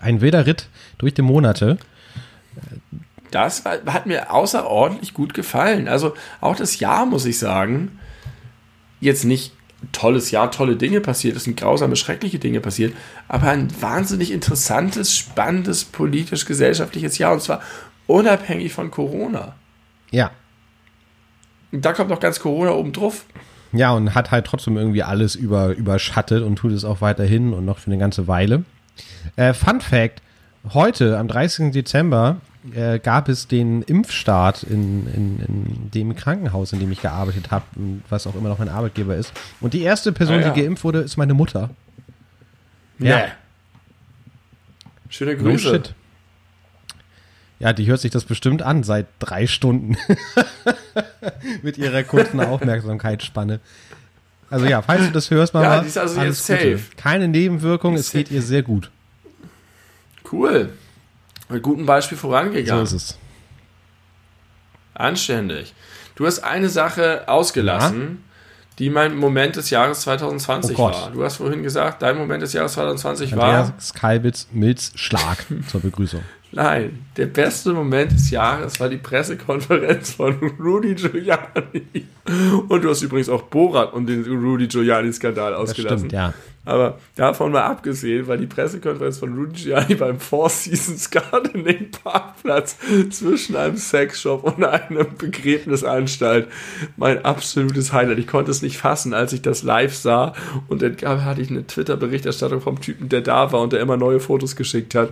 Ein 0.00 0.20
wilder 0.20 0.44
Ritt 0.44 0.68
durch 0.98 1.14
die 1.14 1.22
Monate. 1.22 1.78
Das 3.30 3.64
war, 3.64 3.78
hat 3.86 4.06
mir 4.06 4.32
außerordentlich 4.32 5.14
gut 5.14 5.32
gefallen. 5.32 5.86
Also 5.86 6.14
auch 6.40 6.56
das 6.56 6.80
Jahr, 6.80 7.06
muss 7.06 7.26
ich 7.26 7.38
sagen, 7.38 8.00
jetzt 8.98 9.24
nicht 9.24 9.52
tolles 9.92 10.30
Jahr, 10.30 10.50
tolle 10.50 10.76
Dinge 10.76 11.00
passiert, 11.00 11.36
es 11.36 11.44
sind 11.44 11.56
grausame, 11.56 11.96
schreckliche 11.96 12.38
Dinge 12.38 12.60
passiert, 12.60 12.94
aber 13.28 13.50
ein 13.50 13.68
wahnsinnig 13.80 14.32
interessantes, 14.32 15.16
spannendes, 15.16 15.84
politisch-gesellschaftliches 15.84 17.18
Jahr 17.18 17.32
und 17.34 17.42
zwar 17.42 17.60
unabhängig 18.06 18.72
von 18.72 18.90
Corona. 18.90 19.54
Ja. 20.10 20.30
Und 21.72 21.84
da 21.84 21.92
kommt 21.92 22.10
noch 22.10 22.20
ganz 22.20 22.40
Corona 22.40 22.70
oben 22.72 22.92
drauf. 22.92 23.24
Ja, 23.72 23.90
und 23.92 24.14
hat 24.14 24.30
halt 24.30 24.46
trotzdem 24.46 24.76
irgendwie 24.76 25.02
alles 25.02 25.34
über, 25.34 25.74
überschattet 25.74 26.42
und 26.42 26.56
tut 26.56 26.72
es 26.72 26.84
auch 26.84 27.00
weiterhin 27.00 27.52
und 27.52 27.64
noch 27.64 27.78
für 27.78 27.88
eine 27.90 27.98
ganze 27.98 28.28
Weile. 28.28 28.64
Äh, 29.34 29.52
Fun 29.52 29.80
Fact: 29.80 30.22
Heute, 30.72 31.18
am 31.18 31.28
30. 31.28 31.72
Dezember, 31.72 32.36
äh, 32.74 32.98
gab 33.00 33.28
es 33.28 33.48
den 33.48 33.82
Impfstart 33.82 34.62
in, 34.62 35.06
in, 35.12 35.40
in 35.40 35.90
dem 35.90 36.14
Krankenhaus, 36.16 36.72
in 36.72 36.80
dem 36.80 36.90
ich 36.92 37.02
gearbeitet 37.02 37.50
habe, 37.50 37.64
was 38.08 38.26
auch 38.26 38.34
immer 38.36 38.48
noch 38.48 38.58
mein 38.58 38.68
Arbeitgeber 38.68 39.16
ist. 39.16 39.32
Und 39.60 39.74
die 39.74 39.82
erste 39.82 40.12
Person, 40.12 40.36
Ah, 40.38 40.40
ja. 40.42 40.50
die 40.50 40.62
geimpft 40.62 40.84
wurde, 40.84 41.00
ist 41.00 41.16
meine 41.16 41.34
Mutter. 41.34 41.70
Ja. 42.98 43.16
Nee. 43.18 43.24
Schöne 45.08 45.34
No 45.36 45.42
Grüße. 45.42 45.68
shit. 45.70 45.94
Ja, 47.58 47.72
die 47.72 47.86
hört 47.86 48.00
sich 48.00 48.10
das 48.10 48.24
bestimmt 48.24 48.62
an 48.62 48.82
seit 48.82 49.06
drei 49.18 49.46
Stunden. 49.46 49.96
Mit 51.62 51.78
ihrer 51.78 52.02
kurzen 52.02 52.40
Aufmerksamkeitsspanne. 52.40 53.60
Also 54.50 54.66
ja, 54.66 54.82
falls 54.82 55.06
du 55.06 55.10
das 55.12 55.30
hörst, 55.30 55.54
Mama, 55.54 55.76
Ja, 55.76 55.80
die 55.80 55.88
ist 55.88 55.98
also 55.98 56.20
alles 56.20 56.46
jetzt 56.46 56.60
Gute. 56.60 56.78
safe. 56.78 56.96
Keine 56.96 57.28
Nebenwirkung, 57.28 57.94
es 57.94 58.12
geht 58.12 58.30
ihr 58.30 58.42
sehr 58.42 58.62
gut. 58.62 58.90
Cool. 60.30 60.70
Mit 61.48 61.62
gutem 61.62 61.86
Beispiel 61.86 62.18
So 62.18 62.28
vorangegangen. 62.28 62.84
ist 62.84 62.92
es. 62.92 63.18
Anständig. 64.94 65.74
Du 66.14 66.26
hast 66.26 66.40
eine 66.40 66.68
Sache 66.68 67.24
ausgelassen, 67.28 68.24
die 68.78 68.88
mein 68.90 69.16
Moment 69.16 69.56
des 69.56 69.70
Jahres 69.70 70.00
2020 70.02 70.78
Oh 70.78 70.90
war. 70.90 71.10
Du 71.10 71.22
hast 71.24 71.36
vorhin 71.36 71.62
gesagt, 71.62 72.02
dein 72.02 72.16
Moment 72.16 72.42
des 72.42 72.52
Jahres 72.52 72.72
2020 72.74 73.36
war 73.36 73.64
Andreas 73.64 73.94
Kalbitz 73.94 74.48
Milz 74.52 74.92
Schlag 74.94 75.44
zur 75.68 75.80
Begrüßung. 75.80 76.22
Nein, 76.56 77.04
der 77.18 77.26
beste 77.26 77.74
Moment 77.74 78.12
des 78.12 78.30
Jahres 78.30 78.80
war 78.80 78.88
die 78.88 78.96
Pressekonferenz 78.96 80.12
von 80.12 80.34
Rudy 80.58 80.94
Giuliani. 80.94 82.06
Und 82.68 82.82
du 82.82 82.88
hast 82.88 83.02
übrigens 83.02 83.28
auch 83.28 83.42
Borat 83.42 83.92
und 83.92 84.06
den 84.06 84.24
Rudy 84.24 84.66
Giuliani-Skandal 84.66 85.52
ausgelassen. 85.52 85.90
Das 85.90 85.98
stimmt, 85.98 86.12
ja. 86.12 86.32
Aber 86.64 86.98
davon 87.14 87.52
mal 87.52 87.64
abgesehen, 87.64 88.26
war 88.26 88.38
die 88.38 88.46
Pressekonferenz 88.46 89.18
von 89.18 89.34
Rudy 89.36 89.64
Giuliani 89.64 89.96
beim 89.96 90.18
Four 90.18 90.48
Seasons 90.48 91.10
Gardening 91.10 91.90
Parkplatz 91.90 92.78
zwischen 93.10 93.54
einem 93.54 93.76
Sexshop 93.76 94.42
und 94.42 94.64
einem 94.64 95.06
Begräbnisanstalt 95.18 96.48
mein 96.96 97.22
absolutes 97.22 97.92
Highlight. 97.92 98.18
Ich 98.18 98.28
konnte 98.28 98.50
es 98.50 98.62
nicht 98.62 98.78
fassen, 98.78 99.12
als 99.12 99.34
ich 99.34 99.42
das 99.42 99.62
live 99.62 99.94
sah 99.94 100.32
und 100.68 100.80
dann 100.80 100.96
hatte 101.22 101.42
ich 101.42 101.50
eine 101.50 101.66
Twitter-Berichterstattung 101.66 102.62
vom 102.62 102.80
Typen, 102.80 103.10
der 103.10 103.20
da 103.20 103.52
war 103.52 103.60
und 103.60 103.74
der 103.74 103.80
immer 103.80 103.98
neue 103.98 104.20
Fotos 104.20 104.56
geschickt 104.56 104.94
hat. 104.94 105.10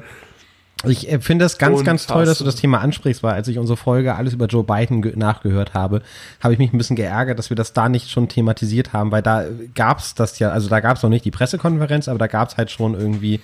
Ich 0.86 1.10
äh, 1.10 1.20
finde 1.20 1.44
es 1.44 1.58
ganz, 1.58 1.84
ganz 1.84 2.06
toll, 2.06 2.24
dass 2.24 2.38
du 2.38 2.44
das 2.44 2.56
Thema 2.56 2.80
ansprichst, 2.80 3.22
weil 3.22 3.34
als 3.34 3.48
ich 3.48 3.58
unsere 3.58 3.76
Folge 3.76 4.14
alles 4.14 4.32
über 4.32 4.46
Joe 4.46 4.64
Biden 4.64 5.00
nachgehört 5.16 5.74
habe, 5.74 6.02
habe 6.40 6.52
ich 6.54 6.58
mich 6.58 6.72
ein 6.72 6.78
bisschen 6.78 6.96
geärgert, 6.96 7.38
dass 7.38 7.50
wir 7.50 7.56
das 7.56 7.72
da 7.72 7.88
nicht 7.88 8.10
schon 8.10 8.28
thematisiert 8.28 8.92
haben, 8.92 9.10
weil 9.10 9.22
da 9.22 9.44
gab 9.74 9.98
es 9.98 10.14
das 10.14 10.38
ja, 10.38 10.50
also 10.50 10.68
da 10.68 10.80
gab 10.80 10.96
es 10.96 11.02
noch 11.02 11.10
nicht 11.10 11.24
die 11.24 11.30
Pressekonferenz, 11.30 12.08
aber 12.08 12.18
da 12.18 12.26
gab 12.26 12.48
es 12.48 12.56
halt 12.56 12.70
schon 12.70 12.94
irgendwie 12.94 13.40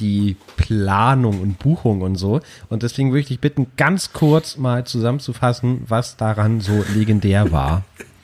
die 0.00 0.36
Planung 0.56 1.40
und 1.40 1.58
Buchung 1.58 2.02
und 2.02 2.16
so. 2.16 2.40
Und 2.68 2.82
deswegen 2.82 3.10
würde 3.10 3.20
ich 3.20 3.28
dich 3.28 3.40
bitten, 3.40 3.68
ganz 3.76 4.12
kurz 4.12 4.56
mal 4.56 4.84
zusammenzufassen, 4.84 5.84
was 5.88 6.16
daran 6.16 6.60
so 6.60 6.84
legendär 6.94 7.52
war. 7.52 7.84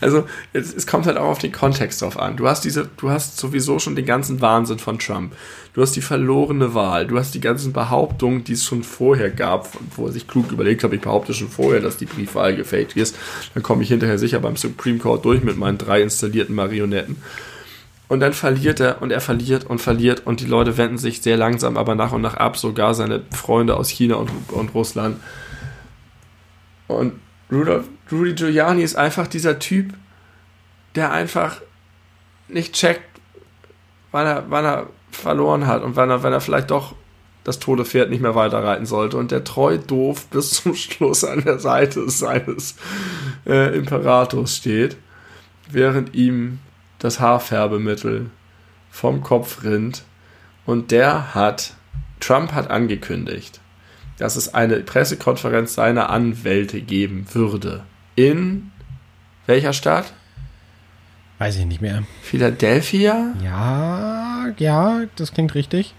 Also, 0.00 0.26
es, 0.52 0.74
es, 0.74 0.86
kommt 0.86 1.06
halt 1.06 1.16
auch 1.16 1.28
auf 1.28 1.38
den 1.38 1.52
Kontext 1.52 2.02
drauf 2.02 2.18
an. 2.18 2.36
Du 2.36 2.46
hast 2.46 2.64
diese, 2.64 2.88
du 2.96 3.10
hast 3.10 3.38
sowieso 3.38 3.78
schon 3.78 3.96
den 3.96 4.06
ganzen 4.06 4.40
Wahnsinn 4.40 4.78
von 4.78 4.98
Trump. 4.98 5.34
Du 5.74 5.82
hast 5.82 5.96
die 5.96 6.02
verlorene 6.02 6.74
Wahl. 6.74 7.06
Du 7.06 7.18
hast 7.18 7.34
die 7.34 7.40
ganzen 7.40 7.72
Behauptungen, 7.72 8.44
die 8.44 8.52
es 8.52 8.64
schon 8.64 8.82
vorher 8.82 9.30
gab, 9.30 9.68
wo 9.96 10.06
er 10.06 10.12
sich 10.12 10.28
klug 10.28 10.52
überlegt 10.52 10.84
hat, 10.84 10.92
ich 10.92 11.00
behaupte 11.00 11.34
schon 11.34 11.48
vorher, 11.48 11.80
dass 11.80 11.96
die 11.96 12.06
Briefwahl 12.06 12.54
gefaked 12.54 12.96
ist. 12.96 13.16
Dann 13.54 13.62
komme 13.62 13.82
ich 13.82 13.88
hinterher 13.88 14.18
sicher 14.18 14.40
beim 14.40 14.56
Supreme 14.56 14.98
Court 14.98 15.24
durch 15.24 15.42
mit 15.42 15.56
meinen 15.56 15.78
drei 15.78 16.02
installierten 16.02 16.54
Marionetten. 16.54 17.16
Und 18.06 18.20
dann 18.20 18.34
verliert 18.34 18.80
er 18.80 19.00
und 19.02 19.10
er 19.10 19.20
verliert 19.20 19.64
und 19.64 19.80
verliert 19.80 20.26
und 20.26 20.40
die 20.40 20.46
Leute 20.46 20.76
wenden 20.76 20.98
sich 20.98 21.22
sehr 21.22 21.36
langsam, 21.36 21.76
aber 21.76 21.94
nach 21.94 22.12
und 22.12 22.20
nach 22.20 22.34
ab, 22.34 22.56
sogar 22.56 22.94
seine 22.94 23.22
Freunde 23.30 23.76
aus 23.76 23.88
China 23.88 24.16
und, 24.16 24.30
und 24.52 24.74
Russland. 24.74 25.16
Und 26.86 27.14
Rudolf, 27.54 27.86
Rudy 28.10 28.34
Giuliani 28.34 28.82
ist 28.82 28.96
einfach 28.96 29.26
dieser 29.26 29.58
Typ, 29.58 29.94
der 30.94 31.12
einfach 31.12 31.60
nicht 32.48 32.74
checkt, 32.74 33.20
wann 34.10 34.26
er, 34.26 34.44
wann 34.48 34.64
er 34.64 34.86
verloren 35.10 35.66
hat 35.66 35.82
und 35.82 35.96
wann 35.96 36.10
er, 36.10 36.22
wenn 36.22 36.32
er 36.32 36.40
vielleicht 36.40 36.70
doch 36.70 36.94
das 37.44 37.58
tote 37.58 37.84
Pferd 37.84 38.10
nicht 38.10 38.22
mehr 38.22 38.34
weiterreiten 38.34 38.86
sollte 38.86 39.18
und 39.18 39.30
der 39.30 39.44
treu 39.44 39.78
doof 39.78 40.26
bis 40.28 40.50
zum 40.50 40.74
Schluss 40.74 41.24
an 41.24 41.44
der 41.44 41.58
Seite 41.58 42.08
seines 42.08 42.76
äh, 43.46 43.76
Imperators 43.76 44.56
steht, 44.56 44.96
während 45.70 46.14
ihm 46.14 46.58
das 46.98 47.20
Haarfärbemittel 47.20 48.30
vom 48.90 49.22
Kopf 49.22 49.62
rinnt 49.62 50.04
und 50.64 50.90
der 50.90 51.34
hat, 51.34 51.74
Trump 52.20 52.52
hat 52.52 52.70
angekündigt, 52.70 53.60
dass 54.18 54.36
es 54.36 54.54
eine 54.54 54.80
Pressekonferenz 54.80 55.74
seiner 55.74 56.10
Anwälte 56.10 56.80
geben 56.80 57.26
würde. 57.32 57.84
In 58.14 58.70
welcher 59.46 59.72
Stadt? 59.72 60.12
Weiß 61.38 61.56
ich 61.56 61.66
nicht 61.66 61.80
mehr. 61.80 62.04
Philadelphia? 62.22 63.34
Ja, 63.42 64.52
ja, 64.56 65.02
das 65.16 65.32
klingt 65.32 65.54
richtig. 65.54 65.94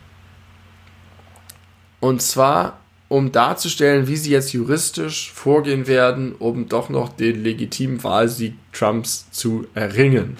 Und 1.99 2.21
zwar, 2.21 2.79
um 3.09 3.31
darzustellen, 3.31 4.07
wie 4.07 4.15
sie 4.15 4.31
jetzt 4.31 4.53
juristisch 4.53 5.31
vorgehen 5.31 5.87
werden, 5.87 6.33
um 6.33 6.69
doch 6.69 6.89
noch 6.89 7.09
den 7.09 7.43
legitimen 7.43 8.03
Wahlsieg 8.03 8.55
Trumps 8.71 9.29
zu 9.31 9.67
erringen. 9.73 10.37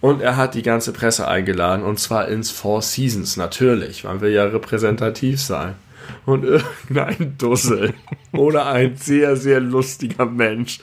Und 0.00 0.20
er 0.20 0.36
hat 0.36 0.54
die 0.54 0.62
ganze 0.62 0.92
Presse 0.92 1.28
eingeladen, 1.28 1.84
und 1.84 2.00
zwar 2.00 2.26
ins 2.26 2.50
Four 2.50 2.82
Seasons, 2.82 3.36
natürlich. 3.36 4.02
Man 4.02 4.20
will 4.20 4.32
ja 4.32 4.44
repräsentativ 4.44 5.40
sein 5.40 5.76
und 6.26 6.44
irgendein 6.44 7.36
Dussel 7.38 7.94
oder 8.32 8.66
ein 8.66 8.96
sehr, 8.96 9.36
sehr 9.36 9.60
lustiger 9.60 10.26
Mensch, 10.26 10.80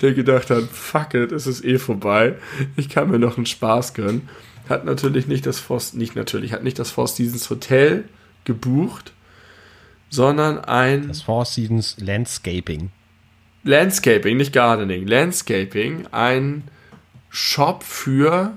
der 0.00 0.12
gedacht 0.14 0.50
hat, 0.50 0.64
fuck 0.64 1.14
it, 1.14 1.32
es 1.32 1.46
ist 1.46 1.64
eh 1.64 1.78
vorbei, 1.78 2.36
ich 2.76 2.88
kann 2.88 3.10
mir 3.10 3.18
noch 3.18 3.36
einen 3.36 3.46
Spaß 3.46 3.94
gönnen, 3.94 4.28
hat 4.68 4.84
natürlich 4.84 5.26
nicht 5.26 5.46
das 5.46 5.58
Forst, 5.60 5.94
nicht 5.94 6.16
natürlich, 6.16 6.52
hat 6.52 6.62
nicht 6.62 6.78
das 6.78 6.90
Four 6.90 7.08
Seasons 7.08 7.48
Hotel 7.50 8.04
gebucht, 8.44 9.12
sondern 10.10 10.58
ein... 10.58 11.08
Das 11.08 11.22
Four 11.22 11.44
Seasons 11.44 11.96
Landscaping. 11.98 12.90
Landscaping, 13.64 14.36
nicht 14.36 14.52
Gardening, 14.52 15.06
Landscaping, 15.06 16.06
ein 16.12 16.64
Shop 17.28 17.82
für 17.82 18.52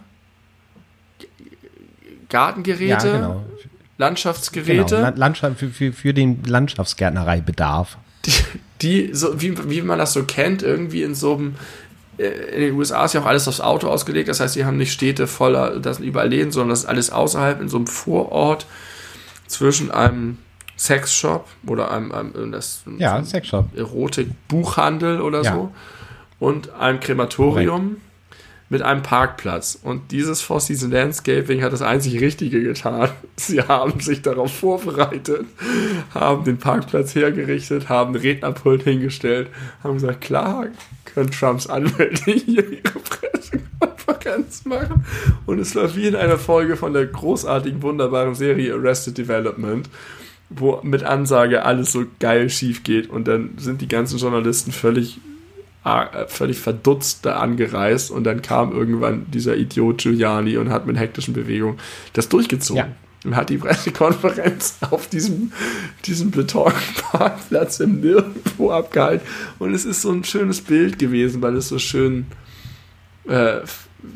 Gartengeräte, 2.29 3.07
ja, 3.07 3.17
genau. 3.17 3.45
Landschaftsgeräte. 4.01 4.95
Genau, 4.95 5.11
Landschaft, 5.15 5.59
für, 5.59 5.69
für, 5.69 5.93
für 5.93 6.13
den 6.13 6.43
Landschaftsgärtnereibedarf. 6.43 7.97
Die, 8.25 8.31
die 8.81 9.13
so, 9.13 9.39
wie, 9.39 9.69
wie 9.69 9.81
man 9.83 9.99
das 9.99 10.13
so 10.13 10.23
kennt, 10.23 10.63
irgendwie 10.63 11.03
in 11.03 11.13
so 11.13 11.35
einem 11.35 11.55
äh, 12.17 12.29
in 12.55 12.61
den 12.61 12.73
USA 12.73 13.05
ist 13.05 13.13
ja 13.13 13.21
auch 13.21 13.27
alles 13.27 13.47
aufs 13.47 13.61
Auto 13.61 13.87
ausgelegt, 13.87 14.27
das 14.27 14.39
heißt, 14.39 14.55
sie 14.55 14.65
haben 14.65 14.77
nicht 14.77 14.91
Städte 14.91 15.27
voller, 15.27 15.79
das 15.79 15.97
sind 15.97 16.05
überall 16.07 16.29
Läden, 16.29 16.51
sondern 16.51 16.69
das 16.69 16.79
ist 16.79 16.85
alles 16.85 17.11
außerhalb 17.11 17.61
in 17.61 17.69
so 17.69 17.77
einem 17.77 17.87
Vorort 17.87 18.65
zwischen 19.47 19.91
einem 19.91 20.39
Sexshop 20.77 21.47
oder 21.67 21.91
einem, 21.91 22.11
einem 22.11 22.51
das, 22.51 22.83
ja, 22.97 23.23
Sexshop. 23.23 23.77
Erotik-Buchhandel 23.77 25.21
oder 25.21 25.43
ja. 25.43 25.53
so 25.53 25.71
und 26.39 26.73
einem 26.73 26.99
Krematorium. 26.99 27.81
Korrekt 27.81 28.10
mit 28.71 28.81
einem 28.81 29.03
Parkplatz. 29.03 29.77
Und 29.83 30.11
dieses 30.11 30.39
Four 30.39 30.61
Season 30.61 30.91
Landscaping 30.91 31.61
hat 31.61 31.73
das 31.73 31.81
einzig 31.81 32.21
Richtige 32.21 32.63
getan. 32.63 33.09
Sie 33.35 33.61
haben 33.61 33.99
sich 33.99 34.21
darauf 34.21 34.51
vorbereitet, 34.53 35.45
haben 36.13 36.45
den 36.45 36.57
Parkplatz 36.57 37.13
hergerichtet, 37.13 37.89
haben 37.89 38.15
einen 38.15 38.21
Rednerpult 38.23 38.83
hingestellt, 38.83 39.49
haben 39.83 39.95
gesagt, 39.95 40.21
klar, 40.21 40.67
können 41.03 41.29
Trumps 41.31 41.67
Anwälte 41.67 42.31
hier 42.31 42.65
ihre 42.71 42.99
Pressekonferenz 43.09 44.63
machen. 44.63 45.05
Und 45.45 45.59
es 45.59 45.73
läuft 45.73 45.97
wie 45.97 46.07
in 46.07 46.15
einer 46.15 46.37
Folge 46.37 46.77
von 46.77 46.93
der 46.93 47.07
großartigen, 47.07 47.81
wunderbaren 47.81 48.35
Serie 48.35 48.73
Arrested 48.73 49.17
Development 49.17 49.89
wo 50.53 50.81
mit 50.83 51.03
Ansage 51.03 51.63
alles 51.63 51.93
so 51.93 52.03
geil 52.19 52.49
schief 52.49 52.83
geht 52.83 53.09
und 53.09 53.25
dann 53.25 53.51
sind 53.55 53.79
die 53.79 53.87
ganzen 53.87 54.19
Journalisten 54.19 54.73
völlig 54.73 55.21
völlig 56.27 56.59
verdutzt 56.59 57.25
da 57.25 57.37
angereist 57.37 58.11
und 58.11 58.23
dann 58.23 58.41
kam 58.41 58.71
irgendwann 58.71 59.25
dieser 59.31 59.55
Idiot 59.55 59.99
Giuliani 59.99 60.57
und 60.57 60.69
hat 60.69 60.85
mit 60.85 60.97
hektischen 60.97 61.33
Bewegungen 61.33 61.79
das 62.13 62.29
durchgezogen. 62.29 62.77
Ja. 62.77 62.95
Und 63.23 63.35
hat 63.35 63.49
die 63.49 63.57
Pressekonferenz 63.57 64.77
auf 64.89 65.07
diesem, 65.07 65.51
diesem 66.05 66.31
Betonparkplatz 66.31 67.79
im 67.79 67.99
Nirgendwo 67.99 68.71
abgehalten. 68.71 69.25
Und 69.59 69.75
es 69.75 69.85
ist 69.85 70.01
so 70.01 70.11
ein 70.11 70.23
schönes 70.23 70.61
Bild 70.61 70.97
gewesen, 70.97 71.41
weil 71.41 71.55
es 71.55 71.67
so 71.67 71.77
schön 71.77 72.25
äh, 73.27 73.59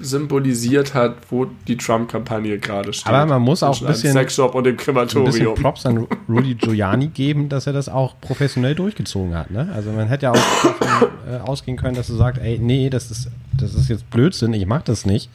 symbolisiert 0.01 0.93
hat, 0.93 1.15
wo 1.29 1.45
die 1.67 1.77
Trump-Kampagne 1.77 2.57
gerade 2.57 2.91
steht. 2.91 3.07
Aber 3.07 3.25
man 3.25 3.41
muss 3.41 3.61
auch 3.61 3.79
ein 3.81 3.87
bisschen, 3.87 4.13
Sexshop 4.13 4.55
und 4.55 4.63
dem 4.63 4.77
Krematorium. 4.77 5.27
ein 5.27 5.31
bisschen 5.31 5.53
Props 5.55 5.85
an 5.85 6.07
Rudy 6.27 6.55
Giuliani 6.55 7.07
geben, 7.07 7.49
dass 7.49 7.67
er 7.67 7.73
das 7.73 7.87
auch 7.87 8.19
professionell 8.19 8.73
durchgezogen 8.73 9.35
hat. 9.35 9.51
Ne? 9.51 9.69
Also 9.75 9.91
man 9.91 10.07
hätte 10.07 10.25
ja 10.25 10.31
auch 10.31 10.35
davon 10.35 11.07
äh, 11.31 11.37
ausgehen 11.37 11.77
können, 11.77 11.95
dass 11.95 12.09
er 12.09 12.15
sagt, 12.15 12.39
ey, 12.39 12.57
nee, 12.59 12.89
das 12.89 13.11
ist, 13.11 13.29
das 13.53 13.75
ist 13.75 13.89
jetzt 13.89 14.09
Blödsinn, 14.09 14.53
ich 14.53 14.65
mach 14.65 14.81
das 14.81 15.05
nicht. 15.05 15.29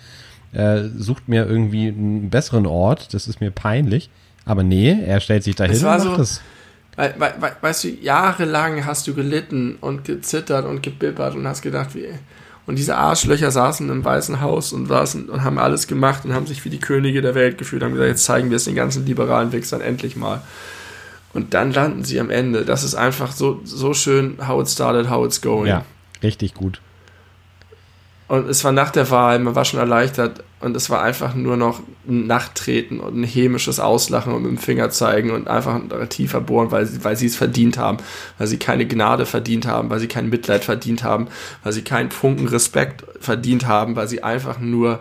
Äh, 0.53 0.89
sucht 0.97 1.29
mir 1.29 1.47
irgendwie 1.47 1.89
einen 1.89 2.29
besseren 2.29 2.67
Ort, 2.67 3.15
das 3.15 3.29
ist 3.29 3.41
mir 3.41 3.53
peinlich. 3.53 4.11
Aber 4.45 4.65
nee, 4.65 4.99
er 5.07 5.21
stellt 5.21 5.45
sich 5.45 5.55
dahin 5.55 5.77
und 5.77 5.83
macht 5.83 6.01
so, 6.01 6.17
das. 6.17 6.41
We, 6.97 7.15
we, 7.19 7.53
weißt 7.61 7.85
du, 7.85 7.89
jahrelang 7.89 8.85
hast 8.85 9.07
du 9.07 9.15
gelitten 9.15 9.77
und 9.81 10.05
gezittert 10.05 10.67
und 10.67 10.83
gebibbert 10.83 11.37
und 11.37 11.47
hast 11.47 11.63
gedacht, 11.63 11.95
wie 11.95 12.09
und 12.67 12.79
diese 12.79 12.97
Arschlöcher 12.97 13.51
saßen 13.51 13.89
im 13.89 14.05
Weißen 14.05 14.41
Haus 14.41 14.73
und 14.73 14.87
saßen 14.87 15.29
und 15.29 15.43
haben 15.43 15.59
alles 15.59 15.87
gemacht 15.87 16.25
und 16.25 16.35
haben 16.35 16.47
sich 16.47 16.65
wie 16.65 16.71
die 16.71 16.79
Könige 16.79 17.23
der 17.23 17.35
Welt 17.35 17.59
gefühlt, 17.59 17.83
haben 17.83 17.93
gesagt, 17.93 18.11
jetzt 18.11 18.25
zeigen 18.25 18.51
wir 18.51 18.57
es 18.57 18.65
den 18.65 18.75
ganzen 18.75 19.07
liberalen 19.07 19.53
Wichsern 19.53 19.81
endlich 19.81 20.17
mal. 20.17 20.43
Und 21.33 21.55
dann 21.55 21.73
landen 21.73 22.05
sie 22.05 22.19
am 22.21 22.31
Ende. 22.31 22.65
Das 22.65 22.83
ist 22.83 22.95
einfach 22.95 23.33
so, 23.33 23.61
so 23.65 23.95
schön, 23.95 24.37
how 24.47 24.61
it 24.61 24.69
started, 24.69 25.09
how 25.09 25.25
it's 25.25 25.41
going. 25.41 25.67
Ja, 25.67 25.85
richtig 26.23 26.55
gut. 26.55 26.81
Und 28.31 28.49
es 28.49 28.63
war 28.63 28.71
nach 28.71 28.91
der 28.91 29.11
Wahl, 29.11 29.41
man 29.41 29.57
war 29.57 29.65
schon 29.65 29.81
erleichtert 29.81 30.45
und 30.61 30.77
es 30.77 30.89
war 30.89 31.03
einfach 31.03 31.35
nur 31.35 31.57
noch 31.57 31.81
ein 32.09 32.29
Nachtreten 32.29 33.01
und 33.01 33.21
ein 33.21 33.25
hämisches 33.25 33.81
Auslachen 33.81 34.33
und 34.33 34.43
mit 34.43 34.53
dem 34.53 34.59
Finger 34.59 34.89
zeigen 34.91 35.33
und 35.33 35.49
einfach 35.49 35.81
tiefer 36.11 36.41
bohren, 36.41 36.71
weil 36.71 36.87
sie, 36.87 37.03
weil 37.03 37.17
sie 37.17 37.27
es 37.27 37.35
verdient 37.35 37.77
haben, 37.77 37.97
weil 38.39 38.47
sie 38.47 38.59
keine 38.59 38.87
Gnade 38.87 39.27
verdient 39.27 39.67
haben, 39.67 39.91
weil 39.91 39.99
sie 39.99 40.07
kein 40.07 40.29
Mitleid 40.29 40.63
verdient 40.63 41.03
haben, 41.03 41.27
weil 41.65 41.73
sie 41.73 41.83
keinen 41.83 42.13
Funken 42.13 42.47
Respekt 42.47 43.05
verdient 43.19 43.67
haben, 43.67 43.97
weil 43.97 44.07
sie 44.07 44.23
einfach 44.23 44.61
nur 44.61 45.01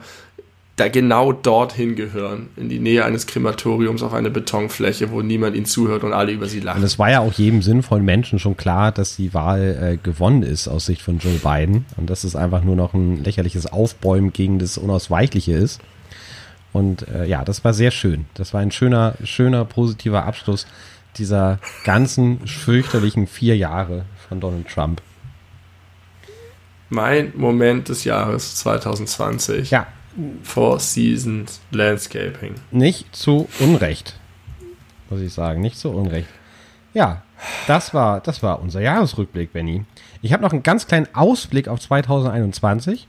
da 0.79 0.87
genau 0.87 1.33
dorthin 1.33 1.95
gehören, 1.95 2.49
in 2.55 2.69
die 2.69 2.79
Nähe 2.79 3.03
eines 3.03 3.27
Krematoriums 3.27 4.01
auf 4.01 4.13
eine 4.13 4.29
Betonfläche, 4.29 5.11
wo 5.11 5.21
niemand 5.21 5.55
ihnen 5.55 5.65
zuhört 5.65 6.03
und 6.03 6.13
alle 6.13 6.31
über 6.31 6.47
sie 6.47 6.61
lachen. 6.61 6.79
Und 6.79 6.85
es 6.85 6.97
war 6.97 7.11
ja 7.11 7.19
auch 7.19 7.33
jedem 7.33 7.61
sinnvollen 7.61 8.05
Menschen 8.05 8.39
schon 8.39 8.55
klar, 8.55 8.91
dass 8.91 9.17
die 9.17 9.33
Wahl 9.33 9.77
äh, 9.81 9.97
gewonnen 9.97 10.43
ist 10.43 10.67
aus 10.67 10.85
Sicht 10.85 11.01
von 11.01 11.19
Joe 11.19 11.33
Biden 11.33 11.85
und 11.97 12.09
dass 12.09 12.23
es 12.23 12.35
einfach 12.35 12.63
nur 12.63 12.75
noch 12.75 12.93
ein 12.93 13.23
lächerliches 13.23 13.65
Aufbäumen 13.65 14.31
gegen 14.31 14.59
das 14.59 14.77
Unausweichliche 14.77 15.53
ist. 15.53 15.81
Und 16.71 17.07
äh, 17.07 17.25
ja, 17.25 17.43
das 17.43 17.63
war 17.63 17.73
sehr 17.73 17.91
schön. 17.91 18.25
Das 18.35 18.53
war 18.53 18.61
ein 18.61 18.71
schöner, 18.71 19.15
schöner, 19.23 19.65
positiver 19.65 20.25
Abschluss 20.25 20.65
dieser 21.17 21.59
ganzen 21.83 22.45
fürchterlichen 22.47 23.27
vier 23.27 23.57
Jahre 23.57 24.05
von 24.27 24.39
Donald 24.39 24.67
Trump. 24.69 25.01
Mein 26.89 27.33
Moment 27.35 27.89
des 27.89 28.03
Jahres 28.03 28.55
2020. 28.55 29.71
Ja, 29.71 29.87
Four 30.43 30.79
Seasons 30.79 31.61
Landscaping. 31.71 32.55
Nicht 32.71 33.15
zu 33.15 33.47
Unrecht, 33.59 34.19
muss 35.09 35.21
ich 35.21 35.33
sagen, 35.33 35.61
nicht 35.61 35.77
zu 35.77 35.89
Unrecht. 35.91 36.27
Ja, 36.93 37.21
das 37.67 37.93
war, 37.93 38.19
das 38.19 38.41
war 38.43 38.61
unser 38.61 38.81
Jahresrückblick, 38.81 39.53
Benny. 39.53 39.85
Ich 40.21 40.33
habe 40.33 40.43
noch 40.43 40.51
einen 40.51 40.63
ganz 40.63 40.87
kleinen 40.87 41.07
Ausblick 41.13 41.67
auf 41.67 41.79
2021. 41.79 43.07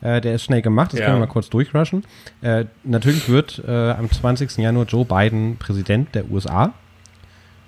Äh, 0.00 0.20
der 0.20 0.34
ist 0.36 0.44
schnell 0.44 0.62
gemacht, 0.62 0.92
das 0.92 1.00
Ja. 1.00 1.06
können 1.06 1.18
wir 1.18 1.26
mal 1.26 1.32
kurz 1.32 1.48
durchrushen. 1.50 2.04
Äh, 2.40 2.64
natürlich 2.84 3.28
wird 3.28 3.62
äh, 3.66 3.90
am 3.90 4.10
20. 4.10 4.56
Januar 4.58 4.86
Joe 4.86 5.04
Biden 5.04 5.56
Präsident 5.58 6.14
der 6.14 6.30
USA. 6.30 6.72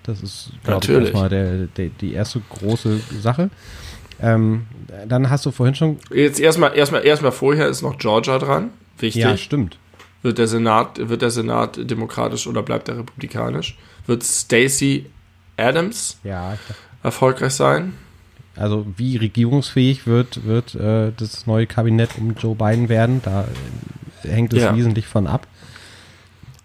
Das 0.04 0.22
ist, 0.22 0.52
glaube 0.64 0.84
ich, 0.84 0.90
erstmal 0.90 1.28
der, 1.28 1.66
der, 1.66 1.88
die 2.00 2.14
erste 2.14 2.40
große 2.48 2.98
Sache. 3.20 3.50
Ähm, 4.20 4.66
dann 5.08 5.30
hast 5.30 5.46
du 5.46 5.50
vorhin 5.50 5.74
schon. 5.74 5.98
Jetzt 6.12 6.40
erstmal, 6.40 6.76
erstmal, 6.76 7.04
erstmal 7.04 7.32
vorher 7.32 7.68
ist 7.68 7.82
noch 7.82 7.98
Georgia 7.98 8.38
dran. 8.38 8.70
Wichtig. 8.98 9.22
Ja, 9.22 9.36
stimmt. 9.36 9.78
Wird 10.22 10.36
der 10.38 10.46
Senat, 10.46 11.08
wird 11.08 11.22
der 11.22 11.30
Senat 11.30 11.78
demokratisch 11.90 12.46
oder 12.46 12.62
bleibt 12.62 12.88
er 12.88 12.98
republikanisch? 12.98 13.78
Wird 14.06 14.22
Stacey 14.24 15.06
Adams 15.56 16.18
Ja, 16.24 16.54
ich 16.54 16.60
erfolgreich 17.02 17.52
sein? 17.54 17.94
Also 18.56 18.86
wie 18.96 19.16
regierungsfähig 19.16 20.06
wird, 20.06 20.44
wird 20.44 20.74
äh, 20.74 21.12
das 21.16 21.46
neue 21.46 21.66
Kabinett 21.66 22.10
um 22.18 22.34
Joe 22.34 22.54
Biden 22.54 22.88
werden, 22.90 23.22
da 23.24 23.46
äh, 24.24 24.28
hängt 24.28 24.52
es 24.52 24.62
Ja. 24.62 24.76
wesentlich 24.76 25.06
von 25.06 25.26
ab. 25.26 25.46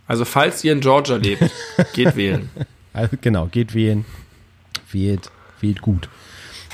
Also 0.07 0.25
falls 0.25 0.63
ihr 0.63 0.73
in 0.73 0.81
Georgia 0.81 1.15
lebt, 1.15 1.49
geht 1.93 2.15
wählen. 2.17 2.49
Also 2.91 3.15
genau, 3.21 3.45
geht 3.47 3.73
wählen, 3.73 4.05
wählt, 4.91 5.31
wählt 5.61 5.81
gut. 5.81 6.09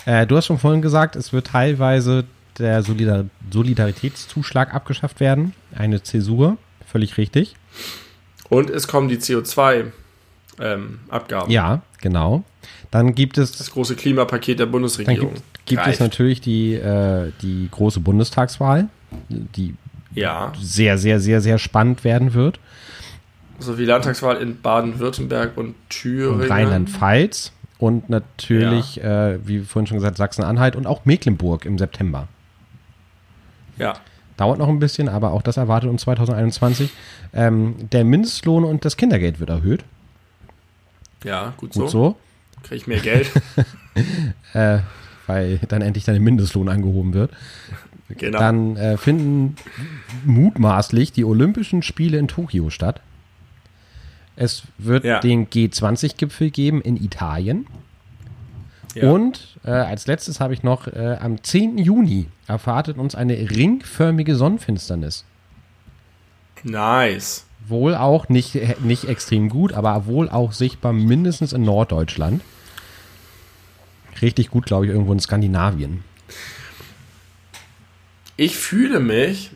Äh, 0.05 0.25
du 0.27 0.37
hast 0.37 0.45
schon 0.47 0.57
vorhin 0.59 0.81
gesagt, 0.81 1.15
es 1.15 1.33
wird 1.33 1.47
teilweise 1.47 2.25
der 2.57 2.83
Solidar 2.83 3.25
Solidaritätszuschlag 3.51 4.73
abgeschafft 4.73 5.19
werden. 5.19 5.53
Eine 5.75 6.03
Zäsur, 6.03 6.57
völlig 6.85 7.17
richtig. 7.17 7.55
Und 8.49 8.69
es 8.69 8.87
kommen 8.87 9.07
die 9.07 9.17
CO2-Abgaben. 9.17 11.51
Ja, 11.51 11.81
genau. 12.01 12.43
Dann 12.91 13.15
gibt 13.15 13.37
es 13.37 13.53
Das 13.53 13.71
große 13.71 13.95
Klimapaket 13.95 14.59
der 14.59 14.65
Dann 14.65 14.71
Bundesregierung. 14.71 15.33
gibt, 15.33 15.65
gibt 15.65 15.87
es 15.87 15.99
natürlich 15.99 16.41
die, 16.41 16.73
äh, 16.73 17.31
die 17.41 17.69
große 17.71 18.01
Bundestagswahl, 18.01 18.89
die 19.29 19.75
Ja, 20.13 20.51
sehr, 20.59 20.97
sehr, 20.97 21.19
sehr, 21.21 21.39
sehr 21.41 21.57
spannend 21.57 22.03
werden 22.03 22.33
wird. 22.33 22.59
sowie 23.59 23.85
Landtagswahl 23.85 24.37
in 24.37 24.59
Baden-Württemberg 24.61 25.55
und 25.55 25.75
Thüringen. 25.89 26.51
Rheinland-Pfalz 26.51 27.53
und 27.81 28.09
natürlich, 28.09 29.03
äh, 29.03 29.45
wie 29.45 29.59
vorhin 29.59 29.87
schon 29.87 29.97
gesagt, 29.97 30.15
Sachsen-Anhalt 30.15 30.77
und 30.77 30.87
auch 30.87 31.03
Mecklenburg 31.03 31.65
im 31.65 31.77
September. 31.77 32.27
Ja, 33.77 33.95
Dauert 34.41 34.57
noch 34.57 34.69
ein 34.69 34.79
bisschen, 34.79 35.07
aber 35.07 35.33
auch 35.33 35.43
das 35.43 35.57
erwartet 35.57 35.87
uns 35.91 36.01
2021. 36.01 36.89
Ähm, 37.31 37.75
der 37.91 38.03
Mindestlohn 38.03 38.63
und 38.63 38.85
das 38.85 38.97
Kindergeld 38.97 39.39
wird 39.39 39.51
erhöht. 39.51 39.83
ja, 41.23 41.53
gut, 41.57 41.73
Gut 41.73 41.73
so. 41.73 41.87
so, 41.87 42.15
Kriege 42.63 42.75
ich 42.75 42.87
mehr 42.87 43.01
Geld. 43.01 43.29
äh, 44.53 44.79
weil 45.27 45.59
dann 45.67 45.83
endlich 45.83 46.05
der 46.05 46.19
Mindestlohn 46.19 46.69
angehoben 46.69 47.13
wird. 47.13 47.29
genau. 48.09 48.39
Dann 48.39 48.77
äh, 48.77 48.97
finden 48.97 49.57
mutmaßlich 50.25 51.11
die 51.11 51.23
Olympischen 51.23 51.83
Spiele 51.83 52.17
in 52.17 52.27
Tokio 52.27 52.71
statt. 52.71 52.99
Es 54.35 54.63
wird 54.77 55.03
Ja. 55.03 55.19
den 55.19 55.49
G20-Gipfel 55.49 56.49
geben 56.51 56.81
in 56.81 56.97
Italien. 56.97 57.67
ja. 58.95 59.09
Und 59.11 59.57
äh, 59.63 59.71
als 59.71 60.07
letztes 60.07 60.39
habe 60.39 60.53
ich 60.53 60.63
noch, 60.63 60.87
äh, 60.87 61.17
am 61.21 61.43
10. 61.43 61.77
Juni 61.77 62.27
erwartet 62.47 62.97
uns 62.97 63.15
eine 63.15 63.33
ringförmige 63.33 64.35
Sonnenfinsternis. 64.35 65.25
Nice. 66.63 67.45
Wohl 67.67 67.95
auch 67.95 68.27
nicht, 68.29 68.55
äh, 68.55 68.75
nicht 68.81 69.05
extrem 69.05 69.49
gut, 69.49 69.73
aber 69.73 70.05
wohl 70.07 70.29
auch 70.29 70.51
sichtbar 70.51 70.93
mindestens 70.93 71.53
in 71.53 71.63
Norddeutschland. 71.63 72.41
Richtig 74.21 74.49
gut, 74.51 74.65
glaube 74.65 74.85
ich, 74.85 74.91
irgendwo 74.91 75.13
in 75.13 75.19
Skandinavien. 75.19 76.03
Ich 78.37 78.57
fühle 78.57 78.99
mich 78.99 79.51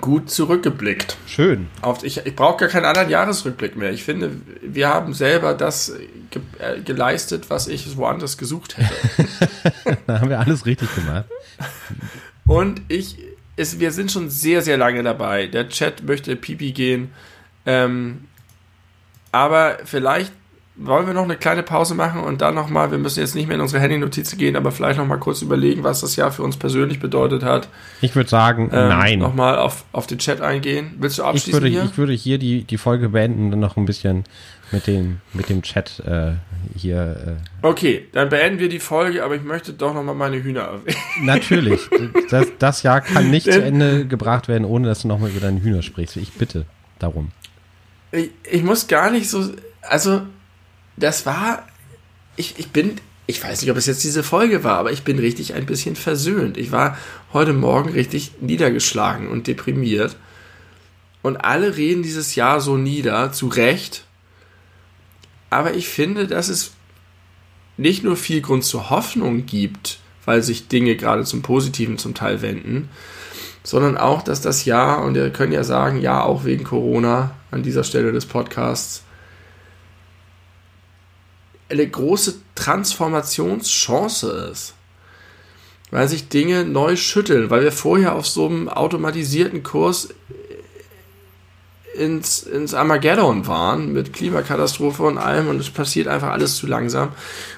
gut 0.00 0.30
zurückgeblickt. 0.30 1.16
Schön. 1.26 1.68
Auf, 1.82 2.04
ich 2.04 2.24
ich 2.24 2.36
brauche 2.36 2.58
gar 2.58 2.68
keinen 2.68 2.84
anderen 2.84 3.10
Jahresrückblick 3.10 3.76
mehr. 3.76 3.90
Ich 3.90 4.04
finde, 4.04 4.30
wir 4.62 4.88
haben 4.88 5.14
selber 5.14 5.54
das 5.54 5.92
ge 6.30 6.42
äh, 6.58 6.80
geleistet, 6.80 7.50
was 7.50 7.66
ich 7.66 7.96
woanders 7.96 8.38
gesucht 8.38 8.76
hätte. 8.76 9.28
Da 10.06 10.20
haben 10.20 10.30
wir 10.30 10.38
alles 10.38 10.66
richtig 10.66 10.94
gemacht. 10.94 11.24
Und 12.46 12.82
ich, 12.88 13.18
es, 13.56 13.80
wir 13.80 13.92
sind 13.92 14.12
schon 14.12 14.30
sehr, 14.30 14.62
sehr 14.62 14.76
lange 14.76 15.02
dabei. 15.02 15.46
Der 15.46 15.68
Chat 15.68 16.02
möchte 16.04 16.36
pipi 16.36 16.72
gehen. 16.72 17.10
Ähm, 17.66 18.24
aber 19.32 19.78
vielleicht 19.84 20.32
wollen 20.76 21.06
wir 21.06 21.12
noch 21.14 21.24
eine 21.24 21.36
kleine 21.36 21.62
Pause 21.62 21.94
machen 21.94 22.20
und 22.22 22.40
dann 22.40 22.54
nochmal, 22.54 22.90
wir 22.90 22.96
müssen 22.98 23.20
jetzt 23.20 23.34
nicht 23.34 23.46
mehr 23.48 23.56
in 23.56 23.60
unsere 23.60 23.82
Handy-Notizen 23.82 24.38
gehen, 24.38 24.56
aber 24.56 24.72
vielleicht 24.72 24.98
nochmal 24.98 25.18
kurz 25.18 25.42
überlegen, 25.42 25.82
was 25.84 26.00
das 26.00 26.16
Jahr 26.16 26.32
für 26.32 26.42
uns 26.42 26.56
persönlich 26.56 27.00
bedeutet 27.00 27.42
hat. 27.42 27.68
Ich 28.00 28.14
würde 28.16 28.30
sagen, 28.30 28.70
Ähm, 28.72 28.88
nein. 28.88 29.18
Nochmal 29.18 29.58
auf, 29.58 29.84
auf 29.92 30.06
den 30.06 30.18
Chat 30.18 30.40
eingehen. 30.40 30.94
Willst 30.98 31.18
du 31.18 31.22
Ich 31.22 31.28
abschließen 31.28 31.52
würde, 31.52 31.68
hier? 31.68 31.84
ich 31.84 31.98
würde 31.98 32.12
hier 32.14 32.38
die, 32.38 32.64
die 32.64 32.78
Folge 32.78 33.10
beenden 33.10 33.46
und 33.46 33.50
dann 33.50 33.60
noch 33.60 33.76
ein 33.76 33.84
bisschen 33.84 34.24
mit 34.72 34.86
dem, 34.86 35.20
mit 35.34 35.48
dem 35.48 35.62
Chat 35.62 36.00
äh, 36.06 36.32
hier. 36.76 37.38
Okay, 37.60 38.06
dann 38.12 38.28
beenden 38.28 38.60
wir 38.60 38.68
die 38.68 38.78
Folge, 38.78 39.24
aber 39.24 39.34
ich 39.34 39.42
möchte 39.42 39.72
doch 39.72 39.92
nochmal 39.92 40.14
meine 40.14 40.42
Hühner 40.42 40.60
erwähnen. 40.62 40.96
Äh, 41.20 41.24
natürlich, 41.26 41.80
das, 42.30 42.46
das 42.58 42.82
Jahr 42.84 43.00
kann 43.02 43.30
nicht 43.30 43.52
zu 43.52 43.62
Ende 43.62 44.06
gebracht 44.06 44.48
werden, 44.48 44.64
ohne 44.64 44.86
dass 44.88 45.02
du 45.02 45.08
nochmal 45.08 45.30
über 45.30 45.40
deine 45.40 45.60
Hühner 45.60 45.82
sprichst. 45.82 46.16
Ich 46.16 46.32
bitte 46.32 46.64
darum. 47.00 47.32
Ich, 48.12 48.30
ich 48.50 48.62
muss 48.62 48.86
gar 48.86 49.10
nicht 49.10 49.28
so. 49.28 49.50
Also, 49.82 50.22
das 51.02 51.26
war. 51.26 51.66
Ich, 52.36 52.58
ich 52.58 52.70
bin. 52.70 52.96
Ich 53.26 53.42
weiß 53.44 53.62
nicht, 53.62 53.70
ob 53.70 53.76
es 53.76 53.86
jetzt 53.86 54.02
diese 54.02 54.24
Folge 54.24 54.64
war, 54.64 54.78
aber 54.78 54.90
ich 54.90 55.04
bin 55.04 55.20
richtig 55.20 55.54
ein 55.54 55.64
bisschen 55.64 55.94
versöhnt. 55.94 56.56
Ich 56.56 56.72
war 56.72 56.98
heute 57.32 57.52
Morgen 57.52 57.90
richtig 57.90 58.32
niedergeschlagen 58.40 59.28
und 59.28 59.46
deprimiert. 59.46 60.16
Und 61.22 61.36
alle 61.36 61.76
reden 61.76 62.02
dieses 62.02 62.34
Jahr 62.34 62.60
so 62.60 62.76
nieder, 62.76 63.30
zu 63.30 63.46
Recht. 63.46 64.04
Aber 65.48 65.74
ich 65.74 65.88
finde, 65.88 66.26
dass 66.26 66.48
es 66.48 66.72
nicht 67.76 68.02
nur 68.02 68.16
viel 68.16 68.40
Grund 68.40 68.64
zur 68.64 68.90
Hoffnung 68.90 69.46
gibt, 69.46 70.00
weil 70.24 70.42
sich 70.42 70.68
Dinge 70.68 70.96
gerade 70.96 71.24
zum 71.24 71.42
Positiven 71.42 71.98
zum 71.98 72.14
Teil 72.14 72.42
wenden, 72.42 72.88
sondern 73.62 73.96
auch, 73.96 74.22
dass 74.22 74.40
das 74.40 74.64
Jahr, 74.64 75.02
und 75.02 75.14
wir 75.14 75.30
können 75.30 75.52
ja 75.52 75.64
sagen, 75.64 76.00
ja, 76.00 76.22
auch 76.22 76.44
wegen 76.44 76.64
Corona 76.64 77.32
an 77.50 77.62
dieser 77.62 77.84
Stelle 77.84 78.12
des 78.12 78.26
Podcasts, 78.26 79.02
eine 81.70 81.86
große 81.86 82.34
Transformationschance 82.54 84.50
ist. 84.52 84.74
Weil 85.90 86.08
sich 86.08 86.28
Dinge 86.28 86.64
neu 86.64 86.96
schütteln, 86.96 87.50
weil 87.50 87.62
wir 87.62 87.72
vorher 87.72 88.14
auf 88.14 88.26
so 88.26 88.46
einem 88.46 88.68
automatisierten 88.68 89.62
Kurs 89.62 90.08
ins, 91.94 92.42
ins 92.44 92.74
Armageddon 92.74 93.46
waren 93.46 93.92
mit 93.92 94.12
Klimakatastrophe 94.12 95.02
und 95.02 95.18
allem 95.18 95.48
und 95.48 95.60
es 95.60 95.70
passiert 95.70 96.08
einfach 96.08 96.30
alles 96.30 96.56
zu 96.56 96.66
langsam. 96.66 97.10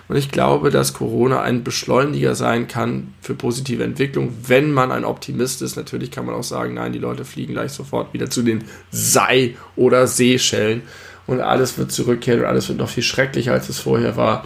Und 0.08 0.16
ich 0.16 0.30
glaube, 0.30 0.70
dass 0.70 0.94
Corona 0.94 1.42
ein 1.42 1.62
Beschleuniger 1.62 2.34
sein 2.34 2.68
kann 2.68 3.14
für 3.20 3.34
positive 3.34 3.84
Entwicklung, 3.84 4.34
wenn 4.46 4.72
man 4.72 4.90
ein 4.90 5.04
Optimist 5.04 5.62
ist. 5.62 5.76
Natürlich 5.76 6.10
kann 6.10 6.26
man 6.26 6.34
auch 6.34 6.42
sagen, 6.42 6.74
nein, 6.74 6.92
die 6.92 6.98
Leute 6.98 7.24
fliegen 7.24 7.52
gleich 7.52 7.72
sofort 7.72 8.12
wieder 8.14 8.30
zu 8.30 8.42
den 8.42 8.64
Sei- 8.90 9.56
oder 9.76 10.06
Seeschellen 10.06 10.82
und 11.26 11.40
alles 11.40 11.78
wird 11.78 11.92
zurückkehren 11.92 12.40
und 12.40 12.46
alles 12.46 12.68
wird 12.68 12.78
noch 12.78 12.88
viel 12.88 13.02
schrecklicher, 13.02 13.52
als 13.52 13.68
es 13.68 13.78
vorher 13.78 14.16
war. 14.16 14.44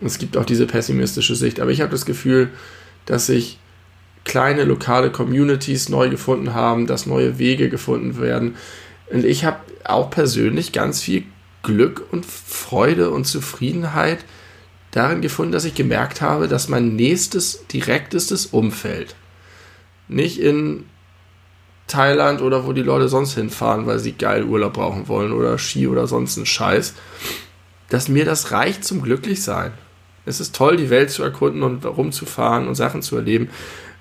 Es 0.00 0.18
gibt 0.18 0.36
auch 0.36 0.44
diese 0.44 0.66
pessimistische 0.66 1.34
Sicht. 1.34 1.60
Aber 1.60 1.70
ich 1.70 1.80
habe 1.80 1.90
das 1.90 2.06
Gefühl, 2.06 2.50
dass 3.06 3.26
sich 3.26 3.58
kleine 4.24 4.64
lokale 4.64 5.10
Communities 5.10 5.88
neu 5.88 6.10
gefunden 6.10 6.54
haben, 6.54 6.86
dass 6.86 7.06
neue 7.06 7.38
Wege 7.38 7.68
gefunden 7.68 8.20
werden. 8.20 8.56
Und 9.10 9.24
ich 9.24 9.44
habe 9.44 9.58
auch 9.84 10.10
persönlich 10.10 10.72
ganz 10.72 11.00
viel 11.00 11.24
Glück 11.62 12.04
und 12.10 12.26
Freude 12.26 13.10
und 13.10 13.24
Zufriedenheit 13.24 14.24
darin 14.90 15.20
gefunden, 15.20 15.52
dass 15.52 15.64
ich 15.64 15.74
gemerkt 15.74 16.20
habe, 16.20 16.48
dass 16.48 16.68
mein 16.68 16.94
nächstes 16.96 17.66
direktestes 17.68 18.46
Umfeld 18.46 19.14
nicht 20.08 20.40
in 20.40 20.84
Thailand 21.88 22.40
oder 22.42 22.66
wo 22.66 22.72
die 22.72 22.82
Leute 22.82 23.08
sonst 23.08 23.34
hinfahren, 23.34 23.86
weil 23.86 23.98
sie 23.98 24.12
geil 24.12 24.44
Urlaub 24.44 24.74
brauchen 24.74 25.08
wollen 25.08 25.32
oder 25.32 25.58
Ski 25.58 25.88
oder 25.88 26.06
sonst 26.06 26.36
einen 26.36 26.46
Scheiß, 26.46 26.94
dass 27.88 28.08
mir 28.08 28.24
das 28.24 28.52
reicht 28.52 28.84
zum 28.84 29.02
Glücklichsein. 29.02 29.72
Es 30.26 30.40
ist 30.40 30.54
toll, 30.54 30.76
die 30.76 30.90
Welt 30.90 31.10
zu 31.10 31.22
erkunden 31.22 31.62
und 31.62 31.84
rumzufahren 31.86 32.68
und 32.68 32.74
Sachen 32.74 33.00
zu 33.00 33.16
erleben. 33.16 33.48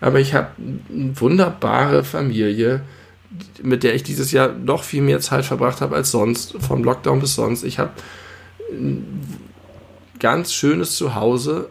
Aber 0.01 0.19
ich 0.19 0.33
habe 0.33 0.49
eine 0.59 1.19
wunderbare 1.19 2.03
Familie, 2.03 2.81
mit 3.63 3.83
der 3.83 3.95
ich 3.95 4.03
dieses 4.03 4.31
Jahr 4.31 4.49
noch 4.49 4.83
viel 4.83 5.01
mehr 5.01 5.19
Zeit 5.21 5.45
verbracht 5.45 5.81
habe 5.81 5.95
als 5.95 6.11
sonst, 6.11 6.55
vom 6.59 6.83
Lockdown 6.83 7.19
bis 7.21 7.35
sonst. 7.35 7.63
Ich 7.63 7.79
habe 7.79 7.91
ein 8.71 9.39
ganz 10.19 10.53
schönes 10.53 10.95
Zuhause. 10.97 11.69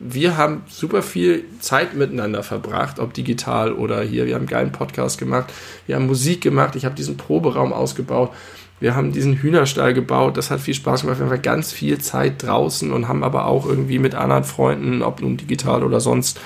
Wir 0.00 0.36
haben 0.36 0.62
super 0.68 1.02
viel 1.02 1.44
Zeit 1.58 1.94
miteinander 1.94 2.44
verbracht, 2.44 3.00
ob 3.00 3.14
digital 3.14 3.72
oder 3.72 4.00
hier. 4.02 4.26
Wir 4.26 4.34
haben 4.34 4.42
einen 4.42 4.48
geilen 4.48 4.72
Podcast 4.72 5.18
gemacht, 5.18 5.52
wir 5.86 5.96
haben 5.96 6.06
Musik 6.06 6.40
gemacht, 6.40 6.76
ich 6.76 6.84
habe 6.84 6.94
diesen 6.94 7.16
Proberaum 7.16 7.72
ausgebaut, 7.72 8.30
wir 8.78 8.94
haben 8.94 9.10
diesen 9.10 9.34
Hühnerstall 9.34 9.94
gebaut, 9.94 10.36
das 10.36 10.52
hat 10.52 10.60
viel 10.60 10.74
Spaß 10.74 11.02
gemacht. 11.02 11.18
Wir 11.18 11.28
haben 11.28 11.42
ganz 11.42 11.72
viel 11.72 11.98
Zeit 11.98 12.44
draußen 12.44 12.92
und 12.92 13.08
haben 13.08 13.24
aber 13.24 13.46
auch 13.46 13.66
irgendwie 13.66 13.98
mit 13.98 14.14
anderen 14.14 14.44
Freunden, 14.44 15.02
ob 15.02 15.20
nun 15.20 15.36
digital 15.36 15.82
oder 15.82 15.98
sonst, 15.98 16.40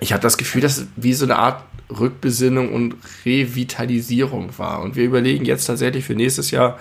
ich 0.00 0.12
habe 0.12 0.22
das 0.22 0.36
Gefühl, 0.36 0.60
dass 0.60 0.76
es 0.76 0.88
wie 0.96 1.14
so 1.14 1.24
eine 1.24 1.36
Art 1.36 1.64
Rückbesinnung 1.90 2.72
und 2.72 2.96
Revitalisierung 3.24 4.50
war. 4.58 4.82
Und 4.82 4.94
wir 4.94 5.04
überlegen 5.04 5.44
jetzt 5.44 5.64
tatsächlich 5.66 6.04
für 6.04 6.14
nächstes 6.14 6.50
Jahr, 6.50 6.78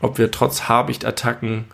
ob 0.00 0.18
wir 0.18 0.30
trotz 0.30 0.68
Habichtattacken 0.68 1.64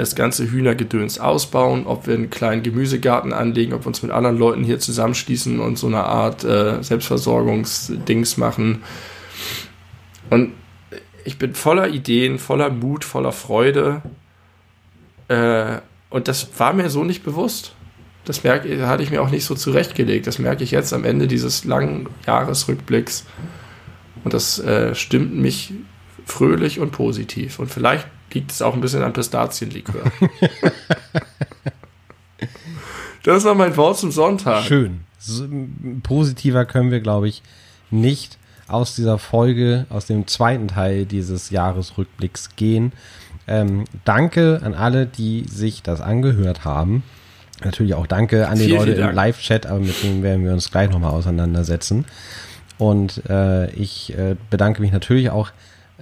das 0.00 0.14
ganze 0.14 0.50
Hühnergedöns 0.50 1.18
ausbauen, 1.18 1.86
ob 1.86 2.06
wir 2.06 2.14
einen 2.14 2.30
kleinen 2.30 2.62
Gemüsegarten 2.62 3.32
anlegen, 3.32 3.72
ob 3.74 3.82
wir 3.82 3.88
uns 3.88 4.02
mit 4.02 4.10
anderen 4.10 4.38
Leuten 4.38 4.64
hier 4.64 4.78
zusammenschließen 4.78 5.60
und 5.60 5.78
so 5.78 5.86
eine 5.86 6.04
Art 6.04 6.42
äh, 6.44 6.82
Selbstversorgungsdings 6.82 8.36
machen. 8.36 8.82
Und 10.30 10.52
ich 11.24 11.38
bin 11.38 11.54
voller 11.54 11.88
Ideen, 11.88 12.38
voller 12.38 12.70
Mut, 12.70 13.04
voller 13.04 13.32
Freude. 13.32 14.02
Äh, 15.28 15.78
und 16.08 16.28
das 16.28 16.58
war 16.58 16.72
mir 16.72 16.88
so 16.90 17.04
nicht 17.04 17.22
bewusst. 17.22 17.74
Das 18.24 18.42
merke, 18.42 18.86
hatte 18.86 19.02
ich 19.02 19.10
mir 19.10 19.22
auch 19.22 19.30
nicht 19.30 19.44
so 19.44 19.54
zurechtgelegt. 19.54 20.26
Das 20.26 20.38
merke 20.38 20.64
ich 20.64 20.70
jetzt 20.70 20.92
am 20.92 21.04
Ende 21.04 21.26
dieses 21.26 21.64
langen 21.64 22.08
Jahresrückblicks. 22.26 23.26
Und 24.24 24.34
das 24.34 24.58
äh, 24.58 24.94
stimmt 24.94 25.34
mich 25.34 25.72
fröhlich 26.24 26.80
und 26.80 26.92
positiv. 26.92 27.58
Und 27.58 27.70
vielleicht 27.70 28.06
liegt 28.34 28.52
es 28.52 28.62
auch 28.62 28.74
ein 28.74 28.80
bisschen 28.80 29.02
an 29.02 29.12
Pistazienlikör. 29.12 30.02
das 33.22 33.44
war 33.44 33.54
mein 33.54 33.76
Wort 33.76 33.98
zum 33.98 34.10
Sonntag. 34.10 34.64
Schön. 34.64 35.00
So, 35.18 35.46
positiver 36.02 36.64
können 36.64 36.90
wir, 36.90 37.00
glaube 37.00 37.28
ich, 37.28 37.42
nicht 37.90 38.38
aus 38.68 38.94
dieser 38.94 39.18
Folge, 39.18 39.86
aus 39.90 40.06
dem 40.06 40.26
zweiten 40.26 40.68
Teil 40.68 41.04
dieses 41.04 41.50
Jahresrückblicks 41.50 42.56
gehen. 42.56 42.92
Ähm, 43.46 43.84
danke 44.04 44.60
an 44.62 44.74
alle, 44.74 45.06
die 45.06 45.44
sich 45.48 45.82
das 45.82 46.00
angehört 46.00 46.64
haben. 46.64 47.02
Natürlich 47.64 47.94
auch 47.94 48.06
danke 48.06 48.48
an 48.48 48.58
die 48.58 48.66
vielen, 48.66 48.78
Leute 48.78 48.94
vielen 48.94 49.08
im 49.10 49.14
Live-Chat, 49.14 49.66
aber 49.66 49.80
mit 49.80 50.02
denen 50.02 50.22
werden 50.22 50.44
wir 50.44 50.52
uns 50.52 50.70
gleich 50.70 50.88
nochmal 50.88 51.10
auseinandersetzen. 51.10 52.06
Und 52.78 53.22
äh, 53.28 53.70
ich 53.72 54.16
äh, 54.16 54.36
bedanke 54.48 54.80
mich 54.80 54.92
natürlich 54.92 55.30
auch 55.30 55.50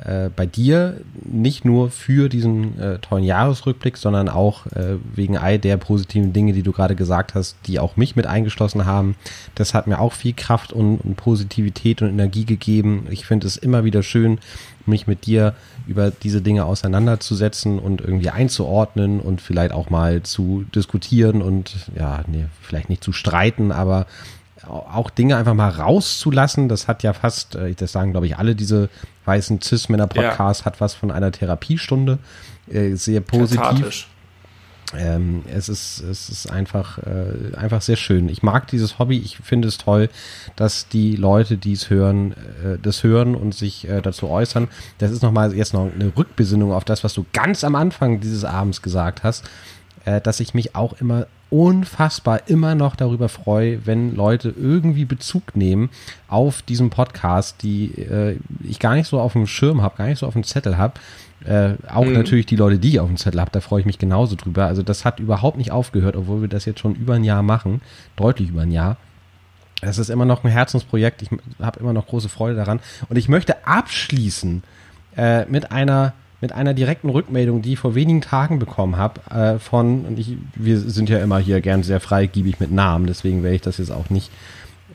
äh, 0.05 0.31
bei 0.35 0.47
dir, 0.47 1.01
nicht 1.25 1.65
nur 1.65 1.91
für 1.91 2.29
diesen 2.29 2.79
äh, 2.79 2.99
tollen 2.99 3.25
Jahresrückblick, 3.25 3.97
sondern 3.97 4.29
auch 4.29 4.67
äh, 4.67 4.97
wegen 5.15 5.37
all 5.37 5.59
der 5.59 5.77
positiven 5.77 6.33
Dinge, 6.33 6.53
die 6.53 6.63
du 6.63 6.73
gerade 6.73 6.95
gesagt 6.95 7.35
hast, 7.35 7.57
die 7.67 7.79
auch 7.79 7.97
mich 7.97 8.17
mit 8.17 8.27
eingeschlossen 8.27 8.87
haben. 8.87 9.17
Das 9.55 9.75
hat 9.75 9.87
mir 9.87 10.01
auch 10.01 10.13
viel 10.13 10.33
Kraft 10.35 10.73
und, 10.73 10.99
und 10.99 11.17
Positivität 11.17 12.03
und 12.03 12.09
Energie 12.09 12.45
gegeben. 12.45 13.07
Ich 13.11 13.27
finde 13.27 13.47
es 13.47 13.57
immer 13.57 13.85
wieder 13.85 14.03
schön, 14.03 14.39
mich 14.87 15.07
mit 15.07 15.27
dir 15.27 15.55
über 15.87 16.11
diese 16.11 16.43
Dinge 16.43 16.65
auseinanderzusetzen 16.65 17.79
und 17.79 18.01
irgendwie 18.01 18.31
einzuordnen 18.31 19.21
und 19.21 19.41
vielleicht 19.41 19.73
auch 19.73 19.91
mal 19.91 20.23
zu 20.23 20.65
diskutieren 20.75 21.43
und 21.43 21.91
ja, 21.97 22.23
nee, 22.27 22.47
vielleicht 22.63 22.89
nicht 22.89 23.05
zu 23.05 23.13
streiten, 23.13 23.73
aber 23.73 24.07
auch 24.69 25.11
Dinge 25.11 25.37
einfach 25.37 25.55
mal 25.55 25.71
rauszulassen. 25.71 26.69
Das 26.69 26.89
hat 26.89 27.03
ja 27.03 27.13
fast, 27.13 27.55
äh, 27.55 27.75
das 27.75 27.93
sagen 27.93 28.13
glaube 28.13 28.27
ich 28.27 28.37
alle 28.37 28.55
diese 28.55 28.89
weißen 29.25 29.61
Cis-Männer-Podcasts, 29.61 30.63
ja. 30.63 30.67
hat 30.67 30.81
was 30.81 30.95
von 30.95 31.11
einer 31.11 31.33
Therapiestunde. 31.33 32.19
Äh, 32.71 32.95
sehr 32.95 33.21
positiv. 33.21 34.07
Ähm, 34.97 35.43
es 35.53 35.69
ist, 35.69 36.01
es 36.01 36.31
ist 36.31 36.51
einfach, 36.51 36.99
äh, 36.99 37.55
einfach 37.57 37.83
sehr 37.83 37.97
schön. 37.97 38.31
Ich 38.31 38.43
mag 38.43 38.69
dieses 38.69 38.99
Hobby. 38.99 39.19
Ich 39.19 39.37
finde 39.37 39.69
es 39.69 39.77
toll, 39.77 40.09
dass 40.57 40.89
die 40.89 41.15
Leute, 41.15 41.59
die 41.59 41.75
es 41.75 41.91
hören, 41.91 42.33
äh, 42.33 42.79
das 42.81 43.03
hören 43.03 43.35
und 43.35 43.55
sich 43.55 43.87
äh, 43.87 44.01
dazu 44.01 44.31
äußern. 44.31 44.69
Das 44.97 45.11
ist 45.11 45.23
nochmal 45.23 45.55
jetzt 45.55 45.75
noch 45.75 45.91
eine 45.93 46.13
Rückbesinnung 46.17 46.73
auf 46.73 46.85
das, 46.85 47.05
was 47.05 47.13
du 47.13 47.27
ganz 47.35 47.65
am 47.65 47.75
Anfang 47.75 48.21
dieses 48.21 48.45
Abends 48.45 48.81
gesagt 48.81 49.25
hast, 49.25 49.45
äh, 50.07 50.23
dass 50.23 50.41
ich 50.41 50.55
mich 50.55 50.75
auch 50.75 50.95
immer 51.01 51.27
unfassbar 51.51 52.43
immer 52.47 52.75
noch 52.75 52.95
darüber 52.97 53.29
freue, 53.29 53.87
wenn 53.87 54.15
Leute 54.15 54.55
irgendwie 54.57 55.05
Bezug 55.05 55.57
nehmen 55.57 55.91
auf 56.29 56.63
diesen 56.63 56.91
Podcast, 56.91 57.63
die 57.63 57.93
äh, 57.99 58.37
ich 58.63 58.79
gar 58.79 58.95
nicht 58.95 59.09
so 59.09 59.19
auf 59.21 59.33
dem 59.33 59.47
Schirm 59.47 59.83
habe, 59.83 59.97
gar 59.97 60.07
nicht 60.07 60.19
so 60.19 60.27
auf 60.27 60.35
dem 60.35 60.45
Zettel 60.45 60.77
habe. 60.77 60.95
Äh, 61.45 61.75
auch 61.89 62.05
mhm. 62.05 62.15
natürlich 62.15 62.47
die 62.47 62.57
Leute, 62.57 62.79
die 62.79 62.91
ich 62.91 63.01
auf 63.01 63.09
dem 63.09 63.17
Zettel 63.17 63.41
habe, 63.41 63.51
da 63.51 63.61
freue 63.61 63.81
ich 63.81 63.87
mich 63.87 63.99
genauso 63.99 64.37
drüber. 64.37 64.67
Also 64.67 64.83
das 64.83 65.05
hat 65.05 65.21
überhaupt 65.21 65.57
nicht 65.57 65.71
aufgehört, 65.71 66.17
obwohl 66.17 66.43
wir 66.43 66.49
das 66.49 66.65
jetzt 66.65 66.81
schon 66.81 66.95
über 66.95 67.15
ein 67.15 67.25
Jahr 67.25 67.43
machen, 67.43 67.81
deutlich 68.17 68.51
über 68.51 68.63
ein 68.63 68.73
Jahr. 68.73 68.97
Es 69.81 69.99
ist 69.99 70.11
immer 70.11 70.25
noch 70.25 70.45
ein 70.45 70.51
Herzensprojekt. 70.51 71.23
Ich 71.23 71.31
habe 71.61 71.81
immer 71.81 71.93
noch 71.93 72.07
große 72.07 72.29
Freude 72.29 72.57
daran. 72.57 72.81
Und 73.09 73.17
ich 73.17 73.29
möchte 73.29 73.67
abschließen 73.67 74.65
äh, 75.17 75.45
mit 75.47 75.71
einer 75.71 76.15
mit 76.41 76.53
einer 76.53 76.75
direkten 76.75 77.11
Rückmeldung, 77.11 77.63
die 77.63 77.73
ich 77.73 77.79
vor 77.79 77.95
wenigen 77.95 78.21
Tagen 78.21 78.59
bekommen 78.59 78.97
habe, 78.97 79.21
äh, 79.31 79.59
von, 79.59 80.05
und 80.05 80.19
ich, 80.19 80.37
wir 80.55 80.79
sind 80.79 81.09
ja 81.09 81.19
immer 81.19 81.39
hier 81.39 81.61
gern 81.61 81.83
sehr 81.83 82.01
freigiebig 82.01 82.61
mit 82.61 82.71
Namen, 82.71 83.07
deswegen 83.07 83.43
werde 83.43 83.57
ich 83.57 83.63
das 83.63 83.79
jetzt 83.79 83.91
auch 83.91 84.09
nicht, 84.11 84.31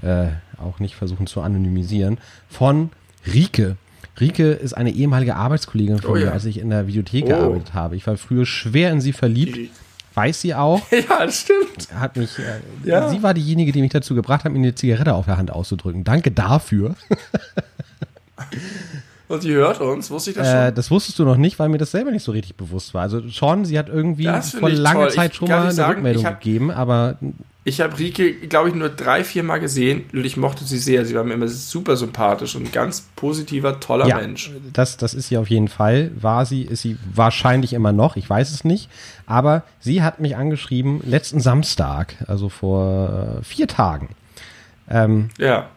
äh, 0.01 0.27
auch 0.57 0.79
nicht 0.79 0.95
versuchen 0.95 1.27
zu 1.27 1.41
anonymisieren, 1.41 2.17
von 2.49 2.91
Rike. 3.25 3.75
Rike 4.19 4.51
ist 4.51 4.73
eine 4.73 4.91
ehemalige 4.91 5.35
Arbeitskollegin 5.35 5.99
von 5.99 6.11
oh, 6.11 6.13
mir, 6.13 6.25
ja. 6.25 6.31
als 6.31 6.45
ich 6.45 6.59
in 6.59 6.69
der 6.69 6.87
Videothek 6.87 7.25
oh. 7.25 7.29
gearbeitet 7.29 7.73
habe. 7.73 7.95
Ich 7.95 8.07
war 8.07 8.15
früher 8.15 8.45
schwer 8.45 8.91
in 8.91 9.01
sie 9.01 9.13
verliebt. 9.13 9.71
Weiß 10.13 10.41
sie 10.41 10.53
auch. 10.53 10.81
Ja, 10.91 11.25
das 11.25 11.41
stimmt. 11.41 11.93
Hat 11.95 12.15
mich, 12.15 12.37
äh, 12.37 12.87
ja. 12.87 13.09
sie 13.09 13.23
war 13.23 13.33
diejenige, 13.33 13.71
die 13.71 13.81
mich 13.81 13.91
dazu 13.91 14.13
gebracht 14.13 14.45
hat, 14.45 14.51
mir 14.51 14.59
eine 14.59 14.75
Zigarette 14.75 15.15
auf 15.15 15.25
der 15.25 15.37
Hand 15.37 15.51
auszudrücken. 15.51 16.03
Danke 16.03 16.31
dafür. 16.31 16.95
Und 19.29 19.41
sie 19.41 19.53
hört 19.53 19.79
uns, 19.79 20.11
wusste 20.11 20.31
ich 20.31 20.35
das 20.35 20.47
schon? 20.47 20.59
Äh, 20.59 20.73
das 20.73 20.91
wusstest 20.91 21.17
du 21.17 21.23
noch 21.23 21.37
nicht, 21.37 21.57
weil 21.57 21.69
mir 21.69 21.77
das 21.77 21.91
selber 21.91 22.11
nicht 22.11 22.23
so 22.23 22.31
richtig 22.31 22.55
bewusst 22.55 22.93
war. 22.93 23.03
Also 23.03 23.27
schon, 23.29 23.65
sie 23.65 23.79
hat 23.79 23.87
irgendwie 23.87 24.29
vor 24.59 24.69
langer 24.69 25.09
Zeit 25.09 25.31
ich 25.31 25.37
schon 25.37 25.47
mal 25.47 25.61
eine 25.61 25.71
sagen, 25.71 25.93
Rückmeldung 25.93 26.25
hab, 26.25 26.41
gegeben, 26.41 26.71
aber. 26.71 27.17
Ich 27.65 27.79
habe 27.79 27.97
Rike, 27.97 28.33
glaube 28.47 28.69
ich, 28.69 28.75
nur 28.75 28.89
drei, 28.89 29.23
vier 29.23 29.41
Mal 29.43 29.59
gesehen 29.59 30.03
und 30.11 30.25
ich 30.25 30.35
mochte 30.35 30.65
sie 30.65 30.77
sehr. 30.77 31.05
Sie 31.05 31.15
war 31.15 31.23
mir 31.23 31.33
immer 31.33 31.47
super 31.47 31.95
sympathisch 31.95 32.57
und 32.57 32.65
ein 32.65 32.71
ganz 32.73 33.07
positiver, 33.15 33.79
toller 33.79 34.05
ja, 34.05 34.17
Mensch. 34.17 34.51
Das, 34.73 34.97
das 34.97 35.13
ist 35.13 35.29
sie 35.29 35.37
auf 35.37 35.49
jeden 35.49 35.69
Fall. 35.69 36.11
War 36.19 36.45
sie, 36.45 36.63
ist 36.63 36.81
sie 36.81 36.97
wahrscheinlich 37.13 37.71
immer 37.71 37.93
noch, 37.93 38.17
ich 38.17 38.29
weiß 38.29 38.51
es 38.51 38.65
nicht. 38.65 38.89
Aber 39.25 39.63
sie 39.79 40.03
hat 40.03 40.19
mich 40.19 40.35
angeschrieben 40.35 40.99
letzten 41.05 41.39
Samstag, 41.39 42.15
also 42.27 42.49
vor 42.49 43.37
äh, 43.39 43.43
vier 43.45 43.69
Tagen. 43.69 44.09
Ähm, 44.89 45.29
ja. 45.37 45.69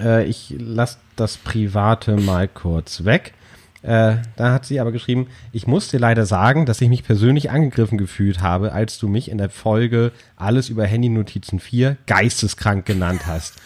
Äh, 0.00 0.24
ich 0.24 0.52
lasse 0.58 0.98
das 1.16 1.36
Private 1.36 2.16
mal 2.16 2.48
kurz 2.48 3.04
weg. 3.04 3.34
Äh, 3.82 4.16
da 4.36 4.52
hat 4.52 4.64
sie 4.64 4.80
aber 4.80 4.92
geschrieben, 4.92 5.26
ich 5.52 5.66
muss 5.66 5.88
dir 5.88 6.00
leider 6.00 6.24
sagen, 6.24 6.64
dass 6.64 6.80
ich 6.80 6.88
mich 6.88 7.04
persönlich 7.04 7.50
angegriffen 7.50 7.98
gefühlt 7.98 8.40
habe, 8.40 8.72
als 8.72 8.98
du 8.98 9.08
mich 9.08 9.30
in 9.30 9.36
der 9.36 9.50
Folge 9.50 10.12
Alles 10.36 10.70
über 10.70 10.86
Handynotizen 10.86 11.60
4 11.60 11.98
geisteskrank 12.06 12.86
genannt 12.86 13.26
hast. 13.26 13.56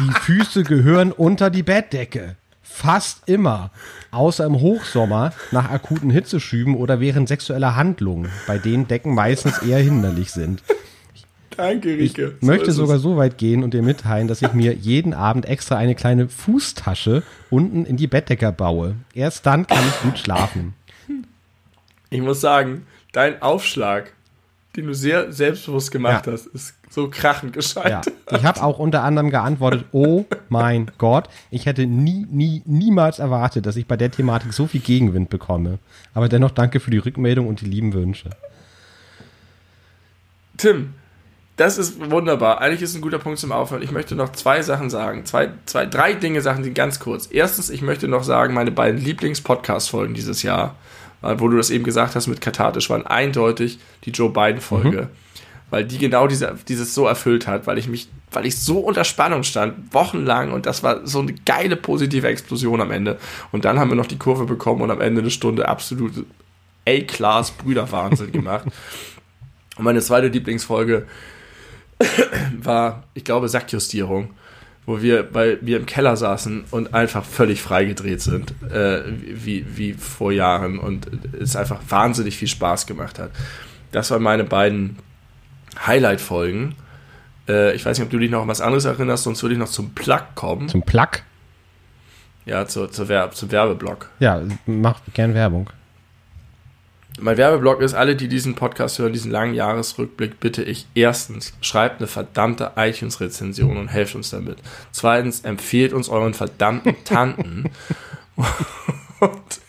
Die 0.00 0.10
Füße 0.10 0.64
gehören 0.64 1.12
unter 1.12 1.50
die 1.50 1.62
Bettdecke. 1.62 2.34
Fast 2.62 3.28
immer. 3.28 3.70
Außer 4.10 4.44
im 4.44 4.58
Hochsommer 4.58 5.32
nach 5.52 5.70
akuten 5.70 6.10
Hitzeschüben 6.10 6.74
oder 6.74 6.98
während 6.98 7.28
sexueller 7.28 7.76
Handlungen, 7.76 8.30
bei 8.48 8.58
denen 8.58 8.88
Decken 8.88 9.14
meistens 9.14 9.58
eher 9.58 9.78
hinderlich 9.78 10.32
sind. 10.32 10.64
Danke, 11.56 11.90
Rike. 11.90 12.34
Ich 12.40 12.46
möchte 12.46 12.72
sogar 12.72 12.98
so 12.98 13.16
weit 13.16 13.38
gehen 13.38 13.62
und 13.62 13.74
dir 13.74 13.82
mitteilen, 13.82 14.28
dass 14.28 14.42
ich 14.42 14.52
mir 14.52 14.74
jeden 14.74 15.14
Abend 15.14 15.46
extra 15.46 15.76
eine 15.76 15.94
kleine 15.94 16.28
Fußtasche 16.28 17.22
unten 17.50 17.84
in 17.84 17.96
die 17.96 18.06
Bettdecker 18.06 18.52
baue. 18.52 18.96
Erst 19.14 19.46
dann 19.46 19.66
kann 19.66 19.84
ich 19.86 20.02
gut 20.02 20.18
schlafen. 20.18 20.74
Ich 22.10 22.20
muss 22.20 22.40
sagen, 22.40 22.86
dein 23.12 23.40
Aufschlag, 23.42 24.12
den 24.76 24.86
du 24.86 24.94
sehr 24.94 25.32
selbstbewusst 25.32 25.90
gemacht 25.90 26.26
ja. 26.26 26.32
hast, 26.32 26.46
ist 26.46 26.74
so 26.90 27.08
krachend 27.08 27.52
gescheitert. 27.52 28.06
Ja. 28.30 28.38
Ich 28.38 28.44
habe 28.44 28.62
auch 28.62 28.78
unter 28.78 29.02
anderem 29.02 29.30
geantwortet, 29.30 29.84
oh 29.92 30.24
mein 30.48 30.90
Gott, 30.98 31.28
ich 31.50 31.66
hätte 31.66 31.86
nie, 31.86 32.26
nie, 32.30 32.62
niemals 32.64 33.18
erwartet, 33.18 33.66
dass 33.66 33.76
ich 33.76 33.86
bei 33.86 33.96
der 33.96 34.10
Thematik 34.10 34.52
so 34.52 34.66
viel 34.66 34.80
Gegenwind 34.80 35.28
bekomme. 35.28 35.78
Aber 36.14 36.28
dennoch 36.28 36.52
danke 36.52 36.80
für 36.80 36.90
die 36.90 36.98
Rückmeldung 36.98 37.48
und 37.48 37.60
die 37.60 37.66
lieben 37.66 37.92
Wünsche. 37.92 38.30
Tim, 40.56 40.94
das 41.56 41.78
ist 41.78 42.10
wunderbar. 42.10 42.60
Eigentlich 42.60 42.82
ist 42.82 42.96
ein 42.96 43.00
guter 43.00 43.18
Punkt 43.18 43.38
zum 43.38 43.52
Aufhören. 43.52 43.82
Ich 43.82 43.92
möchte 43.92 44.16
noch 44.16 44.32
zwei 44.32 44.62
Sachen 44.62 44.90
sagen. 44.90 45.24
Zwei, 45.24 45.50
zwei, 45.66 45.86
drei 45.86 46.14
Dinge 46.14 46.40
Sachen, 46.40 46.64
die 46.64 46.74
ganz 46.74 46.98
kurz. 46.98 47.28
Erstens, 47.30 47.70
ich 47.70 47.80
möchte 47.80 48.08
noch 48.08 48.24
sagen, 48.24 48.54
meine 48.54 48.72
beiden 48.72 49.00
Lieblings-Podcast-Folgen 49.00 50.14
dieses 50.14 50.42
Jahr, 50.42 50.74
wo 51.22 51.48
du 51.48 51.56
das 51.56 51.70
eben 51.70 51.84
gesagt 51.84 52.16
hast 52.16 52.26
mit 52.26 52.40
Kathartisch, 52.40 52.90
waren 52.90 53.06
eindeutig 53.06 53.78
die 54.04 54.10
Joe 54.10 54.30
Biden-Folge. 54.30 55.02
Mhm. 55.02 55.08
Weil 55.70 55.84
die 55.84 55.98
genau 55.98 56.26
diese, 56.26 56.56
dieses 56.68 56.94
so 56.94 57.06
erfüllt 57.06 57.46
hat, 57.46 57.66
weil 57.66 57.78
ich 57.78 57.88
mich, 57.88 58.08
weil 58.30 58.46
ich 58.46 58.60
so 58.60 58.80
unter 58.80 59.04
Spannung 59.04 59.44
stand, 59.44 59.94
wochenlang 59.94 60.52
und 60.52 60.66
das 60.66 60.82
war 60.82 61.06
so 61.06 61.20
eine 61.20 61.34
geile 61.46 61.76
positive 61.76 62.28
Explosion 62.28 62.80
am 62.80 62.90
Ende. 62.90 63.18
Und 63.50 63.64
dann 63.64 63.78
haben 63.78 63.90
wir 63.90 63.96
noch 63.96 64.06
die 64.06 64.18
Kurve 64.18 64.44
bekommen 64.44 64.82
und 64.82 64.90
am 64.90 65.00
Ende 65.00 65.20
eine 65.20 65.30
Stunde 65.30 65.68
absolute 65.68 66.26
A-Class 66.86 67.52
Brüderwahnsinn 67.52 68.32
gemacht. 68.32 68.66
Und 69.76 69.84
meine 69.84 70.00
zweite 70.00 70.28
Lieblingsfolge 70.28 71.06
war, 72.62 73.04
ich 73.14 73.24
glaube, 73.24 73.48
Sackjustierung, 73.48 74.30
wo 74.86 75.00
wir, 75.00 75.32
weil 75.34 75.58
wir 75.62 75.78
im 75.78 75.86
Keller 75.86 76.16
saßen 76.16 76.64
und 76.70 76.94
einfach 76.94 77.24
völlig 77.24 77.62
freigedreht 77.62 78.20
sind, 78.20 78.52
äh, 78.70 79.02
wie, 79.06 79.64
wie 79.76 79.94
vor 79.94 80.32
Jahren 80.32 80.78
und 80.78 81.08
es 81.40 81.56
einfach 81.56 81.80
wahnsinnig 81.88 82.36
viel 82.36 82.48
Spaß 82.48 82.86
gemacht 82.86 83.18
hat. 83.18 83.30
Das 83.92 84.10
waren 84.10 84.22
meine 84.22 84.44
beiden 84.44 84.96
Highlight-Folgen. 85.86 86.74
Äh, 87.48 87.74
ich 87.74 87.86
weiß 87.86 87.98
nicht, 87.98 88.06
ob 88.06 88.10
du 88.10 88.18
dich 88.18 88.30
noch 88.30 88.42
an 88.42 88.48
was 88.48 88.60
anderes 88.60 88.84
erinnerst, 88.84 89.24
sonst 89.24 89.42
würde 89.42 89.54
ich 89.54 89.58
noch 89.58 89.68
zum 89.68 89.94
Plug 89.94 90.22
kommen. 90.34 90.68
Zum 90.68 90.82
Plug? 90.82 91.22
Ja, 92.46 92.66
zu, 92.66 92.88
zu 92.88 93.08
Werb, 93.08 93.34
zum 93.34 93.50
Werbeblock. 93.50 94.10
Ja, 94.18 94.42
mach 94.66 95.00
gern 95.14 95.32
Werbung. 95.32 95.70
Mein 97.20 97.36
Werbeblock 97.36 97.80
ist, 97.80 97.94
alle, 97.94 98.16
die 98.16 98.26
diesen 98.26 98.56
Podcast 98.56 98.98
hören, 98.98 99.12
diesen 99.12 99.30
langen 99.30 99.54
Jahresrückblick, 99.54 100.40
bitte 100.40 100.64
ich 100.64 100.86
erstens, 100.94 101.54
schreibt 101.60 102.00
eine 102.00 102.08
verdammte 102.08 102.72
iTunes-Rezension 102.76 103.76
und 103.76 103.88
helft 103.88 104.16
uns 104.16 104.30
damit. 104.30 104.58
Zweitens, 104.90 105.42
empfehlt 105.42 105.92
uns 105.92 106.08
euren 106.08 106.34
verdammten 106.34 106.96
Tanten. 107.04 107.70
und, 109.20 109.60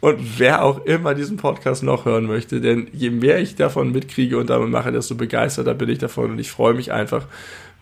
und 0.00 0.38
wer 0.38 0.62
auch 0.62 0.84
immer 0.84 1.14
diesen 1.14 1.38
Podcast 1.38 1.82
noch 1.82 2.04
hören 2.04 2.26
möchte, 2.26 2.60
denn 2.60 2.86
je 2.92 3.10
mehr 3.10 3.40
ich 3.40 3.56
davon 3.56 3.90
mitkriege 3.90 4.38
und 4.38 4.48
damit 4.48 4.70
mache, 4.70 4.92
desto 4.92 5.16
begeisterter 5.16 5.74
bin 5.74 5.88
ich 5.88 5.98
davon 5.98 6.30
und 6.30 6.38
ich 6.38 6.52
freue 6.52 6.74
mich 6.74 6.92
einfach, 6.92 7.26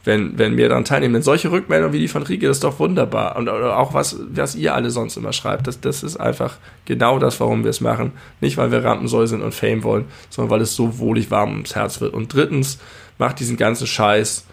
wenn, 0.05 0.39
wenn 0.39 0.57
wir 0.57 0.69
daran 0.69 0.85
teilnehmen. 0.85 1.15
Denn 1.15 1.23
solche 1.23 1.51
Rückmeldungen 1.51 1.93
wie 1.93 2.01
die 2.01 2.09
von 2.09 2.23
Rieke, 2.23 2.47
das 2.47 2.59
ist 2.59 2.65
doch 2.65 2.79
wunderbar. 2.79 3.37
Und 3.37 3.49
auch 3.49 3.95
was, 3.95 4.19
was 4.31 4.55
ihr 4.55 4.75
alle 4.75 4.91
sonst 4.91 5.17
immer 5.17 5.33
schreibt, 5.33 5.67
das, 5.67 5.81
das 5.81 6.03
ist 6.03 6.17
einfach 6.17 6.57
genau 6.85 7.19
das, 7.19 7.41
warum 7.41 7.65
wir 7.65 7.71
es 7.71 7.81
machen. 7.81 8.13
Nicht, 8.41 8.57
weil 8.57 8.71
wir 8.71 8.85
Rampensäule 8.85 9.27
sind 9.27 9.43
und 9.43 9.55
Fame 9.55 9.83
wollen, 9.83 10.05
sondern 10.31 10.51
weil 10.51 10.61
es 10.61 10.77
so 10.77 10.99
wohlig 10.99 11.31
warm 11.31 11.53
ums 11.53 11.75
Herz 11.75 12.01
wird. 12.01 12.15
Und 12.15 12.33
drittens, 12.33 12.79
macht 13.19 13.41
diesen 13.41 13.57
ganzen 13.57 13.87
Scheiß, 13.87 14.45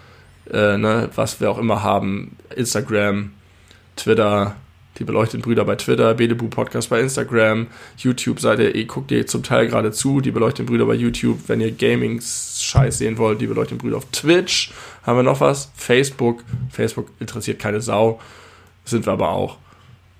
äh, 0.52 0.78
ne, 0.78 1.10
was 1.15 1.40
wir 1.40 1.49
auch 1.52 1.57
immer 1.57 1.84
haben, 1.84 2.36
Instagram, 2.56 3.32
Twitter, 3.95 4.56
die 4.97 5.03
beleuchteten 5.03 5.41
Brüder 5.41 5.65
bei 5.65 5.76
Twitter, 5.76 6.13
Belebu 6.13 6.47
Podcast 6.49 6.89
bei 6.89 6.99
Instagram, 6.99 7.68
YouTube-Seite, 7.97 8.69
ihr 8.69 8.85
guckt 8.85 9.11
ihr 9.11 9.26
zum 9.26 9.43
Teil 9.43 9.68
gerade 9.68 9.91
zu, 9.91 10.22
die 10.22 10.31
beleuchteten 10.31 10.65
Brüder 10.65 10.85
bei 10.85 10.95
YouTube, 10.95 11.39
wenn 11.47 11.61
ihr 11.61 11.72
Gaming-Scheiß 11.72 12.97
sehen 12.97 13.18
wollt, 13.18 13.41
die 13.41 13.47
beleuchteten 13.47 13.77
Brüder 13.77 13.97
auf 13.97 14.05
Twitch, 14.11 14.72
haben 15.03 15.18
wir 15.18 15.23
noch 15.23 15.39
was? 15.39 15.72
Facebook, 15.76 16.43
Facebook 16.69 17.09
interessiert 17.19 17.59
keine 17.59 17.81
Sau, 17.81 18.19
sind 18.85 19.05
wir 19.05 19.13
aber 19.13 19.30
auch. 19.30 19.57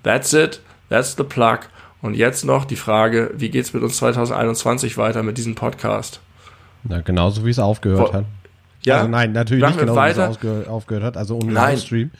That's 0.02 0.32
it, 0.32 0.60
that's 0.88 1.16
the 1.16 1.24
plug. 1.24 1.60
Und 2.00 2.14
jetzt 2.14 2.44
noch 2.44 2.64
die 2.64 2.76
Frage, 2.76 3.30
wie 3.36 3.48
geht's 3.48 3.72
mit 3.72 3.82
uns 3.82 3.98
2021 3.98 4.96
weiter 4.96 5.22
mit 5.22 5.38
diesem 5.38 5.54
Podcast? 5.54 6.20
Na, 6.82 7.00
genauso 7.00 7.44
wie 7.46 7.50
es 7.50 7.60
aufgehört 7.60 8.08
Vor, 8.08 8.12
hat. 8.12 8.24
Ja, 8.82 8.96
also 8.96 9.08
nein, 9.08 9.32
natürlich 9.32 9.64
nicht 9.64 9.78
genauso 9.78 10.00
wie 10.00 10.48
es 10.48 10.66
aufgehört 10.66 11.04
hat, 11.04 11.16
also 11.16 11.36
ohne 11.36 11.52
Livestream. 11.52 12.10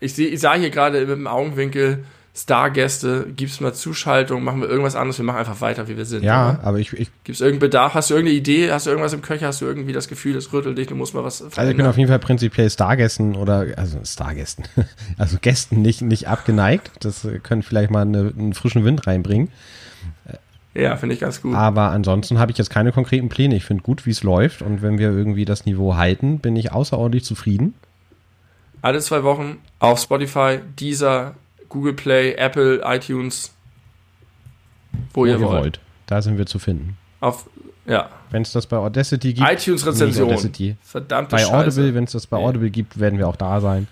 Ich, 0.00 0.14
seh, 0.14 0.26
ich 0.26 0.40
sah 0.40 0.54
hier 0.54 0.70
gerade 0.70 1.00
mit 1.00 1.10
dem 1.10 1.26
Augenwinkel 1.26 2.04
Stargäste, 2.34 3.26
gibt's 3.36 3.60
mal 3.60 3.74
Zuschaltung, 3.74 4.42
machen 4.42 4.62
wir 4.62 4.68
irgendwas 4.68 4.96
anderes, 4.96 5.18
wir 5.18 5.24
machen 5.24 5.36
einfach 5.36 5.60
weiter, 5.60 5.86
wie 5.88 5.98
wir 5.98 6.06
sind. 6.06 6.24
Ja, 6.24 6.52
oder? 6.52 6.64
aber 6.64 6.78
ich, 6.78 6.94
ich. 6.94 7.10
Gibt's 7.24 7.42
irgendeinen 7.42 7.70
Bedarf? 7.70 7.92
Hast 7.92 8.08
du 8.08 8.14
irgendeine 8.14 8.38
Idee? 8.38 8.72
Hast 8.72 8.86
du 8.86 8.90
irgendwas 8.90 9.12
im 9.12 9.20
Köcher? 9.20 9.48
Hast 9.48 9.60
du 9.60 9.66
irgendwie 9.66 9.92
das 9.92 10.08
Gefühl, 10.08 10.34
es 10.36 10.50
rüttelt 10.50 10.78
dich, 10.78 10.86
du 10.86 10.94
musst 10.94 11.12
mal 11.12 11.24
was 11.24 11.38
verändern? 11.38 11.58
Also 11.58 11.70
ich 11.70 11.76
bin 11.76 11.86
auf 11.86 11.98
jeden 11.98 12.08
Fall 12.08 12.18
prinzipiell 12.18 12.70
Stargästen 12.70 13.36
oder, 13.36 13.66
also 13.76 13.98
Stargästen, 14.02 14.64
also 15.18 15.36
Gästen 15.42 15.82
nicht, 15.82 16.00
nicht 16.00 16.26
abgeneigt. 16.26 16.90
Das 17.00 17.28
können 17.42 17.62
vielleicht 17.62 17.90
mal 17.90 18.02
eine, 18.02 18.32
einen 18.36 18.54
frischen 18.54 18.86
Wind 18.86 19.06
reinbringen. 19.06 19.48
Ja, 20.74 20.96
finde 20.96 21.14
ich 21.14 21.20
ganz 21.20 21.42
gut. 21.42 21.54
Aber 21.54 21.90
ansonsten 21.90 22.38
habe 22.38 22.50
ich 22.50 22.56
jetzt 22.56 22.70
keine 22.70 22.92
konkreten 22.92 23.28
Pläne. 23.28 23.56
Ich 23.56 23.64
finde 23.66 23.82
gut, 23.82 24.06
wie 24.06 24.10
es 24.10 24.22
läuft. 24.22 24.62
Und 24.62 24.80
wenn 24.80 24.96
wir 24.96 25.10
irgendwie 25.10 25.44
das 25.44 25.66
Niveau 25.66 25.96
halten, 25.96 26.38
bin 26.38 26.56
ich 26.56 26.72
außerordentlich 26.72 27.24
zufrieden 27.24 27.74
alle 28.82 29.00
zwei 29.00 29.22
Wochen 29.22 29.58
auf 29.78 30.00
Spotify, 30.00 30.60
Deezer, 30.78 31.34
Google 31.68 31.94
Play, 31.94 32.34
Apple, 32.34 32.82
iTunes, 32.84 33.52
wo, 35.14 35.22
wo 35.22 35.26
ihr 35.26 35.40
wollt. 35.40 35.62
wollt. 35.62 35.80
Da 36.06 36.20
sind 36.20 36.36
wir 36.36 36.46
zu 36.46 36.58
finden. 36.58 36.98
Auf, 37.20 37.48
ja. 37.86 38.10
Wenn 38.30 38.42
es 38.42 38.52
das 38.52 38.66
bei 38.66 38.76
Audacity 38.76 39.32
gibt. 39.34 39.48
iTunes-Rezension. 39.48 40.28
Audacity. 40.28 40.76
Verdammte 40.82 41.36
Bei 41.36 41.46
Audible, 41.46 41.94
wenn 41.94 42.04
es 42.04 42.12
das 42.12 42.26
bei 42.26 42.38
nee. 42.38 42.44
Audible 42.44 42.70
gibt, 42.70 43.00
werden 43.00 43.18
wir 43.18 43.28
auch 43.28 43.36
da 43.36 43.60
sein. 43.60 43.88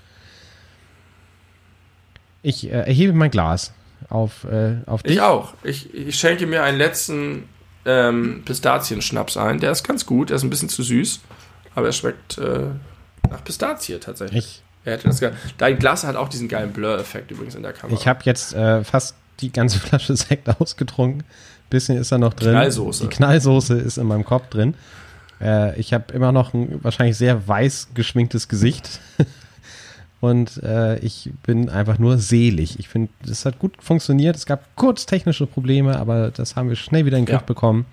Ich 2.43 2.67
äh, 2.67 2.71
erhebe 2.71 3.13
mein 3.13 3.31
Glas 3.31 3.73
auf, 4.09 4.45
äh, 4.45 4.79
auf 4.87 5.03
dich. 5.03 5.15
Ich 5.15 5.21
auch. 5.21 5.55
Ich, 5.63 5.95
ich 5.95 6.19
schenke 6.19 6.47
mir 6.47 6.63
einen 6.63 6.79
letzten 6.79 7.45
ähm, 7.85 8.43
Pistazienschnaps 8.45 9.37
ein. 9.37 9.61
Der 9.61 9.71
ist 9.71 9.85
ganz 9.85 10.07
gut, 10.07 10.31
der 10.31 10.37
ist 10.37 10.43
ein 10.43 10.51
bisschen 10.51 10.69
zu 10.69 10.83
süß, 10.83 11.21
aber 11.75 11.87
er 11.87 11.93
schmeckt 11.93 12.39
äh, 12.39 12.69
nach 13.29 13.45
Pistazie 13.45 13.99
tatsächlich. 13.99 14.45
Ich 14.45 14.63
Wer 14.85 14.95
hätte 14.95 15.09
das 15.09 15.21
Dein 15.59 15.79
Glas 15.79 16.05
hat 16.05 16.17
auch 16.17 16.29
diesen 16.29 16.49
geilen 16.49 16.73
Blur-Effekt 16.73 17.31
übrigens 17.31 17.55
in 17.55 17.63
der 17.63 17.73
Kamera. 17.73 17.99
Ich 17.99 18.07
habe 18.07 18.21
jetzt 18.25 18.55
äh, 18.55 18.83
fast 18.85 19.15
die 19.41 19.53
ganze 19.53 19.79
Flasche 19.81 20.17
Sekt 20.17 20.49
ausgetrunken. 20.61 21.25
Bisschen 21.69 21.99
ist 21.99 22.11
da 22.11 22.19
noch 22.19 22.35
drin. 22.35 22.53
Knallsoße. 22.53 23.05
Die 23.05 23.11
Knallsoße 23.11 23.75
ist 23.75 23.99
in 23.99 24.07
meinem 24.07 24.25
Kopf 24.25 24.49
drin. 24.49 24.75
Äh, 25.41 25.79
ich 25.79 25.93
habe 25.93 26.13
immer 26.13 26.33
noch 26.33 26.53
ein 26.53 26.83
wahrscheinlich 26.83 27.17
sehr 27.17 27.47
weiß 27.47 27.89
geschminktes 27.95 28.49
Gesicht. 28.49 29.01
Und 30.21 30.63
äh, 30.63 30.99
ich 30.99 31.31
bin 31.45 31.71
einfach 31.71 31.99
nur 31.99 32.19
selig. 32.19 32.79
Ich 32.79 32.89
finde, 32.89 33.11
das 33.25 33.47
hat 33.47 33.59
gut 33.59 33.73
funktioniert. 33.81 34.37
Es 34.37 34.45
gab 34.45 34.77
kurz 34.77 35.07
technische 35.07 35.47
Probleme, 35.47 35.99
aber 35.99 36.31
das 36.31 36.57
haben 36.57 36.69
wir 36.69 36.77
schnell 36.77 37.07
wieder 37.07 37.17
in 37.17 37.25
den 37.25 37.31
Griff 37.31 37.41
ja. 37.41 37.47
bekommen. 37.47 37.87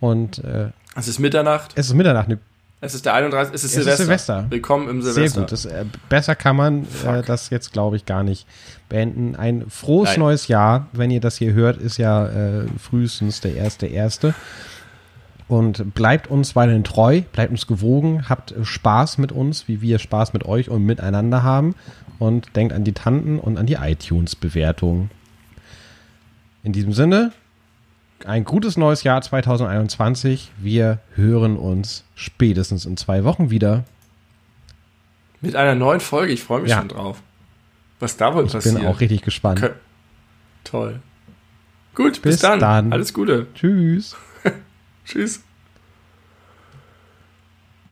Und 0.00 0.38
äh, 0.44 0.70
es 0.96 1.08
ist 1.08 1.18
Mitternacht. 1.18 1.72
Es 1.74 1.88
ist 1.88 1.94
Mitternacht. 1.94 2.26
Eine 2.26 2.38
es 2.80 2.94
ist 2.94 3.06
der 3.06 3.14
31. 3.14 3.54
Es 3.54 3.64
ist, 3.64 3.70
es 3.70 3.72
Silvester. 3.72 3.92
ist 3.92 3.98
Silvester. 3.98 4.46
Willkommen 4.50 4.88
im 4.88 5.02
Silvester. 5.02 5.28
Sehr 5.30 5.40
gut. 5.40 5.52
Das, 5.52 5.64
äh, 5.64 5.84
besser 6.08 6.36
kann 6.36 6.54
man 6.56 6.84
äh, 7.04 7.22
das 7.26 7.50
jetzt, 7.50 7.72
glaube 7.72 7.96
ich, 7.96 8.06
gar 8.06 8.22
nicht 8.22 8.46
beenden. 8.88 9.34
Ein 9.34 9.68
frohes 9.68 10.10
Nein. 10.10 10.20
neues 10.20 10.48
Jahr. 10.48 10.86
Wenn 10.92 11.10
ihr 11.10 11.20
das 11.20 11.36
hier 11.36 11.54
hört, 11.54 11.78
ist 11.78 11.96
ja 11.96 12.28
äh, 12.28 12.66
frühestens 12.78 13.40
der 13.40 13.56
erste 13.56 13.86
erste. 13.86 14.34
Und 15.48 15.94
bleibt 15.94 16.28
uns 16.28 16.54
weiterhin 16.54 16.84
treu, 16.84 17.22
bleibt 17.32 17.50
uns 17.50 17.66
gewogen, 17.66 18.28
habt 18.28 18.54
Spaß 18.62 19.18
mit 19.18 19.32
uns, 19.32 19.66
wie 19.66 19.80
wir 19.80 19.98
Spaß 19.98 20.34
mit 20.34 20.44
euch 20.44 20.68
und 20.68 20.84
miteinander 20.84 21.42
haben. 21.42 21.74
Und 22.18 22.54
denkt 22.54 22.72
an 22.74 22.84
die 22.84 22.92
Tanten 22.92 23.38
und 23.38 23.58
an 23.58 23.66
die 23.66 23.74
iTunes-Bewertung. 23.74 25.10
In 26.62 26.72
diesem 26.72 26.92
Sinne, 26.92 27.32
ein 28.24 28.44
gutes 28.44 28.76
neues 28.76 29.02
Jahr 29.04 29.20
2021. 29.22 30.52
Wir 30.58 30.98
hören 31.14 31.56
uns 31.56 32.04
spätestens 32.14 32.84
in 32.84 32.96
zwei 32.96 33.24
Wochen 33.24 33.50
wieder. 33.50 33.84
Mit 35.40 35.56
einer 35.56 35.74
neuen 35.74 36.00
Folge. 36.00 36.32
Ich 36.32 36.42
freue 36.42 36.62
mich 36.62 36.70
ja. 36.70 36.78
schon 36.78 36.88
drauf. 36.88 37.22
Was 38.00 38.16
da 38.16 38.34
wohl 38.34 38.44
passiert. 38.44 38.66
Ich 38.66 38.74
bin 38.74 38.86
auch 38.86 39.00
richtig 39.00 39.22
gespannt. 39.22 39.62
Okay. 39.62 39.74
Toll. 40.64 41.00
Gut, 41.94 42.22
bis, 42.22 42.22
bis 42.22 42.40
dann. 42.40 42.60
dann. 42.60 42.92
Alles 42.92 43.12
Gute. 43.12 43.46
Tschüss. 43.54 44.16
Tschüss. 45.04 45.42